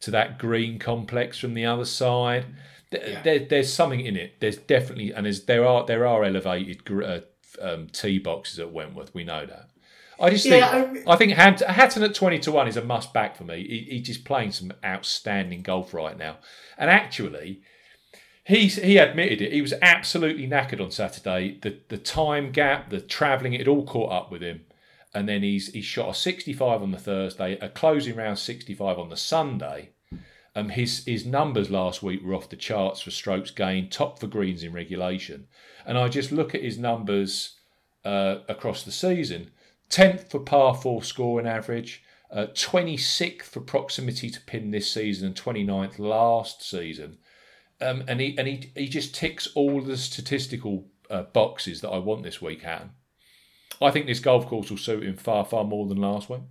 to 0.00 0.10
that 0.10 0.38
green 0.38 0.78
complex 0.78 1.38
from 1.38 1.54
the 1.54 1.64
other 1.64 1.84
side. 1.84 2.46
Yeah. 2.92 3.22
There, 3.22 3.38
there's 3.40 3.72
something 3.72 4.00
in 4.00 4.16
it. 4.16 4.40
There's 4.40 4.56
definitely, 4.56 5.12
and 5.12 5.26
there 5.26 5.66
are 5.66 5.84
there 5.84 6.06
are 6.06 6.22
elevated 6.24 6.82
uh, 6.90 7.20
um, 7.60 7.88
tee 7.88 8.18
boxes 8.18 8.58
at 8.58 8.72
Wentworth. 8.72 9.14
We 9.14 9.24
know 9.24 9.46
that. 9.46 9.70
I 10.20 10.30
just 10.30 10.44
Yeah, 10.46 10.82
think 10.92 11.08
I, 11.08 11.16
think 11.16 11.32
Hat- 11.32 11.60
Hatton 11.60 12.02
at 12.04 12.14
twenty 12.14 12.38
to 12.40 12.52
one 12.52 12.68
is 12.68 12.76
a 12.76 12.84
must 12.84 13.12
back 13.12 13.36
for 13.36 13.44
me. 13.44 13.66
He, 13.66 13.96
he's 13.96 14.06
just 14.06 14.24
playing 14.24 14.52
some 14.52 14.72
outstanding 14.84 15.62
golf 15.62 15.92
right 15.92 16.16
now, 16.16 16.38
and 16.78 16.88
actually, 16.90 17.62
He's, 18.46 18.76
he 18.76 18.98
admitted 18.98 19.40
it. 19.40 19.52
He 19.52 19.62
was 19.62 19.72
absolutely 19.80 20.46
knackered 20.46 20.80
on 20.82 20.90
Saturday. 20.90 21.58
The 21.62 21.78
the 21.88 21.96
time 21.96 22.52
gap, 22.52 22.90
the 22.90 23.00
travelling, 23.00 23.54
it 23.54 23.66
all 23.66 23.86
caught 23.86 24.12
up 24.12 24.30
with 24.30 24.42
him. 24.42 24.66
And 25.14 25.28
then 25.28 25.42
he's 25.42 25.68
he 25.68 25.80
shot 25.80 26.10
a 26.10 26.14
65 26.14 26.82
on 26.82 26.90
the 26.90 26.98
Thursday, 26.98 27.56
a 27.58 27.68
closing 27.70 28.16
round 28.16 28.38
65 28.38 28.98
on 28.98 29.08
the 29.08 29.16
Sunday. 29.16 29.90
Um, 30.54 30.68
his 30.68 31.04
his 31.06 31.24
numbers 31.24 31.70
last 31.70 32.02
week 32.02 32.22
were 32.22 32.34
off 32.34 32.50
the 32.50 32.56
charts 32.56 33.00
for 33.00 33.10
strokes 33.10 33.50
gained, 33.50 33.90
top 33.90 34.18
for 34.18 34.26
greens 34.26 34.62
in 34.62 34.72
regulation. 34.72 35.46
And 35.86 35.98
I 35.98 36.08
just 36.08 36.32
look 36.32 36.54
at 36.54 36.62
his 36.62 36.78
numbers 36.78 37.58
uh, 38.04 38.38
across 38.48 38.82
the 38.82 38.92
season: 38.92 39.50
tenth 39.88 40.30
for 40.30 40.40
par 40.40 40.74
four 40.74 41.02
scoring 41.02 41.46
average, 41.46 42.02
uh, 42.30 42.46
26th 42.54 43.42
for 43.42 43.60
proximity 43.60 44.30
to 44.30 44.40
pin 44.40 44.70
this 44.70 44.90
season, 44.90 45.28
and 45.28 45.36
29th 45.36 45.98
last 45.98 46.68
season 46.68 47.18
um, 47.80 48.04
and 48.06 48.20
he 48.20 48.36
and 48.38 48.48
he 48.48 48.72
he 48.74 48.88
just 48.88 49.14
ticks 49.14 49.48
all 49.54 49.80
the 49.80 49.96
statistical 49.96 50.86
uh, 51.10 51.22
boxes 51.22 51.80
that 51.80 51.90
I 51.90 51.98
want 51.98 52.22
this 52.22 52.40
week, 52.40 52.62
Hatton. 52.62 52.90
I 53.80 53.90
think 53.90 54.06
this 54.06 54.20
golf 54.20 54.46
course 54.46 54.70
will 54.70 54.78
suit 54.78 55.02
him 55.02 55.16
far 55.16 55.44
far 55.44 55.64
more 55.64 55.86
than 55.86 55.98
last 55.98 56.30
week. 56.30 56.42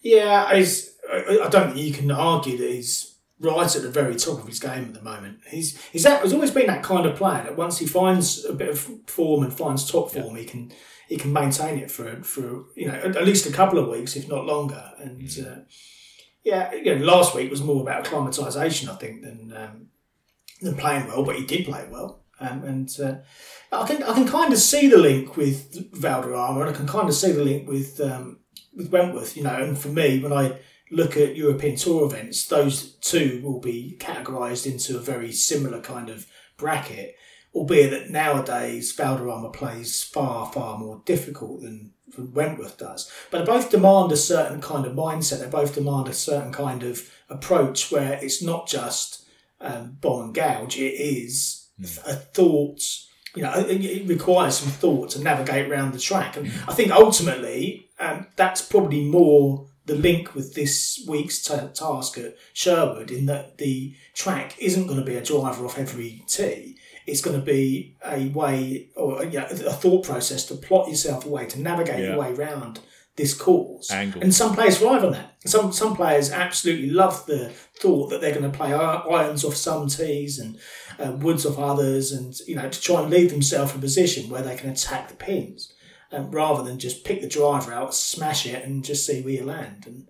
Yeah, 0.00 0.44
I 0.48 0.66
I 1.10 1.48
don't 1.48 1.72
think 1.72 1.86
you 1.86 1.92
can 1.92 2.10
argue 2.10 2.56
that 2.58 2.70
he's 2.70 3.11
right 3.42 3.74
at 3.74 3.82
the 3.82 3.90
very 3.90 4.14
top 4.14 4.38
of 4.38 4.46
his 4.46 4.60
game 4.60 4.84
at 4.84 4.94
the 4.94 5.02
moment. 5.02 5.40
He's 5.48 5.80
he's, 5.86 6.04
that, 6.04 6.22
he's 6.22 6.32
always 6.32 6.50
been 6.50 6.68
that 6.68 6.82
kind 6.82 7.06
of 7.06 7.16
player 7.16 7.42
that 7.42 7.56
once 7.56 7.78
he 7.78 7.86
finds 7.86 8.44
a 8.44 8.52
bit 8.52 8.70
of 8.70 8.78
form 9.06 9.42
and 9.42 9.52
finds 9.52 9.90
top 9.90 10.10
form, 10.10 10.36
he 10.36 10.44
can 10.44 10.72
he 11.08 11.16
can 11.16 11.32
maintain 11.32 11.78
it 11.78 11.90
for 11.90 12.22
for 12.22 12.64
you 12.74 12.86
know 12.88 12.94
at, 12.94 13.24
least 13.24 13.46
a 13.46 13.52
couple 13.52 13.78
of 13.78 13.88
weeks, 13.88 14.16
if 14.16 14.28
not 14.28 14.46
longer. 14.46 14.92
And 14.98 15.28
uh, 15.40 15.60
yeah, 16.44 16.72
you 16.72 16.96
know, 16.96 17.04
last 17.04 17.34
week 17.34 17.50
was 17.50 17.62
more 17.62 17.82
about 17.82 18.04
acclimatisation, 18.04 18.88
I 18.88 18.96
think, 18.96 19.22
than 19.22 19.52
um, 19.56 19.86
than 20.60 20.76
playing 20.76 21.08
well, 21.08 21.24
but 21.24 21.36
he 21.36 21.44
did 21.44 21.66
play 21.66 21.86
well. 21.90 22.20
Um, 22.40 22.64
and 22.64 23.00
uh, 23.00 23.14
I 23.72 23.86
can 23.86 24.02
I 24.02 24.14
can 24.14 24.26
kind 24.26 24.52
of 24.52 24.58
see 24.58 24.88
the 24.88 24.98
link 24.98 25.36
with 25.36 25.92
Valderrama, 25.92 26.60
and 26.60 26.70
I 26.70 26.72
can 26.72 26.86
kind 26.86 27.08
of 27.08 27.14
see 27.14 27.32
the 27.32 27.44
link 27.44 27.68
with 27.68 28.00
um, 28.00 28.38
with 28.74 28.90
Wentworth. 28.90 29.36
You 29.36 29.42
know, 29.42 29.62
and 29.62 29.78
for 29.78 29.88
me, 29.88 30.20
when 30.20 30.32
I 30.32 30.58
look 30.92 31.16
at 31.16 31.36
European 31.36 31.76
Tour 31.76 32.04
events, 32.04 32.46
those 32.46 32.92
two 32.96 33.40
will 33.42 33.60
be 33.60 33.96
categorised 33.98 34.70
into 34.70 34.96
a 34.96 35.00
very 35.00 35.32
similar 35.32 35.80
kind 35.80 36.08
of 36.10 36.26
bracket. 36.56 37.16
Albeit 37.54 37.90
that 37.90 38.08
nowadays 38.08 38.92
Valderrama 38.92 39.50
plays 39.50 40.02
far 40.02 40.50
far 40.52 40.78
more 40.78 41.02
difficult 41.04 41.60
than, 41.62 41.92
Wentworth 42.16 42.76
does, 42.76 43.10
but 43.30 43.38
they 43.38 43.44
both 43.44 43.70
demand 43.70 44.12
a 44.12 44.18
certain 44.18 44.60
kind 44.60 44.84
of 44.84 44.92
mindset. 44.92 45.40
They 45.40 45.48
both 45.48 45.74
demand 45.74 46.08
a 46.08 46.12
certain 46.12 46.52
kind 46.52 46.82
of 46.82 47.10
approach 47.30 47.90
where 47.90 48.18
it's 48.22 48.42
not 48.42 48.68
just 48.68 49.26
um, 49.62 49.96
bomb 49.98 50.24
and 50.24 50.34
gouge. 50.34 50.76
It 50.76 50.92
is 50.92 51.68
a 52.06 52.12
thought. 52.14 52.82
You 53.34 53.44
know, 53.44 53.54
it, 53.54 53.82
it 53.82 54.06
requires 54.06 54.58
some 54.58 54.70
thought 54.70 55.10
to 55.10 55.22
navigate 55.22 55.70
around 55.70 55.94
the 55.94 55.98
track, 55.98 56.36
and 56.36 56.48
I 56.68 56.74
think 56.74 56.92
ultimately 56.92 57.88
um, 57.98 58.26
that's 58.36 58.60
probably 58.60 59.04
more 59.04 59.68
the 59.86 59.94
link 59.96 60.34
with 60.34 60.54
this 60.54 61.04
week's 61.08 61.42
ta 61.42 61.68
task 61.68 62.18
at 62.18 62.36
Sherwood, 62.52 63.10
in 63.10 63.26
that 63.26 63.58
the 63.58 63.94
track 64.14 64.56
isn't 64.58 64.86
going 64.86 64.98
to 65.00 65.04
be 65.04 65.16
a 65.16 65.22
driver 65.24 65.64
off 65.64 65.78
every 65.78 66.22
tee. 66.28 66.76
It's 67.06 67.20
going 67.20 67.38
to 67.38 67.44
be 67.44 67.96
a 68.06 68.28
way 68.28 68.88
or 68.94 69.24
you 69.24 69.40
know, 69.40 69.46
a 69.46 69.72
thought 69.72 70.04
process 70.04 70.44
to 70.46 70.54
plot 70.54 70.88
yourself 70.88 71.26
a 71.26 71.28
way 71.28 71.46
to 71.46 71.60
navigate 71.60 71.98
Yeah. 72.00 72.10
your 72.10 72.18
way 72.18 72.32
around 72.32 72.78
this 73.16 73.34
course. 73.34 73.90
Angle. 73.90 74.22
And 74.22 74.32
some 74.32 74.54
players 74.54 74.78
thrive 74.78 75.04
on 75.04 75.12
that. 75.12 75.34
Some 75.44 75.72
some 75.72 75.96
players 75.96 76.30
absolutely 76.30 76.90
love 76.90 77.26
the 77.26 77.50
thought 77.80 78.08
that 78.10 78.20
they're 78.20 78.34
going 78.38 78.50
to 78.50 78.56
play 78.56 78.72
irons 78.72 79.44
off 79.44 79.56
some 79.56 79.88
tees 79.88 80.38
and 80.38 80.58
uh, 80.98 81.12
woods 81.12 81.44
off 81.44 81.58
others, 81.58 82.12
and 82.12 82.34
you 82.46 82.54
know 82.54 82.68
to 82.68 82.80
try 82.80 83.02
and 83.02 83.10
leave 83.10 83.30
themselves 83.30 83.72
in 83.72 83.78
a 83.78 83.80
position 83.80 84.30
where 84.30 84.42
they 84.42 84.56
can 84.56 84.70
attack 84.70 85.08
the 85.08 85.14
pins, 85.16 85.71
um, 86.12 86.30
rather 86.30 86.62
than 86.62 86.78
just 86.78 87.04
pick 87.04 87.20
the 87.20 87.28
driver 87.28 87.72
out, 87.72 87.94
smash 87.94 88.46
it, 88.46 88.64
and 88.64 88.84
just 88.84 89.06
see 89.06 89.22
where 89.22 89.34
you 89.34 89.44
land. 89.44 89.84
And 89.86 90.08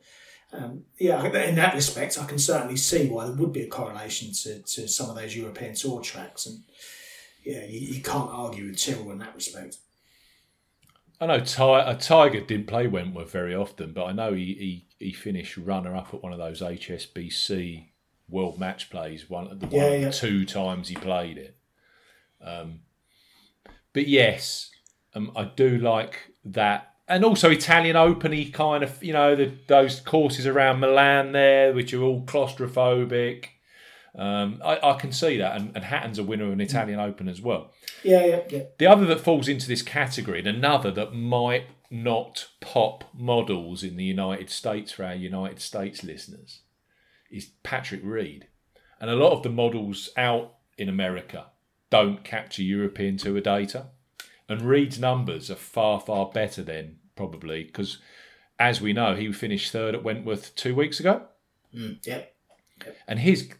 um, 0.52 0.84
yeah, 0.98 1.24
in 1.24 1.54
that 1.54 1.74
respect, 1.74 2.18
I 2.18 2.26
can 2.26 2.38
certainly 2.38 2.76
see 2.76 3.08
why 3.08 3.24
there 3.26 3.34
would 3.34 3.52
be 3.52 3.62
a 3.62 3.68
correlation 3.68 4.32
to, 4.42 4.62
to 4.62 4.88
some 4.88 5.08
of 5.08 5.16
those 5.16 5.36
European 5.36 5.74
Tour 5.74 6.00
tracks, 6.02 6.46
and 6.46 6.62
yeah, 7.44 7.64
you, 7.64 7.80
you 7.94 8.02
can't 8.02 8.30
argue 8.30 8.66
with 8.66 8.78
Tyrrell 8.78 9.12
in 9.12 9.18
that 9.18 9.34
respect. 9.34 9.76
I 11.20 11.26
know 11.26 11.40
Ty, 11.40 11.80
uh, 11.80 11.94
Tiger 11.94 12.40
didn't 12.40 12.66
play 12.66 12.88
Wentworth 12.88 13.30
very 13.30 13.54
often, 13.54 13.92
but 13.92 14.06
I 14.06 14.12
know 14.12 14.32
he 14.34 14.86
he, 14.98 15.06
he 15.06 15.12
finished 15.12 15.56
runner 15.56 15.94
up 15.94 16.12
at 16.12 16.22
one 16.22 16.32
of 16.32 16.38
those 16.38 16.60
HSBC 16.60 17.90
World 18.28 18.58
Match 18.58 18.90
Plays. 18.90 19.30
One 19.30 19.56
the 19.58 19.66
one 19.66 19.74
Yeah, 19.74 19.82
of 19.84 19.92
the 19.92 19.98
yeah. 20.06 20.10
two 20.10 20.44
times 20.44 20.88
he 20.88 20.96
played 20.96 21.38
it. 21.38 21.56
Um, 22.44 22.80
but 23.92 24.08
yes, 24.08 24.70
um, 25.14 25.32
I 25.36 25.44
do 25.44 25.78
like 25.78 26.32
that, 26.44 26.94
and 27.08 27.24
also 27.24 27.50
Italian 27.50 27.96
Open. 27.96 28.32
He 28.32 28.50
kind 28.50 28.82
of 28.82 29.02
you 29.02 29.12
know 29.12 29.34
the, 29.34 29.52
those 29.66 30.00
courses 30.00 30.46
around 30.46 30.80
Milan 30.80 31.32
there, 31.32 31.72
which 31.72 31.92
are 31.94 32.02
all 32.02 32.22
claustrophobic. 32.24 33.46
Um, 34.14 34.60
I, 34.62 34.78
I 34.82 34.92
can 34.94 35.10
see 35.10 35.38
that, 35.38 35.56
and, 35.56 35.74
and 35.74 35.84
Hatton's 35.84 36.18
a 36.18 36.22
winner 36.22 36.44
of 36.44 36.52
an 36.52 36.60
Italian 36.60 37.00
Open 37.00 37.28
as 37.28 37.40
well. 37.40 37.72
Yeah, 38.02 38.24
yeah, 38.26 38.40
yeah. 38.50 38.62
The 38.78 38.86
other 38.86 39.06
that 39.06 39.20
falls 39.20 39.48
into 39.48 39.68
this 39.68 39.82
category, 39.82 40.38
and 40.38 40.48
another 40.48 40.90
that 40.90 41.14
might 41.14 41.64
not 41.90 42.48
pop 42.60 43.04
models 43.14 43.82
in 43.82 43.96
the 43.96 44.04
United 44.04 44.50
States 44.50 44.92
for 44.92 45.04
our 45.04 45.14
United 45.14 45.60
States 45.60 46.02
listeners, 46.02 46.60
is 47.30 47.50
Patrick 47.62 48.00
Reed. 48.04 48.48
And 49.00 49.10
a 49.10 49.16
lot 49.16 49.32
of 49.32 49.42
the 49.42 49.50
models 49.50 50.10
out 50.16 50.54
in 50.78 50.88
America 50.88 51.46
don't 51.90 52.22
capture 52.24 52.62
European 52.62 53.16
Tour 53.16 53.40
data. 53.40 53.86
And 54.52 54.62
Reed's 54.62 54.98
numbers 54.98 55.50
are 55.50 55.56
far, 55.56 56.00
far 56.00 56.30
better 56.32 56.62
then, 56.62 56.96
probably, 57.16 57.64
because 57.64 57.98
as 58.58 58.80
we 58.80 58.92
know, 58.92 59.14
he 59.16 59.32
finished 59.32 59.72
third 59.72 59.94
at 59.94 60.04
Wentworth 60.04 60.54
two 60.54 60.74
weeks 60.74 61.00
ago. 61.00 61.22
Mm, 61.74 62.06
yeah. 62.06 62.22
And 63.08 63.20
his, 63.20 63.50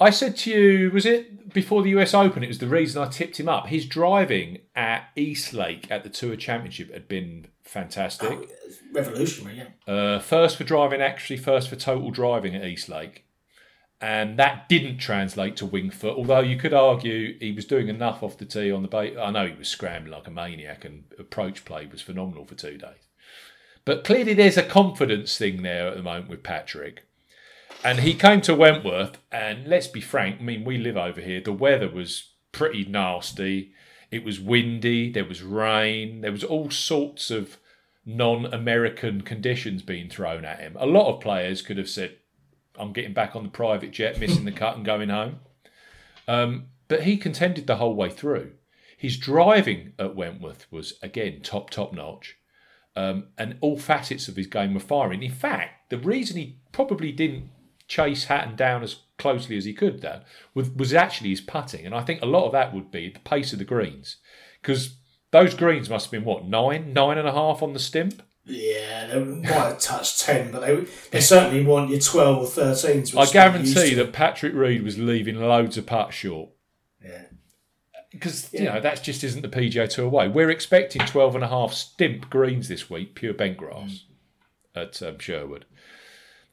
I 0.00 0.10
said 0.10 0.36
to 0.38 0.50
you, 0.50 0.90
was 0.90 1.06
it 1.06 1.52
before 1.52 1.82
the 1.82 1.90
US 1.90 2.14
Open? 2.14 2.42
It 2.42 2.48
was 2.48 2.58
the 2.58 2.66
reason 2.66 3.02
I 3.02 3.08
tipped 3.08 3.38
him 3.38 3.48
up. 3.48 3.66
His 3.66 3.86
driving 3.86 4.58
at 4.74 5.08
Eastlake 5.16 5.90
at 5.90 6.02
the 6.02 6.10
Tour 6.10 6.36
Championship 6.36 6.92
had 6.92 7.08
been 7.08 7.48
fantastic. 7.62 8.48
Revolutionary, 8.92 9.58
yeah. 9.58 9.92
Uh, 9.92 10.18
first 10.18 10.56
for 10.56 10.64
driving, 10.64 11.00
actually, 11.00 11.36
first 11.36 11.68
for 11.68 11.76
total 11.76 12.10
driving 12.10 12.54
at 12.54 12.64
Eastlake. 12.64 13.25
And 14.00 14.38
that 14.38 14.68
didn't 14.68 14.98
translate 14.98 15.56
to 15.56 15.66
Wingfoot, 15.66 16.16
although 16.16 16.40
you 16.40 16.58
could 16.58 16.74
argue 16.74 17.38
he 17.38 17.52
was 17.52 17.64
doing 17.64 17.88
enough 17.88 18.22
off 18.22 18.36
the 18.36 18.44
tee 18.44 18.70
on 18.70 18.82
the 18.82 18.88
bait. 18.88 19.16
I 19.16 19.30
know 19.30 19.46
he 19.46 19.54
was 19.54 19.68
scrambling 19.68 20.12
like 20.12 20.26
a 20.26 20.30
maniac, 20.30 20.84
and 20.84 21.04
approach 21.18 21.64
play 21.64 21.86
was 21.86 22.02
phenomenal 22.02 22.44
for 22.44 22.54
two 22.54 22.76
days. 22.76 23.08
But 23.86 24.04
clearly, 24.04 24.34
there's 24.34 24.58
a 24.58 24.62
confidence 24.62 25.38
thing 25.38 25.62
there 25.62 25.88
at 25.88 25.96
the 25.96 26.02
moment 26.02 26.28
with 26.28 26.42
Patrick. 26.42 27.04
And 27.82 28.00
he 28.00 28.14
came 28.14 28.40
to 28.42 28.54
Wentworth, 28.54 29.18
and 29.32 29.66
let's 29.66 29.86
be 29.86 30.00
frank, 30.00 30.40
I 30.40 30.42
mean, 30.42 30.64
we 30.64 30.76
live 30.76 30.96
over 30.96 31.20
here. 31.20 31.40
The 31.40 31.52
weather 31.52 31.88
was 31.88 32.32
pretty 32.52 32.84
nasty. 32.84 33.72
It 34.10 34.24
was 34.24 34.40
windy, 34.40 35.10
there 35.10 35.24
was 35.24 35.42
rain, 35.42 36.20
there 36.20 36.32
was 36.32 36.44
all 36.44 36.70
sorts 36.70 37.30
of 37.30 37.58
non 38.04 38.46
American 38.46 39.22
conditions 39.22 39.82
being 39.82 40.08
thrown 40.08 40.44
at 40.44 40.60
him. 40.60 40.76
A 40.78 40.86
lot 40.86 41.12
of 41.12 41.20
players 41.20 41.62
could 41.62 41.78
have 41.78 41.88
said, 41.88 42.16
I'm 42.78 42.92
getting 42.92 43.14
back 43.14 43.36
on 43.36 43.42
the 43.42 43.48
private 43.48 43.90
jet, 43.90 44.18
missing 44.18 44.44
the 44.44 44.52
cut, 44.52 44.76
and 44.76 44.84
going 44.84 45.08
home. 45.08 45.40
Um, 46.28 46.66
but 46.88 47.02
he 47.02 47.16
contended 47.16 47.66
the 47.66 47.76
whole 47.76 47.94
way 47.94 48.10
through. 48.10 48.52
His 48.96 49.18
driving 49.18 49.92
at 49.98 50.16
Wentworth 50.16 50.66
was, 50.70 50.94
again, 51.02 51.40
top, 51.42 51.70
top 51.70 51.92
notch. 51.92 52.36
Um, 52.94 53.28
and 53.36 53.58
all 53.60 53.78
facets 53.78 54.26
of 54.26 54.36
his 54.36 54.46
game 54.46 54.72
were 54.72 54.80
firing. 54.80 55.22
In 55.22 55.30
fact, 55.32 55.90
the 55.90 55.98
reason 55.98 56.38
he 56.38 56.60
probably 56.72 57.12
didn't 57.12 57.50
chase 57.88 58.24
Hatton 58.24 58.56
down 58.56 58.82
as 58.82 58.96
closely 59.18 59.56
as 59.56 59.64
he 59.64 59.74
could 59.74 60.00
then 60.00 60.22
was, 60.54 60.70
was 60.70 60.94
actually 60.94 61.30
his 61.30 61.40
putting. 61.40 61.84
And 61.84 61.94
I 61.94 62.02
think 62.02 62.22
a 62.22 62.26
lot 62.26 62.46
of 62.46 62.52
that 62.52 62.74
would 62.74 62.90
be 62.90 63.10
the 63.10 63.20
pace 63.20 63.52
of 63.52 63.58
the 63.58 63.64
greens. 63.64 64.16
Because 64.62 64.96
those 65.30 65.54
greens 65.54 65.90
must 65.90 66.06
have 66.06 66.12
been, 66.12 66.24
what, 66.24 66.46
nine, 66.46 66.92
nine 66.92 67.18
and 67.18 67.28
a 67.28 67.32
half 67.32 67.62
on 67.62 67.74
the 67.74 67.78
stimp? 67.78 68.22
Yeah, 68.48 69.08
they 69.08 69.24
might 69.24 69.50
have 69.50 69.80
touched 69.80 70.20
10, 70.20 70.52
but 70.52 70.60
they, 70.60 70.86
they 71.10 71.20
certainly 71.20 71.64
want 71.64 71.90
your 71.90 71.98
12 71.98 72.38
or 72.38 72.62
13s. 72.62 73.16
I 73.16 73.30
guarantee 73.32 73.94
that 73.94 74.12
Patrick 74.12 74.54
Reed 74.54 74.84
was 74.84 74.98
leaving 74.98 75.40
loads 75.40 75.76
of 75.76 75.86
putts 75.86 76.14
short. 76.14 76.50
Yeah. 77.04 77.22
Because, 78.12 78.48
you 78.52 78.64
know, 78.64 78.80
that 78.80 79.02
just 79.02 79.24
isn't 79.24 79.42
the 79.42 79.48
PGA 79.48 79.88
Tour 79.88 80.08
way. 80.08 80.28
We're 80.28 80.50
expecting 80.50 81.02
12 81.02 81.34
and 81.34 81.44
a 81.44 81.48
half 81.48 81.72
stimp 81.72 82.30
greens 82.30 82.68
this 82.68 82.88
week, 82.88 83.16
pure 83.16 83.34
bent 83.34 83.56
grass 83.56 84.04
at 84.76 85.02
um, 85.02 85.18
Sherwood. 85.18 85.64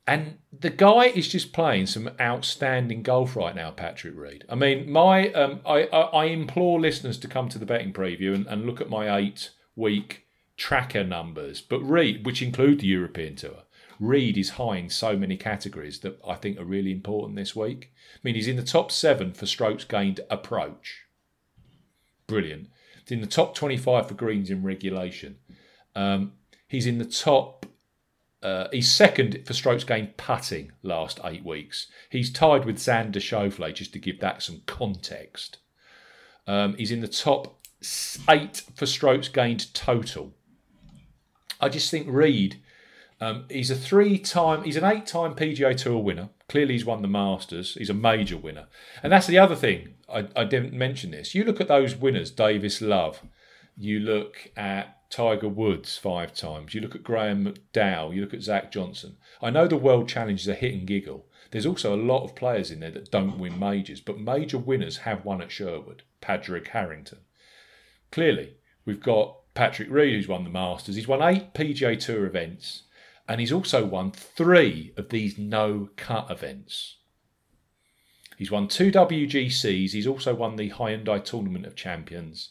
And 0.07 0.39
the 0.51 0.71
guy 0.71 1.05
is 1.05 1.29
just 1.29 1.53
playing 1.53 1.85
some 1.85 2.09
outstanding 2.19 3.03
golf 3.03 3.35
right 3.35 3.55
now, 3.55 3.71
Patrick 3.71 4.17
Reed. 4.17 4.43
I 4.49 4.55
mean, 4.55 4.91
my 4.91 5.31
um, 5.31 5.61
I, 5.65 5.83
I, 5.83 6.01
I 6.01 6.25
implore 6.25 6.81
listeners 6.81 7.17
to 7.19 7.27
come 7.29 7.47
to 7.49 7.59
the 7.59 7.65
betting 7.65 7.93
preview 7.93 8.33
and, 8.35 8.45
and 8.47 8.65
look 8.65 8.81
at 8.81 8.89
my 8.89 9.15
eight 9.15 9.51
week 9.77 10.22
tracker 10.57 11.03
numbers. 11.03 11.61
But 11.61 11.79
Reed, 11.79 12.25
which 12.25 12.41
include 12.41 12.79
the 12.79 12.87
European 12.87 13.35
Tour, 13.35 13.63
Reed 13.99 14.37
is 14.37 14.51
high 14.51 14.77
in 14.77 14.89
so 14.89 15.15
many 15.15 15.37
categories 15.37 15.99
that 15.99 16.19
I 16.27 16.35
think 16.35 16.59
are 16.59 16.65
really 16.65 16.91
important 16.91 17.35
this 17.35 17.55
week. 17.55 17.91
I 18.15 18.19
mean, 18.23 18.35
he's 18.35 18.47
in 18.47 18.57
the 18.57 18.63
top 18.63 18.91
seven 18.91 19.33
for 19.33 19.45
strokes 19.45 19.83
gained 19.83 20.19
approach. 20.29 21.03
Brilliant. 22.27 22.69
He's 23.01 23.11
in 23.11 23.21
the 23.21 23.27
top 23.27 23.55
25 23.55 24.07
for 24.07 24.13
greens 24.13 24.49
in 24.49 24.63
regulation. 24.63 25.37
Um, 25.95 26.33
he's 26.67 26.87
in 26.87 26.97
the 26.97 27.05
top 27.05 27.65
uh, 28.43 28.67
he's 28.73 28.91
second 28.91 29.41
for 29.45 29.53
strokes 29.53 29.85
gained 29.85 30.17
putting 30.17 30.73
last 30.83 31.19
eight 31.23 31.45
weeks. 31.45 31.87
He's 32.09 32.31
tied 32.31 32.65
with 32.65 32.77
Xander 32.77 33.15
Schauffele, 33.15 33.73
just 33.73 33.93
to 33.93 33.99
give 33.99 34.19
that 34.19 34.43
some 34.43 34.63
context. 34.65 35.59
Um, 36.45 36.75
he's 36.75 36.91
in 36.91 36.99
the 36.99 37.07
top 37.07 37.65
eight 38.29 38.63
for 38.75 38.85
strokes 38.85 39.29
gained 39.29 39.73
total. 39.73 40.33
I 41.63 41.69
just 41.69 41.89
think 41.89 42.07
Reed, 42.09 42.61
um, 43.21 43.45
he's 43.49 43.71
a 43.71 43.75
three-time, 43.75 44.63
he's 44.63 44.75
an 44.75 44.83
eight-time 44.83 45.33
PGA 45.33 45.77
Tour 45.77 45.97
winner. 45.99 46.29
Clearly, 46.49 46.73
he's 46.73 46.83
won 46.83 47.01
the 47.01 47.07
Masters. 47.07 47.75
He's 47.75 47.89
a 47.89 47.93
major 47.93 48.35
winner, 48.35 48.67
and 49.01 49.13
that's 49.13 49.27
the 49.27 49.39
other 49.39 49.55
thing. 49.55 49.93
I, 50.13 50.27
I 50.35 50.43
didn't 50.43 50.73
mention 50.73 51.11
this. 51.11 51.33
You 51.33 51.45
look 51.45 51.61
at 51.61 51.69
those 51.69 51.95
winners: 51.95 52.31
Davis 52.31 52.81
Love. 52.81 53.21
You 53.77 54.01
look 54.01 54.51
at 54.57 55.09
Tiger 55.09 55.47
Woods 55.47 55.97
five 55.97 56.35
times. 56.35 56.75
You 56.75 56.81
look 56.81 56.95
at 56.95 57.03
Graham 57.03 57.45
McDowell. 57.45 58.13
You 58.13 58.21
look 58.21 58.33
at 58.33 58.43
Zach 58.43 58.71
Johnson. 58.71 59.15
I 59.41 59.49
know 59.49 59.67
the 59.67 59.77
World 59.77 60.09
Challenge 60.09 60.41
is 60.41 60.47
a 60.49 60.53
hit 60.53 60.73
and 60.73 60.85
giggle. 60.85 61.25
There's 61.51 61.65
also 61.65 61.95
a 61.95 62.05
lot 62.11 62.23
of 62.23 62.35
players 62.35 62.71
in 62.71 62.81
there 62.81 62.91
that 62.91 63.09
don't 63.09 63.39
win 63.39 63.57
majors, 63.57 64.01
but 64.01 64.19
major 64.19 64.57
winners 64.57 64.97
have 64.97 65.23
won 65.23 65.41
at 65.41 65.51
Sherwood. 65.51 66.03
Padraig 66.19 66.67
Harrington. 66.67 67.19
Clearly, 68.11 68.57
we've 68.85 69.01
got 69.01 69.37
Patrick 69.53 69.89
Reed, 69.89 70.15
who's 70.15 70.27
won 70.27 70.43
the 70.43 70.49
Masters. 70.49 70.95
He's 70.95 71.07
won 71.07 71.21
eight 71.21 71.53
PGA 71.53 71.99
Tour 71.99 72.25
events, 72.25 72.83
and 73.27 73.39
he's 73.39 73.51
also 73.51 73.85
won 73.85 74.11
three 74.11 74.93
of 74.97 75.09
these 75.09 75.37
no 75.37 75.89
cut 75.95 76.29
events. 76.31 76.97
He's 78.37 78.51
won 78.51 78.67
two 78.67 78.91
WGCs. 78.91 79.91
He's 79.91 80.07
also 80.07 80.33
won 80.33 80.55
the 80.55 80.71
Hyundai 80.71 81.23
Tournament 81.23 81.65
of 81.65 81.75
Champions. 81.75 82.49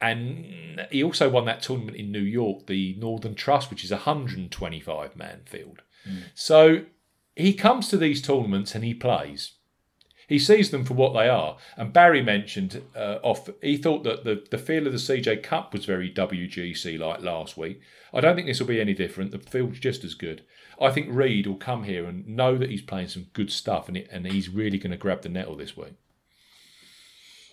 And 0.00 0.86
he 0.92 1.02
also 1.02 1.28
won 1.28 1.44
that 1.46 1.60
tournament 1.60 1.96
in 1.96 2.12
New 2.12 2.20
York, 2.20 2.66
the 2.66 2.94
Northern 2.98 3.34
Trust, 3.34 3.68
which 3.68 3.84
is 3.84 3.90
a 3.90 3.96
125 3.96 5.16
man 5.16 5.40
field. 5.44 5.82
Mm. 6.08 6.22
So 6.34 6.84
he 7.34 7.52
comes 7.52 7.88
to 7.88 7.96
these 7.96 8.22
tournaments 8.22 8.74
and 8.74 8.84
he 8.84 8.94
plays. 8.94 9.57
He 10.28 10.38
sees 10.38 10.70
them 10.70 10.84
for 10.84 10.92
what 10.92 11.14
they 11.14 11.26
are. 11.26 11.56
And 11.78 11.90
Barry 11.90 12.22
mentioned 12.22 12.82
uh, 12.94 13.18
off, 13.22 13.48
he 13.62 13.78
thought 13.78 14.04
that 14.04 14.24
the, 14.24 14.44
the 14.50 14.58
feel 14.58 14.86
of 14.86 14.92
the 14.92 14.98
CJ 14.98 15.42
Cup 15.42 15.72
was 15.72 15.86
very 15.86 16.12
WGC 16.12 16.98
like 16.98 17.22
last 17.22 17.56
week. 17.56 17.80
I 18.12 18.20
don't 18.20 18.36
think 18.36 18.46
this 18.46 18.60
will 18.60 18.66
be 18.66 18.80
any 18.80 18.92
different. 18.92 19.30
The 19.30 19.38
field's 19.38 19.80
just 19.80 20.04
as 20.04 20.12
good. 20.12 20.44
I 20.78 20.90
think 20.90 21.08
Reed 21.10 21.46
will 21.46 21.56
come 21.56 21.84
here 21.84 22.04
and 22.04 22.28
know 22.28 22.58
that 22.58 22.68
he's 22.68 22.82
playing 22.82 23.08
some 23.08 23.28
good 23.32 23.50
stuff 23.50 23.88
and, 23.88 23.96
it, 23.96 24.08
and 24.12 24.26
he's 24.26 24.50
really 24.50 24.76
going 24.76 24.90
to 24.90 24.98
grab 24.98 25.22
the 25.22 25.30
nettle 25.30 25.56
this 25.56 25.78
week. 25.78 25.94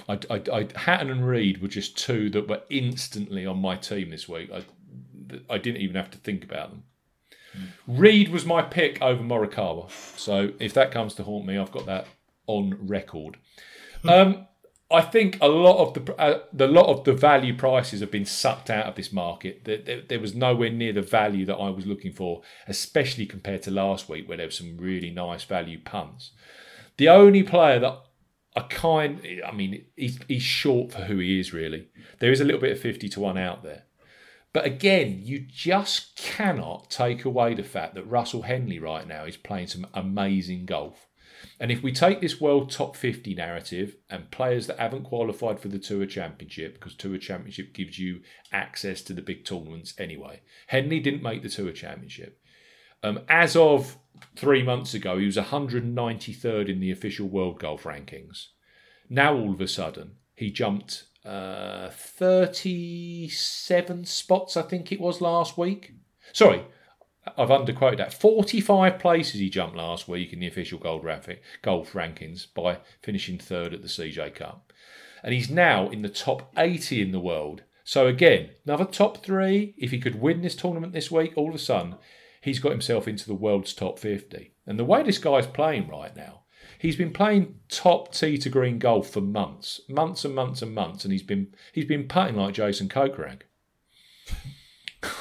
I, 0.09 0.19
I, 0.29 0.41
I, 0.51 0.67
Hatton 0.75 1.09
and 1.09 1.25
Reed 1.25 1.61
were 1.61 1.69
just 1.69 1.97
two 1.97 2.29
that 2.31 2.49
were 2.49 2.61
instantly 2.69 3.45
on 3.45 3.57
my 3.57 3.77
team 3.77 4.09
this 4.09 4.27
week. 4.27 4.51
I, 4.51 4.63
I 5.49 5.59
didn't 5.59 5.81
even 5.81 5.95
have 5.95 6.11
to 6.11 6.17
think 6.17 6.43
about 6.43 6.71
them. 6.71 6.83
Mm. 7.57 7.67
Reed 7.87 8.29
was 8.29 8.45
my 8.45 8.61
pick 8.61 9.01
over 9.01 9.23
Morikawa. 9.23 9.89
So 10.19 10.51
if 10.59 10.73
that 10.73 10.91
comes 10.91 11.13
to 11.15 11.23
haunt 11.23 11.45
me, 11.45 11.57
I've 11.57 11.71
got 11.71 11.85
that 11.85 12.07
on 12.47 12.77
record. 12.87 13.37
um, 14.07 14.47
I 14.91 15.01
think 15.01 15.39
a 15.41 15.47
lot 15.47 15.77
of 15.79 16.05
the 16.05 16.15
uh, 16.15 16.67
lot 16.67 16.87
of 16.87 17.03
the 17.05 17.13
value 17.13 17.57
prices 17.57 18.01
have 18.01 18.11
been 18.11 18.25
sucked 18.25 18.69
out 18.69 18.85
of 18.85 18.95
this 18.95 19.11
market. 19.11 19.65
There, 19.65 20.01
there, 20.07 20.19
was 20.19 20.35
nowhere 20.35 20.69
near 20.69 20.93
the 20.93 21.01
value 21.01 21.45
that 21.47 21.55
I 21.55 21.69
was 21.69 21.87
looking 21.87 22.11
for, 22.11 22.43
especially 22.67 23.25
compared 23.25 23.63
to 23.63 23.71
last 23.71 24.07
week, 24.07 24.27
where 24.27 24.37
there 24.37 24.45
were 24.45 24.51
some 24.51 24.77
really 24.77 25.09
nice 25.09 25.43
value 25.43 25.79
punts. 25.79 26.31
The 26.97 27.09
only 27.09 27.41
player 27.41 27.79
that 27.79 27.99
I 28.55 28.61
kind, 28.61 29.21
I 29.45 29.51
mean, 29.51 29.85
he's, 29.95 30.19
he's 30.27 30.43
short 30.43 30.93
for 30.93 31.01
who 31.01 31.17
he 31.17 31.39
is, 31.39 31.51
really. 31.51 31.89
There 32.19 32.31
is 32.31 32.39
a 32.39 32.45
little 32.45 32.61
bit 32.61 32.71
of 32.71 32.79
50 32.79 33.09
to 33.09 33.19
1 33.19 33.37
out 33.37 33.63
there. 33.63 33.83
But 34.53 34.65
again, 34.65 35.19
you 35.21 35.39
just 35.39 36.15
cannot 36.15 36.89
take 36.89 37.25
away 37.25 37.53
the 37.53 37.63
fact 37.63 37.95
that 37.95 38.07
Russell 38.07 38.43
Henley 38.43 38.79
right 38.79 39.05
now 39.05 39.25
is 39.25 39.35
playing 39.35 39.67
some 39.67 39.87
amazing 39.93 40.65
golf. 40.65 41.04
And 41.59 41.71
if 41.71 41.81
we 41.81 41.91
take 41.91 42.19
this 42.19 42.41
world 42.41 42.69
top 42.69 42.95
50 42.95 43.33
narrative 43.33 43.95
and 44.09 44.29
players 44.29 44.67
that 44.67 44.79
haven't 44.79 45.03
qualified 45.03 45.59
for 45.59 45.69
the 45.69 45.79
Tour 45.79 46.05
Championship, 46.05 46.73
because 46.73 46.95
Tour 46.95 47.17
Championship 47.17 47.73
gives 47.73 47.97
you 47.97 48.21
access 48.51 49.01
to 49.03 49.13
the 49.13 49.21
big 49.21 49.45
tournaments 49.45 49.93
anyway, 49.97 50.41
Henley 50.67 50.99
didn't 50.99 51.23
make 51.23 51.43
the 51.43 51.49
Tour 51.49 51.71
Championship. 51.71 52.41
Um, 53.03 53.21
as 53.29 53.55
of 53.55 53.97
three 54.35 54.63
months 54.63 54.93
ago, 54.93 55.17
he 55.17 55.25
was 55.25 55.37
193rd 55.37 56.69
in 56.69 56.79
the 56.79 56.91
official 56.91 57.27
world 57.27 57.59
golf 57.59 57.83
rankings. 57.83 58.47
Now, 59.09 59.35
all 59.35 59.53
of 59.53 59.61
a 59.61 59.67
sudden, 59.67 60.15
he 60.35 60.51
jumped 60.51 61.05
uh, 61.23 61.89
37 61.91 64.05
spots, 64.05 64.57
I 64.57 64.63
think 64.63 64.91
it 64.91 64.99
was 64.99 65.21
last 65.21 65.57
week. 65.57 65.93
Sorry, 66.33 66.65
I've 67.37 67.49
underquoted 67.49 67.97
that. 67.97 68.13
45 68.13 68.99
places 68.99 69.39
he 69.39 69.49
jumped 69.49 69.75
last 69.75 70.07
week 70.07 70.31
in 70.31 70.39
the 70.39 70.47
official 70.47 70.79
golf 70.79 71.03
rankings 71.03 72.47
by 72.53 72.77
finishing 73.01 73.39
third 73.39 73.73
at 73.73 73.81
the 73.81 73.87
CJ 73.87 74.35
Cup. 74.35 74.71
And 75.23 75.33
he's 75.33 75.49
now 75.49 75.89
in 75.89 76.03
the 76.03 76.09
top 76.09 76.51
80 76.55 77.01
in 77.01 77.11
the 77.11 77.19
world. 77.19 77.63
So, 77.83 78.07
again, 78.07 78.51
another 78.65 78.85
top 78.85 79.23
three. 79.23 79.73
If 79.77 79.91
he 79.91 79.99
could 79.99 80.21
win 80.21 80.41
this 80.41 80.55
tournament 80.55 80.93
this 80.93 81.09
week, 81.09 81.33
all 81.35 81.49
of 81.49 81.55
a 81.55 81.59
sudden, 81.59 81.95
he's 82.41 82.59
got 82.59 82.71
himself 82.71 83.07
into 83.07 83.25
the 83.25 83.33
world's 83.33 83.73
top 83.73 83.97
50. 83.97 84.53
And 84.67 84.77
the 84.77 84.85
way 84.85 85.03
this 85.03 85.17
guy's 85.17 85.47
playing 85.47 85.87
right 85.87 86.15
now, 86.15 86.41
he's 86.77 86.95
been 86.95 87.13
playing 87.13 87.55
top 87.69 88.13
tee 88.13 88.37
to 88.37 88.49
green 88.49 88.79
golf 88.79 89.09
for 89.09 89.21
months, 89.21 89.81
months 89.89 90.25
and 90.25 90.35
months 90.35 90.61
and 90.61 90.73
months, 90.73 91.05
and 91.05 91.11
he's 91.11 91.23
been 91.23 91.53
he's 91.73 91.85
been 91.85 92.07
putting 92.07 92.35
like 92.35 92.53
Jason 92.53 92.87
Kokrak. 92.87 93.41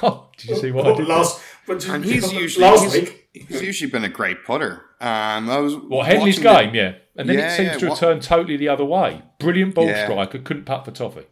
Oh, 0.02 0.28
did 0.36 0.50
you 0.50 0.56
see 0.56 0.70
what 0.72 0.86
I 0.86 0.96
did? 0.96 1.08
Last, 1.08 1.40
and 1.68 2.04
he's 2.04 2.32
usually 2.32 2.64
last 2.64 2.84
he's, 2.84 2.92
week. 2.92 3.28
he's 3.32 3.62
usually 3.62 3.90
been 3.90 4.04
a 4.04 4.08
great 4.08 4.44
putter. 4.44 4.84
Um, 5.00 5.50
I 5.50 5.58
was 5.58 5.76
well, 5.76 6.02
Henley's 6.02 6.38
game, 6.38 6.72
the, 6.72 6.78
yeah, 6.78 6.94
and 7.16 7.28
then 7.28 7.38
yeah, 7.38 7.52
it 7.52 7.56
seems 7.56 7.72
yeah, 7.72 7.78
to 7.78 7.86
have 7.88 7.98
turned 7.98 8.22
totally 8.22 8.56
the 8.56 8.68
other 8.68 8.84
way. 8.84 9.22
Brilliant 9.38 9.74
ball 9.74 9.86
yeah. 9.86 10.06
striker, 10.06 10.38
couldn't 10.38 10.64
putt 10.64 10.84
for 10.84 10.90
toffee. 10.90 11.26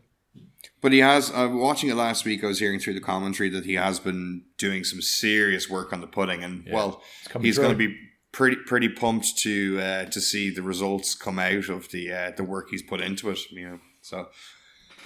But 0.81 0.93
he 0.93 0.99
has, 0.99 1.31
uh, 1.31 1.49
watching 1.53 1.91
it 1.91 1.95
last 1.95 2.25
week, 2.25 2.43
I 2.43 2.49
was 2.49 2.59
hearing 2.59 2.81
through 2.81 2.95
the 2.95 3.01
commentary 3.01 3.49
that 3.51 3.65
he 3.65 3.75
has 3.75 4.01
been 4.01 4.43
doing 4.59 4.83
some 4.83 5.01
serious 5.01 5.71
work 5.71 5.93
on 5.93 6.01
the 6.01 6.09
putting. 6.09 6.43
And, 6.43 6.65
yeah, 6.67 6.75
well, 6.75 7.03
he's 7.41 7.57
going 7.57 7.71
to 7.71 7.77
be 7.77 7.97
pretty 8.33 8.57
pretty 8.57 8.89
pumped 8.89 9.39
to 9.39 9.79
uh, 9.81 10.05
to 10.07 10.21
see 10.21 10.51
the 10.51 10.63
results 10.63 11.15
come 11.15 11.39
out 11.39 11.69
of 11.69 11.91
the 11.91 12.11
uh, 12.11 12.33
the 12.37 12.43
work 12.43 12.69
he's 12.71 12.83
put 12.83 13.01
into 13.01 13.31
it. 13.31 13.39
You 13.51 13.69
know, 13.69 13.79
so 14.01 14.29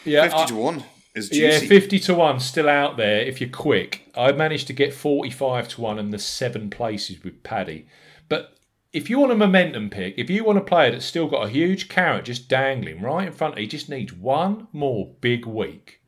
yeah, 0.05 0.23
50 0.23 0.39
I, 0.39 0.47
to 0.47 0.55
1 1.17 1.23
is 1.23 1.29
juicy. 1.31 1.65
Yeah, 1.65 1.69
50 1.69 1.99
to 2.01 2.15
1 2.15 2.41
still 2.41 2.69
out 2.69 2.97
there 2.97 3.21
if 3.21 3.41
you're 3.41 3.51
quick. 3.51 4.11
I 4.15 4.33
managed 4.33 4.67
to 4.69 4.73
get 4.73 4.95
45 4.95 5.69
to 5.69 5.81
1 5.81 5.99
in 5.99 6.11
the 6.11 6.19
seven 6.19 6.71
places 6.71 7.25
with 7.25 7.43
Paddy. 7.43 7.87
But 8.29 8.57
if 8.93 9.11
you 9.11 9.19
want 9.19 9.33
a 9.33 9.37
momentum 9.37 9.91
pick, 9.91 10.15
if 10.17 10.31
you 10.31 10.45
want 10.45 10.59
a 10.59 10.63
player 10.63 10.91
that's 10.91 11.05
still 11.05 11.29
got 11.29 11.47
a 11.47 11.51
huge 11.51 11.89
carrot 11.89 12.25
just 12.25 12.49
dangling 12.49 13.03
right 13.03 13.27
in 13.27 13.33
front, 13.33 13.59
he 13.59 13.67
just 13.67 13.89
needs 13.89 14.13
one 14.13 14.69
more 14.73 15.15
big 15.21 15.45
week, 15.45 16.01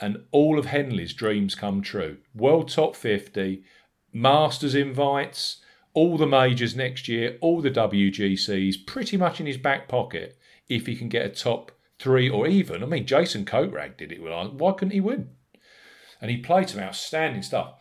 and 0.00 0.24
all 0.32 0.58
of 0.58 0.66
Henley's 0.66 1.12
dreams 1.12 1.54
come 1.54 1.82
true. 1.82 2.18
World 2.34 2.70
Top 2.70 2.96
50, 2.96 3.62
Masters 4.12 4.74
invites, 4.74 5.60
all 5.92 6.16
the 6.16 6.26
majors 6.26 6.74
next 6.74 7.08
year, 7.08 7.36
all 7.40 7.60
the 7.60 7.70
WGCs, 7.70 8.86
pretty 8.86 9.16
much 9.16 9.38
in 9.38 9.46
his 9.46 9.58
back 9.58 9.86
pocket 9.86 10.38
if 10.68 10.86
he 10.86 10.96
can 10.96 11.08
get 11.08 11.26
a 11.26 11.28
top 11.28 11.72
three 11.98 12.28
or 12.28 12.46
even. 12.46 12.82
I 12.82 12.86
mean, 12.86 13.06
Jason 13.06 13.44
Kokrak 13.44 13.96
did 13.96 14.12
it. 14.12 14.22
Why 14.22 14.72
couldn't 14.72 14.92
he 14.92 15.00
win? 15.00 15.30
and 16.24 16.30
he 16.30 16.38
played 16.38 16.70
some 16.70 16.80
outstanding 16.80 17.42
stuff. 17.42 17.74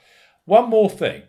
One 0.43 0.70
more 0.70 0.89
thing. 0.89 1.24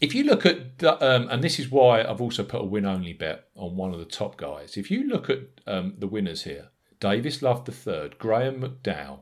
If 0.00 0.16
you 0.16 0.24
look 0.24 0.44
at, 0.44 0.78
the, 0.78 0.94
um, 1.00 1.28
and 1.30 1.44
this 1.44 1.60
is 1.60 1.70
why 1.70 2.02
I've 2.02 2.20
also 2.20 2.42
put 2.42 2.62
a 2.62 2.64
win 2.64 2.84
only 2.84 3.12
bet 3.12 3.44
on 3.54 3.76
one 3.76 3.94
of 3.94 4.00
the 4.00 4.04
top 4.04 4.36
guys. 4.36 4.76
If 4.76 4.90
you 4.90 5.06
look 5.06 5.30
at 5.30 5.42
um, 5.64 5.94
the 5.96 6.08
winners 6.08 6.42
here, 6.42 6.70
Davis 6.98 7.40
Love 7.40 7.66
the 7.66 7.70
third, 7.70 8.18
Graham 8.18 8.62
McDowell, 8.62 9.20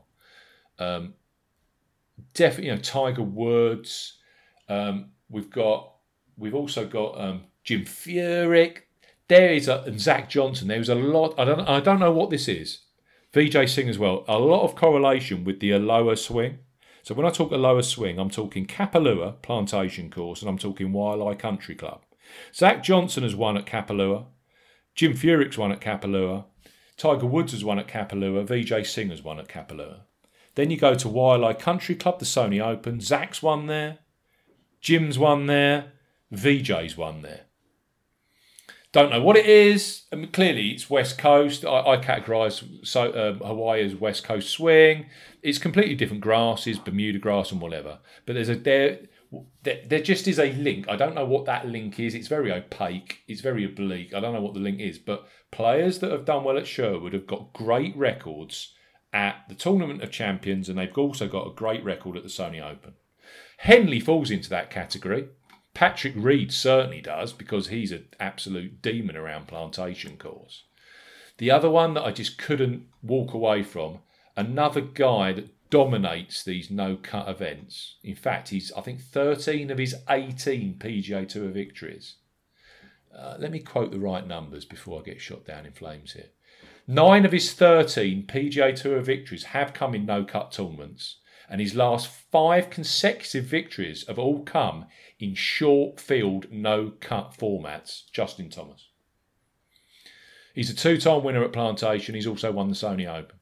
um, 0.79 1.13
definitely, 2.33 2.69
you 2.69 2.75
know, 2.75 2.81
Tiger 2.81 3.21
Woods. 3.21 4.17
Um, 4.67 5.11
we've 5.29 5.51
got, 5.51 5.93
we've 6.35 6.55
also 6.55 6.87
got 6.87 7.21
um, 7.21 7.43
Jim 7.63 7.85
Furyk. 7.85 8.84
There 9.27 9.53
is 9.53 9.67
a 9.67 9.81
and 9.81 9.99
Zach 9.99 10.29
Johnson. 10.29 10.67
There 10.67 10.79
was 10.79 10.89
a 10.89 10.95
lot. 10.95 11.33
I 11.37 11.45
don't, 11.45 11.61
I 11.61 11.79
don't 11.79 11.99
know 11.99 12.11
what 12.11 12.29
this 12.29 12.47
is. 12.47 12.81
VJ 13.33 13.69
Singh 13.69 13.89
as 13.89 13.99
well. 13.99 14.23
A 14.27 14.39
lot 14.39 14.63
of 14.63 14.75
correlation 14.75 15.43
with 15.43 15.59
the 15.59 15.71
Aloha 15.71 16.15
swing. 16.15 16.59
So 17.03 17.13
when 17.13 17.25
I 17.25 17.29
talk 17.29 17.51
Aloha 17.51 17.81
swing, 17.81 18.17
I'm 18.17 18.29
talking 18.29 18.65
Kapalua 18.65 19.41
Plantation 19.41 20.09
Course 20.09 20.41
and 20.41 20.49
I'm 20.49 20.57
talking 20.57 20.91
Waialae 20.91 21.37
Country 21.37 21.75
Club. 21.75 22.01
Zach 22.53 22.83
Johnson 22.83 23.23
has 23.23 23.35
won 23.35 23.57
at 23.57 23.65
Kapalua. 23.65 24.25
Jim 24.95 25.13
Furyk's 25.13 25.57
won 25.57 25.71
at 25.71 25.81
Kapalua. 25.81 26.45
Tiger 26.97 27.25
Woods 27.25 27.51
has 27.51 27.65
won 27.65 27.77
at 27.77 27.87
Kapalua. 27.87 28.45
VJ 28.45 28.87
Singh 28.87 29.09
has 29.09 29.21
won 29.21 29.39
at 29.39 29.47
Kapalua. 29.47 30.01
Then 30.55 30.71
you 30.71 30.77
go 30.77 30.95
to 30.95 31.09
Waialae 31.09 31.59
Country 31.59 31.95
Club, 31.95 32.19
the 32.19 32.25
Sony 32.25 32.65
Open. 32.65 33.01
Zach's 33.01 33.43
won 33.43 33.67
there. 33.67 33.99
Jim's 34.81 35.19
won 35.19 35.47
there. 35.47 35.91
VJ's 36.33 36.95
won 36.95 37.21
there. 37.21 37.41
Don't 38.95 39.11
know 39.11 39.21
what 39.21 39.35
it 39.35 39.45
is. 39.45 40.03
I 40.13 40.15
mean, 40.15 40.31
clearly, 40.31 40.69
it's 40.69 40.89
West 40.89 41.17
Coast. 41.17 41.65
I, 41.65 41.81
I 41.81 41.97
categorise 41.97 42.87
so, 42.87 43.11
um, 43.13 43.39
Hawaii 43.45 43.83
as 43.83 43.93
West 43.93 44.23
Coast 44.23 44.49
swing. 44.49 45.07
It's 45.43 45.57
completely 45.57 45.95
different 45.95 46.21
grasses, 46.21 46.79
Bermuda 46.79 47.19
grass 47.19 47.51
and 47.51 47.59
whatever. 47.59 47.99
But 48.25 48.35
there's 48.35 48.47
a 48.47 48.55
there, 48.55 48.99
there, 49.63 49.81
there 49.85 50.01
just 50.01 50.29
is 50.29 50.39
a 50.39 50.53
link. 50.53 50.85
I 50.87 50.95
don't 50.95 51.13
know 51.13 51.25
what 51.25 51.43
that 51.43 51.67
link 51.67 51.99
is. 51.99 52.15
It's 52.15 52.29
very 52.29 52.53
opaque. 52.53 53.19
It's 53.27 53.41
very 53.41 53.65
oblique. 53.65 54.13
I 54.13 54.21
don't 54.21 54.33
know 54.33 54.39
what 54.39 54.53
the 54.53 54.61
link 54.61 54.79
is. 54.79 54.97
But 54.97 55.27
players 55.51 55.99
that 55.99 56.11
have 56.11 56.23
done 56.23 56.45
well 56.45 56.57
at 56.57 56.65
Sherwood 56.65 57.11
have 57.11 57.27
got 57.27 57.51
great 57.51 57.97
records 57.97 58.75
at 59.11 59.43
the 59.49 59.55
Tournament 59.55 60.03
of 60.03 60.09
Champions, 60.11 60.69
and 60.69 60.79
they've 60.79 60.97
also 60.97 61.27
got 61.27 61.47
a 61.47 61.53
great 61.53 61.83
record 61.83 62.15
at 62.15 62.23
the 62.23 62.29
Sony 62.29 62.63
Open. 62.63 62.93
Henley 63.57 63.99
falls 63.99 64.31
into 64.31 64.49
that 64.51 64.69
category. 64.69 65.27
Patrick 65.75 66.13
Reed 66.15 66.51
certainly 66.51 67.01
does 67.01 67.33
because 67.33 67.67
he's 67.67 67.91
an 67.91 68.07
absolute 68.19 68.81
demon 68.81 69.15
around 69.15 69.47
plantation 69.47 70.17
course. 70.17 70.63
The 71.37 71.51
other 71.51 71.69
one 71.69 71.93
that 71.93 72.03
I 72.03 72.11
just 72.11 72.37
couldn't 72.37 72.87
walk 73.03 73.33
away 73.33 73.61
from, 73.61 73.99
another 74.37 74.79
guy 74.79 75.33
that 75.33 75.49
dominates 75.69 76.43
these 76.43 76.71
no 76.71 76.95
cut 76.95 77.27
events. 77.27 77.97
In 78.03 78.15
fact, 78.15 78.49
he's 78.49 78.71
I 78.71 78.81
think 78.81 79.01
13 79.01 79.69
of 79.69 79.77
his 79.77 79.95
18 80.09 80.75
PGA 80.79 81.27
Tour 81.27 81.49
victories. 81.49 82.15
Uh, 83.13 83.35
let 83.37 83.51
me 83.51 83.59
quote 83.59 83.91
the 83.91 83.99
right 83.99 84.25
numbers 84.25 84.63
before 84.63 85.01
I 85.01 85.03
get 85.03 85.19
shot 85.21 85.45
down 85.45 85.65
in 85.65 85.73
flames 85.73 86.13
here. 86.13 86.29
Nine 86.87 87.25
of 87.25 87.33
his 87.33 87.51
13 87.51 88.27
PGA 88.27 88.73
Tour 88.81 89.01
victories 89.01 89.45
have 89.45 89.73
come 89.73 89.93
in 89.93 90.05
no 90.05 90.23
cut 90.23 90.53
tournaments, 90.53 91.17
and 91.49 91.59
his 91.59 91.75
last 91.75 92.07
five 92.07 92.69
consecutive 92.69 93.45
victories 93.45 94.05
have 94.07 94.19
all 94.19 94.43
come 94.43 94.85
in 95.19 95.33
short 95.33 95.99
field, 95.99 96.47
no 96.51 96.91
cut 96.99 97.35
formats. 97.37 98.03
Justin 98.11 98.49
Thomas. 98.49 98.89
He's 100.53 100.69
a 100.69 100.75
two 100.75 100.97
time 100.97 101.23
winner 101.23 101.43
at 101.43 101.53
Plantation. 101.53 102.15
He's 102.15 102.27
also 102.27 102.51
won 102.51 102.69
the 102.69 102.75
Sony 102.75 103.07
Open. 103.07 103.37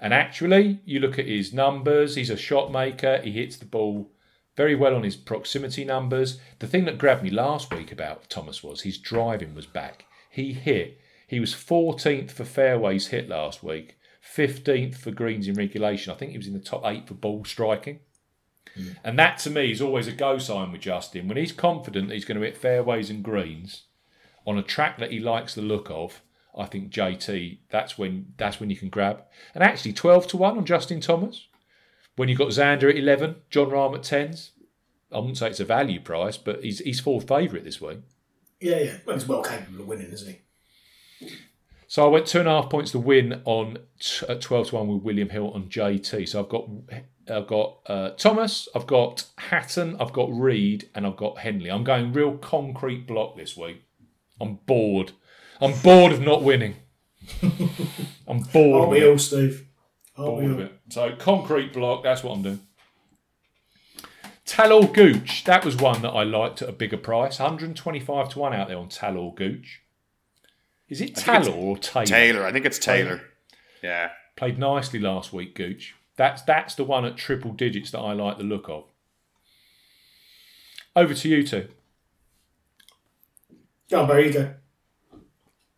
And 0.00 0.14
actually, 0.14 0.80
you 0.84 0.98
look 0.98 1.18
at 1.18 1.26
his 1.26 1.52
numbers, 1.52 2.14
he's 2.14 2.30
a 2.30 2.36
shot 2.36 2.72
maker. 2.72 3.20
He 3.22 3.32
hits 3.32 3.56
the 3.56 3.66
ball 3.66 4.10
very 4.56 4.74
well 4.74 4.94
on 4.94 5.02
his 5.02 5.16
proximity 5.16 5.84
numbers. 5.84 6.40
The 6.58 6.66
thing 6.66 6.84
that 6.86 6.98
grabbed 6.98 7.22
me 7.22 7.30
last 7.30 7.72
week 7.72 7.92
about 7.92 8.28
Thomas 8.28 8.62
was 8.62 8.82
his 8.82 8.98
driving 8.98 9.54
was 9.54 9.66
back. 9.66 10.06
He 10.30 10.52
hit, 10.52 11.00
he 11.26 11.40
was 11.40 11.54
14th 11.54 12.30
for 12.30 12.44
fairways 12.44 13.08
hit 13.08 13.28
last 13.28 13.62
week, 13.62 13.98
15th 14.22 14.96
for 14.96 15.10
greens 15.10 15.48
in 15.48 15.54
regulation. 15.54 16.12
I 16.12 16.16
think 16.16 16.32
he 16.32 16.38
was 16.38 16.46
in 16.46 16.54
the 16.54 16.60
top 16.60 16.82
eight 16.84 17.06
for 17.06 17.14
ball 17.14 17.44
striking. 17.44 18.00
Mm. 18.80 18.96
And 19.04 19.18
that 19.18 19.38
to 19.40 19.50
me 19.50 19.70
is 19.70 19.80
always 19.80 20.06
a 20.06 20.12
go 20.12 20.38
sign 20.38 20.72
with 20.72 20.80
Justin. 20.80 21.28
When 21.28 21.36
he's 21.36 21.52
confident 21.52 22.08
that 22.08 22.14
he's 22.14 22.24
going 22.24 22.40
to 22.40 22.46
hit 22.46 22.56
fairways 22.56 23.10
and 23.10 23.22
greens 23.22 23.84
on 24.46 24.58
a 24.58 24.62
track 24.62 24.98
that 24.98 25.12
he 25.12 25.20
likes 25.20 25.54
the 25.54 25.62
look 25.62 25.90
of, 25.90 26.22
I 26.56 26.66
think 26.66 26.90
JT, 26.90 27.58
that's 27.70 27.96
when 27.96 28.32
that's 28.36 28.58
when 28.58 28.70
you 28.70 28.76
can 28.76 28.88
grab. 28.88 29.24
And 29.54 29.62
actually 29.62 29.92
12 29.92 30.28
to 30.28 30.36
1 30.36 30.58
on 30.58 30.64
Justin 30.64 31.00
Thomas. 31.00 31.46
When 32.16 32.28
you've 32.28 32.38
got 32.38 32.48
Xander 32.48 32.90
at 32.90 32.98
11, 32.98 33.36
Jon 33.50 33.70
Rahm 33.70 33.94
at 33.94 34.02
10s. 34.02 34.50
I 35.12 35.18
wouldn't 35.18 35.38
say 35.38 35.48
it's 35.48 35.60
a 35.60 35.64
value 35.64 36.00
price, 36.00 36.36
but 36.36 36.62
he's 36.62 36.78
he's 36.80 37.00
fourth 37.00 37.26
favourite 37.26 37.64
this 37.64 37.80
week. 37.80 38.00
Yeah, 38.60 38.78
yeah. 38.78 38.96
Well, 39.04 39.16
he's 39.16 39.26
well 39.26 39.42
capable 39.42 39.80
of 39.80 39.88
winning, 39.88 40.12
isn't 40.12 40.36
he? 41.18 41.28
So 41.88 42.04
I 42.04 42.08
went 42.08 42.26
two 42.26 42.38
and 42.38 42.46
a 42.46 42.52
half 42.52 42.70
points 42.70 42.92
to 42.92 43.00
win 43.00 43.42
on 43.44 43.78
t- 43.98 44.24
at 44.28 44.40
12 44.40 44.68
to 44.68 44.74
1 44.76 44.86
with 44.86 45.02
William 45.02 45.28
Hill 45.28 45.50
on 45.50 45.68
JT. 45.68 46.28
So 46.28 46.40
I've 46.40 46.48
got 46.48 46.68
I've 47.30 47.46
got 47.46 47.78
uh, 47.86 48.10
Thomas, 48.10 48.68
I've 48.74 48.86
got 48.86 49.26
Hatton, 49.38 49.96
I've 50.00 50.12
got 50.12 50.28
Reed, 50.32 50.88
and 50.94 51.06
I've 51.06 51.16
got 51.16 51.38
Henley. 51.38 51.70
I'm 51.70 51.84
going 51.84 52.12
real 52.12 52.36
concrete 52.36 53.06
block 53.06 53.36
this 53.36 53.56
week. 53.56 53.82
I'm 54.40 54.58
bored. 54.66 55.12
I'm 55.60 55.78
bored 55.82 56.12
of 56.12 56.20
not 56.20 56.42
winning. 56.42 56.76
I'm 57.42 58.40
bored. 58.40 58.80
Aren't 58.80 58.84
of 58.84 58.88
we 58.88 59.08
all, 59.08 59.18
Steve? 59.18 59.66
Aren't 60.16 60.30
Bored 60.30 60.50
of 60.50 60.60
it. 60.60 60.80
So 60.88 61.14
concrete 61.16 61.72
block. 61.72 62.02
That's 62.02 62.22
what 62.22 62.32
I'm 62.32 62.42
doing. 62.42 62.60
Talor 64.46 64.92
Gooch. 64.92 65.44
That 65.44 65.64
was 65.64 65.76
one 65.76 66.02
that 66.02 66.10
I 66.10 66.24
liked 66.24 66.60
at 66.62 66.68
a 66.68 66.72
bigger 66.72 66.96
price. 66.96 67.38
125 67.38 68.30
to 68.30 68.38
one 68.38 68.52
out 68.52 68.68
there 68.68 68.78
on 68.78 68.88
Talor 68.88 69.34
Gooch. 69.34 69.82
Is 70.88 71.00
it 71.00 71.14
Talor 71.14 71.54
or 71.54 71.78
Taylor? 71.78 72.06
Taylor, 72.06 72.44
I 72.44 72.52
think 72.52 72.66
it's 72.66 72.78
Taylor. 72.78 73.20
Yeah. 73.82 74.10
Played 74.34 74.58
nicely 74.58 74.98
last 74.98 75.32
week, 75.32 75.54
Gooch. 75.54 75.94
That's 76.20 76.42
that's 76.42 76.74
the 76.74 76.84
one 76.84 77.06
at 77.06 77.16
triple 77.16 77.52
digits 77.52 77.92
that 77.92 77.98
I 78.00 78.12
like 78.12 78.36
the 78.36 78.44
look 78.44 78.68
of. 78.68 78.84
Over 80.94 81.14
to 81.14 81.28
you 81.30 81.42
two. 81.46 81.68
Go 83.90 84.02
on, 84.02 84.06
Barry, 84.06 84.30
you. 84.30 84.54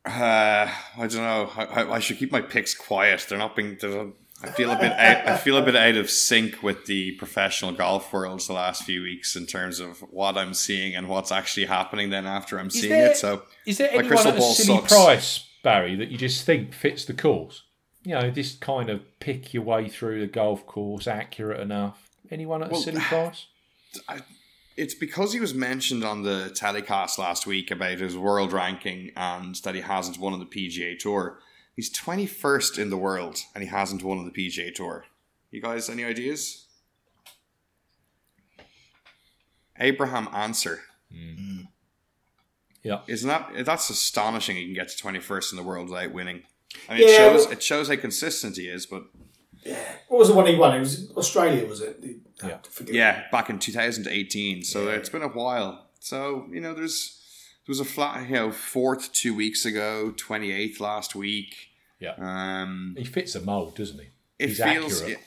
Uh, 0.05 0.69
I 0.69 0.73
don't 0.99 1.15
know. 1.15 1.49
I, 1.57 1.65
I, 1.67 1.93
I 1.93 1.99
should 2.01 2.19
keep 2.19 2.33
my 2.33 2.41
picks 2.41 2.75
quiet. 2.75 3.25
They're 3.29 3.39
not 3.39 3.55
being. 3.55 3.79
They're, 3.81 4.09
I 4.43 4.49
feel 4.51 4.73
a 4.73 4.77
bit. 4.77 4.91
Out, 4.91 5.29
I 5.29 5.37
feel 5.37 5.57
a 5.59 5.63
bit 5.63 5.77
out 5.77 5.95
of 5.95 6.11
sync 6.11 6.61
with 6.61 6.87
the 6.87 7.13
professional 7.13 7.71
golf 7.71 8.13
world 8.13 8.41
the 8.41 8.55
last 8.55 8.83
few 8.83 9.03
weeks 9.03 9.37
in 9.37 9.47
terms 9.47 9.79
of 9.79 10.01
what 10.11 10.37
I'm 10.37 10.55
seeing 10.55 10.97
and 10.97 11.07
what's 11.09 11.31
actually 11.31 11.67
happening. 11.67 12.11
Then 12.11 12.27
after 12.27 12.59
I'm 12.59 12.69
seeing 12.69 12.91
there- 12.91 13.13
it, 13.13 13.17
so 13.17 13.43
Is 13.65 13.79
there 13.79 13.91
My 13.93 13.99
anyone 13.99 14.09
crystal 14.09 14.33
at 14.33 14.37
a 14.39 14.41
ball 14.41 14.55
silly 14.55 14.79
sucks. 14.81 14.93
price, 14.93 15.49
Barry, 15.63 15.95
that 15.95 16.09
you 16.11 16.19
just 16.19 16.45
think 16.45 16.75
fits 16.75 17.05
the 17.05 17.15
course? 17.15 17.63
You 18.05 18.15
know, 18.15 18.31
this 18.31 18.57
kind 18.57 18.91
of 18.91 19.01
pick 19.21 19.55
your 19.55 19.63
way 19.63 19.89
through 19.89 20.21
the 20.21 20.27
golf 20.27 20.67
course, 20.67 21.07
accurate 21.07 21.61
enough. 21.61 22.09
Anyone 22.31 22.63
at 22.63 22.71
Well, 22.71 22.81
a 22.81 22.83
silly 22.85 23.01
price? 23.01 23.47
it's 24.77 24.95
because 24.95 25.33
he 25.33 25.41
was 25.41 25.55
mentioned 25.55 26.03
on 26.03 26.23
the 26.23 26.51
telecast 26.55 27.19
last 27.19 27.47
week 27.47 27.71
about 27.71 27.99
his 27.99 28.17
world 28.17 28.53
ranking 28.53 29.11
and 29.17 29.55
that 29.57 29.75
he 29.75 29.83
hasn't 29.83 30.19
won 30.19 30.33
on 30.33 30.41
the 30.41 30.47
PGA 30.47 30.99
Tour. 30.99 31.39
He's 31.77 31.93
21st 31.93 32.79
in 32.79 32.91
the 32.91 32.97
world 32.97 33.39
and 33.55 33.63
he 33.63 33.69
hasn't 33.71 34.03
won 34.03 34.19
on 34.19 34.25
the 34.25 34.31
PGA 34.31 34.75
Tour. 34.75 35.05
You 35.51 35.61
guys, 35.61 35.89
any 35.91 36.05
ideas? 36.05 36.67
Abraham 39.79 40.29
Ancer. 40.33 40.81
Hmm. 41.13 41.35
Hmm. 41.35 41.61
Yeah. 42.83 43.01
Isn't 43.07 43.29
that 43.29 43.65
that's 43.65 43.91
astonishing? 43.91 44.57
He 44.57 44.65
can 44.65 44.75
get 44.75 44.89
to 44.89 45.03
21st 45.03 45.53
in 45.53 45.57
the 45.57 45.63
world 45.63 45.89
without 45.89 46.13
winning. 46.13 46.43
I 46.89 46.95
mean, 46.99 47.09
it 47.09 47.17
shows 47.17 47.45
well- 47.45 47.53
it 47.53 47.63
shows 47.63 47.89
how 47.89 47.97
consistent 47.97 48.57
he 48.57 48.69
is. 48.69 48.87
But 48.87 49.05
yeah, 49.65 49.79
What 50.09 50.19
was 50.19 50.29
the 50.29 50.35
one 50.35 50.47
he 50.47 50.57
won? 50.57 50.77
It 50.77 50.81
was 50.81 51.11
Australia, 51.17 51.67
was 51.67 51.81
it? 51.81 51.99
Yeah. 52.45 52.59
Yeah, 52.87 53.25
back 53.31 53.49
in 53.51 53.59
2018. 53.61 54.65
So 54.65 54.89
it's 54.89 55.09
been 55.09 55.23
a 55.23 55.29
while. 55.29 55.87
So 56.01 56.47
you 56.51 56.61
know, 56.61 56.75
there's 56.75 57.19
there 57.67 57.71
was 57.73 57.81
a 57.81 57.85
flat, 57.85 58.29
you 58.29 58.35
know, 58.35 58.51
fourth 58.51 59.13
two 59.13 59.35
weeks 59.35 59.65
ago, 59.65 60.13
28th 60.17 60.81
last 60.81 61.15
week. 61.15 61.55
Yeah. 62.01 62.15
Um, 62.19 62.97
He 62.99 63.05
fits 63.05 63.37
a 63.37 63.41
mould, 63.41 63.77
doesn't 63.77 64.01
he? 64.01 64.07
it 64.41 64.49
He's 64.49 64.61
feels, 64.61 65.03
accurate. 65.03 65.21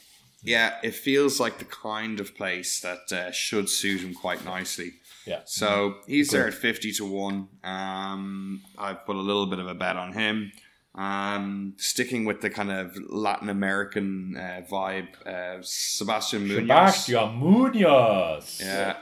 yeah, 0.44 0.76
it 0.84 0.94
feels 0.94 1.40
like 1.40 1.60
the 1.60 1.64
kind 1.66 2.20
of 2.20 2.36
place 2.36 2.82
that 2.82 3.10
uh, 3.14 3.32
should 3.32 3.70
suit 3.70 4.02
him 4.02 4.14
quite 4.14 4.44
nicely. 4.44 4.96
Yeah. 5.26 5.40
So 5.46 5.96
he's 6.06 6.28
there 6.32 6.46
at 6.48 6.54
50 6.54 6.92
to 6.92 7.06
1. 7.06 7.48
Um, 7.64 8.62
I've 8.78 9.06
put 9.06 9.16
a 9.16 9.22
little 9.22 9.46
bit 9.46 9.60
of 9.60 9.68
a 9.68 9.74
bet 9.74 9.96
on 9.96 10.12
him. 10.12 10.52
Um, 10.98 11.74
sticking 11.78 12.24
with 12.26 12.40
the 12.42 12.50
kind 12.50 12.72
of 12.72 12.96
Latin 13.10 13.50
American 13.50 14.38
uh, 14.38 14.62
vibe, 14.70 15.08
uh, 15.28 15.58
Sebastian 15.62 16.48
Munoz. 16.48 16.62
Sebastian 16.64 17.36
Munoz. 17.36 18.62
Yeah. 18.64 18.96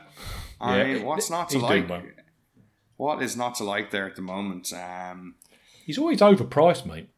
I 0.59 0.77
Yeah, 0.77 0.93
mean, 0.93 1.05
what's 1.05 1.29
not 1.29 1.49
to 1.49 1.55
he's 1.55 1.63
like? 1.63 1.89
well. 1.89 2.01
What 2.97 3.21
is 3.21 3.35
not 3.37 3.55
to 3.55 3.63
like 3.63 3.91
there 3.91 4.07
at 4.07 4.15
the 4.15 4.21
moment? 4.21 4.71
Um, 4.73 5.35
He's 5.85 5.97
always 5.97 6.19
overpriced, 6.21 6.85
mate. 6.85 7.09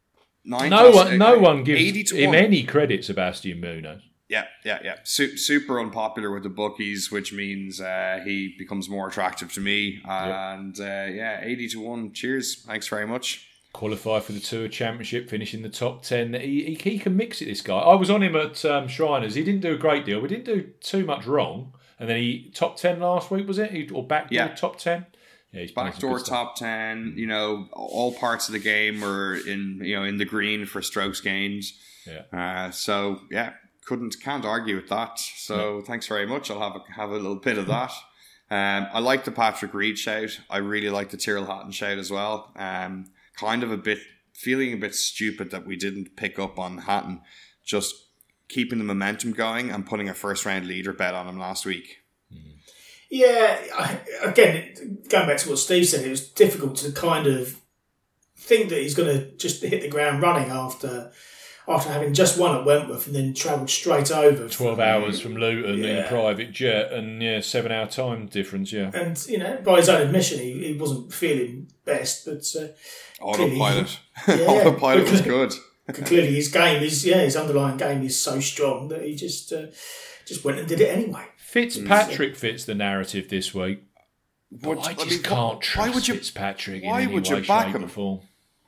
No 0.44 0.58
one, 0.92 1.18
no 1.18 1.40
one 1.40 1.64
gives 1.64 2.12
him 2.12 2.30
1. 2.32 2.36
any 2.36 2.64
credit, 2.64 3.06
Sebastian 3.06 3.60
Munoz. 3.62 4.02
Yeah, 4.28 4.46
yeah, 4.64 4.80
yeah. 4.84 4.96
Su- 5.04 5.38
super 5.38 5.80
unpopular 5.80 6.32
with 6.32 6.44
the 6.44 6.50
bookies, 6.50 7.12
which 7.12 7.32
means 7.32 7.80
uh, 7.80 8.22
he 8.26 8.56
becomes 8.58 8.90
more 8.90 9.08
attractive 9.08 9.54
to 9.54 9.62
me. 9.62 10.02
And 10.08 10.78
uh, 10.80 10.84
yeah, 10.84 11.40
80 11.44 11.70
to 11.70 11.80
1. 11.82 12.14
Cheers. 12.14 12.64
Thanks 12.66 12.88
very 12.88 13.06
much. 13.08 13.48
Qualify 13.76 14.22
for 14.22 14.32
the 14.32 14.40
Tour 14.40 14.68
Championship, 14.70 15.30
finish 15.30 15.54
in 15.54 15.62
the 15.62 15.70
top 15.70 16.04
10. 16.04 16.34
He, 16.36 16.76
he, 16.76 16.92
he 16.92 16.98
can 17.00 17.18
mix 17.18 17.42
it, 17.42 17.46
this 17.46 17.62
guy. 17.62 17.78
I 17.78 17.94
was 17.96 18.10
on 18.10 18.24
him 18.24 18.36
at 18.36 18.64
um, 18.64 18.88
Shriners. 18.88 19.36
He 19.36 19.44
didn't 19.44 19.62
do 19.62 19.74
a 19.74 19.78
great 19.78 20.06
deal. 20.06 20.22
We 20.22 20.30
didn't 20.30 20.46
do 20.46 20.70
too 20.80 21.06
much 21.06 21.26
wrong. 21.26 21.74
And 22.00 22.10
then 22.10 22.18
he 22.18 22.52
top 22.56 22.78
10 22.78 23.00
last 23.02 23.30
week, 23.32 23.48
was 23.48 23.58
it? 23.60 23.72
He, 23.72 23.90
or 23.90 24.06
back 24.06 24.28
Yeah. 24.32 24.48
top 24.56 24.78
10? 24.80 25.06
Yeah, 25.52 25.62
he's 25.62 25.72
Backdoor 25.72 26.20
top 26.20 26.56
10, 26.58 27.14
you 27.16 27.28
know, 27.28 27.70
all 27.72 28.14
parts 28.14 28.50
of 28.50 28.54
the 28.54 28.60
game 28.60 29.00
were 29.00 29.36
in, 29.36 29.80
you 29.84 29.96
know, 29.96 30.04
in 30.04 30.18
the 30.18 30.26
green 30.26 30.66
for 30.66 30.82
strokes 30.82 31.22
gains. 31.22 31.80
Yeah. 32.06 32.24
Uh, 32.38 32.72
so 32.72 33.22
yeah, 33.32 33.54
couldn't 33.86 34.18
can't 34.22 34.44
argue 34.44 34.76
with 34.76 34.90
that. 34.90 35.18
So 35.20 35.82
thanks 35.82 36.08
very 36.08 36.26
much. 36.26 36.52
I'll 36.52 36.60
have 36.60 36.76
a, 36.76 36.94
have 36.94 37.10
a 37.10 37.14
little 37.16 37.38
bit 37.38 37.58
of 37.58 37.68
that. 37.68 37.92
Um, 38.52 38.88
I 38.94 39.00
like 39.00 39.24
the 39.24 39.32
Patrick 39.32 39.74
Reed 39.74 39.98
shout. 39.98 40.40
I 40.50 40.58
really 40.58 40.90
like 40.90 41.10
the 41.10 41.18
Tyrrell 41.18 41.46
Hatton 41.46 41.72
shout 41.72 41.98
as 41.98 42.12
well. 42.12 42.52
Um, 42.58 43.06
kind 43.38 43.64
of 43.64 43.72
a 43.72 43.78
bit 43.78 44.00
feeling 44.34 44.74
a 44.74 44.78
bit 44.78 44.94
stupid 44.94 45.52
that 45.52 45.66
we 45.66 45.76
didn't 45.76 46.16
pick 46.18 46.38
up 46.38 46.60
on 46.60 46.80
Hatton, 46.80 47.22
just 47.64 47.96
keeping 48.50 48.78
the 48.78 48.84
momentum 48.84 49.32
going 49.32 49.72
and 49.72 49.86
putting 49.86 50.10
a 50.10 50.14
first 50.14 50.46
round 50.46 50.68
leader 50.68 50.94
bet 50.94 51.14
on 51.14 51.28
him 51.28 51.40
last 51.40 51.66
week. 51.66 52.04
Yeah, 53.10 53.98
again, 54.24 55.00
going 55.10 55.28
back 55.28 55.38
to 55.38 55.50
what 55.50 55.60
Steve 55.60 55.88
said, 55.88 56.06
it 56.06 56.10
was 56.10 56.28
difficult 56.28 56.76
to 56.78 56.92
kind 56.92 57.28
of 57.28 57.62
think 58.36 58.70
that 58.70 58.82
he's 58.82 58.96
going 58.96 59.16
to 59.16 59.32
just 59.38 59.64
hit 59.64 59.82
the 59.82 59.88
ground 59.88 60.22
running 60.22 60.50
after 60.50 61.12
after 61.68 61.92
having 61.92 62.14
just 62.14 62.38
won 62.40 62.56
at 62.56 62.66
Wentworth 62.66 63.08
and 63.08 63.16
then 63.16 63.34
travelled 63.34 63.70
straight 63.70 64.12
over. 64.12 64.48
12 64.48 64.78
from- 64.78 64.80
hours 64.80 65.20
from 65.20 65.36
Luton 65.38 65.84
in 65.84 65.96
Yeah. 65.98 66.08
private 66.08 66.52
jet 66.52 66.92
and 66.94 67.22
yeah, 67.22 67.40
seven 67.42 67.72
hour 67.72 67.88
time 67.88 68.28
difference, 68.28 68.72
yeah. 68.72 68.92
And, 68.94 69.24
you 69.28 69.38
know, 69.40 69.58
by 69.64 69.78
his 69.78 69.90
own 69.90 70.02
admission, 70.02 70.40
he, 70.40 70.68
he 70.68 70.74
wasn't 70.78 71.12
feeling 71.14 71.68
best, 71.86 72.26
but 72.26 72.46
uh, 72.60 72.68
Autopilot. 73.22 74.00
Yeah, 74.28 74.46
Autopilot 74.48 75.10
was 75.12 75.22
good. 75.22 75.54
clearly 76.06 76.34
his 76.36 76.48
game 76.50 76.82
is, 76.84 77.06
yeah, 77.06 77.22
his 77.22 77.36
underlying 77.36 77.78
game 77.78 78.04
is 78.04 78.22
so 78.22 78.40
strong 78.40 78.88
that 78.90 79.04
he 79.04 79.16
just 79.16 79.52
uh, 79.54 79.68
just 80.26 80.44
went 80.44 80.60
and 80.60 80.68
did 80.68 80.82
it 80.82 80.90
anyway. 80.96 81.24
Fitzpatrick 81.38 82.36
fits 82.36 82.66
the 82.66 82.76
narrative 82.76 83.30
this 83.30 83.54
week. 83.54 83.84
But 84.52 84.70
Would- 84.70 84.78
I 84.80 84.90
I 84.90 84.94
just 84.94 85.10
mean, 85.10 85.22
can't 85.24 85.56
why 85.56 85.60
trust 85.62 85.96
would 85.96 86.08
you- 86.08 86.14
Fitzpatrick 86.16 86.84
why 86.84 87.00
in 87.02 87.06
any 87.08 87.14
would 87.16 87.28
you 87.28 87.36
way, 87.38 87.42
back 87.42 87.68
shape, 87.68 87.76
him? 87.76 87.86
or 87.86 87.88
form. 87.88 88.20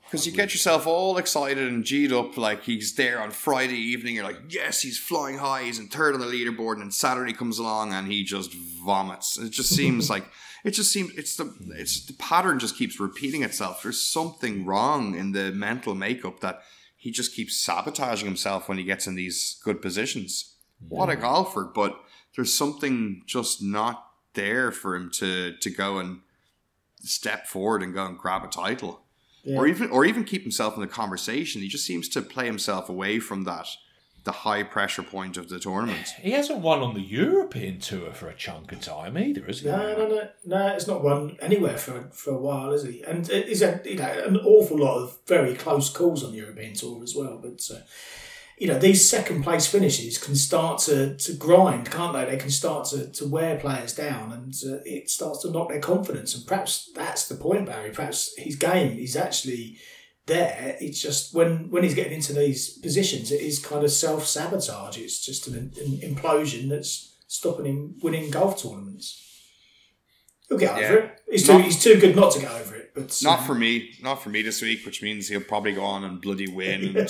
Because 0.08 0.26
you 0.26 0.32
get 0.32 0.54
yourself 0.54 0.86
all 0.86 1.18
excited 1.18 1.68
and 1.68 1.84
G'd 1.84 2.14
up 2.14 2.38
like 2.38 2.62
he's 2.62 2.94
there 2.94 3.20
on 3.20 3.30
Friday 3.30 3.76
evening. 3.76 4.14
You're 4.14 4.24
like, 4.24 4.40
yes, 4.48 4.80
he's 4.80 4.98
flying 4.98 5.36
high. 5.36 5.64
He's 5.64 5.78
in 5.78 5.88
third 5.88 6.14
on 6.14 6.20
the 6.20 6.26
leaderboard. 6.26 6.74
And 6.74 6.82
then 6.82 6.90
Saturday 6.90 7.34
comes 7.34 7.58
along 7.58 7.92
and 7.92 8.10
he 8.10 8.24
just 8.24 8.54
vomits. 8.54 9.36
It 9.38 9.50
just 9.50 9.68
seems 9.68 10.08
like 10.14 10.24
it 10.64 10.70
just 10.70 10.90
seems 10.90 11.14
it's 11.14 11.36
the 11.36 11.54
it's 11.76 12.06
the 12.06 12.14
pattern 12.14 12.58
just 12.58 12.78
keeps 12.78 12.98
repeating 12.98 13.42
itself. 13.42 13.82
There's 13.82 14.00
something 14.00 14.64
wrong 14.64 15.14
in 15.14 15.32
the 15.32 15.52
mental 15.52 15.94
makeup 15.94 16.40
that 16.40 16.62
he 16.96 17.10
just 17.10 17.34
keeps 17.34 17.60
sabotaging 17.60 18.26
himself 18.26 18.66
when 18.66 18.78
he 18.78 18.84
gets 18.84 19.06
in 19.06 19.14
these 19.14 19.60
good 19.62 19.82
positions. 19.82 20.54
What 20.88 21.10
a 21.10 21.16
golfer, 21.16 21.64
but 21.64 22.00
there's 22.34 22.54
something 22.54 23.24
just 23.26 23.62
not 23.62 24.06
there 24.32 24.72
for 24.72 24.96
him 24.96 25.10
to 25.16 25.54
to 25.58 25.70
go 25.70 25.98
and 25.98 26.20
step 27.00 27.46
forward 27.46 27.82
and 27.82 27.92
go 27.92 28.06
and 28.06 28.16
grab 28.16 28.42
a 28.42 28.48
title 28.48 29.02
Yeah. 29.48 29.58
or 29.58 29.66
even 29.66 29.90
or 29.90 30.04
even 30.04 30.24
keep 30.24 30.42
himself 30.42 30.74
in 30.74 30.82
the 30.82 30.86
conversation. 30.86 31.62
He 31.62 31.68
just 31.68 31.86
seems 31.86 32.08
to 32.10 32.20
play 32.20 32.44
himself 32.44 32.88
away 32.88 33.18
from 33.18 33.44
that 33.44 33.66
the 34.24 34.32
high 34.32 34.62
pressure 34.62 35.02
point 35.02 35.38
of 35.38 35.48
the 35.48 35.58
tournament. 35.58 36.08
He 36.20 36.32
hasn't 36.32 36.58
won 36.58 36.80
on 36.80 36.92
the 36.92 37.00
European 37.00 37.80
tour 37.80 38.12
for 38.12 38.28
a 38.28 38.34
chunk 38.34 38.72
of 38.72 38.80
time 38.82 39.16
either, 39.16 39.42
has 39.46 39.60
he? 39.60 39.68
No, 39.68 39.96
no, 39.96 40.06
no, 40.06 40.28
no. 40.44 40.66
It's 40.74 40.86
not 40.86 41.02
won 41.02 41.38
anywhere 41.40 41.78
for 41.78 42.10
for 42.12 42.34
a 42.34 42.38
while, 42.38 42.72
is 42.72 42.82
he? 42.84 43.02
And 43.04 43.26
he's 43.26 43.60
had 43.60 43.86
you 43.86 43.96
know 43.96 44.24
an 44.26 44.36
awful 44.36 44.78
lot 44.78 44.98
of 45.02 45.18
very 45.26 45.54
close 45.54 45.88
calls 45.88 46.22
on 46.22 46.32
the 46.32 46.38
European 46.38 46.74
tour 46.74 47.02
as 47.02 47.14
well. 47.16 47.38
But 47.42 47.66
uh, 47.74 47.80
you 48.60 48.66
know 48.66 48.78
these 48.78 49.08
second 49.08 49.42
place 49.42 49.66
finishes 49.66 50.18
can 50.18 50.34
start 50.34 50.80
to, 50.82 51.16
to 51.16 51.32
grind, 51.34 51.90
can't 51.90 52.12
they? 52.12 52.24
They 52.24 52.36
can 52.36 52.50
start 52.50 52.86
to, 52.88 53.06
to 53.12 53.26
wear 53.26 53.56
players 53.58 53.94
down, 53.94 54.32
and 54.32 54.54
uh, 54.66 54.80
it 54.84 55.10
starts 55.10 55.42
to 55.42 55.50
knock 55.50 55.68
their 55.68 55.80
confidence. 55.80 56.34
And 56.34 56.46
perhaps 56.46 56.90
that's 56.94 57.28
the 57.28 57.36
point, 57.36 57.66
Barry. 57.66 57.90
Perhaps 57.90 58.34
his 58.36 58.56
game 58.56 58.98
is 58.98 59.16
actually 59.16 59.78
there. 60.26 60.76
It's 60.80 61.00
just 61.00 61.34
when 61.34 61.70
when 61.70 61.82
he's 61.84 61.94
getting 61.94 62.14
into 62.14 62.32
these 62.32 62.78
positions, 62.78 63.30
it 63.32 63.40
is 63.40 63.58
kind 63.58 63.84
of 63.84 63.90
self 63.90 64.26
sabotage. 64.26 64.98
It's 64.98 65.24
just 65.24 65.46
an, 65.48 65.72
an 65.80 66.00
implosion 66.02 66.68
that's 66.68 67.14
stopping 67.26 67.66
him 67.66 67.94
winning 68.02 68.30
golf 68.30 68.62
tournaments. 68.62 69.24
He'll 70.48 70.58
get 70.58 70.72
over 70.72 70.80
Yeah. 70.80 70.92
it. 71.04 71.20
He's 71.30 71.46
too 71.46 71.58
he's 71.58 71.82
too 71.82 72.00
good 72.00 72.16
not 72.16 72.32
to 72.32 72.40
get 72.40 72.50
over 72.52 72.74
it. 72.74 72.77
But 72.98 73.18
Not 73.22 73.44
for 73.46 73.54
me, 73.54 73.94
not 74.02 74.22
for 74.22 74.30
me 74.30 74.42
this 74.42 74.60
week, 74.62 74.84
which 74.86 75.02
means 75.02 75.28
he'll 75.28 75.40
probably 75.40 75.72
go 75.72 75.84
on 75.84 76.04
and 76.04 76.20
bloody 76.20 76.48
win. 76.48 76.96
And 76.96 77.08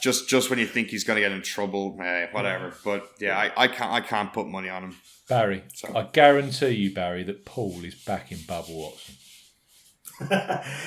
just 0.00 0.28
just 0.28 0.50
when 0.50 0.58
you 0.58 0.66
think 0.66 0.88
he's 0.88 1.04
going 1.04 1.16
to 1.16 1.20
get 1.20 1.32
in 1.32 1.42
trouble, 1.42 1.96
eh, 2.00 2.26
whatever. 2.32 2.72
But 2.84 3.10
yeah, 3.20 3.36
I, 3.38 3.64
I 3.64 3.68
can't 3.68 3.92
I 3.92 4.00
can't 4.00 4.32
put 4.32 4.46
money 4.46 4.68
on 4.68 4.84
him. 4.84 4.96
Barry, 5.28 5.64
So- 5.74 5.92
I 5.96 6.04
guarantee 6.04 6.70
you, 6.70 6.94
Barry, 6.94 7.24
that 7.24 7.44
Paul 7.44 7.84
is 7.84 7.94
back 7.96 8.30
in 8.30 8.38
Bubba 8.38 8.70
Watson. 8.70 9.14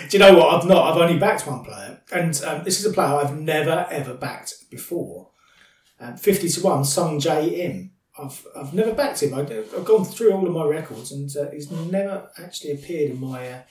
Do 0.10 0.18
you 0.18 0.20
know 0.20 0.34
what? 0.38 0.56
I've 0.56 0.68
not. 0.68 0.92
I've 0.92 1.02
only 1.02 1.20
backed 1.20 1.46
one 1.46 1.64
player, 1.64 2.02
and 2.12 2.42
um, 2.44 2.64
this 2.64 2.80
is 2.80 2.86
a 2.86 2.94
player 2.94 3.10
I've 3.16 3.40
never 3.40 3.86
ever 3.92 4.14
backed 4.16 4.54
before. 4.72 5.30
Um, 6.00 6.18
Fifty 6.18 6.50
to 6.50 6.62
one, 6.62 6.84
Sung 6.86 7.20
Jae 7.20 7.52
Im. 7.60 7.92
I've 8.18 8.48
I've 8.56 8.74
never 8.74 8.92
backed 8.94 9.22
him. 9.22 9.34
I've, 9.36 9.52
I've 9.52 9.86
gone 9.86 10.04
through 10.06 10.32
all 10.34 10.48
of 10.48 10.54
my 10.54 10.66
records, 10.66 11.12
and 11.12 11.30
uh, 11.38 11.52
he's 11.52 11.70
never 11.70 12.30
actually 12.42 12.72
appeared 12.72 13.12
in 13.12 13.20
my 13.20 13.48
uh, 13.52 13.62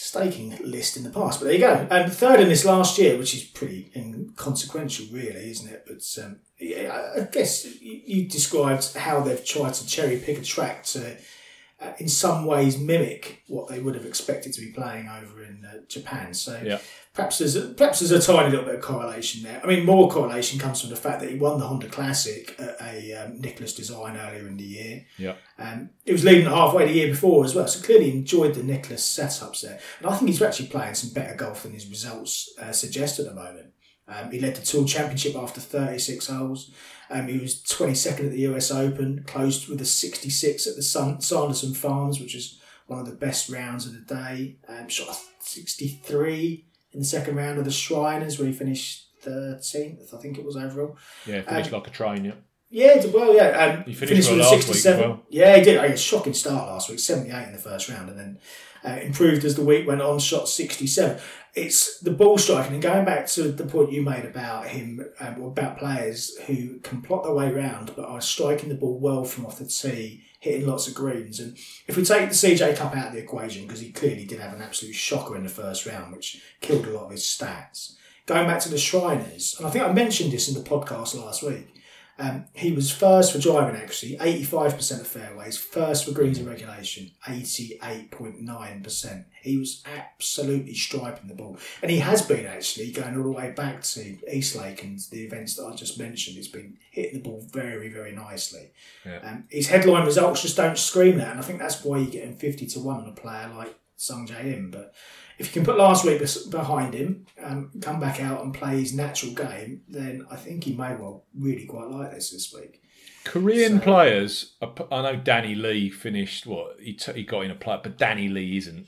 staking 0.00 0.56
list 0.64 0.96
in 0.96 1.02
the 1.04 1.10
past. 1.10 1.40
But 1.40 1.44
there 1.44 1.54
you 1.54 1.60
go. 1.60 1.86
And 1.90 2.10
third 2.10 2.40
in 2.40 2.48
this 2.48 2.64
last 2.64 2.96
year, 2.98 3.18
which 3.18 3.34
is 3.34 3.44
pretty 3.44 3.92
inconsequential, 3.94 5.06
really, 5.12 5.50
isn't 5.50 5.70
it? 5.70 5.84
But 5.86 6.24
um, 6.24 6.40
yeah, 6.58 7.12
I 7.18 7.20
guess 7.24 7.66
you, 7.82 8.00
you 8.06 8.28
described 8.28 8.94
how 8.94 9.20
they've 9.20 9.44
tried 9.44 9.74
to 9.74 9.86
cherry 9.86 10.16
pick 10.18 10.38
a 10.38 10.42
track 10.42 10.84
to 10.84 11.18
uh, 11.82 11.92
in 11.98 12.08
some 12.08 12.46
ways 12.46 12.78
mimic 12.78 13.42
what 13.46 13.68
they 13.68 13.78
would 13.78 13.94
have 13.94 14.06
expected 14.06 14.54
to 14.54 14.62
be 14.62 14.72
playing 14.72 15.06
over 15.06 15.42
in 15.42 15.66
uh, 15.66 15.82
Japan. 15.86 16.32
So 16.32 16.58
Yeah. 16.64 16.78
Perhaps 17.12 17.38
there's 17.38 17.56
a, 17.56 17.62
perhaps 17.68 17.98
there's 17.98 18.12
a 18.12 18.32
tiny 18.32 18.50
little 18.50 18.64
bit 18.64 18.76
of 18.76 18.80
correlation 18.80 19.42
there. 19.42 19.60
I 19.62 19.66
mean, 19.66 19.84
more 19.84 20.08
correlation 20.08 20.60
comes 20.60 20.80
from 20.80 20.90
the 20.90 20.96
fact 20.96 21.20
that 21.20 21.30
he 21.30 21.36
won 21.36 21.58
the 21.58 21.66
Honda 21.66 21.88
Classic 21.88 22.54
at 22.58 22.76
a 22.80 23.14
um, 23.14 23.40
Nicklaus 23.40 23.74
Design 23.74 24.16
earlier 24.16 24.46
in 24.46 24.56
the 24.56 24.64
year. 24.64 25.06
Yeah. 25.18 25.34
Um, 25.58 25.90
he 26.04 26.12
was 26.12 26.24
leading 26.24 26.46
halfway 26.46 26.86
the 26.86 26.92
year 26.92 27.08
before 27.08 27.44
as 27.44 27.54
well, 27.54 27.66
so 27.66 27.84
clearly 27.84 28.12
enjoyed 28.12 28.54
the 28.54 28.62
Nicklaus 28.62 29.02
setups 29.02 29.62
there. 29.62 29.80
And 29.98 30.06
I 30.06 30.16
think 30.16 30.30
he's 30.30 30.40
actually 30.40 30.68
playing 30.68 30.94
some 30.94 31.10
better 31.10 31.34
golf 31.34 31.64
than 31.64 31.72
his 31.72 31.88
results 31.88 32.54
uh, 32.62 32.70
suggest 32.70 33.18
at 33.18 33.26
the 33.26 33.34
moment. 33.34 33.72
Um, 34.06 34.30
he 34.30 34.40
led 34.40 34.54
the 34.54 34.62
Tour 34.62 34.86
Championship 34.86 35.34
after 35.36 35.60
36 35.60 36.28
holes. 36.28 36.72
Um, 37.10 37.26
he 37.26 37.38
was 37.38 37.62
22nd 37.62 38.26
at 38.26 38.30
the 38.30 38.46
US 38.52 38.70
Open, 38.70 39.24
closed 39.26 39.68
with 39.68 39.80
a 39.80 39.84
66 39.84 40.66
at 40.66 40.76
the 40.76 40.82
Sun- 40.82 41.20
Sanderson 41.20 41.74
Farms, 41.74 42.20
which 42.20 42.36
is 42.36 42.60
one 42.86 43.00
of 43.00 43.06
the 43.06 43.14
best 43.14 43.48
rounds 43.48 43.86
of 43.86 43.94
the 43.94 44.14
day. 44.14 44.56
Um, 44.68 44.88
shot 44.88 45.08
a 45.08 45.16
63 45.40 46.66
in 46.92 47.00
the 47.00 47.06
second 47.06 47.36
round 47.36 47.58
of 47.58 47.64
the 47.64 47.70
Shriners, 47.70 48.38
where 48.38 48.48
he 48.48 48.54
finished 48.54 49.08
13th, 49.24 50.14
I 50.14 50.16
think 50.18 50.38
it 50.38 50.44
was 50.44 50.56
overall. 50.56 50.96
Yeah, 51.26 51.42
finished 51.42 51.72
like 51.72 51.86
a 51.86 51.90
train, 51.90 52.24
yeah. 52.24 52.34
Yeah, 52.70 53.04
well. 53.06 53.34
Yeah, 53.34 53.78
um, 53.78 53.84
He 53.84 53.94
finished 53.94 54.30
well 54.30 54.38
last 54.38 54.68
week 54.68 54.84
well. 54.84 55.22
Yeah, 55.28 55.56
he 55.56 55.62
did. 55.62 55.84
A 55.84 55.96
shocking 55.96 56.34
start 56.34 56.68
last 56.68 56.88
week, 56.88 57.00
seventy-eight 57.00 57.48
in 57.48 57.52
the 57.52 57.58
first 57.58 57.88
round, 57.88 58.10
and 58.10 58.18
then 58.18 58.38
uh, 58.84 59.00
improved 59.00 59.44
as 59.44 59.56
the 59.56 59.64
week 59.64 59.88
went 59.88 60.00
on. 60.00 60.20
Shot 60.20 60.48
sixty-seven. 60.48 61.20
It's 61.54 61.98
the 61.98 62.12
ball 62.12 62.38
striking, 62.38 62.74
and 62.74 62.82
going 62.82 63.04
back 63.04 63.26
to 63.28 63.50
the 63.50 63.64
point 63.64 63.90
you 63.90 64.02
made 64.02 64.24
about 64.24 64.68
him, 64.68 65.04
um, 65.18 65.42
about 65.42 65.78
players 65.78 66.36
who 66.46 66.78
can 66.78 67.02
plot 67.02 67.24
their 67.24 67.34
way 67.34 67.50
around, 67.50 67.92
but 67.96 68.04
are 68.04 68.20
striking 68.20 68.68
the 68.68 68.76
ball 68.76 69.00
well 69.00 69.24
from 69.24 69.46
off 69.46 69.58
the 69.58 69.66
tee, 69.66 70.22
hitting 70.40 70.66
lots 70.66 70.88
of 70.88 70.94
greens. 70.94 71.38
And 71.38 71.56
if 71.86 71.96
we 71.96 72.04
take 72.04 72.28
the 72.28 72.34
CJ 72.34 72.76
Cup 72.76 72.96
out 72.96 73.08
of 73.08 73.12
the 73.12 73.20
equation, 73.20 73.66
because 73.66 73.80
he 73.80 73.92
clearly 73.92 74.24
did 74.24 74.40
have 74.40 74.54
an 74.54 74.62
absolute 74.62 74.94
shocker 74.94 75.36
in 75.36 75.44
the 75.44 75.48
first 75.48 75.86
round, 75.86 76.12
which 76.12 76.42
killed 76.60 76.86
a 76.86 76.90
lot 76.90 77.04
of 77.04 77.10
his 77.12 77.22
stats. 77.22 77.96
Going 78.26 78.46
back 78.46 78.60
to 78.60 78.68
the 78.68 78.78
Shriners, 78.78 79.56
and 79.58 79.66
I 79.66 79.70
think 79.70 79.84
I 79.84 79.92
mentioned 79.92 80.32
this 80.32 80.48
in 80.48 80.54
the 80.54 80.68
podcast 80.68 81.14
last 81.14 81.42
week. 81.42 81.68
Um, 82.20 82.44
he 82.52 82.70
was 82.72 82.90
first 82.90 83.32
for 83.32 83.38
driving 83.38 83.80
actually, 83.80 84.18
85% 84.18 85.00
of 85.00 85.06
fairways, 85.06 85.56
first 85.56 86.04
for 86.04 86.12
greens 86.12 86.38
in 86.38 86.46
regulation, 86.46 87.12
88.9%. 87.26 89.24
He 89.42 89.56
was 89.56 89.82
absolutely 89.86 90.74
striping 90.74 91.28
the 91.28 91.34
ball. 91.34 91.56
And 91.80 91.90
he 91.90 92.00
has 92.00 92.20
been 92.20 92.44
actually 92.44 92.92
going 92.92 93.16
all 93.16 93.22
the 93.22 93.30
way 93.30 93.52
back 93.52 93.82
to 93.84 94.18
Eastlake 94.30 94.84
and 94.84 94.98
the 95.10 95.24
events 95.24 95.56
that 95.56 95.64
I 95.64 95.74
just 95.74 95.98
mentioned. 95.98 96.36
He's 96.36 96.48
been 96.48 96.76
hitting 96.90 97.22
the 97.22 97.26
ball 97.26 97.42
very, 97.50 97.88
very 97.88 98.12
nicely. 98.12 98.70
Yeah. 99.06 99.20
Um, 99.22 99.44
his 99.48 99.68
headline 99.68 100.04
results 100.04 100.42
just 100.42 100.58
don't 100.58 100.76
scream 100.76 101.16
that. 101.16 101.30
And 101.30 101.40
I 101.40 101.42
think 101.42 101.58
that's 101.58 101.82
why 101.82 101.98
you're 101.98 102.10
getting 102.10 102.36
50 102.36 102.66
to 102.66 102.80
1 102.80 103.00
on 103.00 103.08
a 103.08 103.12
player 103.12 103.50
like 103.56 103.74
Sung 103.96 104.26
Jae 104.26 104.44
Im. 104.44 104.70
But 104.70 104.92
if 105.40 105.46
you 105.46 105.52
can 105.62 105.64
put 105.64 105.78
last 105.78 106.04
week 106.04 106.20
behind 106.50 106.92
him, 106.94 107.26
um, 107.42 107.70
come 107.80 107.98
back 107.98 108.20
out 108.20 108.44
and 108.44 108.52
play 108.54 108.78
his 108.78 108.92
natural 108.94 109.32
game, 109.32 109.80
then 109.88 110.26
I 110.30 110.36
think 110.36 110.64
he 110.64 110.72
may 110.72 110.94
well 110.94 111.24
really 111.36 111.64
quite 111.66 111.88
like 111.88 112.12
this 112.12 112.30
this 112.30 112.52
week. 112.54 112.82
Korean 113.24 113.78
So- 113.78 113.84
players, 113.84 114.54
I 114.62 115.02
know 115.02 115.16
Danny 115.16 115.54
Lee 115.54 115.90
finished 115.90 116.46
what 116.46 116.76
he 116.80 116.92
t- 116.92 117.12
he 117.14 117.22
got 117.24 117.40
in 117.46 117.50
a 117.50 117.54
play, 117.54 117.78
but 117.82 117.98
Danny 117.98 118.28
Lee 118.28 118.56
isn't. 118.58 118.86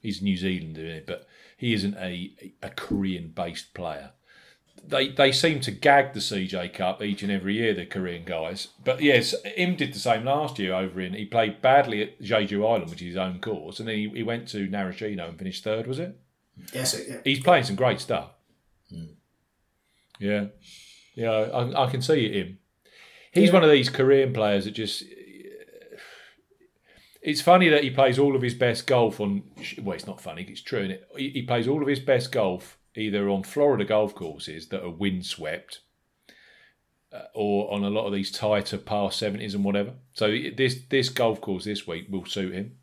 He's 0.00 0.22
New 0.22 0.36
Zealander, 0.36 0.80
isn't 0.86 0.94
he? 0.94 1.00
but 1.06 1.26
he 1.56 1.74
isn't 1.74 1.94
a 1.96 2.32
a 2.62 2.70
Korean 2.70 3.28
based 3.28 3.74
player. 3.74 4.12
They 4.86 5.08
they 5.08 5.30
seem 5.32 5.60
to 5.60 5.70
gag 5.70 6.14
the 6.14 6.20
CJ 6.20 6.72
Cup 6.74 7.00
each 7.02 7.22
and 7.22 7.30
every 7.30 7.54
year, 7.54 7.74
the 7.74 7.86
Korean 7.86 8.24
guys. 8.24 8.68
But 8.84 9.00
yes, 9.02 9.34
him 9.44 9.76
did 9.76 9.92
the 9.94 9.98
same 9.98 10.24
last 10.24 10.58
year 10.58 10.74
over 10.74 11.00
in. 11.00 11.14
He 11.14 11.24
played 11.26 11.62
badly 11.62 12.02
at 12.02 12.20
Jeju 12.20 12.66
Island, 12.68 12.90
which 12.90 13.00
is 13.02 13.08
his 13.08 13.16
own 13.16 13.38
course, 13.40 13.78
and 13.78 13.88
then 13.88 13.96
he, 13.96 14.08
he 14.08 14.22
went 14.22 14.48
to 14.48 14.66
Narashino 14.68 15.28
and 15.28 15.38
finished 15.38 15.62
third. 15.62 15.86
Was 15.86 15.98
it? 16.00 16.18
Yes, 16.74 16.94
it, 16.94 17.06
yeah. 17.08 17.16
He's 17.24 17.40
playing 17.42 17.64
some 17.64 17.76
great 17.76 18.00
stuff. 18.00 18.30
Yeah, 20.18 20.46
yeah, 21.14 21.30
I, 21.30 21.84
I 21.86 21.90
can 21.90 22.02
see 22.02 22.30
him. 22.38 22.58
He's 23.32 23.48
Yeah. 23.48 23.54
one 23.54 23.64
of 23.64 23.70
these 23.70 23.88
Korean 23.88 24.32
players 24.32 24.64
that 24.66 24.72
just. 24.72 25.04
It's 27.22 27.40
funny 27.42 27.68
that 27.68 27.84
he 27.84 27.90
plays 27.90 28.18
all 28.18 28.34
of 28.34 28.40
his 28.42 28.54
best 28.54 28.86
golf 28.86 29.20
on. 29.20 29.42
Well, 29.82 29.94
it's 29.94 30.06
not 30.06 30.20
funny. 30.20 30.46
It's 30.48 30.62
true. 30.62 30.96
He, 31.16 31.28
he 31.30 31.42
plays 31.42 31.68
all 31.68 31.82
of 31.82 31.88
his 31.88 32.00
best 32.00 32.32
golf 32.32 32.78
either 33.00 33.28
on 33.28 33.42
Florida 33.42 33.84
golf 33.84 34.14
courses 34.14 34.68
that 34.68 34.82
are 34.84 34.90
windswept, 34.90 35.80
uh, 37.12 37.22
or 37.34 37.72
on 37.72 37.82
a 37.84 37.90
lot 37.90 38.06
of 38.06 38.12
these 38.12 38.30
tighter 38.30 38.78
par 38.78 39.10
seventies 39.10 39.54
and 39.54 39.64
whatever. 39.64 39.94
So 40.12 40.28
this 40.56 40.80
this 40.88 41.08
golf 41.08 41.40
course 41.40 41.64
this 41.64 41.86
week 41.86 42.06
will 42.10 42.24
suit 42.26 42.54
him 42.54 42.76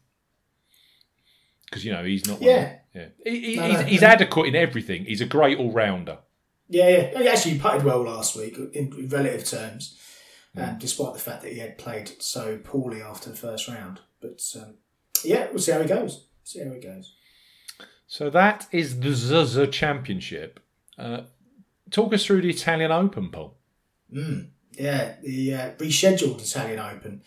because 1.66 1.86
you 1.86 1.92
know 1.94 2.04
he's 2.04 2.28
not. 2.28 2.42
Yeah. 2.42 2.78
yeah. 2.94 3.08
He, 3.24 3.40
he, 3.52 3.56
No, 3.56 3.68
he's, 3.68 3.80
no, 3.80 3.86
he's 3.86 4.04
adequate 4.04 4.48
in 4.48 4.56
everything. 4.56 5.06
He's 5.06 5.22
a 5.22 5.26
great 5.26 5.58
all 5.58 5.72
rounder. 5.72 6.20
Yeah, 6.70 6.90
yeah. 6.90 7.20
He 7.20 7.28
actually 7.28 7.60
putted 7.60 7.84
well 7.84 8.04
last 8.04 8.36
week 8.36 8.58
in 8.74 9.08
relative 9.10 9.46
terms, 9.46 9.98
Hmm. 10.54 10.62
um, 10.62 10.78
despite 10.80 11.14
the 11.14 11.20
fact 11.20 11.44
that 11.44 11.54
he 11.54 11.60
had 11.60 11.78
played 11.78 12.22
so 12.22 12.58
poorly 12.58 13.02
after 13.02 13.30
the 13.30 13.36
first 13.36 13.68
round. 13.68 14.02
But 14.22 14.42
um, 14.56 14.76
yeah, 15.24 15.48
we'll 15.50 15.60
see 15.60 15.72
how 15.72 15.82
he 15.82 15.88
goes. 15.88 16.26
See 16.44 16.64
how 16.64 16.72
he 16.74 16.80
goes. 16.80 17.16
So 18.08 18.30
that 18.30 18.68
is 18.72 19.02
the 19.02 19.14
Zozo 19.14 19.66
Championship. 19.66 20.62
Uh, 20.98 21.24
talk 21.92 22.14
us 22.14 22.26
through 22.26 22.42
the 22.42 22.50
Italian 22.50 22.92
Open, 22.92 23.30
Paul. 23.30 23.58
Yeah, 24.72 25.16
the 25.22 25.54
uh, 25.54 25.72
rescheduled 25.72 26.42
Italian 26.42 26.80
Open, 26.80 27.22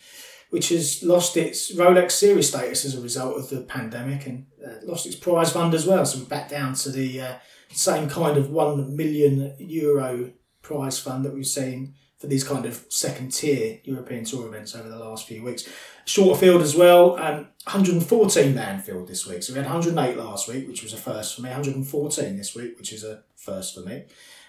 which 0.48 0.70
has 0.70 1.02
lost 1.02 1.36
its 1.36 1.74
Rolex 1.74 2.12
Series 2.12 2.48
status 2.48 2.84
as 2.84 2.94
a 2.94 3.00
result 3.00 3.36
of 3.36 3.50
the 3.50 3.60
pandemic 3.60 4.26
and 4.26 4.46
uh, 4.64 4.74
lost 4.84 5.06
its 5.06 5.16
prize 5.16 5.52
fund 5.52 5.74
as 5.74 5.86
well. 5.86 6.06
So 6.06 6.20
we're 6.20 6.24
back 6.26 6.48
down 6.48 6.74
to 6.74 6.90
the 6.90 7.20
uh, 7.20 7.34
same 7.70 8.08
kind 8.08 8.38
of 8.38 8.50
one 8.50 8.96
million 8.96 9.54
euro 9.58 10.32
prize 10.62 10.98
fund 10.98 11.24
that 11.24 11.34
we've 11.34 11.46
seen 11.46 11.94
for 12.20 12.26
these 12.26 12.44
kind 12.44 12.66
of 12.66 12.84
second 12.90 13.32
tier 13.32 13.80
European 13.82 14.24
Tour 14.24 14.46
events 14.46 14.76
over 14.76 14.88
the 14.88 14.98
last 14.98 15.26
few 15.26 15.42
weeks. 15.42 15.66
Shorter 16.04 16.38
field 16.38 16.60
as 16.60 16.76
well, 16.76 17.16
um, 17.16 17.48
114 17.64 18.54
man 18.54 18.80
field 18.82 19.08
this 19.08 19.26
week. 19.26 19.42
So 19.42 19.54
we 19.54 19.58
had 19.58 19.66
108 19.66 20.18
last 20.18 20.46
week, 20.46 20.68
which 20.68 20.82
was 20.82 20.92
a 20.92 20.98
first 20.98 21.34
for 21.34 21.40
me. 21.40 21.48
114 21.48 22.36
this 22.36 22.54
week, 22.54 22.76
which 22.78 22.92
is 22.92 23.04
a 23.04 23.22
first 23.36 23.74
for 23.74 23.80
me. 23.80 24.04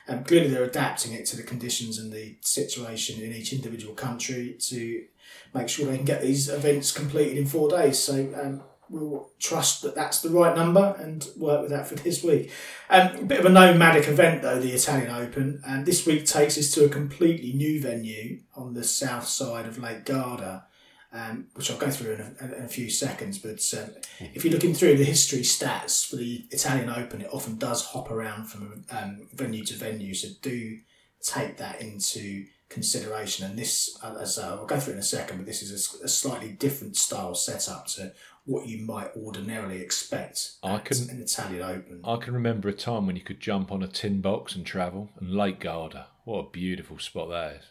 Um, 0.10 0.26
clearly, 0.26 0.50
they're 0.50 0.66
adapting 0.66 1.14
it 1.14 1.26
to 1.28 1.38
the 1.38 1.44
conditions 1.44 1.98
and 1.98 2.12
the 2.12 2.36
situation 2.42 3.22
in 3.22 3.32
each 3.32 3.54
individual 3.54 3.94
country 3.94 4.58
to 4.60 5.06
make 5.54 5.70
sure 5.70 5.86
they 5.86 5.96
can 5.96 6.06
get 6.06 6.22
these 6.22 6.50
events 6.50 6.92
completed 6.92 7.38
in 7.38 7.46
four 7.46 7.70
days. 7.70 8.00
So 8.00 8.34
um, 8.42 8.64
we'll 8.92 9.30
trust 9.40 9.82
that 9.82 9.96
that's 9.96 10.22
the 10.22 10.30
right 10.30 10.56
number 10.56 10.96
and 11.00 11.28
work 11.38 11.62
with 11.62 11.72
that 11.72 11.88
for 11.88 11.96
this 11.96 12.24
week. 12.24 12.52
Um, 12.90 13.16
a 13.16 13.24
bit 13.24 13.40
of 13.40 13.46
a 13.46 13.50
nomadic 13.50 14.08
event, 14.08 14.42
though, 14.42 14.60
the 14.60 14.74
Italian 14.74 15.10
Open. 15.10 15.62
And 15.66 15.86
this 15.86 16.06
week 16.06 16.26
takes 16.26 16.58
us 16.58 16.72
to 16.72 16.86
a 16.86 16.90
completely 16.90 17.54
new 17.54 17.82
venue 17.82 18.42
on 18.56 18.74
the 18.74 18.84
south 18.84 19.28
side 19.28 19.66
of 19.66 19.78
Lake 19.78 20.06
Garda. 20.06 20.66
Um, 21.14 21.48
which 21.56 21.70
I'll 21.70 21.78
go 21.78 21.90
through 21.90 22.14
in 22.14 22.22
a, 22.22 22.56
in 22.56 22.64
a 22.64 22.70
few 22.70 22.90
seconds. 22.90 23.38
But 23.38 23.62
um, 23.78 23.90
if 24.34 24.46
you're 24.46 24.54
looking 24.54 24.74
through 24.74 24.96
the 24.96 25.04
history 25.04 25.40
stats 25.42 26.10
for 26.10 26.16
the 26.16 26.46
Italian 26.52 26.90
Open, 26.90 27.20
it 27.20 27.34
often 27.34 27.58
does 27.58 27.84
hop 27.84 28.10
around 28.10 28.46
from 28.46 28.86
um, 28.90 29.28
venue 29.34 29.66
to 29.66 29.74
venue. 29.74 30.14
So 30.14 30.30
do 30.42 30.80
take 31.22 31.58
that 31.58 31.82
into 31.82 32.46
consideration. 32.72 33.46
And 33.46 33.60
this, 33.60 33.98
uh, 34.02 34.16
as 34.20 34.40
I'll 34.40 34.66
go 34.66 34.80
through 34.80 34.94
in 34.94 35.00
a 35.00 35.04
second, 35.04 35.38
but 35.38 35.46
this 35.46 35.62
is 35.62 36.00
a 36.02 36.08
slightly 36.08 36.50
different 36.54 36.96
style 36.96 37.36
setup 37.36 37.88
to 37.88 38.14
what 38.46 38.68
you 38.68 38.84
might 38.86 39.12
ordinarily 39.16 39.80
expect 39.82 40.54
I 40.64 40.78
can- 40.80 41.10
an 41.10 41.22
Italian 41.22 41.62
Open. 41.62 42.02
I 42.04 42.16
can 42.18 42.34
remember 42.34 42.70
a 42.70 42.74
time 42.74 43.06
when 43.08 43.16
you 43.16 43.22
could 43.22 43.40
jump 43.40 43.72
on 43.72 43.84
a 43.84 43.88
tin 43.88 44.22
box 44.22 44.56
and 44.56 44.66
travel, 44.66 45.10
and 45.20 45.32
Lake 45.32 45.60
Garda. 45.60 46.08
What 46.26 46.40
a 46.40 46.50
beautiful 46.50 47.00
spot 47.00 47.30
that 47.30 47.56
is. 47.58 47.64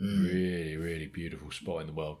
Really, 0.00 0.76
really 0.76 1.06
beautiful 1.06 1.50
spot 1.50 1.82
in 1.82 1.86
the 1.86 1.92
world. 1.92 2.18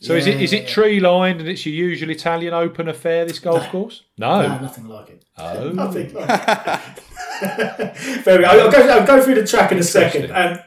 So 0.00 0.14
is 0.14 0.26
it 0.28 0.40
is 0.40 0.52
it 0.52 0.68
tree 0.68 1.00
lined 1.00 1.40
and 1.40 1.48
it's 1.48 1.66
your 1.66 1.74
usual 1.74 2.10
Italian 2.10 2.54
Open 2.54 2.88
affair? 2.88 3.24
This 3.24 3.40
golf 3.40 3.68
course? 3.70 4.02
No. 4.16 4.42
No, 4.42 4.58
nothing 4.60 4.86
like 4.86 5.08
it. 5.10 5.24
Oh. 5.36 5.70
Nothing 5.72 6.14
like 6.14 6.28
it. 6.30 7.96
Very. 8.24 8.44
I'll 8.44 8.70
go, 8.70 8.78
I'll 8.88 9.06
go 9.06 9.20
through 9.22 9.36
the 9.36 9.46
track 9.46 9.72
in 9.72 9.78
a 9.78 9.82
second. 9.82 10.30
Um, 10.30 10.60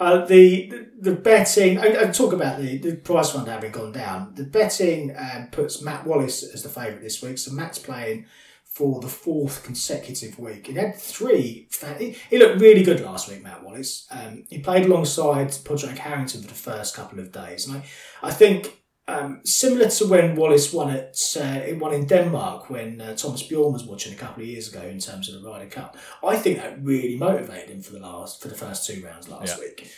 uh, 0.00 0.24
the, 0.26 0.86
the 1.00 1.12
betting, 1.12 1.78
I, 1.78 2.02
I 2.02 2.10
talk 2.10 2.32
about 2.32 2.60
the, 2.60 2.78
the 2.78 2.96
prize 2.96 3.32
fund 3.32 3.48
having 3.48 3.72
gone 3.72 3.92
down. 3.92 4.32
The 4.34 4.44
betting 4.44 5.14
um, 5.16 5.48
puts 5.50 5.82
Matt 5.82 6.06
Wallace 6.06 6.42
as 6.42 6.62
the 6.62 6.68
favourite 6.68 7.02
this 7.02 7.20
week. 7.22 7.38
So 7.38 7.52
Matt's 7.52 7.78
playing 7.78 8.26
for 8.64 9.00
the 9.00 9.08
fourth 9.08 9.64
consecutive 9.64 10.38
week. 10.38 10.68
He 10.68 10.72
had 10.74 10.94
three. 10.94 11.68
He, 11.98 12.16
he 12.30 12.38
looked 12.38 12.60
really 12.60 12.84
good 12.84 13.00
last 13.00 13.28
week, 13.28 13.42
Matt 13.42 13.64
Wallace. 13.64 14.06
Um, 14.10 14.44
he 14.48 14.60
played 14.60 14.86
alongside 14.86 15.48
Padraig 15.64 15.98
Harrington 15.98 16.42
for 16.42 16.48
the 16.48 16.54
first 16.54 16.94
couple 16.94 17.18
of 17.18 17.32
days, 17.32 17.66
and 17.66 17.78
I, 17.78 17.84
I 18.22 18.30
think 18.30 18.77
um, 19.08 19.40
similar 19.44 19.88
to 19.88 20.06
when 20.06 20.36
Wallace 20.36 20.72
won 20.72 20.90
at 20.90 21.18
uh, 21.36 21.60
it 21.66 21.78
won 21.78 21.94
in 21.94 22.06
Denmark 22.06 22.70
when 22.70 23.00
uh, 23.00 23.16
Thomas 23.16 23.42
Bjorn 23.42 23.72
was 23.72 23.84
watching 23.84 24.12
a 24.12 24.16
couple 24.16 24.42
of 24.42 24.48
years 24.48 24.68
ago 24.72 24.82
in 24.82 24.98
terms 25.00 25.28
of 25.28 25.40
the 25.42 25.48
Ryder 25.48 25.70
Cup. 25.70 25.96
I 26.22 26.36
think 26.36 26.58
that 26.58 26.82
really 26.82 27.16
motivated 27.16 27.70
him 27.70 27.82
for 27.82 27.92
the 27.92 28.00
last 28.00 28.42
for 28.42 28.48
the 28.48 28.54
first 28.54 28.86
two 28.86 29.02
rounds 29.04 29.28
last 29.28 29.56
Yeah. 29.56 29.60
week. 29.64 29.90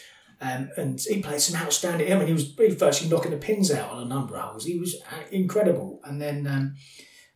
Um, 0.42 0.70
and 0.78 0.98
he 1.00 1.20
played 1.22 1.40
some 1.40 1.60
outstanding. 1.60 2.10
I 2.10 2.16
mean, 2.16 2.28
he 2.28 2.32
was 2.32 2.54
he 2.56 2.64
was 2.64 2.74
virtually 2.76 3.10
knocking 3.10 3.30
the 3.32 3.36
pins 3.36 3.70
out 3.70 3.90
on 3.90 4.02
a 4.02 4.06
number 4.06 4.36
of 4.36 4.42
holes. 4.42 4.64
He 4.64 4.78
was 4.78 4.94
uh, 5.12 5.24
incredible. 5.30 6.00
And 6.04 6.20
then 6.22 6.46
um, 6.46 6.76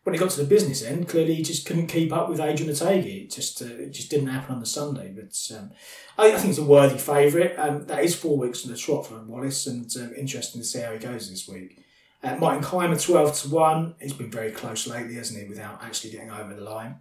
when 0.05 0.13
he 0.13 0.19
got 0.19 0.29
to 0.29 0.43
the 0.43 0.47
business 0.47 0.83
end, 0.83 1.09
clearly 1.09 1.33
he 1.33 1.41
just 1.41 1.65
couldn't 1.65 1.87
keep 1.87 2.13
up 2.13 2.29
with 2.29 2.39
Adrian 2.39 2.71
Otaegui. 2.71 3.23
It 3.23 3.31
just 3.31 3.59
uh, 3.59 3.65
it 3.65 3.89
just 3.89 4.11
didn't 4.11 4.27
happen 4.27 4.53
on 4.53 4.61
the 4.61 4.67
Sunday. 4.67 5.11
But 5.11 5.35
um, 5.57 5.71
I, 6.15 6.31
I 6.31 6.37
think 6.37 6.51
it's 6.51 6.59
a 6.59 6.63
worthy 6.63 6.99
favourite. 6.99 7.57
Um, 7.57 7.87
that 7.87 8.03
is 8.03 8.13
four 8.13 8.37
weeks 8.37 8.63
on 8.63 8.71
the 8.71 8.77
trot 8.77 9.07
for 9.07 9.19
Wallace, 9.23 9.65
and 9.65 9.89
um, 9.97 10.13
interesting 10.15 10.61
to 10.61 10.67
see 10.67 10.81
how 10.81 10.93
he 10.93 10.99
goes 10.99 11.27
this 11.27 11.47
week. 11.47 11.83
Uh, 12.23 12.35
Martin 12.35 12.63
Kaymer, 12.63 13.03
12 13.03 13.41
to 13.41 13.49
1. 13.49 13.95
He's 13.99 14.13
been 14.13 14.29
very 14.29 14.51
close 14.51 14.85
lately, 14.85 15.15
hasn't 15.15 15.41
he, 15.41 15.49
without 15.49 15.83
actually 15.83 16.11
getting 16.11 16.29
over 16.29 16.53
the 16.53 16.61
line. 16.61 16.99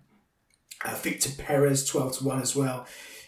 Uh, 0.83 0.95
Victor 0.97 1.31
Perez, 1.37 1.87
12 1.87 2.19
to 2.19 2.25
1 2.25 2.41
as 2.41 2.57
well. 2.57 2.87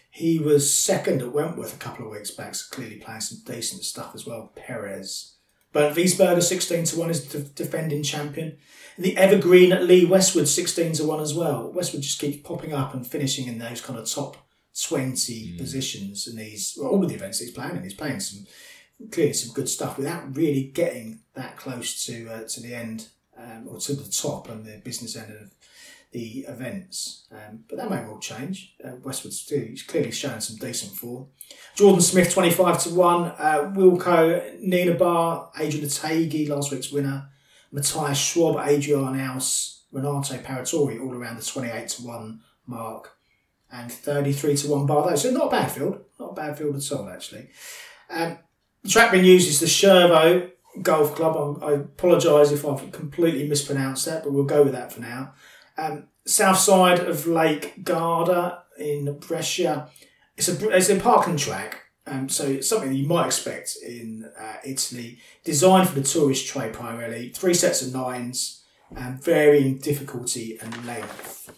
He 0.09 0.39
was 0.39 0.73
second 0.73 1.21
at 1.21 1.33
Wentworth 1.33 1.75
a 1.75 1.77
couple 1.79 2.05
of 2.05 2.11
weeks 2.11 2.31
back, 2.31 2.55
so 2.55 2.65
clearly 2.75 2.97
playing 2.97 3.21
some 3.21 3.41
decent 3.45 3.83
stuff 3.83 4.13
as 4.15 4.25
well. 4.25 4.51
Perez. 4.55 5.36
Bernd 5.77 5.95
Wiesberger, 5.95 6.41
16 6.41 6.85
to 6.85 6.99
1, 6.99 7.09
is 7.11 7.27
the 7.27 7.39
defending 7.39 8.01
champion. 8.01 8.57
And 8.95 9.05
the 9.05 9.15
Evergreen 9.15 9.71
at 9.71 9.83
Lee 9.83 10.05
Westwood, 10.05 10.47
16 10.47 10.93
to 10.93 11.03
1 11.03 11.19
as 11.19 11.35
well. 11.35 11.71
Westwood 11.71 12.01
just 12.01 12.19
keeps 12.19 12.41
popping 12.47 12.73
up 12.73 12.95
and 12.95 13.05
finishing 13.05 13.47
in 13.47 13.59
those 13.59 13.79
kind 13.79 13.99
of 13.99 14.09
top 14.09 14.37
20 14.81 15.55
positions 15.55 16.27
in 16.27 16.35
these, 16.35 16.75
well, 16.79 16.89
all 16.89 17.03
of 17.03 17.09
the 17.09 17.15
events 17.15 17.39
he's 17.39 17.51
playing 17.51 17.75
in. 17.75 17.83
He's 17.83 17.93
playing 17.93 18.21
some 18.21 18.47
clearly 19.11 19.33
some 19.33 19.53
good 19.53 19.69
stuff 19.69 19.99
without 19.99 20.35
really 20.35 20.63
getting 20.63 21.19
that 21.35 21.57
close 21.57 22.03
to 22.07 22.27
uh, 22.27 22.47
to 22.47 22.59
the 22.59 22.73
end 22.73 23.09
um, 23.37 23.67
or 23.69 23.77
to 23.77 23.93
the 23.93 24.09
top 24.09 24.49
and 24.49 24.65
the 24.65 24.81
business 24.83 25.15
end 25.15 25.31
of 25.31 25.56
the 26.11 26.45
events. 26.47 27.27
Um, 27.31 27.63
but 27.67 27.77
that 27.77 27.89
may 27.89 28.01
well 28.01 28.19
change. 28.19 28.75
Uh, 28.83 28.95
Westwood's 29.03 29.43
clearly 29.87 30.11
showing 30.11 30.39
some 30.39 30.57
decent 30.57 30.93
form. 30.93 31.27
Jordan 31.75 32.01
Smith, 32.01 32.33
25 32.33 32.83
to 32.83 32.89
1. 32.93 33.25
Uh, 33.25 33.73
Wilco, 33.75 34.61
Nienaber, 34.65 35.49
Adrian 35.59 35.85
Otaegui, 35.85 36.49
last 36.49 36.71
week's 36.71 36.91
winner. 36.91 37.29
Matthias 37.71 38.17
Schwab, 38.17 38.65
Adrian 38.67 39.19
Aus, 39.19 39.83
Renato 39.91 40.37
Paratore, 40.37 41.01
all 41.01 41.13
around 41.13 41.37
the 41.37 41.45
28 41.45 41.87
to 41.89 42.01
1 42.03 42.41
mark. 42.65 43.13
And 43.69 43.91
33 43.91 44.55
to 44.55 44.67
1 44.69 44.85
bar 44.85 45.09
those. 45.09 45.23
So 45.23 45.31
not 45.31 45.47
a 45.47 45.51
bad 45.51 45.71
field. 45.71 45.99
Not 46.19 46.31
a 46.31 46.33
bad 46.33 46.57
field 46.57 46.77
at 46.77 46.91
all, 46.93 47.09
actually. 47.09 47.49
Um, 48.09 48.37
the 48.83 48.89
track 48.89 49.11
being 49.11 49.25
used 49.25 49.49
is 49.49 49.59
the 49.59 49.65
Chervò 49.65 50.49
Golf 50.81 51.15
Club. 51.15 51.35
I'm, 51.35 51.63
I 51.63 51.73
apologise 51.73 52.51
if 52.51 52.65
I've 52.65 52.91
completely 52.91 53.47
mispronounced 53.47 54.05
that, 54.05 54.23
but 54.23 54.31
we'll 54.31 54.45
go 54.45 54.63
with 54.63 54.73
that 54.73 54.93
for 54.93 55.01
now. 55.01 55.33
Um, 55.77 56.07
south 56.25 56.57
side 56.57 56.99
of 56.99 57.27
Lake 57.27 57.83
Garda 57.83 58.63
in 58.79 59.17
Brescia. 59.19 59.89
It's 60.35 60.49
a 60.49 60.69
it's 60.75 60.89
a 60.89 60.99
parking 60.99 61.37
track, 61.37 61.81
um, 62.05 62.29
so 62.29 62.45
it's 62.45 62.69
something 62.69 62.89
that 62.89 62.95
you 62.95 63.07
might 63.07 63.25
expect 63.27 63.77
in 63.85 64.29
uh, 64.39 64.55
Italy. 64.63 65.19
Designed 65.43 65.89
for 65.89 65.95
the 65.95 66.03
tourist 66.03 66.47
trade 66.47 66.73
primarily. 66.73 67.29
Three 67.29 67.53
sets 67.53 67.81
of 67.81 67.93
nines. 67.93 68.63
um, 68.95 69.17
varying 69.19 69.77
difficulty 69.79 70.57
and 70.61 70.85
length. 70.85 71.51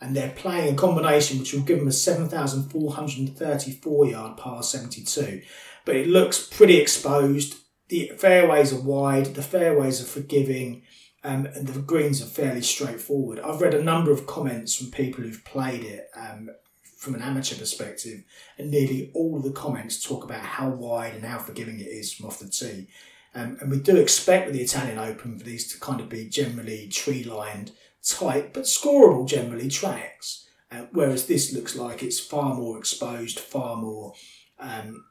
And 0.00 0.16
they're 0.16 0.30
playing 0.30 0.74
a 0.74 0.76
combination 0.76 1.38
which 1.38 1.52
will 1.52 1.60
give 1.60 1.78
them 1.78 1.86
a 1.88 1.92
7,434 1.92 4.06
yard 4.06 4.36
par 4.36 4.62
72. 4.62 5.42
But 5.84 5.96
it 5.96 6.08
looks 6.08 6.44
pretty 6.44 6.78
exposed. 6.78 7.56
The 7.88 8.12
fairways 8.18 8.72
are 8.72 8.80
wide, 8.80 9.34
the 9.34 9.42
fairways 9.42 10.00
are 10.00 10.06
forgiving, 10.06 10.82
um, 11.24 11.46
and 11.46 11.68
the 11.68 11.80
greens 11.80 12.20
are 12.22 12.26
fairly 12.26 12.62
straightforward. 12.62 13.38
I've 13.40 13.60
read 13.60 13.74
a 13.74 13.82
number 13.82 14.10
of 14.10 14.26
comments 14.26 14.74
from 14.74 14.90
people 14.90 15.22
who've 15.22 15.44
played 15.44 15.84
it 15.84 16.08
um, 16.16 16.50
from 16.96 17.14
an 17.14 17.22
amateur 17.22 17.56
perspective, 17.56 18.22
and 18.58 18.70
nearly 18.70 19.10
all 19.14 19.36
of 19.36 19.42
the 19.42 19.52
comments 19.52 20.02
talk 20.02 20.24
about 20.24 20.44
how 20.44 20.68
wide 20.70 21.14
and 21.14 21.24
how 21.24 21.38
forgiving 21.38 21.80
it 21.80 21.86
is 21.86 22.12
from 22.12 22.26
off 22.26 22.38
the 22.38 22.48
tee. 22.48 22.88
Um, 23.34 23.56
and 23.60 23.70
we 23.70 23.78
do 23.78 23.96
expect 23.96 24.46
with 24.46 24.54
the 24.54 24.62
Italian 24.62 24.98
Open 24.98 25.38
for 25.38 25.44
these 25.44 25.72
to 25.72 25.80
kind 25.80 26.00
of 26.00 26.08
be 26.08 26.28
generally 26.28 26.88
tree 26.88 27.24
lined, 27.24 27.72
tight, 28.04 28.52
but 28.52 28.64
scoreable 28.64 29.26
generally 29.26 29.68
tracks. 29.68 30.48
Uh, 30.70 30.86
whereas 30.92 31.26
this 31.26 31.52
looks 31.52 31.76
like 31.76 32.02
it's 32.02 32.20
far 32.20 32.54
more 32.54 32.78
exposed, 32.78 33.38
far 33.38 33.76
more. 33.76 34.14
Um, 34.58 35.04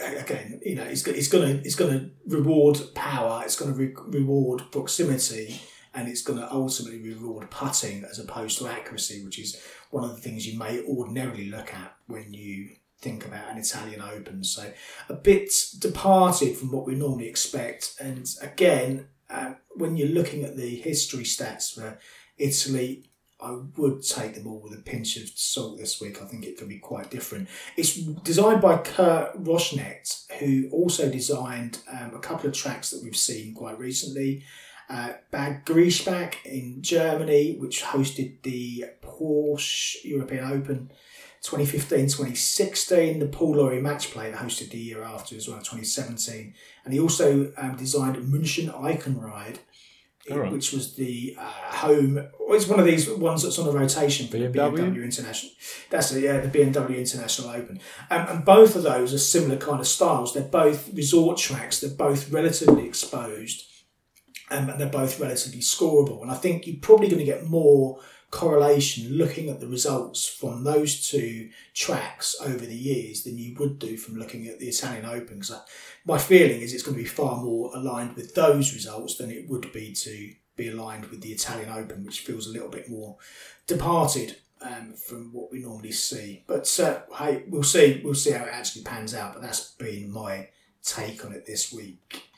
again, 0.00 0.60
you 0.64 0.76
know, 0.76 0.84
it's, 0.84 1.06
it's 1.06 1.28
going 1.28 1.58
to 1.58 1.66
it's 1.66 1.74
going 1.74 1.98
to 1.98 2.10
reward 2.26 2.78
power. 2.94 3.42
It's 3.44 3.56
going 3.56 3.72
to 3.72 3.78
re- 3.78 3.94
reward 4.20 4.62
proximity, 4.70 5.60
and 5.94 6.08
it's 6.08 6.22
going 6.22 6.38
to 6.38 6.52
ultimately 6.52 7.00
reward 7.00 7.50
putting 7.50 8.04
as 8.04 8.18
opposed 8.18 8.58
to 8.58 8.68
accuracy, 8.68 9.24
which 9.24 9.38
is 9.38 9.60
one 9.90 10.04
of 10.04 10.10
the 10.10 10.20
things 10.20 10.46
you 10.46 10.58
may 10.58 10.82
ordinarily 10.84 11.50
look 11.50 11.74
at 11.74 11.94
when 12.06 12.32
you 12.32 12.70
think 12.98 13.26
about 13.26 13.50
an 13.50 13.58
Italian 13.58 14.00
Open. 14.00 14.44
So 14.44 14.72
a 15.08 15.14
bit 15.14 15.52
departed 15.78 16.56
from 16.56 16.70
what 16.70 16.86
we 16.86 16.94
normally 16.94 17.28
expect. 17.28 17.94
And 18.00 18.28
again, 18.40 19.08
uh, 19.28 19.54
when 19.74 19.96
you're 19.96 20.08
looking 20.08 20.44
at 20.44 20.56
the 20.56 20.76
history 20.76 21.24
stats 21.24 21.74
for 21.74 21.98
Italy, 22.38 23.04
I 23.42 23.58
would 23.76 24.02
take 24.02 24.34
them 24.34 24.46
all 24.46 24.60
with 24.60 24.72
a 24.72 24.82
pinch 24.82 25.16
of 25.16 25.28
salt 25.34 25.76
this 25.76 26.00
week. 26.00 26.22
I 26.22 26.26
think 26.26 26.46
it 26.46 26.56
could 26.56 26.68
be 26.68 26.78
quite 26.78 27.10
different. 27.10 27.48
It's 27.76 27.96
designed 27.96 28.62
by 28.62 28.78
Kurt 28.78 29.42
Rossknecht, 29.42 30.30
who 30.38 30.68
also 30.70 31.10
designed 31.10 31.78
um, 31.90 32.14
a 32.14 32.20
couple 32.20 32.48
of 32.48 32.54
tracks 32.54 32.90
that 32.90 33.02
we've 33.02 33.16
seen 33.16 33.54
quite 33.54 33.78
recently. 33.78 34.44
Uh, 34.88 35.14
Bad 35.30 35.64
Griesbach 35.64 36.34
in 36.44 36.82
Germany, 36.82 37.56
which 37.58 37.82
hosted 37.82 38.42
the 38.42 38.84
Porsche 39.02 39.96
European 40.04 40.44
Open 40.44 40.90
2015 41.42 42.06
2016. 42.06 43.18
The 43.18 43.26
Paul 43.26 43.56
Lawrie 43.56 43.80
match 43.80 44.10
play 44.10 44.30
that 44.30 44.40
hosted 44.40 44.70
the 44.70 44.78
year 44.78 45.02
after 45.02 45.36
as 45.36 45.48
well, 45.48 45.58
2017. 45.58 46.54
And 46.84 46.94
he 46.94 47.00
also 47.00 47.52
um, 47.56 47.76
designed 47.76 48.16
München 48.16 48.72
Eichenried, 48.72 49.58
Alright. 50.30 50.52
which 50.52 50.72
was 50.72 50.94
the 50.94 51.36
uh, 51.36 51.42
home. 51.42 52.28
It's 52.50 52.68
one 52.68 52.78
of 52.78 52.86
these 52.86 53.08
ones 53.10 53.42
that's 53.42 53.58
on 53.58 53.66
a 53.66 53.72
rotation 53.72 54.28
for 54.28 54.38
the 54.38 54.46
BMW? 54.46 54.78
BMW 54.78 55.04
International. 55.04 55.50
That's 55.90 56.12
it, 56.12 56.22
yeah, 56.22 56.38
the 56.38 56.48
BMW 56.48 56.98
International 56.98 57.50
Open. 57.50 57.80
Um, 58.08 58.26
and 58.28 58.44
both 58.44 58.76
of 58.76 58.84
those 58.84 59.12
are 59.12 59.18
similar 59.18 59.56
kind 59.56 59.80
of 59.80 59.86
styles. 59.86 60.32
They're 60.32 60.44
both 60.44 60.94
resort 60.94 61.38
tracks. 61.38 61.80
They're 61.80 61.90
both 61.90 62.30
relatively 62.30 62.86
exposed, 62.86 63.64
um, 64.50 64.68
and 64.68 64.80
they're 64.80 64.88
both 64.88 65.18
relatively 65.18 65.60
scoreable. 65.60 66.22
And 66.22 66.30
I 66.30 66.34
think 66.34 66.68
you're 66.68 66.76
probably 66.80 67.08
going 67.08 67.18
to 67.18 67.24
get 67.24 67.46
more 67.46 67.98
correlation 68.32 69.12
looking 69.18 69.50
at 69.50 69.60
the 69.60 69.68
results 69.68 70.26
from 70.26 70.64
those 70.64 71.06
two 71.06 71.50
tracks 71.74 72.34
over 72.40 72.64
the 72.64 72.74
years 72.74 73.24
than 73.24 73.36
you 73.36 73.54
would 73.58 73.78
do 73.78 73.96
from 73.98 74.16
looking 74.16 74.48
at 74.48 74.58
the 74.58 74.68
Italian 74.68 75.04
Open. 75.04 75.38
Because 75.38 75.54
my 76.06 76.16
feeling 76.16 76.62
is 76.62 76.72
it's 76.72 76.82
going 76.82 76.96
to 76.96 77.02
be 77.02 77.08
far 77.08 77.36
more 77.42 77.70
aligned 77.74 78.16
with 78.16 78.34
those 78.34 78.72
results 78.74 79.16
than 79.16 79.30
it 79.30 79.48
would 79.50 79.70
be 79.72 79.92
to 79.92 80.32
be 80.56 80.68
aligned 80.68 81.04
with 81.06 81.20
the 81.20 81.30
Italian 81.30 81.68
Open, 81.68 82.04
which 82.04 82.20
feels 82.20 82.46
a 82.46 82.52
little 82.52 82.70
bit 82.70 82.88
more 82.88 83.18
departed 83.66 84.36
um, 84.62 84.94
from 84.94 85.30
what 85.34 85.52
we 85.52 85.58
normally 85.60 85.92
see. 85.92 86.42
But 86.46 86.80
uh, 86.80 87.00
hey, 87.18 87.44
we'll 87.48 87.62
see. 87.62 88.00
We'll 88.02 88.14
see 88.14 88.32
how 88.32 88.44
it 88.44 88.52
actually 88.54 88.84
pans 88.84 89.14
out. 89.14 89.34
But 89.34 89.42
that's 89.42 89.72
been 89.72 90.10
my 90.10 90.48
take 90.82 91.22
on 91.26 91.32
it 91.32 91.44
this 91.44 91.70
week. 91.70 92.31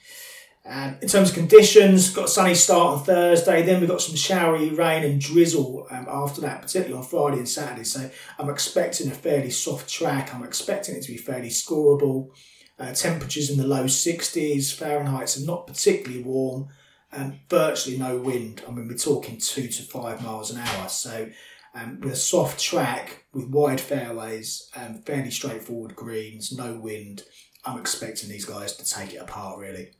Um, 0.66 0.96
in 1.02 1.08
terms 1.08 1.28
of 1.28 1.34
conditions, 1.34 2.10
got 2.10 2.24
a 2.24 2.28
sunny 2.28 2.54
start 2.54 2.98
on 2.98 3.04
Thursday. 3.04 3.62
Then 3.62 3.80
we've 3.80 3.88
got 3.88 4.00
some 4.00 4.16
showery 4.16 4.70
rain 4.70 5.04
and 5.04 5.20
drizzle 5.20 5.86
um, 5.90 6.06
after 6.08 6.40
that, 6.40 6.62
particularly 6.62 6.94
on 6.94 7.06
Friday 7.06 7.38
and 7.38 7.48
Saturday. 7.48 7.84
So 7.84 8.10
I'm 8.38 8.48
expecting 8.48 9.10
a 9.10 9.14
fairly 9.14 9.50
soft 9.50 9.90
track. 9.90 10.34
I'm 10.34 10.42
expecting 10.42 10.96
it 10.96 11.02
to 11.02 11.12
be 11.12 11.18
fairly 11.18 11.50
scoreable. 11.50 12.30
Uh, 12.78 12.92
temperatures 12.92 13.50
in 13.50 13.58
the 13.58 13.66
low 13.66 13.84
60s. 13.84 14.74
Fahrenheit 14.74 15.36
are 15.36 15.44
not 15.44 15.66
particularly 15.66 16.22
warm. 16.22 16.68
Um, 17.12 17.40
virtually 17.48 17.98
no 17.98 18.16
wind. 18.16 18.62
I 18.66 18.70
mean, 18.70 18.88
we're 18.88 18.96
talking 18.96 19.38
two 19.38 19.68
to 19.68 19.82
five 19.82 20.24
miles 20.24 20.50
an 20.50 20.58
hour. 20.58 20.88
So 20.88 21.28
um, 21.74 22.00
with 22.00 22.14
a 22.14 22.16
soft 22.16 22.58
track, 22.58 23.26
with 23.34 23.48
wide 23.48 23.80
fairways, 23.80 24.70
um, 24.74 24.94
fairly 25.02 25.30
straightforward 25.30 25.94
greens, 25.94 26.52
no 26.56 26.74
wind, 26.78 27.24
I'm 27.66 27.78
expecting 27.78 28.30
these 28.30 28.46
guys 28.46 28.74
to 28.76 28.84
take 28.84 29.12
it 29.12 29.18
apart 29.18 29.58
really. 29.58 29.90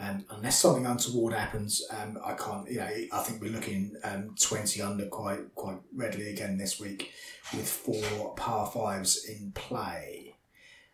Um, 0.00 0.24
unless 0.30 0.60
something 0.60 0.86
untoward 0.86 1.34
happens, 1.34 1.82
um, 1.90 2.18
I 2.24 2.34
can't. 2.34 2.70
You 2.70 2.78
know, 2.78 2.90
I 3.12 3.22
think 3.22 3.42
we're 3.42 3.52
looking 3.52 3.94
um, 4.04 4.34
twenty 4.40 4.80
under 4.80 5.06
quite 5.06 5.54
quite 5.54 5.78
readily 5.94 6.30
again 6.30 6.56
this 6.56 6.78
week, 6.78 7.10
with 7.52 7.68
four 7.68 8.34
par 8.36 8.66
fives 8.66 9.24
in 9.24 9.52
play. 9.52 10.36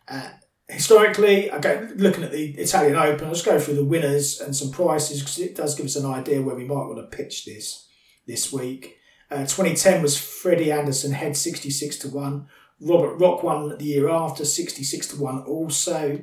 Uh, 0.07 0.29
historically, 0.67 1.51
okay, 1.51 1.87
looking 1.95 2.23
at 2.23 2.31
the 2.31 2.51
Italian 2.53 2.95
Open, 2.95 3.27
I'll 3.27 3.33
just 3.33 3.45
go 3.45 3.59
through 3.59 3.75
the 3.75 3.85
winners 3.85 4.41
and 4.41 4.55
some 4.55 4.71
prices 4.71 5.19
because 5.19 5.39
it 5.39 5.55
does 5.55 5.75
give 5.75 5.85
us 5.85 5.95
an 5.95 6.05
idea 6.05 6.41
where 6.41 6.55
we 6.55 6.65
might 6.65 6.87
want 6.87 6.97
to 6.97 7.15
pitch 7.15 7.45
this 7.45 7.87
this 8.25 8.51
week. 8.51 8.97
Uh, 9.29 9.45
2010 9.45 10.01
was 10.01 10.17
Freddie 10.17 10.71
Andersson 10.71 11.11
Hed 11.11 11.35
66 11.35 11.97
to 11.99 12.09
1. 12.09 12.47
Robert 12.81 13.15
Rock 13.17 13.43
won 13.43 13.77
the 13.77 13.85
year 13.85 14.09
after 14.09 14.45
66 14.45 15.07
to 15.07 15.21
1 15.21 15.43
also. 15.43 16.21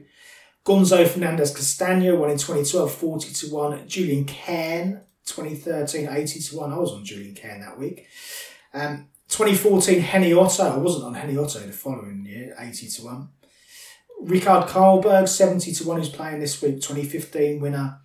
Gonzo 0.64 1.06
Fernandez 1.08 1.54
Castano 1.54 2.16
won 2.16 2.30
in 2.30 2.38
2012 2.38 2.92
40 2.92 3.32
to 3.32 3.46
1. 3.54 3.88
Julien 3.88 4.24
Quesne 4.24 5.02
2013 5.24 6.08
80 6.08 6.40
to 6.40 6.56
1. 6.56 6.72
I 6.72 6.78
was 6.78 6.92
on 6.92 7.04
Julien 7.04 7.34
Quesne 7.34 7.64
that 7.64 7.78
week. 7.78 8.06
Um, 8.72 9.08
2014 9.28 10.00
Hennie 10.00 10.32
Otto. 10.32 10.64
I 10.64 10.76
wasn't 10.76 11.06
on 11.06 11.14
Hennie 11.14 11.36
Otto 11.36 11.58
the 11.60 11.72
following 11.72 12.24
year 12.24 12.54
80 12.58 12.88
to 12.88 13.04
1. 13.04 13.28
Rikard 14.24 14.68
Karlberg 14.68 15.28
70 15.28 15.72
to 15.72 15.88
1 15.88 15.96
who's 15.96 16.08
playing 16.08 16.38
this 16.38 16.62
week 16.62 16.76
2015 16.76 17.60
winner. 17.60 17.98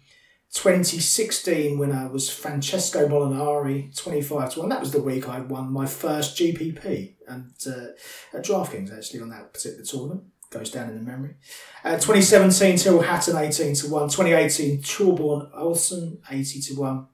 2016 0.53 1.77
winner 1.77 2.09
was 2.09 2.29
Francesco 2.29 3.07
Molinari, 3.07 3.95
25 3.95 4.53
to 4.53 4.59
1. 4.61 4.69
That 4.69 4.79
was 4.79 4.91
the 4.91 5.01
week 5.01 5.29
I 5.29 5.41
won 5.41 5.71
my 5.71 5.85
first 5.85 6.37
GPP 6.37 7.15
and 7.27 7.51
uh, 7.67 8.35
at 8.35 8.45
DraftKings 8.45 8.97
actually 8.97 9.21
on 9.21 9.29
that 9.29 9.53
particular 9.53 9.85
tournament. 9.85 10.23
Goes 10.49 10.71
down 10.71 10.89
in 10.89 10.95
the 10.95 11.11
memory. 11.11 11.35
Uh, 11.83 11.95
2017 11.95 12.77
Tyrrell 12.77 13.01
Hatton, 13.01 13.35
18 13.35 13.75
to 13.75 13.87
1. 13.89 14.09
2018 14.09 14.81
Thorbjørn 14.81 15.51
Olesen, 15.53 16.17
80 16.31 16.61
to 16.61 16.73
1. 16.75 17.05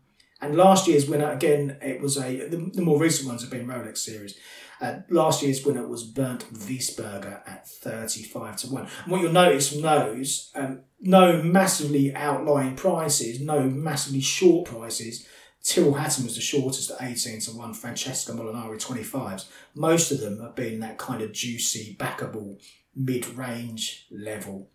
And 0.41 0.55
last 0.55 0.87
year's 0.87 1.07
winner, 1.07 1.31
again, 1.31 1.77
it 1.81 2.01
was 2.01 2.17
a, 2.17 2.47
the, 2.47 2.57
the 2.73 2.81
more 2.81 2.99
recent 2.99 3.29
ones 3.29 3.41
have 3.41 3.49
been 3.49 3.65
Rolex 3.65 3.99
Series. 3.99 4.37
Uh, 4.81 4.99
last 5.09 5.41
year's 5.41 5.65
winner 5.65 5.87
was 5.87 6.03
Bernd 6.03 6.43
Wiesberger 6.51 7.41
at 7.47 7.67
35 7.67 8.57
to 8.57 8.67
1. 8.67 8.87
And 9.03 9.11
what 9.11 9.21
you'll 9.21 9.31
notice 9.31 9.71
from 9.71 9.81
those, 9.81 10.51
um, 10.55 10.81
no 10.99 11.41
massively 11.41 12.13
outlying 12.13 12.75
prices, 12.75 13.39
no 13.39 13.61
massively 13.61 14.19
short 14.19 14.65
prices. 14.67 15.25
Tyrrell 15.63 15.93
Hatton 15.93 16.25
was 16.25 16.35
the 16.35 16.41
shortest 16.41 16.91
at 16.91 17.01
18 17.01 17.39
to 17.39 17.51
1, 17.51 17.73
Francesco 17.75 18.33
Molinari 18.33 18.83
25s. 18.83 19.45
Most 19.73 20.11
of 20.11 20.19
them 20.19 20.41
have 20.41 20.55
been 20.55 20.81
that 20.81 20.97
kind 20.97 21.21
of 21.21 21.31
juicy, 21.31 21.95
backable, 21.97 22.61
mid 22.95 23.27
range 23.35 24.07
level 24.11 24.69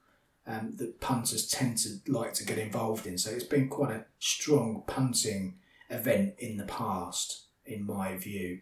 um, 0.46 0.72
that 0.76 1.00
punters 1.00 1.46
tend 1.46 1.78
to 1.78 1.98
like 2.06 2.32
to 2.34 2.44
get 2.44 2.58
involved 2.58 3.06
in. 3.06 3.18
So 3.18 3.30
it's 3.30 3.44
been 3.44 3.68
quite 3.68 3.94
a 3.94 4.06
strong 4.18 4.82
punting 4.86 5.58
event 5.90 6.34
in 6.38 6.56
the 6.56 6.64
past, 6.64 7.44
in 7.66 7.86
my 7.86 8.16
view. 8.16 8.60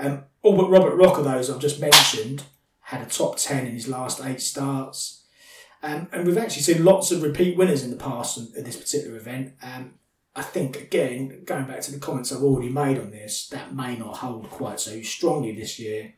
Um, 0.00 0.24
all 0.42 0.56
but 0.56 0.70
Robert 0.70 0.96
Rock 0.96 1.18
of 1.18 1.24
those 1.24 1.48
I've 1.48 1.60
just 1.60 1.80
mentioned 1.80 2.44
had 2.80 3.02
a 3.02 3.06
top 3.06 3.36
10 3.36 3.66
in 3.66 3.72
his 3.72 3.88
last 3.88 4.24
eight 4.24 4.40
starts. 4.40 5.24
Um, 5.82 6.08
and 6.12 6.26
we've 6.26 6.38
actually 6.38 6.62
seen 6.62 6.84
lots 6.84 7.12
of 7.12 7.22
repeat 7.22 7.56
winners 7.56 7.84
in 7.84 7.90
the 7.90 7.96
past 7.96 8.38
at 8.56 8.64
this 8.64 8.76
particular 8.76 9.16
event. 9.16 9.54
Um, 9.62 9.94
I 10.34 10.42
think, 10.42 10.76
again, 10.76 11.42
going 11.44 11.66
back 11.66 11.80
to 11.82 11.92
the 11.92 11.98
comments 11.98 12.32
I've 12.32 12.42
already 12.42 12.68
made 12.68 12.98
on 12.98 13.10
this, 13.10 13.48
that 13.48 13.74
may 13.74 13.96
not 13.96 14.18
hold 14.18 14.50
quite 14.50 14.80
so 14.80 15.02
strongly 15.02 15.52
this 15.52 15.78
year 15.78 16.14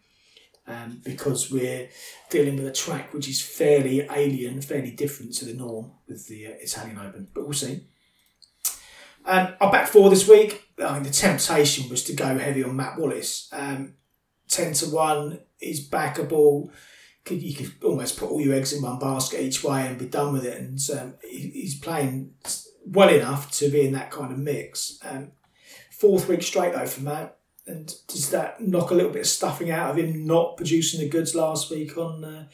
um, 0.66 1.00
because 1.04 1.50
we're 1.50 1.88
dealing 2.30 2.56
with 2.56 2.66
a 2.66 2.72
track 2.72 3.12
which 3.12 3.28
is 3.28 3.42
fairly 3.42 4.06
alien, 4.10 4.60
fairly 4.60 4.90
different 4.90 5.34
to 5.34 5.44
the 5.44 5.54
norm 5.54 5.92
with 6.06 6.28
the 6.28 6.46
uh, 6.46 6.52
Italian 6.60 6.98
Open. 6.98 7.28
But 7.32 7.44
we'll 7.44 7.52
see. 7.52 7.86
Um, 9.24 9.54
our 9.60 9.70
back 9.70 9.86
four 9.88 10.10
this 10.10 10.28
week, 10.28 10.64
I 10.82 10.94
mean, 10.94 11.02
the 11.02 11.10
temptation 11.10 11.88
was 11.90 12.04
to 12.04 12.14
go 12.14 12.38
heavy 12.38 12.64
on 12.64 12.76
Matt 12.76 12.98
Wallace. 12.98 13.48
Um, 13.52 13.94
10 14.48 14.72
to 14.74 14.86
1 14.86 15.40
is 15.60 15.88
backable. 15.88 16.70
Could, 17.24 17.42
you 17.42 17.54
could 17.54 17.72
almost 17.84 18.18
put 18.18 18.30
all 18.30 18.40
your 18.40 18.54
eggs 18.54 18.72
in 18.72 18.82
one 18.82 18.98
basket 18.98 19.42
each 19.42 19.62
way 19.62 19.86
and 19.86 19.98
be 19.98 20.06
done 20.06 20.32
with 20.32 20.44
it. 20.44 20.58
And 20.58 20.78
um, 20.98 21.14
he, 21.22 21.50
he's 21.50 21.78
playing 21.78 22.32
well 22.86 23.10
enough 23.10 23.50
to 23.52 23.68
be 23.68 23.86
in 23.86 23.92
that 23.92 24.10
kind 24.10 24.32
of 24.32 24.38
mix. 24.38 24.98
Um, 25.04 25.32
fourth 25.92 26.28
week 26.28 26.42
straight 26.42 26.72
though 26.72 26.86
for 26.86 27.02
Matt. 27.02 27.36
And 27.66 27.92
does 28.08 28.30
that 28.30 28.60
knock 28.60 28.90
a 28.90 28.94
little 28.94 29.12
bit 29.12 29.20
of 29.20 29.26
stuffing 29.26 29.70
out 29.70 29.90
of 29.90 29.98
him 29.98 30.26
not 30.26 30.56
producing 30.56 31.00
the 31.00 31.08
goods 31.08 31.34
last 31.34 31.70
week 31.70 31.96
on 31.96 32.24
uh, 32.24 32.46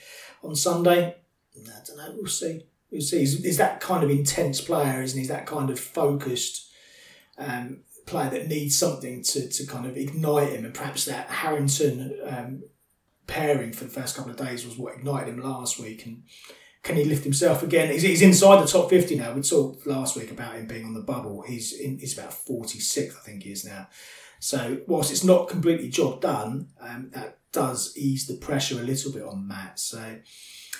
on 0.42 0.54
Sunday? 0.54 1.16
I 1.56 1.70
don't 1.86 1.96
know. 1.96 2.14
We'll 2.16 2.26
see. 2.26 2.64
We'll 2.90 3.00
see. 3.00 3.20
He's, 3.20 3.42
he's 3.42 3.56
that 3.56 3.80
kind 3.80 4.04
of 4.04 4.10
intense 4.10 4.60
player, 4.60 5.02
isn't 5.02 5.16
he? 5.16 5.22
He's 5.22 5.28
that 5.28 5.46
kind 5.46 5.70
of 5.70 5.80
focused 5.80 6.70
um, 7.38 7.80
player 8.06 8.30
that 8.30 8.48
needs 8.48 8.78
something 8.78 9.22
to, 9.22 9.48
to 9.48 9.66
kind 9.66 9.86
of 9.86 9.96
ignite 9.96 10.52
him. 10.52 10.64
And 10.64 10.74
perhaps 10.74 11.04
that 11.06 11.28
Harrington 11.28 12.18
um, 12.24 12.62
pairing 13.26 13.72
for 13.72 13.84
the 13.84 13.90
first 13.90 14.16
couple 14.16 14.30
of 14.30 14.38
days 14.38 14.64
was 14.64 14.76
what 14.76 14.94
ignited 14.94 15.34
him 15.34 15.42
last 15.42 15.78
week. 15.78 16.06
And 16.06 16.22
can 16.82 16.96
he 16.96 17.04
lift 17.04 17.24
himself 17.24 17.62
again? 17.62 17.90
He's, 17.90 18.02
he's 18.02 18.22
inside 18.22 18.62
the 18.62 18.68
top 18.68 18.90
50 18.90 19.16
now. 19.16 19.32
We 19.32 19.42
talked 19.42 19.86
last 19.86 20.16
week 20.16 20.30
about 20.30 20.54
him 20.54 20.66
being 20.66 20.84
on 20.84 20.94
the 20.94 21.00
bubble. 21.00 21.42
He's 21.42 21.72
in, 21.72 21.98
he's 21.98 22.16
about 22.16 22.32
46, 22.32 23.16
I 23.16 23.20
think 23.20 23.42
he 23.42 23.50
is 23.50 23.64
now. 23.64 23.88
So, 24.46 24.78
whilst 24.86 25.10
it's 25.10 25.24
not 25.24 25.48
completely 25.48 25.88
job 25.88 26.20
done, 26.20 26.68
um, 26.80 27.10
that 27.14 27.38
does 27.50 27.96
ease 27.96 28.28
the 28.28 28.36
pressure 28.36 28.78
a 28.78 28.84
little 28.84 29.10
bit 29.10 29.24
on 29.24 29.48
Matt. 29.48 29.80
So, 29.80 30.20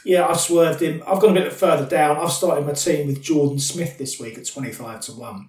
yeah, 0.04 0.24
I've 0.24 0.38
swerved 0.38 0.80
him. 0.80 1.02
I've 1.04 1.20
gone 1.20 1.36
a 1.36 1.40
bit 1.40 1.52
further 1.52 1.84
down. 1.84 2.16
I've 2.16 2.30
started 2.30 2.64
my 2.64 2.74
team 2.74 3.08
with 3.08 3.24
Jordan 3.24 3.58
Smith 3.58 3.98
this 3.98 4.20
week 4.20 4.38
at 4.38 4.46
25 4.46 5.00
to 5.00 5.12
1. 5.14 5.48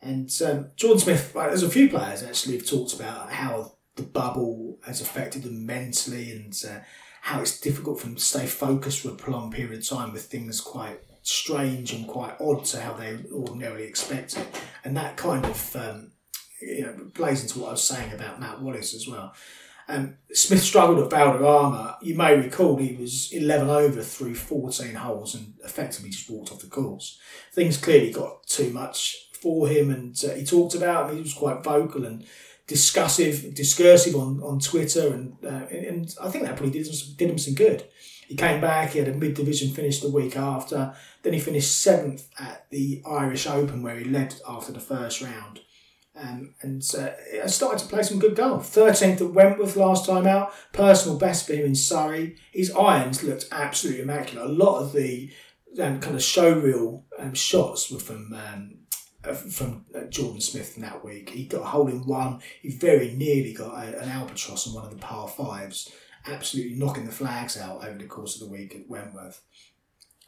And 0.00 0.30
um, 0.46 0.70
Jordan 0.76 1.00
Smith, 1.00 1.34
there's 1.34 1.62
a 1.62 1.68
few 1.68 1.90
players 1.90 2.22
actually 2.22 2.56
have 2.56 2.66
talked 2.66 2.94
about 2.94 3.30
how 3.30 3.74
the 3.96 4.02
bubble 4.02 4.78
has 4.86 5.02
affected 5.02 5.42
them 5.42 5.66
mentally 5.66 6.32
and 6.32 6.58
uh, 6.66 6.78
how 7.20 7.42
it's 7.42 7.60
difficult 7.60 8.00
for 8.00 8.06
them 8.06 8.16
to 8.16 8.22
stay 8.22 8.46
focused 8.46 9.00
for 9.00 9.10
a 9.10 9.14
prolonged 9.14 9.52
period 9.52 9.78
of 9.78 9.86
time 9.86 10.14
with 10.14 10.24
things 10.24 10.58
quite 10.62 11.00
strange 11.20 11.92
and 11.92 12.08
quite 12.08 12.34
odd 12.40 12.64
to 12.64 12.80
how 12.80 12.94
they 12.94 13.18
ordinarily 13.30 13.84
expect 13.84 14.38
it. 14.38 14.46
And 14.84 14.96
that 14.96 15.18
kind 15.18 15.44
of 15.44 15.76
um, 15.76 16.11
you 16.62 16.82
know, 16.82 17.10
plays 17.14 17.42
into 17.42 17.58
what 17.58 17.68
I 17.68 17.72
was 17.72 17.82
saying 17.82 18.12
about 18.12 18.40
Matt 18.40 18.60
Wallace 18.60 18.94
as 18.94 19.06
well. 19.06 19.34
Um, 19.88 20.16
Smith 20.32 20.62
struggled 20.62 21.00
at 21.00 21.10
Valderrama. 21.10 21.98
You 22.02 22.14
may 22.14 22.36
recall 22.36 22.76
he 22.76 22.94
was 22.94 23.32
11 23.32 23.68
over 23.68 24.02
through 24.02 24.36
14 24.36 24.94
holes 24.94 25.34
and 25.34 25.54
effectively 25.64 26.10
just 26.10 26.30
walked 26.30 26.52
off 26.52 26.60
the 26.60 26.68
course. 26.68 27.18
Things 27.52 27.76
clearly 27.76 28.12
got 28.12 28.46
too 28.46 28.70
much 28.70 29.28
for 29.32 29.66
him, 29.68 29.90
and 29.90 30.16
uh, 30.24 30.34
he 30.34 30.44
talked 30.44 30.74
about. 30.74 31.10
It. 31.10 31.16
He 31.16 31.22
was 31.22 31.34
quite 31.34 31.64
vocal 31.64 32.04
and 32.04 32.24
discussive, 32.68 33.54
discursive 33.54 34.14
on, 34.14 34.40
on 34.42 34.60
Twitter, 34.60 35.12
and 35.12 35.36
uh, 35.44 35.66
and 35.66 36.14
I 36.22 36.28
think 36.30 36.44
that 36.44 36.56
probably 36.56 36.82
did, 36.82 36.90
did 37.16 37.30
him 37.30 37.38
some 37.38 37.54
good. 37.54 37.84
He 38.28 38.36
came 38.36 38.60
back. 38.60 38.92
He 38.92 39.00
had 39.00 39.08
a 39.08 39.14
mid 39.14 39.34
division 39.34 39.74
finish 39.74 40.00
the 40.00 40.10
week 40.10 40.36
after. 40.36 40.94
Then 41.22 41.32
he 41.32 41.40
finished 41.40 41.82
seventh 41.82 42.28
at 42.38 42.70
the 42.70 43.02
Irish 43.04 43.46
Open, 43.46 43.82
where 43.82 43.98
he 43.98 44.04
led 44.04 44.36
after 44.48 44.72
the 44.72 44.80
first 44.80 45.20
round. 45.20 45.60
Um, 46.14 46.54
and 46.60 46.82
uh, 46.96 47.10
I 47.42 47.46
started 47.46 47.78
to 47.80 47.86
play 47.86 48.02
some 48.02 48.18
good 48.18 48.36
golf. 48.36 48.74
13th 48.74 49.22
at 49.22 49.32
Wentworth 49.32 49.76
last 49.76 50.04
time 50.04 50.26
out, 50.26 50.52
personal 50.72 51.18
best 51.18 51.46
for 51.46 51.54
him 51.54 51.64
in 51.64 51.74
Surrey. 51.74 52.36
His 52.52 52.70
irons 52.72 53.22
looked 53.22 53.48
absolutely 53.50 54.02
immaculate. 54.02 54.50
A 54.50 54.52
lot 54.52 54.80
of 54.80 54.92
the 54.92 55.30
um, 55.80 56.00
kind 56.00 56.14
of 56.14 56.20
showreel 56.20 57.02
um, 57.18 57.32
shots 57.34 57.90
were 57.90 57.98
from 57.98 58.34
um, 58.34 58.74
uh, 59.24 59.34
from 59.34 59.86
uh, 59.94 60.04
Jordan 60.04 60.40
Smith 60.40 60.76
in 60.76 60.82
that 60.82 61.04
week. 61.04 61.30
He 61.30 61.44
got 61.44 61.62
a 61.62 61.66
hole 61.66 61.88
in 61.88 62.04
one. 62.06 62.40
He 62.60 62.70
very 62.70 63.12
nearly 63.12 63.54
got 63.54 63.72
a, 63.72 63.98
an 64.00 64.08
albatross 64.08 64.66
on 64.66 64.74
one 64.74 64.84
of 64.84 64.90
the 64.90 64.98
par 64.98 65.28
fives, 65.28 65.92
absolutely 66.26 66.74
knocking 66.74 67.06
the 67.06 67.12
flags 67.12 67.56
out 67.56 67.86
over 67.86 67.98
the 67.98 68.04
course 68.04 68.34
of 68.34 68.46
the 68.46 68.52
week 68.52 68.74
at 68.74 68.88
Wentworth. 68.88 69.42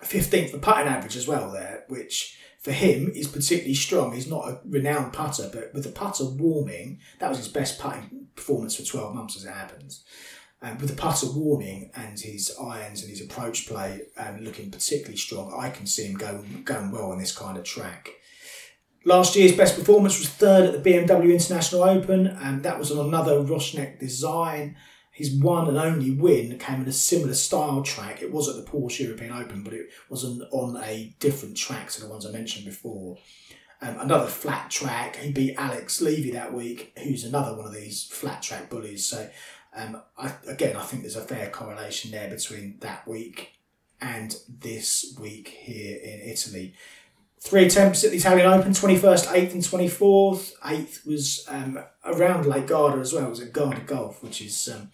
15th 0.03 0.53
the 0.53 0.59
putting 0.59 0.87
average 0.87 1.17
as 1.17 1.27
well 1.27 1.51
there, 1.51 1.85
which 1.89 2.39
for 2.65 2.73
him 2.73 3.13
is 3.15 3.29
particularly 3.29 3.75
strong. 3.75 4.15
He's 4.15 4.27
not 4.27 4.49
a 4.49 4.59
renowned 4.65 5.13
putter, 5.13 5.51
but 5.53 5.73
with 5.75 5.85
the 5.85 5.91
putter 5.91 6.25
warming, 6.25 6.99
that 7.19 7.29
was 7.29 7.37
his 7.37 7.49
best 7.49 7.79
putting 7.79 8.29
performance 8.35 8.75
for 8.75 8.83
12 8.83 9.15
months 9.15 9.37
as 9.37 9.45
it 9.45 9.53
happens. 9.53 10.03
Um, 10.63 10.79
with 10.79 10.89
the 10.89 10.97
putter 10.97 11.27
warming 11.31 11.91
and 11.95 12.19
his 12.19 12.57
irons 12.59 13.03
and 13.03 13.11
his 13.11 13.21
approach 13.21 13.69
play 13.69 14.01
um, 14.17 14.39
looking 14.41 14.71
particularly 14.71 15.19
strong, 15.19 15.55
I 15.55 15.69
can 15.69 15.85
see 15.85 16.07
him 16.07 16.17
going, 16.17 16.63
going 16.65 16.91
well 16.91 17.13
on 17.13 17.19
this 17.19 17.37
kind 17.37 17.59
of 17.59 17.65
track. 17.65 18.09
Last 19.05 19.37
year's 19.37 19.55
best 19.55 19.79
performance 19.79 20.19
was 20.19 20.31
third 20.31 20.65
at 20.65 20.83
the 20.83 20.91
BMW 20.91 21.35
International 21.35 21.83
Open, 21.83 22.27
and 22.27 22.63
that 22.63 22.79
was 22.79 22.91
on 22.91 23.07
another 23.07 23.43
Rossknecht 23.43 24.01
design. 24.01 24.77
His 25.15 25.33
one 25.33 25.69
and 25.69 25.79
only 25.79 26.11
win 26.11 26.59
came 26.59 26.83
in 26.83 26.89
a 26.89 26.93
similar 26.93 27.35
style 27.35 27.83
track. 27.83 28.21
It 28.21 28.33
was 28.33 28.49
at 28.49 28.57
the 28.57 28.69
Porsche 28.69 29.05
European 29.05 29.33
Open, 29.33 29.63
but 29.63 29.73
it 29.73 29.89
was 30.09 30.25
on, 30.25 30.43
on 30.51 30.83
a 30.83 31.15
different 31.21 31.57
track 31.57 31.89
to 31.91 32.01
the 32.01 32.09
ones 32.09 32.27
I 32.27 32.33
mentioned 32.33 32.65
before. 32.65 33.19
Um, 33.81 34.01
another 34.01 34.27
flat 34.27 34.73
track. 34.73 35.15
He 35.15 35.31
beat 35.31 35.55
Alex 35.57 36.01
Levy 36.01 36.33
that 36.33 36.53
week, 36.53 36.99
who's 36.99 37.23
another 37.23 37.57
one 37.57 37.65
of 37.65 37.73
these 37.73 38.03
flat 38.03 38.43
track 38.43 38.69
bullies. 38.69 39.07
So, 39.07 39.31
um, 39.77 40.03
I, 40.19 40.33
again, 40.49 40.75
I 40.75 40.83
think 40.83 41.03
there's 41.03 41.15
a 41.15 41.21
fair 41.21 41.49
correlation 41.49 42.11
there 42.11 42.29
between 42.29 42.79
that 42.81 43.07
week 43.07 43.53
and 44.01 44.37
this 44.49 45.17
week 45.21 45.49
here 45.49 45.97
in 45.97 46.29
Italy. 46.29 46.75
Three 47.45 47.67
attempts 47.67 48.03
at 48.03 48.11
the 48.11 48.17
Italian 48.17 48.47
Open, 48.47 48.73
21st, 48.73 49.27
8th, 49.27 49.53
and 49.53 49.63
24th. 49.63 50.59
8th 50.61 51.07
was 51.07 51.45
um, 51.49 51.79
around 52.03 52.47
Lake 52.47 52.69
Garda 52.69 53.01
as 53.01 53.13
well. 53.13 53.27
It 53.27 53.31
was 53.31 53.41
at 53.41 53.53
Garda 53.53 53.83
Golf, 53.83 54.23
which 54.23 54.41
is 54.41 54.67
um, 54.75 54.91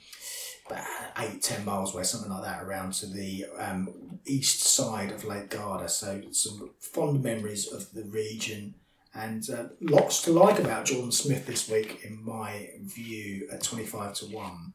8, 1.18 1.42
10 1.42 1.64
miles 1.64 1.94
away, 1.94 2.02
something 2.02 2.30
like 2.30 2.44
that, 2.44 2.62
around 2.62 2.92
to 2.94 3.06
the 3.06 3.46
um, 3.58 4.18
east 4.26 4.62
side 4.62 5.10
of 5.10 5.24
Lake 5.24 5.50
Garda. 5.50 5.88
So, 5.88 6.22
some 6.32 6.70
fond 6.78 7.22
memories 7.22 7.72
of 7.72 7.92
the 7.92 8.04
region 8.04 8.74
and 9.14 9.48
uh, 9.50 9.64
lots 9.80 10.22
to 10.22 10.32
like 10.32 10.58
about 10.58 10.86
Jordan 10.86 11.12
Smith 11.12 11.46
this 11.46 11.68
week, 11.68 12.04
in 12.04 12.24
my 12.24 12.70
view, 12.80 13.48
at 13.52 13.62
25 13.62 14.14
to 14.14 14.26
1. 14.26 14.72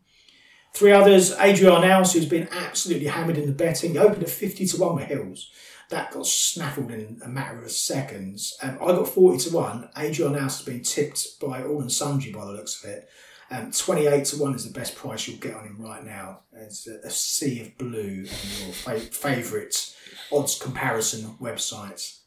Three 0.74 0.92
others, 0.92 1.34
Adri 1.36 1.72
Arnaus, 1.72 2.14
who's 2.14 2.26
been 2.26 2.50
absolutely 2.52 3.08
hammered 3.08 3.38
in 3.38 3.46
the 3.46 3.54
betting. 3.54 3.92
He 3.92 3.98
opened 3.98 4.24
at 4.24 4.30
50 4.30 4.68
to 4.68 4.78
1 4.78 4.96
with 4.96 5.06
Hills 5.06 5.52
that 5.90 6.12
got 6.12 6.26
snaffled 6.26 6.92
in 6.92 7.20
a 7.24 7.30
matter 7.30 7.64
of 7.64 7.72
seconds. 7.72 8.58
Um, 8.62 8.78
I 8.82 8.88
got 8.88 9.08
40 9.08 9.50
to 9.50 9.56
1. 9.56 9.90
Adri 9.96 10.30
Arnaus 10.30 10.58
has 10.58 10.62
been 10.64 10.84
tipped 10.84 11.40
by 11.40 11.60
and 11.60 11.92
sundry 11.92 12.32
by 12.32 12.44
the 12.46 12.52
looks 12.52 12.84
of 12.84 12.90
it. 12.90 13.08
Um, 13.52 13.72
28 13.72 14.26
to 14.26 14.38
1 14.38 14.56
is 14.56 14.66
the 14.66 14.78
best 14.78 14.96
price 14.96 15.28
you'll 15.28 15.40
get 15.40 15.56
on 15.56 15.66
him 15.66 15.78
right 15.80 16.04
now. 16.04 16.42
It's 16.54 16.88
a, 16.88 17.00
a 17.06 17.10
sea 17.10 17.62
of 17.62 17.78
blue 17.78 18.26
on 18.26 18.66
your 18.66 18.74
fa- 18.74 19.00
favourite 19.00 19.96
odds 20.32 20.58
comparison 20.58 21.36
websites. 21.40 22.22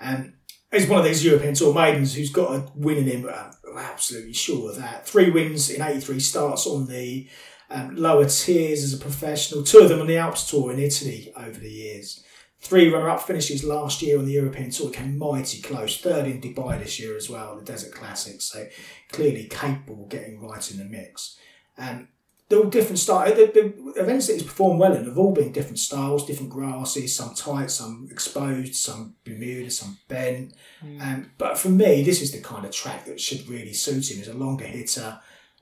Um, 0.00 0.34
he's 0.70 0.86
one 0.86 1.00
of 1.00 1.06
these 1.06 1.24
European 1.24 1.54
Tour 1.54 1.74
maidens 1.74 2.14
who's 2.14 2.30
got 2.30 2.54
a 2.54 2.70
win 2.74 2.98
in 2.98 3.06
him. 3.06 3.28
I'm 3.28 3.78
absolutely 3.78 4.34
sure 4.34 4.70
of 4.70 4.76
that. 4.76 5.06
Three 5.06 5.30
wins 5.30 5.70
in 5.70 5.82
83 5.82 6.20
starts 6.20 6.66
on 6.66 6.86
the 6.88 7.28
um, 7.70 7.96
lower 7.96 8.26
tiers 8.26 8.82
as 8.82 8.92
a 8.92 8.98
professional. 8.98 9.62
Two 9.62 9.78
of 9.78 9.88
them 9.88 10.00
on 10.00 10.06
the 10.06 10.18
Alps 10.18 10.48
Tour 10.48 10.72
in 10.72 10.78
Italy 10.78 11.32
over 11.36 11.58
the 11.58 11.70
years. 11.70 12.22
Three 12.60 12.92
runner-up 12.92 13.22
finishes 13.22 13.64
last 13.64 14.02
year 14.02 14.18
on 14.18 14.26
the 14.26 14.32
European 14.32 14.70
Tour 14.70 14.90
came 14.90 15.16
mighty 15.16 15.62
close. 15.62 15.98
Third 15.98 16.26
in 16.26 16.42
Dubai 16.42 16.78
this 16.78 17.00
year 17.00 17.16
as 17.16 17.30
well, 17.30 17.56
the 17.56 17.64
Desert 17.64 17.92
Classics. 17.92 18.44
So 18.44 18.66
clearly 19.10 19.44
capable 19.44 20.04
of 20.04 20.10
getting 20.10 20.40
right 20.40 20.70
in 20.70 20.78
the 20.78 20.84
mix. 20.84 21.38
Um, 21.78 22.08
they're 22.50 22.58
all 22.58 22.68
different 22.68 22.98
styles. 22.98 23.36
The, 23.36 23.46
the, 23.46 24.00
events 24.00 24.26
that 24.26 24.34
he's 24.34 24.42
performed 24.42 24.80
well 24.80 24.92
in 24.92 25.04
have 25.04 25.16
all 25.16 25.32
been 25.32 25.52
different 25.52 25.78
styles, 25.78 26.26
different 26.26 26.50
grasses, 26.50 27.14
some 27.14 27.32
tight, 27.34 27.70
some 27.70 28.08
exposed, 28.10 28.74
some 28.74 29.14
Bermuda, 29.24 29.70
some 29.70 29.98
bent. 30.08 30.54
Mm. 30.84 31.00
Um, 31.00 31.30
but 31.38 31.56
for 31.56 31.68
me, 31.68 32.02
this 32.02 32.20
is 32.20 32.32
the 32.32 32.40
kind 32.40 32.64
of 32.64 32.72
track 32.72 33.06
that 33.06 33.20
should 33.20 33.48
really 33.48 33.72
suit 33.72 34.10
him. 34.10 34.18
He's 34.18 34.28
a 34.28 34.34
longer 34.34 34.64
hitter. 34.64 35.20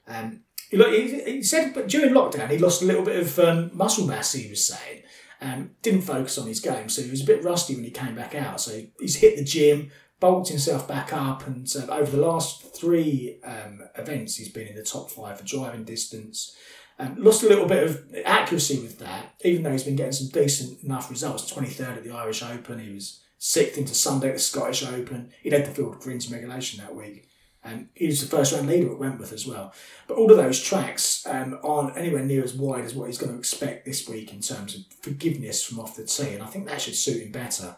Um, 0.09 0.41
he, 0.71 0.79
he, 0.79 1.33
he 1.33 1.43
said, 1.43 1.75
but 1.75 1.89
during 1.89 2.15
lockdown, 2.15 2.51
he 2.51 2.59
lost 2.59 2.83
a 2.83 2.87
little 2.87 3.05
bit 3.05 3.21
of 3.21 3.39
um, 3.39 3.71
muscle 3.75 4.07
mass. 4.07 4.33
He 4.33 4.49
was 4.49 4.65
saying, 4.65 5.03
um, 5.41 5.71
didn't 5.83 6.03
focus 6.03 6.39
on 6.39 6.47
his 6.47 6.61
game, 6.61 6.89
so 6.89 7.03
he 7.03 7.11
was 7.11 7.23
a 7.23 7.27
bit 7.27 7.45
rusty 7.45 7.75
when 7.75 7.85
he 7.85 7.91
came 7.91 8.15
back 8.15 8.35
out. 8.35 8.61
So 8.61 8.83
he's 8.99 9.17
hit 9.17 9.37
the 9.37 9.45
gym, 9.45 9.91
bulked 10.21 10.49
himself 10.49 10.89
back 10.89 11.13
up, 11.13 11.47
and 11.47 11.67
uh, 11.77 11.93
over 11.93 12.11
the 12.11 12.27
last 12.27 12.75
three 12.77 13.39
um, 13.45 13.81
events, 13.97 14.37
he's 14.37 14.51
been 14.51 14.67
in 14.67 14.77
the 14.77 14.83
top 14.83 15.11
five 15.11 15.39
for 15.39 15.45
driving 15.45 15.85
distance. 15.85 16.57
Um, 16.99 17.15
lost 17.17 17.45
a 17.45 17.49
little 17.49 17.67
bit 17.67 17.85
of 17.85 18.05
accuracy 18.25 18.81
with 18.81 18.99
that, 18.99 19.35
even 19.45 19.63
though 19.63 19.71
he's 19.71 19.85
been 19.85 19.95
getting 19.95 20.13
some 20.13 20.29
decent 20.29 20.83
enough 20.83 21.11
results. 21.11 21.53
23rd 21.53 21.99
at 21.99 22.05
the 22.05 22.11
Irish 22.11 22.43
Open, 22.43 22.81
he 22.81 22.93
was 22.93 23.23
sixth 23.39 23.79
into 23.79 23.95
Sunday 23.95 24.29
at 24.31 24.35
the 24.35 24.41
Scottish 24.41 24.85
Open. 24.85 25.31
He 25.41 25.51
led 25.51 25.65
the 25.65 25.71
field 25.71 26.01
greens 26.01 26.31
regulation 26.31 26.81
that 26.81 26.97
week. 26.97 27.28
And 27.69 27.89
he 27.95 28.07
was 28.07 28.21
the 28.21 28.35
first 28.35 28.53
round 28.53 28.67
leader 28.67 28.91
at 28.91 28.99
Wentworth 28.99 29.33
as 29.33 29.47
well. 29.47 29.73
But 30.07 30.17
all 30.17 30.31
of 30.31 30.37
those 30.37 30.63
tracks 30.63 31.27
um, 31.27 31.59
aren't 31.63 31.97
anywhere 31.97 32.25
near 32.25 32.43
as 32.43 32.55
wide 32.55 32.85
as 32.85 32.95
what 32.95 33.07
he's 33.07 33.19
going 33.19 33.33
to 33.33 33.39
expect 33.39 33.85
this 33.85 34.09
week 34.09 34.33
in 34.33 34.41
terms 34.41 34.75
of 34.75 34.83
forgiveness 35.03 35.65
from 35.65 35.81
off 35.81 35.97
the 35.97 36.05
tee. 36.05 36.35
And 36.35 36.43
I 36.43 36.47
think 36.47 36.67
that 36.67 36.81
should 36.81 36.97
suit 36.97 37.23
him 37.23 37.33
better. 37.33 37.77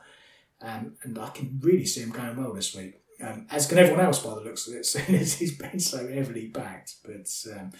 Um, 0.62 0.94
and 1.02 1.18
I 1.18 1.30
can 1.30 1.58
really 1.62 1.86
see 1.86 2.02
him 2.02 2.10
going 2.10 2.36
well 2.36 2.52
this 2.52 2.74
week. 2.74 3.00
Um, 3.22 3.46
as 3.50 3.66
can 3.66 3.78
everyone 3.78 4.04
else 4.04 4.20
by 4.20 4.34
the 4.34 4.40
looks 4.40 4.66
of 4.66 4.74
it, 4.74 4.86
seeing 4.86 5.18
as 5.18 5.34
he's 5.34 5.56
been 5.56 5.80
so 5.80 6.08
heavily 6.08 6.46
backed. 6.46 6.96
But 7.04 7.28
um, 7.54 7.72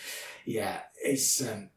yeah, 0.45 0.81
it's 1.03 1.41
um, 1.43 1.71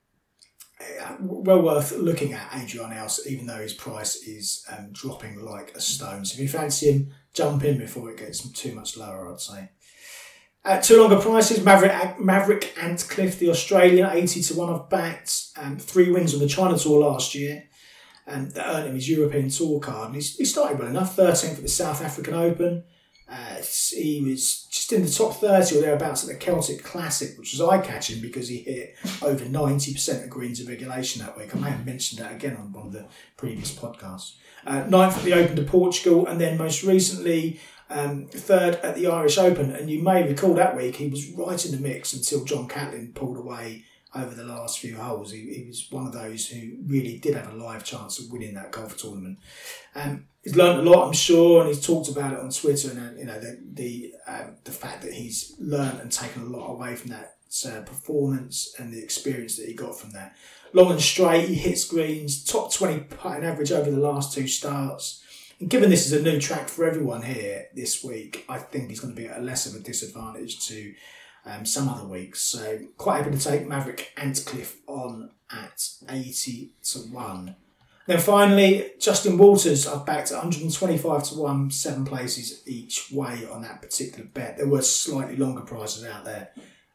well 1.19 1.61
worth 1.61 1.91
looking 1.91 2.33
at 2.33 2.49
Adri 2.51 2.79
Arnaus, 2.79 3.25
even 3.27 3.45
though 3.45 3.61
his 3.61 3.73
price 3.73 4.15
is 4.23 4.65
um, 4.75 4.89
dropping 4.91 5.39
like 5.39 5.75
a 5.75 5.81
stone. 5.81 6.25
So 6.25 6.35
if 6.35 6.39
you 6.39 6.49
fancy 6.49 6.91
him, 6.91 7.11
jump 7.33 7.63
in 7.63 7.77
before 7.77 8.09
it 8.11 8.17
gets 8.17 8.47
too 8.49 8.73
much 8.73 8.97
lower, 8.97 9.31
I'd 9.31 9.39
say. 9.39 9.69
At 10.65 10.83
two 10.83 11.01
longer 11.01 11.19
prices, 11.19 11.63
Maverick 11.63 12.19
Maverick 12.19 12.73
Antcliffe, 12.81 13.37
the 13.37 13.49
Australian, 13.49 14.09
80 14.09 14.41
to 14.43 14.53
1 14.53 14.69
of 14.69 14.89
backed. 14.89 15.47
Um, 15.57 15.77
three 15.77 16.09
wins 16.09 16.33
on 16.33 16.39
the 16.39 16.47
China 16.47 16.77
Tour 16.77 17.01
last 17.01 17.35
year. 17.35 17.65
And 18.25 18.51
that 18.51 18.67
earned 18.67 18.87
him 18.87 18.95
his 18.95 19.09
European 19.09 19.49
Tour 19.49 19.81
card. 19.81 20.13
And 20.13 20.15
he 20.15 20.45
started 20.45 20.79
well 20.79 20.87
enough, 20.87 21.17
13th 21.17 21.55
at 21.55 21.61
the 21.61 21.67
South 21.67 22.01
African 22.01 22.33
Open. 22.33 22.85
Uh, 23.27 23.61
he 23.91 24.23
was 24.25 24.67
just 24.69 24.93
in 24.93 25.03
the 25.03 25.09
top 25.09 25.33
30 25.35 25.77
or 25.77 25.81
thereabouts 25.81 26.23
at 26.23 26.29
the 26.29 26.45
Celtic 26.45 26.83
Classic, 26.83 27.37
which 27.37 27.51
was 27.51 27.61
eye 27.61 27.79
catching 27.79 28.21
because 28.21 28.47
he 28.47 28.59
hit 28.59 28.95
over 29.21 29.43
90% 29.43 30.23
of 30.23 30.29
greens 30.29 30.59
of 30.59 30.67
regulation 30.67 31.25
that 31.25 31.37
week. 31.37 31.55
I 31.55 31.59
may 31.59 31.69
have 31.71 31.85
mentioned 31.85 32.21
that 32.21 32.33
again 32.33 32.55
on 32.57 32.71
one 32.71 32.87
of 32.87 32.93
the 32.93 33.07
previous 33.35 33.73
podcasts. 33.73 34.35
Uh, 34.65 34.83
ninth 34.87 35.17
at 35.17 35.23
the 35.23 35.33
Open 35.33 35.55
de 35.55 35.63
Portugal, 35.63 36.27
and 36.27 36.39
then 36.39 36.57
most 36.57 36.83
recently, 36.83 37.59
um, 37.93 38.27
third 38.27 38.75
at 38.75 38.95
the 38.95 39.07
Irish 39.07 39.37
Open. 39.37 39.71
And 39.71 39.89
you 39.89 40.01
may 40.01 40.27
recall 40.27 40.53
that 40.55 40.75
week 40.75 40.95
he 40.95 41.07
was 41.07 41.29
right 41.31 41.65
in 41.65 41.71
the 41.71 41.77
mix 41.77 42.13
until 42.13 42.43
John 42.43 42.67
Catlin 42.67 43.13
pulled 43.13 43.37
away 43.37 43.85
over 44.15 44.35
the 44.35 44.43
last 44.43 44.79
few 44.79 44.95
holes. 44.95 45.31
He, 45.31 45.53
he 45.53 45.63
was 45.65 45.87
one 45.89 46.05
of 46.05 46.13
those 46.13 46.47
who 46.47 46.77
really 46.85 47.17
did 47.17 47.35
have 47.35 47.51
a 47.51 47.55
live 47.55 47.83
chance 47.83 48.19
of 48.19 48.31
winning 48.31 48.53
that 48.55 48.71
golf 48.71 48.97
tournament. 48.97 49.39
Um, 49.95 50.25
he's 50.43 50.55
learned 50.55 50.85
a 50.85 50.91
lot, 50.91 51.07
I'm 51.07 51.13
sure, 51.13 51.61
and 51.61 51.69
he's 51.69 51.85
talked 51.85 52.09
about 52.09 52.33
it 52.33 52.39
on 52.39 52.51
Twitter. 52.51 52.91
And 52.91 52.99
uh, 52.99 53.19
you 53.19 53.25
know 53.25 53.39
the 53.39 53.59
the 53.73 54.13
um, 54.27 54.55
the 54.63 54.71
fact 54.71 55.01
that 55.03 55.13
he's 55.13 55.55
learned 55.59 55.99
and 55.99 56.11
taken 56.11 56.43
a 56.43 56.45
lot 56.45 56.71
away 56.71 56.95
from 56.95 57.11
that 57.11 57.37
uh, 57.65 57.81
performance 57.81 58.75
and 58.77 58.93
the 58.93 59.03
experience 59.03 59.57
that 59.57 59.67
he 59.67 59.73
got 59.73 59.97
from 59.97 60.11
that. 60.11 60.35
Long 60.73 60.91
and 60.91 61.01
straight, 61.01 61.49
he 61.49 61.55
hits 61.55 61.85
greens, 61.85 62.43
top 62.43 62.73
twenty 62.73 62.99
putting 62.99 63.43
average 63.43 63.71
over 63.71 63.89
the 63.89 63.97
last 63.97 64.33
two 64.33 64.47
starts. 64.47 65.22
Given 65.67 65.89
this 65.89 66.05
is 66.05 66.13
a 66.13 66.21
new 66.21 66.39
track 66.39 66.67
for 66.67 66.85
everyone 66.85 67.21
here 67.21 67.67
this 67.75 68.03
week, 68.03 68.43
I 68.49 68.57
think 68.57 68.89
he's 68.89 68.99
going 68.99 69.15
to 69.15 69.21
be 69.21 69.27
at 69.27 69.37
a 69.37 69.41
less 69.41 69.65
of 69.65 69.79
a 69.79 69.83
disadvantage 69.83 70.67
to 70.67 70.93
um, 71.45 71.65
some 71.65 71.87
other 71.87 72.05
weeks. 72.05 72.41
So 72.41 72.79
quite 72.97 73.23
happy 73.23 73.37
to 73.37 73.43
take 73.43 73.67
Maverick 73.67 74.13
Antcliffe 74.17 74.77
on 74.87 75.31
at 75.51 75.87
80 76.09 76.73
to 76.83 76.99
1. 76.99 77.55
Then 78.07 78.19
finally, 78.19 78.91
Justin 78.99 79.37
Walters, 79.37 79.87
I've 79.87 80.05
backed 80.05 80.31
125 80.31 81.23
to 81.23 81.35
1, 81.35 81.71
seven 81.71 82.03
places 82.03 82.61
each 82.67 83.11
way 83.11 83.47
on 83.49 83.61
that 83.61 83.81
particular 83.81 84.25
bet. 84.25 84.57
There 84.57 84.67
were 84.67 84.81
slightly 84.81 85.37
longer 85.37 85.61
prices 85.61 86.03
out 86.03 86.25
there 86.25 86.49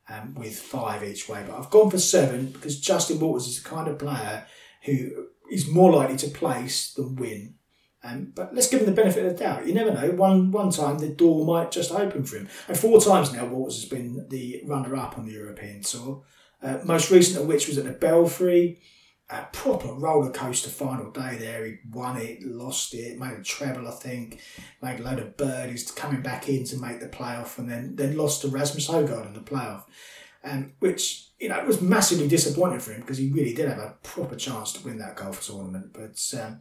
um, 0.09 0.35
with 0.35 0.59
five 0.59 1.03
each 1.05 1.29
way, 1.29 1.45
but 1.47 1.57
I've 1.57 1.71
gone 1.71 1.91
for 1.91 1.99
seven 1.99 2.47
because 2.47 2.81
Justin 2.81 3.21
Walters 3.21 3.47
is 3.47 3.63
the 3.63 3.69
kind 3.69 3.89
of 3.89 3.99
player 3.99 4.45
who 4.83 5.29
is 5.51 5.69
more 5.69 5.93
likely 5.93 6.17
to 6.19 6.29
place 6.29 6.93
than 6.93 7.17
win. 7.17 7.55
Um, 8.05 8.33
but 8.35 8.55
let's 8.55 8.69
give 8.69 8.81
him 8.81 8.87
the 8.87 8.93
benefit 8.93 9.27
of 9.27 9.37
the 9.37 9.45
doubt. 9.45 9.67
You 9.67 9.75
never 9.75 9.93
know. 9.93 10.11
One 10.13 10.53
one 10.53 10.71
time 10.71 10.99
the 10.99 11.09
door 11.09 11.45
might 11.45 11.73
just 11.73 11.91
open 11.91 12.25
for 12.25 12.37
him. 12.37 12.49
And 12.69 12.79
four 12.79 13.01
times 13.01 13.33
now, 13.33 13.47
Waters 13.47 13.81
has 13.81 13.89
been 13.91 14.27
the 14.29 14.63
runner 14.67 14.95
up 14.97 15.19
on 15.19 15.27
the 15.27 15.33
European 15.33 15.83
tour. 15.83 16.23
Uh, 16.63 16.79
most 16.85 17.11
recent 17.11 17.41
of 17.41 17.47
which 17.49 17.67
was 17.67 17.79
at 17.79 17.85
the 17.85 17.93
Belfry 17.93 18.81
a 19.31 19.47
proper 19.53 19.93
roller 19.93 20.31
coaster 20.31 20.71
final 20.71 21.11
day 21.11 21.37
there. 21.39 21.65
He 21.65 21.77
won 21.91 22.17
it, 22.17 22.43
lost 22.43 22.95
it, 22.95 23.19
made 23.19 23.39
a 23.39 23.43
treble, 23.43 23.87
I 23.87 23.91
think, 23.91 24.41
made 24.83 25.01
a 25.01 25.03
load 25.03 25.19
of 25.19 25.37
birdies 25.37 25.91
coming 25.91 26.23
back 26.23 26.49
in 26.49 26.65
to 26.65 26.79
make 26.79 27.01
the 27.01 27.09
playoff, 27.09 27.59
and 27.59 27.69
then 27.71 27.97
then 27.97 28.17
lost 28.17 28.43
to 28.43 28.49
Rasmus 28.49 28.89
Højgaard 28.89 29.27
in 29.27 29.35
the 29.35 29.41
playoff, 29.41 29.85
um, 30.45 30.73
which 30.79 31.29
you 31.39 31.49
know 31.49 31.63
was 31.67 31.83
massively 31.83 32.29
disappointing 32.29 32.81
for 32.81 32.93
him 32.93 33.01
because 33.01 33.19
he 33.19 33.31
really 33.31 33.53
did 33.53 33.69
have 33.69 33.79
a 33.79 33.97
proper 34.03 34.37
chance 34.37 34.73
to 34.73 34.85
win 34.85 34.99
that 34.99 35.17
golf 35.17 35.47
tournament, 35.47 35.93
but. 35.93 36.19
Um, 36.41 36.61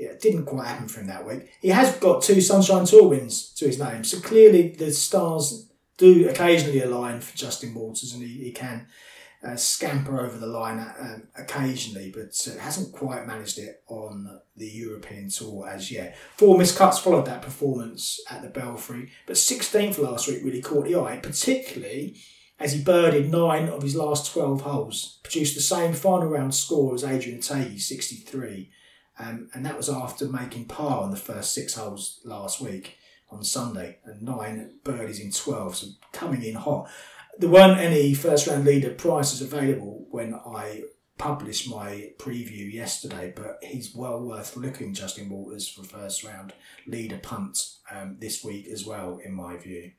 it 0.00 0.20
didn't 0.20 0.46
quite 0.46 0.66
happen 0.66 0.88
for 0.88 1.00
him 1.00 1.06
that 1.08 1.26
week. 1.26 1.50
He 1.60 1.68
has 1.68 1.96
got 1.96 2.22
two 2.22 2.40
Sunshine 2.40 2.86
Tour 2.86 3.08
wins 3.08 3.52
to 3.54 3.66
his 3.66 3.78
name, 3.78 4.04
so 4.04 4.20
clearly 4.20 4.68
the 4.68 4.92
stars 4.92 5.70
do 5.96 6.28
occasionally 6.28 6.82
align 6.82 7.20
for 7.20 7.36
Justin 7.36 7.74
Walters, 7.74 8.14
and 8.14 8.22
he, 8.22 8.44
he 8.44 8.52
can 8.52 8.86
uh, 9.46 9.56
scamper 9.56 10.20
over 10.20 10.36
the 10.36 10.46
line 10.46 10.78
um, 10.78 11.28
occasionally, 11.36 12.12
but 12.14 12.48
uh, 12.48 12.58
hasn't 12.58 12.92
quite 12.92 13.26
managed 13.26 13.58
it 13.58 13.82
on 13.88 14.40
the 14.56 14.66
European 14.66 15.28
Tour 15.28 15.68
as 15.68 15.90
yet. 15.90 16.16
Four 16.36 16.58
missed 16.58 16.76
cuts 16.76 16.98
followed 16.98 17.26
that 17.26 17.42
performance 17.42 18.20
at 18.30 18.42
the 18.42 18.48
Belfry, 18.48 19.10
but 19.26 19.36
16th 19.36 19.98
last 19.98 20.28
week 20.28 20.42
really 20.42 20.62
caught 20.62 20.86
the 20.86 20.96
eye, 20.96 21.18
particularly 21.22 22.16
as 22.60 22.72
he 22.72 22.82
birdied 22.82 23.28
nine 23.28 23.68
of 23.68 23.82
his 23.82 23.94
last 23.94 24.32
12 24.32 24.62
holes, 24.62 25.20
produced 25.22 25.54
the 25.54 25.60
same 25.60 25.92
final 25.92 26.28
round 26.28 26.54
score 26.54 26.94
as 26.94 27.04
Adrian 27.04 27.38
Otaegui, 27.38 27.80
63, 27.80 28.70
um, 29.18 29.48
and 29.54 29.64
that 29.66 29.76
was 29.76 29.88
after 29.88 30.26
making 30.26 30.66
par 30.66 31.02
on 31.02 31.10
the 31.10 31.16
first 31.16 31.52
six 31.52 31.74
holes 31.74 32.20
last 32.24 32.60
week 32.60 32.98
on 33.30 33.44
Sunday, 33.44 33.98
and 34.04 34.22
nine 34.22 34.74
birdies 34.84 35.20
in 35.20 35.30
12, 35.30 35.76
so 35.76 35.86
coming 36.12 36.42
in 36.42 36.54
hot 36.54 36.88
there 37.38 37.48
weren't 37.48 37.78
any 37.78 38.14
first 38.14 38.46
round 38.46 38.64
leader 38.64 38.90
prices 38.90 39.40
available 39.40 40.06
when 40.10 40.34
I 40.34 40.82
published 41.16 41.68
my 41.68 42.12
preview 42.18 42.72
yesterday, 42.72 43.32
but 43.34 43.58
he's 43.62 43.94
well 43.94 44.20
worth 44.20 44.56
looking, 44.56 44.94
Justin 44.94 45.28
Walters, 45.28 45.68
for 45.68 45.82
first 45.82 46.24
round 46.24 46.52
leader 46.86 47.18
punt 47.18 47.76
um, 47.90 48.16
this 48.18 48.44
week 48.44 48.66
as 48.68 48.84
well, 48.84 49.20
in 49.24 49.34
my 49.34 49.56
view. 49.56 49.92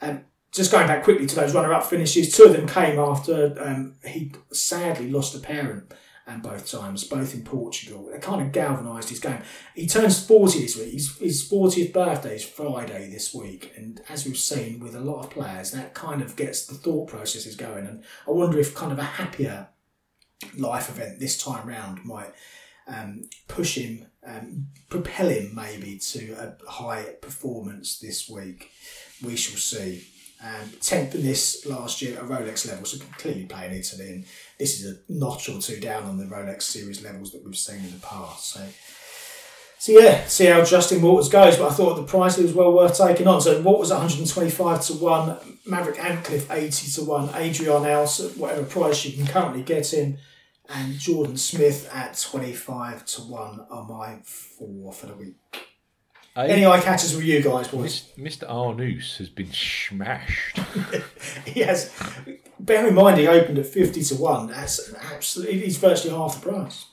Um, 0.00 0.24
just 0.52 0.72
going 0.72 0.86
back 0.86 1.04
quickly 1.04 1.26
to 1.26 1.34
those 1.34 1.54
runner 1.54 1.72
up 1.72 1.84
finishes, 1.84 2.34
two 2.34 2.44
of 2.44 2.52
them 2.52 2.68
came 2.68 2.98
after 2.98 3.56
um, 3.60 3.94
he 4.04 4.32
sadly 4.52 5.10
lost 5.10 5.34
a 5.34 5.38
parent 5.38 5.92
and 6.26 6.42
both 6.42 6.70
times, 6.70 7.04
both 7.04 7.34
in 7.34 7.42
Portugal. 7.42 8.08
It 8.14 8.22
kind 8.22 8.40
of 8.40 8.52
galvanised 8.52 9.08
his 9.08 9.18
game. 9.18 9.42
He 9.74 9.86
turns 9.86 10.24
40 10.24 10.60
this 10.60 10.76
week. 10.76 10.92
His, 10.92 11.16
his 11.18 11.50
40th 11.50 11.92
birthday 11.92 12.36
is 12.36 12.44
Friday 12.44 13.10
this 13.10 13.34
week. 13.34 13.72
And 13.76 14.00
as 14.08 14.24
we've 14.24 14.36
seen 14.36 14.78
with 14.78 14.94
a 14.94 15.00
lot 15.00 15.24
of 15.24 15.30
players, 15.30 15.72
that 15.72 15.94
kind 15.94 16.22
of 16.22 16.36
gets 16.36 16.66
the 16.66 16.74
thought 16.74 17.08
processes 17.08 17.56
going. 17.56 17.86
And 17.86 18.04
I 18.26 18.30
wonder 18.30 18.58
if 18.58 18.74
kind 18.74 18.92
of 18.92 18.98
a 18.98 19.04
happier 19.04 19.68
life 20.56 20.88
event 20.88 21.18
this 21.18 21.42
time 21.42 21.66
round 21.66 22.04
might 22.04 22.32
um, 22.86 23.22
push 23.48 23.76
him, 23.76 24.06
um, 24.26 24.68
propel 24.88 25.28
him 25.28 25.52
maybe 25.54 25.98
to 25.98 26.32
a 26.34 26.70
high 26.70 27.02
performance 27.20 27.98
this 27.98 28.28
week. 28.28 28.70
We 29.24 29.36
shall 29.36 29.58
see. 29.58 30.06
Um, 30.44 30.70
10th 30.80 31.14
in 31.14 31.22
this 31.22 31.64
last 31.66 32.02
year 32.02 32.16
at 32.16 32.24
a 32.24 32.26
Rolex 32.26 32.66
level, 32.66 32.84
so 32.84 32.98
clearly 33.16 33.44
playing 33.44 33.74
Italy. 33.74 34.08
And 34.08 34.24
this 34.62 34.80
is 34.80 34.92
a 34.92 35.12
notch 35.12 35.48
or 35.48 35.60
two 35.60 35.80
down 35.80 36.04
on 36.04 36.18
the 36.18 36.24
Rolex 36.24 36.62
series 36.62 37.02
levels 37.02 37.32
that 37.32 37.44
we've 37.44 37.56
seen 37.56 37.80
in 37.80 37.90
the 37.90 37.98
past. 37.98 38.52
So, 38.52 38.64
so 39.80 39.90
yeah, 39.90 40.24
see 40.26 40.46
how 40.46 40.64
Justin 40.64 41.02
Waters 41.02 41.28
goes. 41.28 41.56
But 41.56 41.72
I 41.72 41.74
thought 41.74 41.96
the 41.96 42.04
price 42.04 42.38
was 42.38 42.52
well 42.52 42.72
worth 42.72 42.96
taking 42.96 43.26
on. 43.26 43.40
So 43.40 43.60
Walters 43.60 43.90
125 43.90 44.82
to 44.82 44.92
1, 44.92 45.38
Maverick 45.66 45.98
Antcliffe 45.98 46.48
80 46.48 46.92
to 46.92 47.02
1, 47.02 47.28
Adri 47.30 47.66
Arnaus 47.66 48.24
at 48.24 48.36
whatever 48.36 48.62
price 48.62 49.04
you 49.04 49.16
can 49.16 49.26
currently 49.26 49.64
get 49.64 49.92
him, 49.92 50.18
and 50.68 50.96
Jordan 50.96 51.36
Smith 51.36 51.90
at 51.92 52.16
25 52.16 53.04
to 53.04 53.20
1 53.22 53.66
are 53.68 53.88
my 53.88 54.20
four 54.22 54.92
for 54.92 55.06
the 55.06 55.14
week. 55.14 55.34
Any 56.34 56.64
eye 56.64 56.80
catches 56.80 57.14
with 57.14 57.26
you 57.26 57.42
guys, 57.42 57.68
boys? 57.68 58.10
Mr. 58.16 58.48
Arnaus 58.48 59.18
has 59.18 59.28
been 59.28 59.52
smashed. 59.52 60.58
he 61.44 61.60
has. 61.60 61.92
Bear 62.72 62.88
in 62.88 62.94
mind, 62.94 63.18
he 63.18 63.28
opened 63.28 63.58
at 63.58 63.66
fifty 63.66 64.02
to 64.02 64.14
one. 64.14 64.46
That's 64.46 64.94
absolutely. 65.12 65.60
He's 65.60 65.76
virtually 65.76 66.14
half 66.14 66.40
the 66.40 66.50
price. 66.50 66.86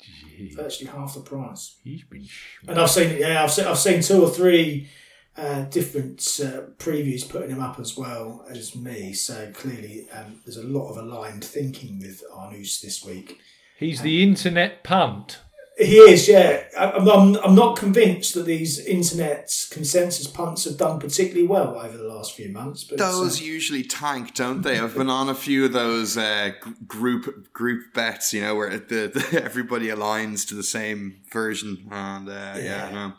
Jeez. 0.00 0.54
Virtually 0.54 0.90
half 0.90 1.14
the 1.14 1.20
price. 1.20 1.76
He's 1.82 2.04
been. 2.04 2.26
And 2.68 2.78
I've 2.78 2.90
seen, 2.90 3.18
yeah, 3.18 3.42
I've 3.42 3.50
seen, 3.50 3.66
I've 3.66 3.78
seen 3.78 4.00
two 4.00 4.22
or 4.22 4.30
three 4.30 4.88
uh, 5.36 5.62
different 5.62 6.20
uh, 6.40 6.70
previews 6.78 7.28
putting 7.28 7.50
him 7.50 7.60
up 7.60 7.80
as 7.80 7.96
well 7.96 8.46
as 8.48 8.76
me. 8.76 9.12
So 9.12 9.50
clearly, 9.52 10.06
um, 10.12 10.40
there's 10.44 10.56
a 10.56 10.62
lot 10.62 10.90
of 10.90 10.96
aligned 10.98 11.44
thinking 11.44 11.98
with 11.98 12.22
Arnaus 12.32 12.80
this 12.80 13.04
week. 13.04 13.40
He's 13.76 14.00
um, 14.00 14.04
the 14.04 14.22
internet 14.22 14.84
punt. 14.84 15.40
He 15.76 15.96
is, 15.96 16.28
yeah. 16.28 16.64
I'm, 16.78 17.08
I'm, 17.08 17.36
I'm 17.36 17.54
not 17.56 17.76
convinced 17.76 18.34
that 18.34 18.46
these 18.46 18.78
internet 18.78 19.50
consensus 19.70 20.28
punts 20.28 20.64
have 20.64 20.76
done 20.76 21.00
particularly 21.00 21.46
well 21.48 21.76
over 21.76 21.96
the 21.96 22.04
last 22.04 22.34
few 22.34 22.48
months. 22.50 22.84
But 22.84 22.98
those 22.98 23.40
uh, 23.40 23.44
usually 23.44 23.82
tank, 23.82 24.34
don't 24.34 24.62
they? 24.62 24.78
I've 24.78 24.94
been 24.94 25.10
on 25.10 25.28
a 25.28 25.34
few 25.34 25.64
of 25.64 25.72
those 25.72 26.16
uh, 26.16 26.52
group 26.86 27.52
group 27.52 27.92
bets, 27.92 28.32
you 28.32 28.42
know, 28.42 28.54
where 28.54 28.78
the, 28.78 29.08
the, 29.08 29.42
everybody 29.44 29.88
aligns 29.88 30.46
to 30.48 30.54
the 30.54 30.62
same 30.62 31.22
version, 31.32 31.88
and 31.90 32.28
uh, 32.28 32.32
yeah, 32.32 32.58
yeah 32.58 32.90
no. 32.90 33.12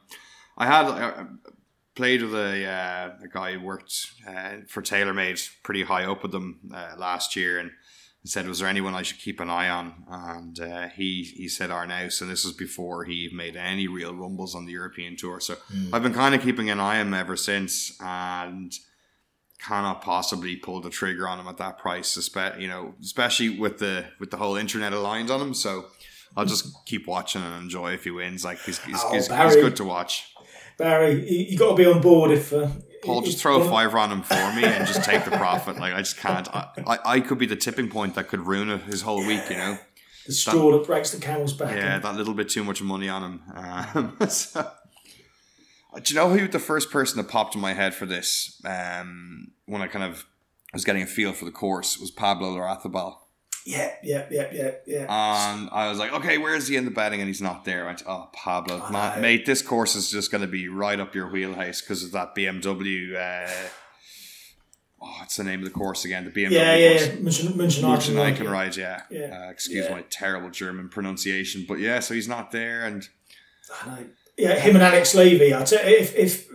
I 0.57 0.65
had 0.67 0.85
I 0.85 1.25
played 1.95 2.21
with 2.21 2.35
a, 2.35 2.65
uh, 2.65 3.23
a 3.23 3.27
guy 3.27 3.53
who 3.53 3.61
worked 3.61 4.13
uh, 4.27 4.57
for 4.67 4.81
TaylorMade, 4.81 5.49
pretty 5.63 5.83
high 5.83 6.05
up 6.05 6.21
with 6.21 6.31
them 6.31 6.59
uh, 6.73 6.93
last 6.97 7.35
year, 7.35 7.57
and 7.57 7.71
said, 8.25 8.47
"Was 8.47 8.59
there 8.59 8.67
anyone 8.67 8.95
I 8.95 9.01
should 9.01 9.19
keep 9.19 9.39
an 9.39 9.49
eye 9.49 9.69
on?" 9.69 9.93
And 10.09 10.59
uh, 10.59 10.87
he 10.89 11.23
he 11.23 11.47
said 11.47 11.69
Arnaus, 11.69 12.21
and 12.21 12.29
this 12.29 12.45
was 12.45 12.53
before 12.53 13.05
he 13.05 13.29
made 13.33 13.55
any 13.55 13.87
real 13.87 14.13
rumbles 14.13 14.55
on 14.55 14.65
the 14.65 14.71
European 14.71 15.15
tour. 15.15 15.39
So 15.39 15.55
mm. 15.73 15.89
I've 15.93 16.03
been 16.03 16.13
kind 16.13 16.35
of 16.35 16.41
keeping 16.41 16.69
an 16.69 16.79
eye 16.79 16.99
on 16.99 17.07
him 17.07 17.13
ever 17.13 17.35
since, 17.35 17.97
and 18.01 18.73
cannot 19.59 20.01
possibly 20.01 20.55
pull 20.55 20.81
the 20.81 20.89
trigger 20.89 21.27
on 21.27 21.39
him 21.39 21.47
at 21.47 21.57
that 21.57 21.77
price. 21.77 22.17
Especially 22.17 22.63
you 22.63 22.67
know, 22.67 22.95
especially 23.01 23.49
with 23.49 23.79
the 23.79 24.05
with 24.19 24.31
the 24.31 24.37
whole 24.37 24.55
internet 24.55 24.93
aligned 24.93 25.31
on 25.31 25.41
him. 25.41 25.53
So 25.53 25.85
I'll 26.35 26.45
just 26.45 26.67
keep 26.85 27.07
watching 27.07 27.41
and 27.41 27.63
enjoy 27.63 27.93
if 27.93 28.03
he 28.03 28.11
wins. 28.11 28.43
Like 28.43 28.59
he's 28.59 28.83
he's, 28.83 29.01
oh, 29.03 29.13
he's, 29.13 29.27
he's 29.27 29.55
good 29.55 29.75
to 29.77 29.83
watch. 29.83 30.31
Barry, 30.77 31.29
you, 31.29 31.45
you 31.51 31.57
got 31.57 31.69
to 31.69 31.75
be 31.75 31.85
on 31.85 32.01
board 32.01 32.31
if 32.31 32.51
uh, 32.51 32.67
Paul, 33.05 33.21
just 33.21 33.39
throw 33.39 33.61
a 33.61 33.69
fiver 33.69 33.97
on 33.97 34.11
him 34.11 34.21
for 34.21 34.53
me 34.55 34.63
and 34.63 34.85
just 34.87 35.03
take 35.03 35.25
the 35.25 35.31
profit. 35.31 35.77
Like 35.77 35.93
I 35.93 35.99
just 35.99 36.17
can't. 36.17 36.47
I, 36.53 36.69
I, 36.87 36.99
I 37.05 37.19
could 37.19 37.37
be 37.37 37.45
the 37.45 37.55
tipping 37.55 37.89
point 37.89 38.15
that 38.15 38.27
could 38.27 38.41
ruin 38.41 38.79
his 38.79 39.01
whole 39.01 39.25
week. 39.25 39.49
You 39.49 39.57
know. 39.57 39.77
The 40.25 40.33
straw 40.33 40.71
that 40.71 40.87
breaks 40.87 41.11
the 41.11 41.19
camel's 41.19 41.53
back. 41.53 41.75
Yeah, 41.75 41.99
that 41.99 42.15
little 42.15 42.33
bit 42.33 42.49
too 42.49 42.63
much 42.63 42.81
money 42.81 43.07
on 43.09 43.21
him. 43.21 43.41
Um, 43.55 44.17
so- 44.29 44.71
do 46.01 46.13
you 46.13 46.19
know 46.19 46.29
who 46.29 46.47
the 46.47 46.59
first 46.59 46.91
person 46.91 47.17
that 47.17 47.29
popped 47.29 47.55
in 47.55 47.61
my 47.61 47.73
head 47.73 47.93
for 47.93 48.05
this 48.05 48.61
um, 48.65 49.51
when 49.65 49.81
I 49.81 49.87
kind 49.87 50.03
of 50.03 50.25
was 50.73 50.83
getting 50.83 51.03
a 51.03 51.07
feel 51.07 51.31
for 51.31 51.45
the 51.45 51.51
course 51.51 51.97
was 51.97 52.11
Pablo 52.11 52.53
Larrazabal. 52.55 53.15
Yeah, 53.65 53.95
yeah, 54.03 54.27
yeah, 54.29 54.47
yeah, 54.53 54.71
yeah. 54.85 55.53
And 55.53 55.69
I 55.71 55.89
was 55.89 55.97
like, 55.97 56.13
okay, 56.13 56.37
where 56.37 56.55
is 56.55 56.67
he 56.67 56.75
in 56.77 56.85
the 56.85 56.91
betting? 56.91 57.19
And 57.19 57.27
he's 57.27 57.41
not 57.41 57.65
there. 57.65 57.83
I 57.83 57.87
went, 57.87 58.03
oh, 58.07 58.29
Pablo, 58.31 58.81
I 58.83 58.91
ma- 58.91 59.15
know. 59.15 59.21
mate, 59.21 59.45
this 59.45 59.61
course 59.61 59.95
is 59.95 60.09
just 60.11 60.31
going 60.31 60.41
to 60.41 60.47
be 60.47 60.67
right 60.69 60.99
up 60.99 61.15
your 61.15 61.29
wheelhouse 61.31 61.81
because 61.81 62.03
of 62.03 62.11
that 62.11 62.35
BMW. 62.35 63.15
Uh, 63.15 63.51
oh, 65.01 65.15
what's 65.19 65.37
the 65.37 65.43
name 65.43 65.59
of 65.59 65.65
the 65.65 65.71
course 65.71 66.05
again? 66.05 66.25
The 66.25 66.31
BMW 66.31 66.51
yeah, 66.51 66.75
yeah, 66.75 66.89
course. 66.97 67.07
yeah. 67.07 67.13
München, 67.15 67.53
München, 67.55 67.81
München 67.83 68.13
Eichenreich, 68.15 68.33
Icon 68.33 68.45
yeah. 68.45 68.51
ride, 68.51 68.77
yeah. 68.77 69.01
Yeah. 69.09 69.45
Uh, 69.47 69.49
excuse 69.49 69.85
Yeah. 69.85 69.95
my 69.95 70.01
terrible 70.09 70.49
German 70.51 70.89
pronunciation, 70.89 71.65
but 71.67 71.79
yeah, 71.79 71.99
so 71.99 72.13
he's 72.13 72.27
not 72.27 72.51
there, 72.51 72.85
and 72.85 73.07
Yeah, 74.37 74.55
him 74.59 74.75
and 74.75 74.83
Alex 74.83 75.15
Levy. 75.15 75.53
I 75.53 75.59
you, 75.59 75.65
if 75.71 76.15
if 76.15 76.47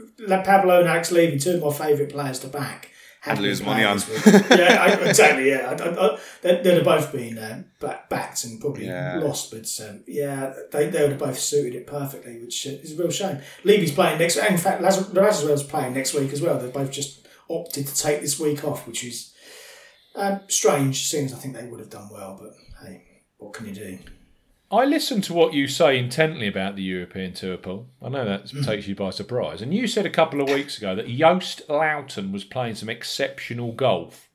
Pablo 0.45 0.81
and 0.81 0.89
Alex 0.89 1.11
Levy, 1.11 1.39
two 1.39 1.53
of 1.57 1.63
my 1.63 1.87
favourite 1.87 2.13
players 2.13 2.39
to 2.41 2.49
back, 2.49 2.90
had 3.21 3.37
I'd 3.37 3.43
lose 3.43 3.61
money 3.63 3.85
on. 3.85 3.99
yeah, 3.99 4.79
I, 4.81 4.93
exactly. 5.09 5.51
Yeah, 5.51 5.77
I, 5.79 5.83
I, 5.85 6.07
I, 6.15 6.19
they'd, 6.41 6.65
they'd 6.65 6.75
have 6.77 6.85
both 6.85 7.13
been 7.13 7.67
back, 7.79 8.09
backed 8.09 8.45
and 8.45 8.59
probably 8.61 8.87
Yeah. 8.87 9.19
lost, 9.19 9.51
but 9.51 9.69
um, 9.87 10.03
yeah, 10.07 10.55
they, 10.73 10.89
they 10.89 11.03
would 11.03 11.11
have 11.11 11.19
both 11.19 11.39
suited 11.39 11.75
it 11.75 11.87
perfectly, 11.87 12.39
which 12.41 12.67
uh, 12.67 12.71
is 12.71 12.99
a 12.99 13.03
real 13.03 13.11
shame. 13.11 13.39
Levy's 13.65 13.93
playing 13.93 14.19
next. 14.19 14.37
In 14.37 14.57
fact, 14.57 14.83
Larrazabal's 14.83 15.63
playing 15.65 15.93
next 15.95 16.15
week 16.15 16.33
as 16.33 16.41
well. 16.41 16.59
They've 16.59 16.73
both 16.73 16.91
just 16.91 17.27
opted 17.49 17.87
to 17.87 17.95
take 17.97 18.21
this 18.23 18.41
week 18.41 18.65
off, 18.65 18.87
which 18.87 19.05
is 19.05 19.35
um, 20.15 20.41
strange, 20.49 21.07
seeing 21.09 21.27
as 21.27 21.35
I 21.35 21.37
think 21.37 21.55
they 21.55 21.67
would 21.67 21.81
have 21.81 21.91
done 21.91 22.09
well. 22.11 22.39
But 22.41 22.53
hey, 22.87 23.05
what 23.37 23.53
can 23.53 23.67
you 23.67 23.75
do? 23.75 23.99
I 24.73 24.85
listened 24.85 25.25
to 25.25 25.35
what 25.35 25.53
you 25.53 25.67
say 25.67 25.99
intently 25.99 26.47
about 26.47 26.77
the 26.77 26.83
European 26.83 27.33
Tour, 27.33 27.57
Paul. 27.57 27.89
I 28.01 28.09
know 28.09 28.25
that 28.25 28.47
Mm. 28.47 28.65
takes 28.65 28.87
you 28.87 28.95
by 28.95 29.11
surprise. 29.11 29.61
And 29.61 29.75
you 29.75 29.89
said 29.89 30.07
a 30.07 30.11
couple 30.11 30.41
of 30.41 30.49
weeks 30.49 30.79
ago 30.79 30.95
that 30.95 31.09
Joost 31.09 31.67
Luiten 31.69 32.31
was 32.31 32.45
playing 32.45 32.77
some 32.77 32.89
exceptional 32.89 33.73
golf, 33.73 34.29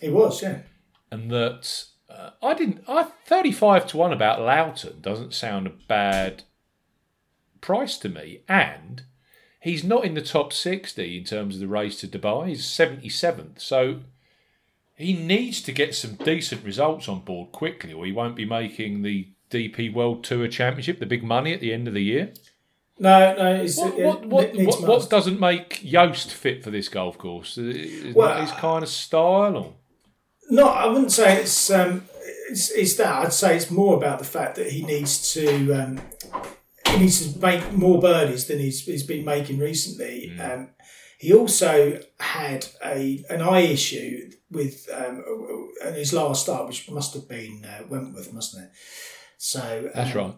He 0.00 0.10
was, 0.10 0.42
yeah. 0.42 0.60
and 1.10 1.30
that 1.30 1.84
uh, 2.10 2.30
I 2.42 2.52
didn't. 2.54 2.84
I 2.86 3.04
thirty-five 3.24 3.86
to 3.88 3.96
one 3.96 4.12
about 4.12 4.40
Luiten 4.40 5.00
doesn't 5.00 5.32
sound 5.34 5.66
a 5.66 5.70
bad 5.70 6.42
price 7.60 7.96
to 7.98 8.08
me, 8.08 8.40
and 8.48 9.04
he's 9.60 9.84
not 9.84 10.04
in 10.04 10.14
the 10.14 10.22
top 10.22 10.52
sixty 10.52 11.16
in 11.18 11.24
terms 11.24 11.54
of 11.54 11.60
the 11.60 11.66
race 11.68 11.98
to 12.00 12.08
Dubai. 12.08 12.48
He's 12.48 12.66
seventy-seventh, 12.66 13.60
so. 13.60 14.00
He 15.00 15.12
needs 15.12 15.62
to 15.62 15.70
get 15.70 15.94
some 15.94 16.16
decent 16.16 16.64
results 16.64 17.08
on 17.08 17.20
board 17.20 17.52
quickly, 17.52 17.92
or 17.92 18.04
he 18.04 18.10
won't 18.10 18.34
be 18.34 18.44
making 18.44 19.02
the 19.02 19.28
DP 19.50 19.92
World 19.92 20.24
Tour 20.24 20.48
Championship, 20.48 20.98
the 20.98 21.06
big 21.06 21.22
money 21.22 21.52
at 21.52 21.60
the 21.60 21.72
end 21.72 21.88
of 21.88 21.94
the 21.94 22.02
year. 22.02 22.32
No, 22.98 23.34
no. 23.36 23.54
It's, 23.54 23.78
What, 23.78 23.94
it, 23.94 24.04
what, 24.04 24.26
what, 24.26 24.56
what, 24.56 24.82
what 24.82 25.10
doesn't 25.10 25.38
make 25.38 25.82
Joost 25.84 26.32
fit 26.32 26.64
for 26.64 26.70
this 26.70 26.88
golf 26.88 27.16
course? 27.16 27.56
Is 27.56 28.14
Well, 28.14 28.28
that 28.28 28.40
his 28.40 28.52
kind 28.52 28.82
of 28.82 28.88
style? 28.88 29.56
Or? 29.56 29.74
No, 30.50 30.68
I 30.68 30.86
wouldn't 30.86 31.12
say 31.12 31.40
it's 31.40 31.70
um, 31.70 32.04
it's, 32.50 32.70
it's 32.70 32.96
that. 32.96 33.26
I'd 33.26 33.32
say 33.32 33.56
it's 33.56 33.70
more 33.70 33.96
about 33.96 34.18
the 34.18 34.24
fact 34.24 34.56
that 34.56 34.72
he 34.72 34.84
needs 34.84 35.32
to 35.34 35.72
um, 35.74 36.00
he 36.88 36.98
needs 36.98 37.32
to 37.32 37.38
make 37.38 37.72
more 37.72 38.00
birdies 38.00 38.46
than 38.46 38.58
he's, 38.58 38.84
he's 38.84 39.02
been 39.02 39.24
making 39.24 39.58
recently. 39.58 40.38
Um, 40.40 40.70
he 41.18 41.32
also 41.34 42.00
had 42.20 42.66
a 42.84 43.24
an 43.28 43.42
eye 43.42 43.60
issue 43.60 44.30
with 44.50 44.88
um, 44.92 45.22
his 45.94 46.12
last 46.12 46.44
start, 46.44 46.66
which 46.66 46.90
must 46.90 47.14
have 47.14 47.28
been 47.28 47.64
uh, 47.64 47.84
Wentworth, 47.88 48.32
mustn't 48.32 48.64
it? 48.64 48.70
So 49.38 49.90
That's 49.94 50.14
um, 50.14 50.18
right. 50.18 50.34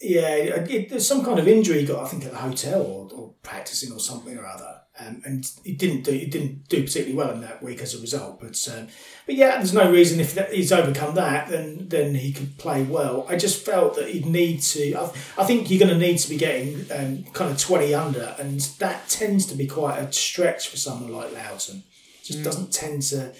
yeah, 0.00 0.34
it, 0.34 0.70
it, 0.70 0.88
there's 0.90 1.08
some 1.08 1.24
kind 1.24 1.38
of 1.38 1.48
injury 1.48 1.80
he 1.80 1.86
got, 1.86 2.04
I 2.04 2.08
think, 2.08 2.24
at 2.24 2.30
the 2.30 2.38
hotel 2.38 2.82
or, 2.82 3.10
or 3.12 3.34
practicing 3.42 3.90
or 3.90 3.98
something 3.98 4.36
or 4.36 4.46
other, 4.46 4.82
um, 5.00 5.22
and 5.24 5.50
he 5.64 5.72
didn't 5.72 6.02
do 6.04 6.12
he 6.12 6.26
didn't 6.26 6.68
do 6.68 6.82
particularly 6.82 7.16
well 7.16 7.30
in 7.30 7.40
that 7.40 7.62
week 7.62 7.80
as 7.80 7.94
a 7.94 8.00
result. 8.00 8.38
But 8.38 8.68
um, 8.76 8.88
but 9.24 9.34
yeah, 9.34 9.56
there's 9.56 9.72
no 9.72 9.90
reason 9.90 10.20
if 10.20 10.34
that, 10.34 10.52
he's 10.52 10.72
overcome 10.72 11.14
that, 11.14 11.48
then 11.48 11.88
then 11.88 12.14
he 12.14 12.34
could 12.34 12.58
play 12.58 12.82
well. 12.82 13.26
I 13.30 13.36
just 13.36 13.64
felt 13.64 13.96
that 13.96 14.10
he'd 14.10 14.26
need 14.26 14.60
to. 14.60 14.94
I, 14.94 15.04
I 15.38 15.44
think 15.44 15.70
you're 15.70 15.80
going 15.80 15.98
to 15.98 16.06
need 16.06 16.18
to 16.18 16.28
be 16.28 16.36
getting 16.36 16.84
um, 16.92 17.24
kind 17.32 17.50
of 17.50 17.58
20 17.58 17.94
under, 17.94 18.36
and 18.38 18.60
that 18.78 19.08
tends 19.08 19.46
to 19.46 19.56
be 19.56 19.66
quite 19.66 19.98
a 19.98 20.12
stretch 20.12 20.68
for 20.68 20.76
someone 20.76 21.12
like 21.12 21.30
Luiten. 21.30 21.82
Just 22.22 22.42
doesn't 22.42 22.72
tend 22.72 23.02
to 23.02 23.34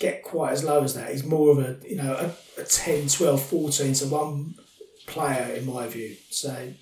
get 0.00 0.24
quite 0.24 0.52
as 0.52 0.64
low 0.64 0.82
as 0.82 0.94
that. 0.94 1.12
He's 1.12 1.24
more 1.24 1.52
of 1.52 1.58
a 1.58 1.76
you 1.88 1.96
know 1.96 2.14
a, 2.58 2.60
a 2.60 2.64
10, 2.64 3.06
12, 3.06 3.42
14 3.42 3.94
to 3.94 4.06
one 4.06 4.54
player 5.06 5.54
in 5.54 5.66
my 5.66 5.86
view. 5.86 6.16
So, 6.30 6.72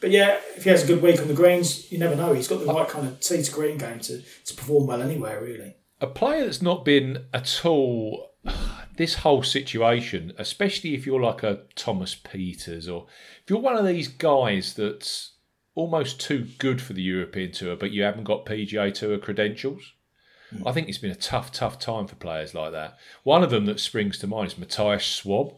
but 0.00 0.10
yeah, 0.10 0.38
if 0.56 0.64
he 0.64 0.70
has 0.70 0.84
a 0.84 0.86
good 0.86 1.00
week 1.00 1.20
on 1.20 1.28
the 1.28 1.34
greens, 1.34 1.90
you 1.90 1.98
never 1.98 2.16
know. 2.16 2.34
He's 2.34 2.48
got 2.48 2.60
the 2.60 2.66
right 2.66 2.88
kind 2.88 3.06
of 3.06 3.20
tee 3.20 3.42
to 3.42 3.50
green 3.50 3.78
game 3.78 4.00
to, 4.00 4.20
to 4.20 4.54
perform 4.54 4.86
well 4.86 5.02
anywhere, 5.02 5.40
really. 5.40 5.76
A 6.00 6.06
player 6.06 6.44
that's 6.44 6.60
not 6.60 6.84
been 6.84 7.24
at 7.32 7.64
all 7.64 8.32
this 8.96 9.14
whole 9.14 9.42
situation, 9.42 10.32
especially 10.38 10.94
if 10.94 11.06
you're 11.06 11.20
like 11.20 11.42
a 11.42 11.62
Thomas 11.74 12.14
Pieters 12.14 12.92
or 12.92 13.06
if 13.42 13.48
you're 13.48 13.58
one 13.58 13.76
of 13.76 13.86
these 13.86 14.08
guys 14.08 14.74
that's 14.74 15.32
almost 15.74 16.20
too 16.20 16.46
good 16.58 16.80
for 16.80 16.92
the 16.94 17.02
European 17.02 17.52
Tour, 17.52 17.76
but 17.76 17.92
you 17.92 18.02
haven't 18.02 18.24
got 18.24 18.46
PGA 18.46 18.92
Tour 18.92 19.18
credentials. 19.18 19.92
I 20.64 20.72
think 20.72 20.88
it's 20.88 20.98
been 20.98 21.10
a 21.10 21.16
tough, 21.16 21.52
tough 21.52 21.78
time 21.78 22.06
for 22.06 22.14
players 22.14 22.54
like 22.54 22.72
that. 22.72 22.98
One 23.24 23.42
of 23.42 23.50
them 23.50 23.66
that 23.66 23.80
springs 23.80 24.18
to 24.18 24.26
mind 24.26 24.48
is 24.48 24.58
Matthias 24.58 25.02
Schwab, 25.02 25.54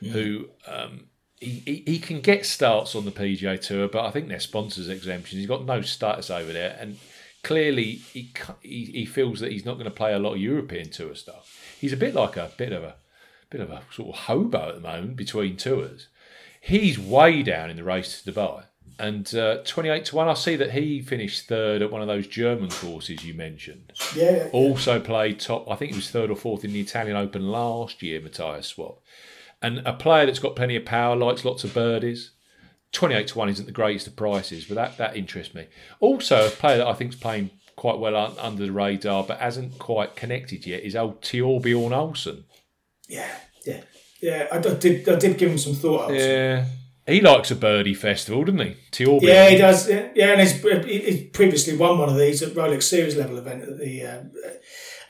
who 0.00 0.48
um, 0.66 1.08
he, 1.38 1.62
he, 1.64 1.84
he 1.86 1.98
can 1.98 2.20
get 2.20 2.46
starts 2.46 2.94
on 2.94 3.04
the 3.04 3.10
PGA 3.10 3.60
Tour, 3.60 3.88
but 3.88 4.04
I 4.04 4.10
think 4.10 4.28
they're 4.28 4.40
sponsors 4.40 4.88
exemptions. 4.88 5.38
He's 5.38 5.48
got 5.48 5.64
no 5.64 5.82
status 5.82 6.30
over 6.30 6.52
there, 6.52 6.76
and 6.80 6.98
clearly 7.42 7.94
he 8.12 8.32
he, 8.62 8.84
he 8.86 9.06
feels 9.06 9.40
that 9.40 9.52
he's 9.52 9.64
not 9.64 9.74
going 9.74 9.84
to 9.84 9.90
play 9.90 10.12
a 10.14 10.18
lot 10.18 10.34
of 10.34 10.40
European 10.40 10.90
Tour 10.90 11.14
stuff. 11.14 11.58
He's 11.80 11.92
a 11.92 11.96
bit 11.96 12.14
like 12.14 12.36
a 12.36 12.50
bit 12.56 12.72
of 12.72 12.82
a 12.82 12.96
bit 13.50 13.60
of 13.60 13.70
a 13.70 13.82
sort 13.92 14.16
of 14.16 14.22
hobo 14.22 14.70
at 14.70 14.74
the 14.76 14.80
moment 14.80 15.16
between 15.16 15.56
tours. 15.56 16.08
He's 16.60 16.98
way 16.98 17.42
down 17.42 17.70
in 17.70 17.76
the 17.76 17.84
race 17.84 18.22
to 18.22 18.32
Dubai. 18.32 18.64
And 18.98 19.34
uh, 19.34 19.58
28 19.64 20.04
to 20.06 20.16
1, 20.16 20.28
I 20.28 20.34
see 20.34 20.56
that 20.56 20.72
he 20.72 21.00
finished 21.00 21.48
third 21.48 21.82
at 21.82 21.90
one 21.90 22.02
of 22.02 22.08
those 22.08 22.26
German 22.26 22.70
courses 22.70 23.24
you 23.24 23.34
mentioned. 23.34 23.92
Yeah. 24.14 24.48
Also 24.52 25.00
played 25.00 25.40
top, 25.40 25.70
I 25.70 25.76
think 25.76 25.92
he 25.92 25.96
was 25.96 26.10
third 26.10 26.30
or 26.30 26.36
fourth 26.36 26.64
in 26.64 26.72
the 26.72 26.80
Italian 26.80 27.16
Open 27.16 27.50
last 27.50 28.02
year, 28.02 28.20
Matthias 28.20 28.68
Schwab. 28.68 28.96
And 29.60 29.78
a 29.86 29.92
player 29.92 30.26
that's 30.26 30.38
got 30.38 30.56
plenty 30.56 30.76
of 30.76 30.84
power, 30.84 31.16
likes 31.16 31.44
lots 31.44 31.64
of 31.64 31.74
birdies. 31.74 32.32
28 32.92 33.28
to 33.28 33.38
1 33.38 33.48
isn't 33.48 33.66
the 33.66 33.72
greatest 33.72 34.06
of 34.06 34.16
prices, 34.16 34.66
but 34.66 34.74
that, 34.74 34.98
that 34.98 35.16
interests 35.16 35.54
me. 35.54 35.66
Also, 36.00 36.46
a 36.46 36.50
player 36.50 36.78
that 36.78 36.86
I 36.86 36.92
think 36.92 37.12
is 37.14 37.18
playing 37.18 37.50
quite 37.76 37.98
well 37.98 38.14
un- 38.14 38.34
under 38.38 38.66
the 38.66 38.72
radar, 38.72 39.24
but 39.24 39.38
hasn't 39.38 39.78
quite 39.78 40.14
connected 40.14 40.66
yet, 40.66 40.82
is 40.82 40.94
old 40.94 41.22
Thorbjørn 41.22 41.90
Olesen. 41.92 42.44
yeah, 43.08 43.34
yeah, 43.64 43.80
yeah. 44.20 44.46
I, 44.52 44.56
I 44.58 44.74
did 44.74 45.08
I 45.08 45.16
did 45.16 45.38
give 45.38 45.50
him 45.50 45.58
some 45.58 45.74
thought. 45.74 46.12
Yeah. 46.12 46.66
He 47.06 47.20
likes 47.20 47.50
a 47.50 47.56
birdie 47.56 47.94
festival, 47.94 48.44
doesn't 48.44 48.60
he? 48.60 48.76
Yeah, 49.22 49.48
he 49.48 49.56
does. 49.58 49.88
Yeah, 49.90 50.32
and 50.32 50.40
he's, 50.40 50.52
he's 50.84 51.30
previously 51.30 51.76
won 51.76 51.98
one 51.98 52.08
of 52.08 52.16
these 52.16 52.42
at 52.42 52.52
Rolex 52.54 52.84
Series 52.84 53.16
level 53.16 53.38
event 53.38 53.62
at 53.62 53.78
the 53.78 54.02
uh, 54.06 54.22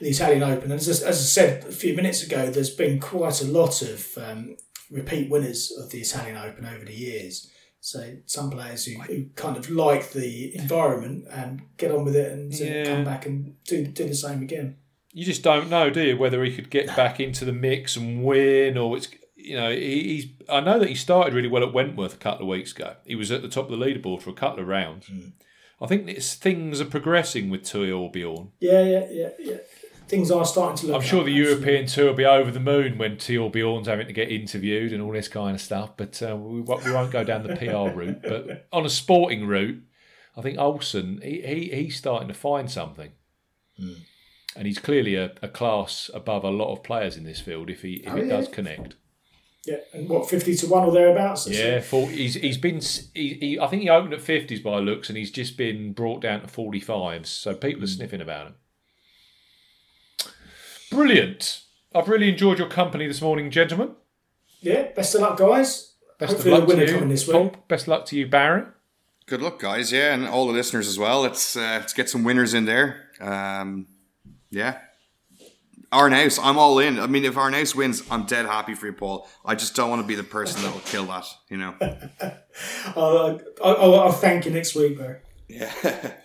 the 0.00 0.08
Italian 0.08 0.42
Open. 0.42 0.72
And 0.72 0.80
as, 0.80 1.02
I- 1.02 1.08
as 1.08 1.18
I 1.18 1.22
said 1.24 1.64
a 1.64 1.72
few 1.72 1.94
minutes 1.94 2.22
ago, 2.22 2.50
there's 2.50 2.74
been 2.74 2.98
quite 2.98 3.42
a 3.42 3.46
lot 3.46 3.82
of 3.82 4.08
um, 4.16 4.56
repeat 4.90 5.30
winners 5.30 5.70
of 5.78 5.90
the 5.90 6.00
Italian 6.00 6.36
Open 6.38 6.64
over 6.64 6.84
the 6.84 6.94
years. 6.94 7.50
So 7.80 8.16
some 8.26 8.48
players 8.50 8.84
who, 8.86 9.00
who 9.02 9.26
kind 9.34 9.56
of 9.56 9.68
like 9.68 10.12
the 10.12 10.56
environment 10.56 11.26
and 11.30 11.62
get 11.76 11.90
on 11.90 12.04
with 12.04 12.16
it 12.16 12.32
and 12.32 12.52
uh, 12.52 12.56
Yeah. 12.64 12.84
come 12.84 13.04
back 13.04 13.26
and 13.26 13.56
do 13.64 13.84
do 13.86 14.06
the 14.08 14.14
same 14.14 14.40
again. 14.42 14.76
you 15.12 15.24
just 15.26 15.42
don't 15.42 15.68
know, 15.68 15.90
do 15.90 16.00
you, 16.02 16.16
whether 16.16 16.42
he 16.42 16.54
could 16.54 16.70
get 16.70 16.86
back 16.96 17.20
into 17.20 17.44
the 17.44 17.52
mix 17.52 17.96
and 17.96 18.24
win, 18.24 18.78
or 18.78 18.96
it's 18.96 19.08
you 19.44 19.56
know 19.56 19.70
he, 19.70 20.02
he's. 20.14 20.26
I 20.48 20.60
know 20.60 20.78
that 20.78 20.88
he 20.88 20.94
started 20.94 21.34
really 21.34 21.48
well 21.48 21.62
at 21.62 21.72
Wentworth 21.72 22.14
a 22.14 22.18
couple 22.18 22.42
of 22.42 22.48
weeks 22.48 22.72
ago. 22.72 22.96
He 23.04 23.14
was 23.14 23.30
at 23.30 23.42
the 23.42 23.48
top 23.48 23.70
of 23.70 23.78
the 23.78 23.84
leaderboard 23.84 24.22
for 24.22 24.30
a 24.30 24.34
couple 24.34 24.60
of 24.60 24.68
rounds. 24.68 25.10
I 25.80 25.86
think 25.86 26.08
it's, 26.08 26.34
things 26.34 26.80
are 26.80 26.84
progressing 26.84 27.50
with 27.50 27.62
Thorbjørn. 27.64 28.48
Yeah, 28.60 28.82
yeah, 28.82 29.06
yeah, 29.10 29.28
yeah. 29.40 29.56
Things 30.06 30.30
are 30.30 30.44
starting 30.44 30.76
to 30.76 30.86
look. 30.88 30.96
I'm 30.96 31.02
sure 31.02 31.20
up, 31.20 31.26
the. 31.26 31.32
European 31.32 31.86
tour 31.86 32.06
will 32.08 32.14
be 32.14 32.24
over 32.26 32.50
the 32.50 32.60
moon 32.60 32.98
when 32.98 33.16
Thorbjørn's 33.16 33.88
having 33.88 34.06
to 34.06 34.12
get 34.12 34.30
interviewed 34.30 34.92
and 34.92 35.02
all 35.02 35.12
this 35.12 35.28
kind 35.28 35.54
of 35.54 35.60
stuff. 35.60 35.96
But 35.96 36.22
uh, 36.22 36.36
we, 36.36 36.60
won't- 36.60 36.84
we 36.84 36.92
won't 36.92 37.10
go 37.10 37.24
down 37.24 37.42
the 37.46 37.56
PR 37.56 37.96
route. 37.98 38.22
But 38.22 38.68
on 38.72 38.84
a 38.84 38.90
sporting 38.90 39.46
route, 39.46 39.82
I 40.36 40.40
think 40.42 40.56
Olesen 40.58 41.22
he, 41.22 41.40
he 41.42 41.70
he's 41.84 41.96
starting 41.96 42.28
to 42.28 42.34
find 42.34 42.70
something. 42.70 43.10
And 44.54 44.66
he's 44.66 44.78
clearly 44.78 45.14
a, 45.16 45.32
a 45.40 45.48
class 45.48 46.10
above 46.12 46.44
a 46.44 46.50
lot 46.50 46.72
of 46.72 46.82
players 46.82 47.16
in 47.16 47.24
this 47.24 47.40
field 47.40 47.70
if 47.70 47.82
he 47.82 47.94
if 48.06 48.12
Oh, 48.12 48.16
it 48.16 48.26
yeah. 48.26 48.36
does 48.36 48.48
connect. 48.48 48.96
Yeah, 49.64 49.76
and 49.92 50.08
what 50.08 50.28
fifty 50.28 50.56
to 50.56 50.66
one 50.66 50.82
or 50.84 50.92
thereabouts? 50.92 51.46
Yeah, 51.46 51.76
it. 51.76 51.84
40, 51.84 52.16
he's 52.16 52.34
he's 52.34 52.58
been. 52.58 52.80
He, 53.14 53.34
he, 53.34 53.58
I 53.60 53.68
think 53.68 53.82
he 53.82 53.88
opened 53.90 54.12
at 54.12 54.20
fifties 54.20 54.58
by 54.60 54.78
looks, 54.80 55.08
and 55.08 55.16
he's 55.16 55.30
just 55.30 55.56
been 55.56 55.92
brought 55.92 56.20
down 56.20 56.40
to 56.40 56.48
forty 56.48 56.80
fives. 56.80 57.30
So 57.30 57.54
people 57.54 57.84
are 57.84 57.86
sniffing 57.88 58.20
about 58.20 58.48
him. 58.48 58.54
Brilliant. 60.90 61.62
I've 61.94 62.08
really 62.08 62.28
enjoyed 62.28 62.58
your 62.58 62.68
company 62.68 63.06
this 63.06 63.22
morning, 63.22 63.50
gentlemen. 63.50 63.92
yeah. 64.60 64.88
Best 64.96 65.14
of 65.14 65.20
luck, 65.20 65.38
guys. 65.38 65.92
Best 66.18 66.32
Hopefully, 66.34 66.54
of 66.54 66.60
luck 66.60 66.68
winner 66.68 66.86
to 66.86 66.92
you, 66.92 66.94
coming 66.98 67.08
this 67.10 67.24
Paul. 67.24 67.44
week. 67.44 67.68
Best 67.68 67.84
of 67.84 67.88
luck 67.88 68.06
to 68.06 68.16
you, 68.16 68.26
Barry. 68.26 68.64
Good 69.26 69.42
luck, 69.42 69.58
guys. 69.60 69.92
Yeah, 69.92 70.14
and 70.14 70.26
all 70.26 70.46
the 70.46 70.52
listeners 70.52 70.88
as 70.88 70.98
well. 70.98 71.20
Let's 71.20 71.56
uh, 71.56 71.78
let's 71.80 71.92
get 71.92 72.08
some 72.10 72.24
winners 72.24 72.52
in 72.54 72.64
there. 72.64 73.08
Um, 73.20 73.86
yeah. 74.50 74.78
Arnaus, 75.92 76.38
I'm 76.42 76.56
all 76.58 76.78
in. 76.78 76.98
I 76.98 77.06
mean, 77.06 77.24
if 77.24 77.34
Arnaus 77.34 77.74
wins, 77.74 78.02
I'm 78.10 78.24
dead 78.24 78.46
happy 78.46 78.74
for 78.74 78.86
you, 78.86 78.92
Paul. 78.92 79.28
I 79.44 79.54
just 79.54 79.76
don't 79.76 79.90
want 79.90 80.00
to 80.02 80.08
be 80.08 80.14
the 80.14 80.24
person 80.24 80.62
that 80.62 80.72
will 80.72 80.80
kill 80.80 81.04
that. 81.06 81.26
You 81.50 81.58
know. 81.58 81.74
I'll, 82.96 83.40
I'll, 83.62 83.94
I'll 84.00 84.12
thank 84.12 84.46
you 84.46 84.50
next 84.52 84.74
week, 84.74 84.96
bro. 84.98 85.16
Yeah. 85.48 85.72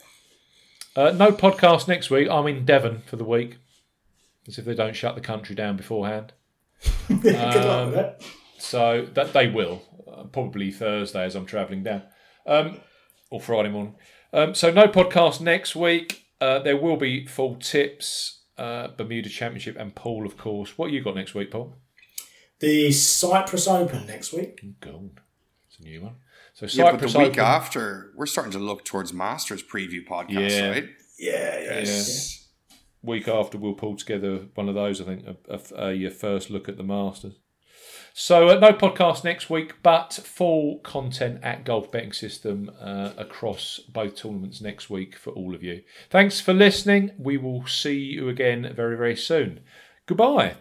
Uh, 0.95 1.11
no 1.11 1.31
podcast 1.31 1.87
next 1.87 2.09
week. 2.09 2.27
I'm 2.27 2.47
in 2.47 2.65
Devon 2.65 3.03
for 3.05 3.17
the 3.17 3.23
week. 3.23 3.57
As 4.47 4.57
if 4.57 4.65
they 4.65 4.73
don't 4.73 4.95
shut 4.95 5.13
the 5.13 5.21
country 5.21 5.53
down 5.53 5.77
beforehand. 5.77 6.33
Good 7.07 7.35
luck 7.35 7.55
Um, 7.55 7.85
with 7.85 7.95
that. 7.97 8.23
So 8.57 9.07
that 9.13 9.31
they 9.31 9.47
will 9.47 9.83
uh, 10.11 10.23
probably 10.23 10.71
Thursday 10.71 11.23
as 11.23 11.35
I'm 11.35 11.45
travelling 11.45 11.83
down, 11.83 12.01
um, 12.47 12.79
or 13.29 13.39
Friday 13.39 13.69
morning. 13.69 13.93
Um, 14.33 14.55
so 14.55 14.71
no 14.71 14.87
podcast 14.87 15.39
next 15.39 15.75
week. 15.75 16.25
Uh, 16.41 16.57
there 16.57 16.77
will 16.77 16.97
be 16.97 17.27
full 17.27 17.57
tips, 17.57 18.36
uh, 18.57 18.89
Bermuda 18.97 19.29
Championship, 19.29 19.75
and 19.77 19.93
Paul, 19.95 20.25
of 20.25 20.37
course. 20.37 20.77
What 20.77 20.91
you 20.91 21.01
got 21.03 21.15
next 21.15 21.33
week, 21.35 21.51
Paul? 21.51 21.75
The 22.59 22.91
Cyprus 22.91 23.67
Open 23.67 24.07
next 24.07 24.33
week. 24.33 24.61
Gold. 24.79 25.19
It's 25.69 25.79
a 25.79 25.83
new 25.83 26.01
one. 26.01 26.15
So 26.53 26.65
yeah, 26.69 26.91
but 26.91 26.99
the 27.01 27.19
week 27.19 27.33
Open. 27.33 27.39
after, 27.39 28.11
we're 28.15 28.25
starting 28.25 28.51
to 28.53 28.59
look 28.59 28.83
towards 28.83 29.13
Masters 29.13 29.61
preview 29.61 30.05
podcasts, 30.07 30.49
Yeah. 30.49 30.69
right? 30.69 30.89
Yeah, 31.19 31.59
yeah. 31.59 31.79
Yes. 31.79 32.47
week 33.03 33.27
after 33.27 33.57
we'll 33.59 33.73
pull 33.75 33.95
together 33.95 34.47
one 34.55 34.67
of 34.67 34.73
those. 34.75 34.99
I 34.99 35.03
think 35.05 35.25
a, 35.47 35.59
a, 35.75 36.07
a 36.07 36.09
first 36.09 36.49
look 36.49 36.67
at 36.67 36.77
the 36.77 36.83
Masters. 36.83 37.35
So 38.19 38.49
uh, 38.49 38.55
no 38.55 38.73
podcast 38.73 39.23
next 39.23 39.47
week, 39.47 39.75
but 39.83 40.11
full 40.11 40.79
content 40.79 41.39
at 41.43 41.63
Golf 41.63 41.91
Betting 41.91 42.13
System 42.13 42.71
uh, 42.81 43.11
across 43.15 43.79
both 43.89 44.15
tournaments 44.15 44.59
next 44.59 44.89
week 44.89 45.15
for 45.15 45.29
all 45.33 45.53
of 45.53 45.61
you. 45.61 45.83
Thanks 46.09 46.41
for 46.41 46.51
listening. 46.51 47.11
We 47.19 47.37
will 47.37 47.67
see 47.67 47.93
you 47.93 48.27
again 48.27 48.73
very 48.75 48.97
very 48.97 49.15
soon. 49.15 49.59
Goodbye. 50.07 50.55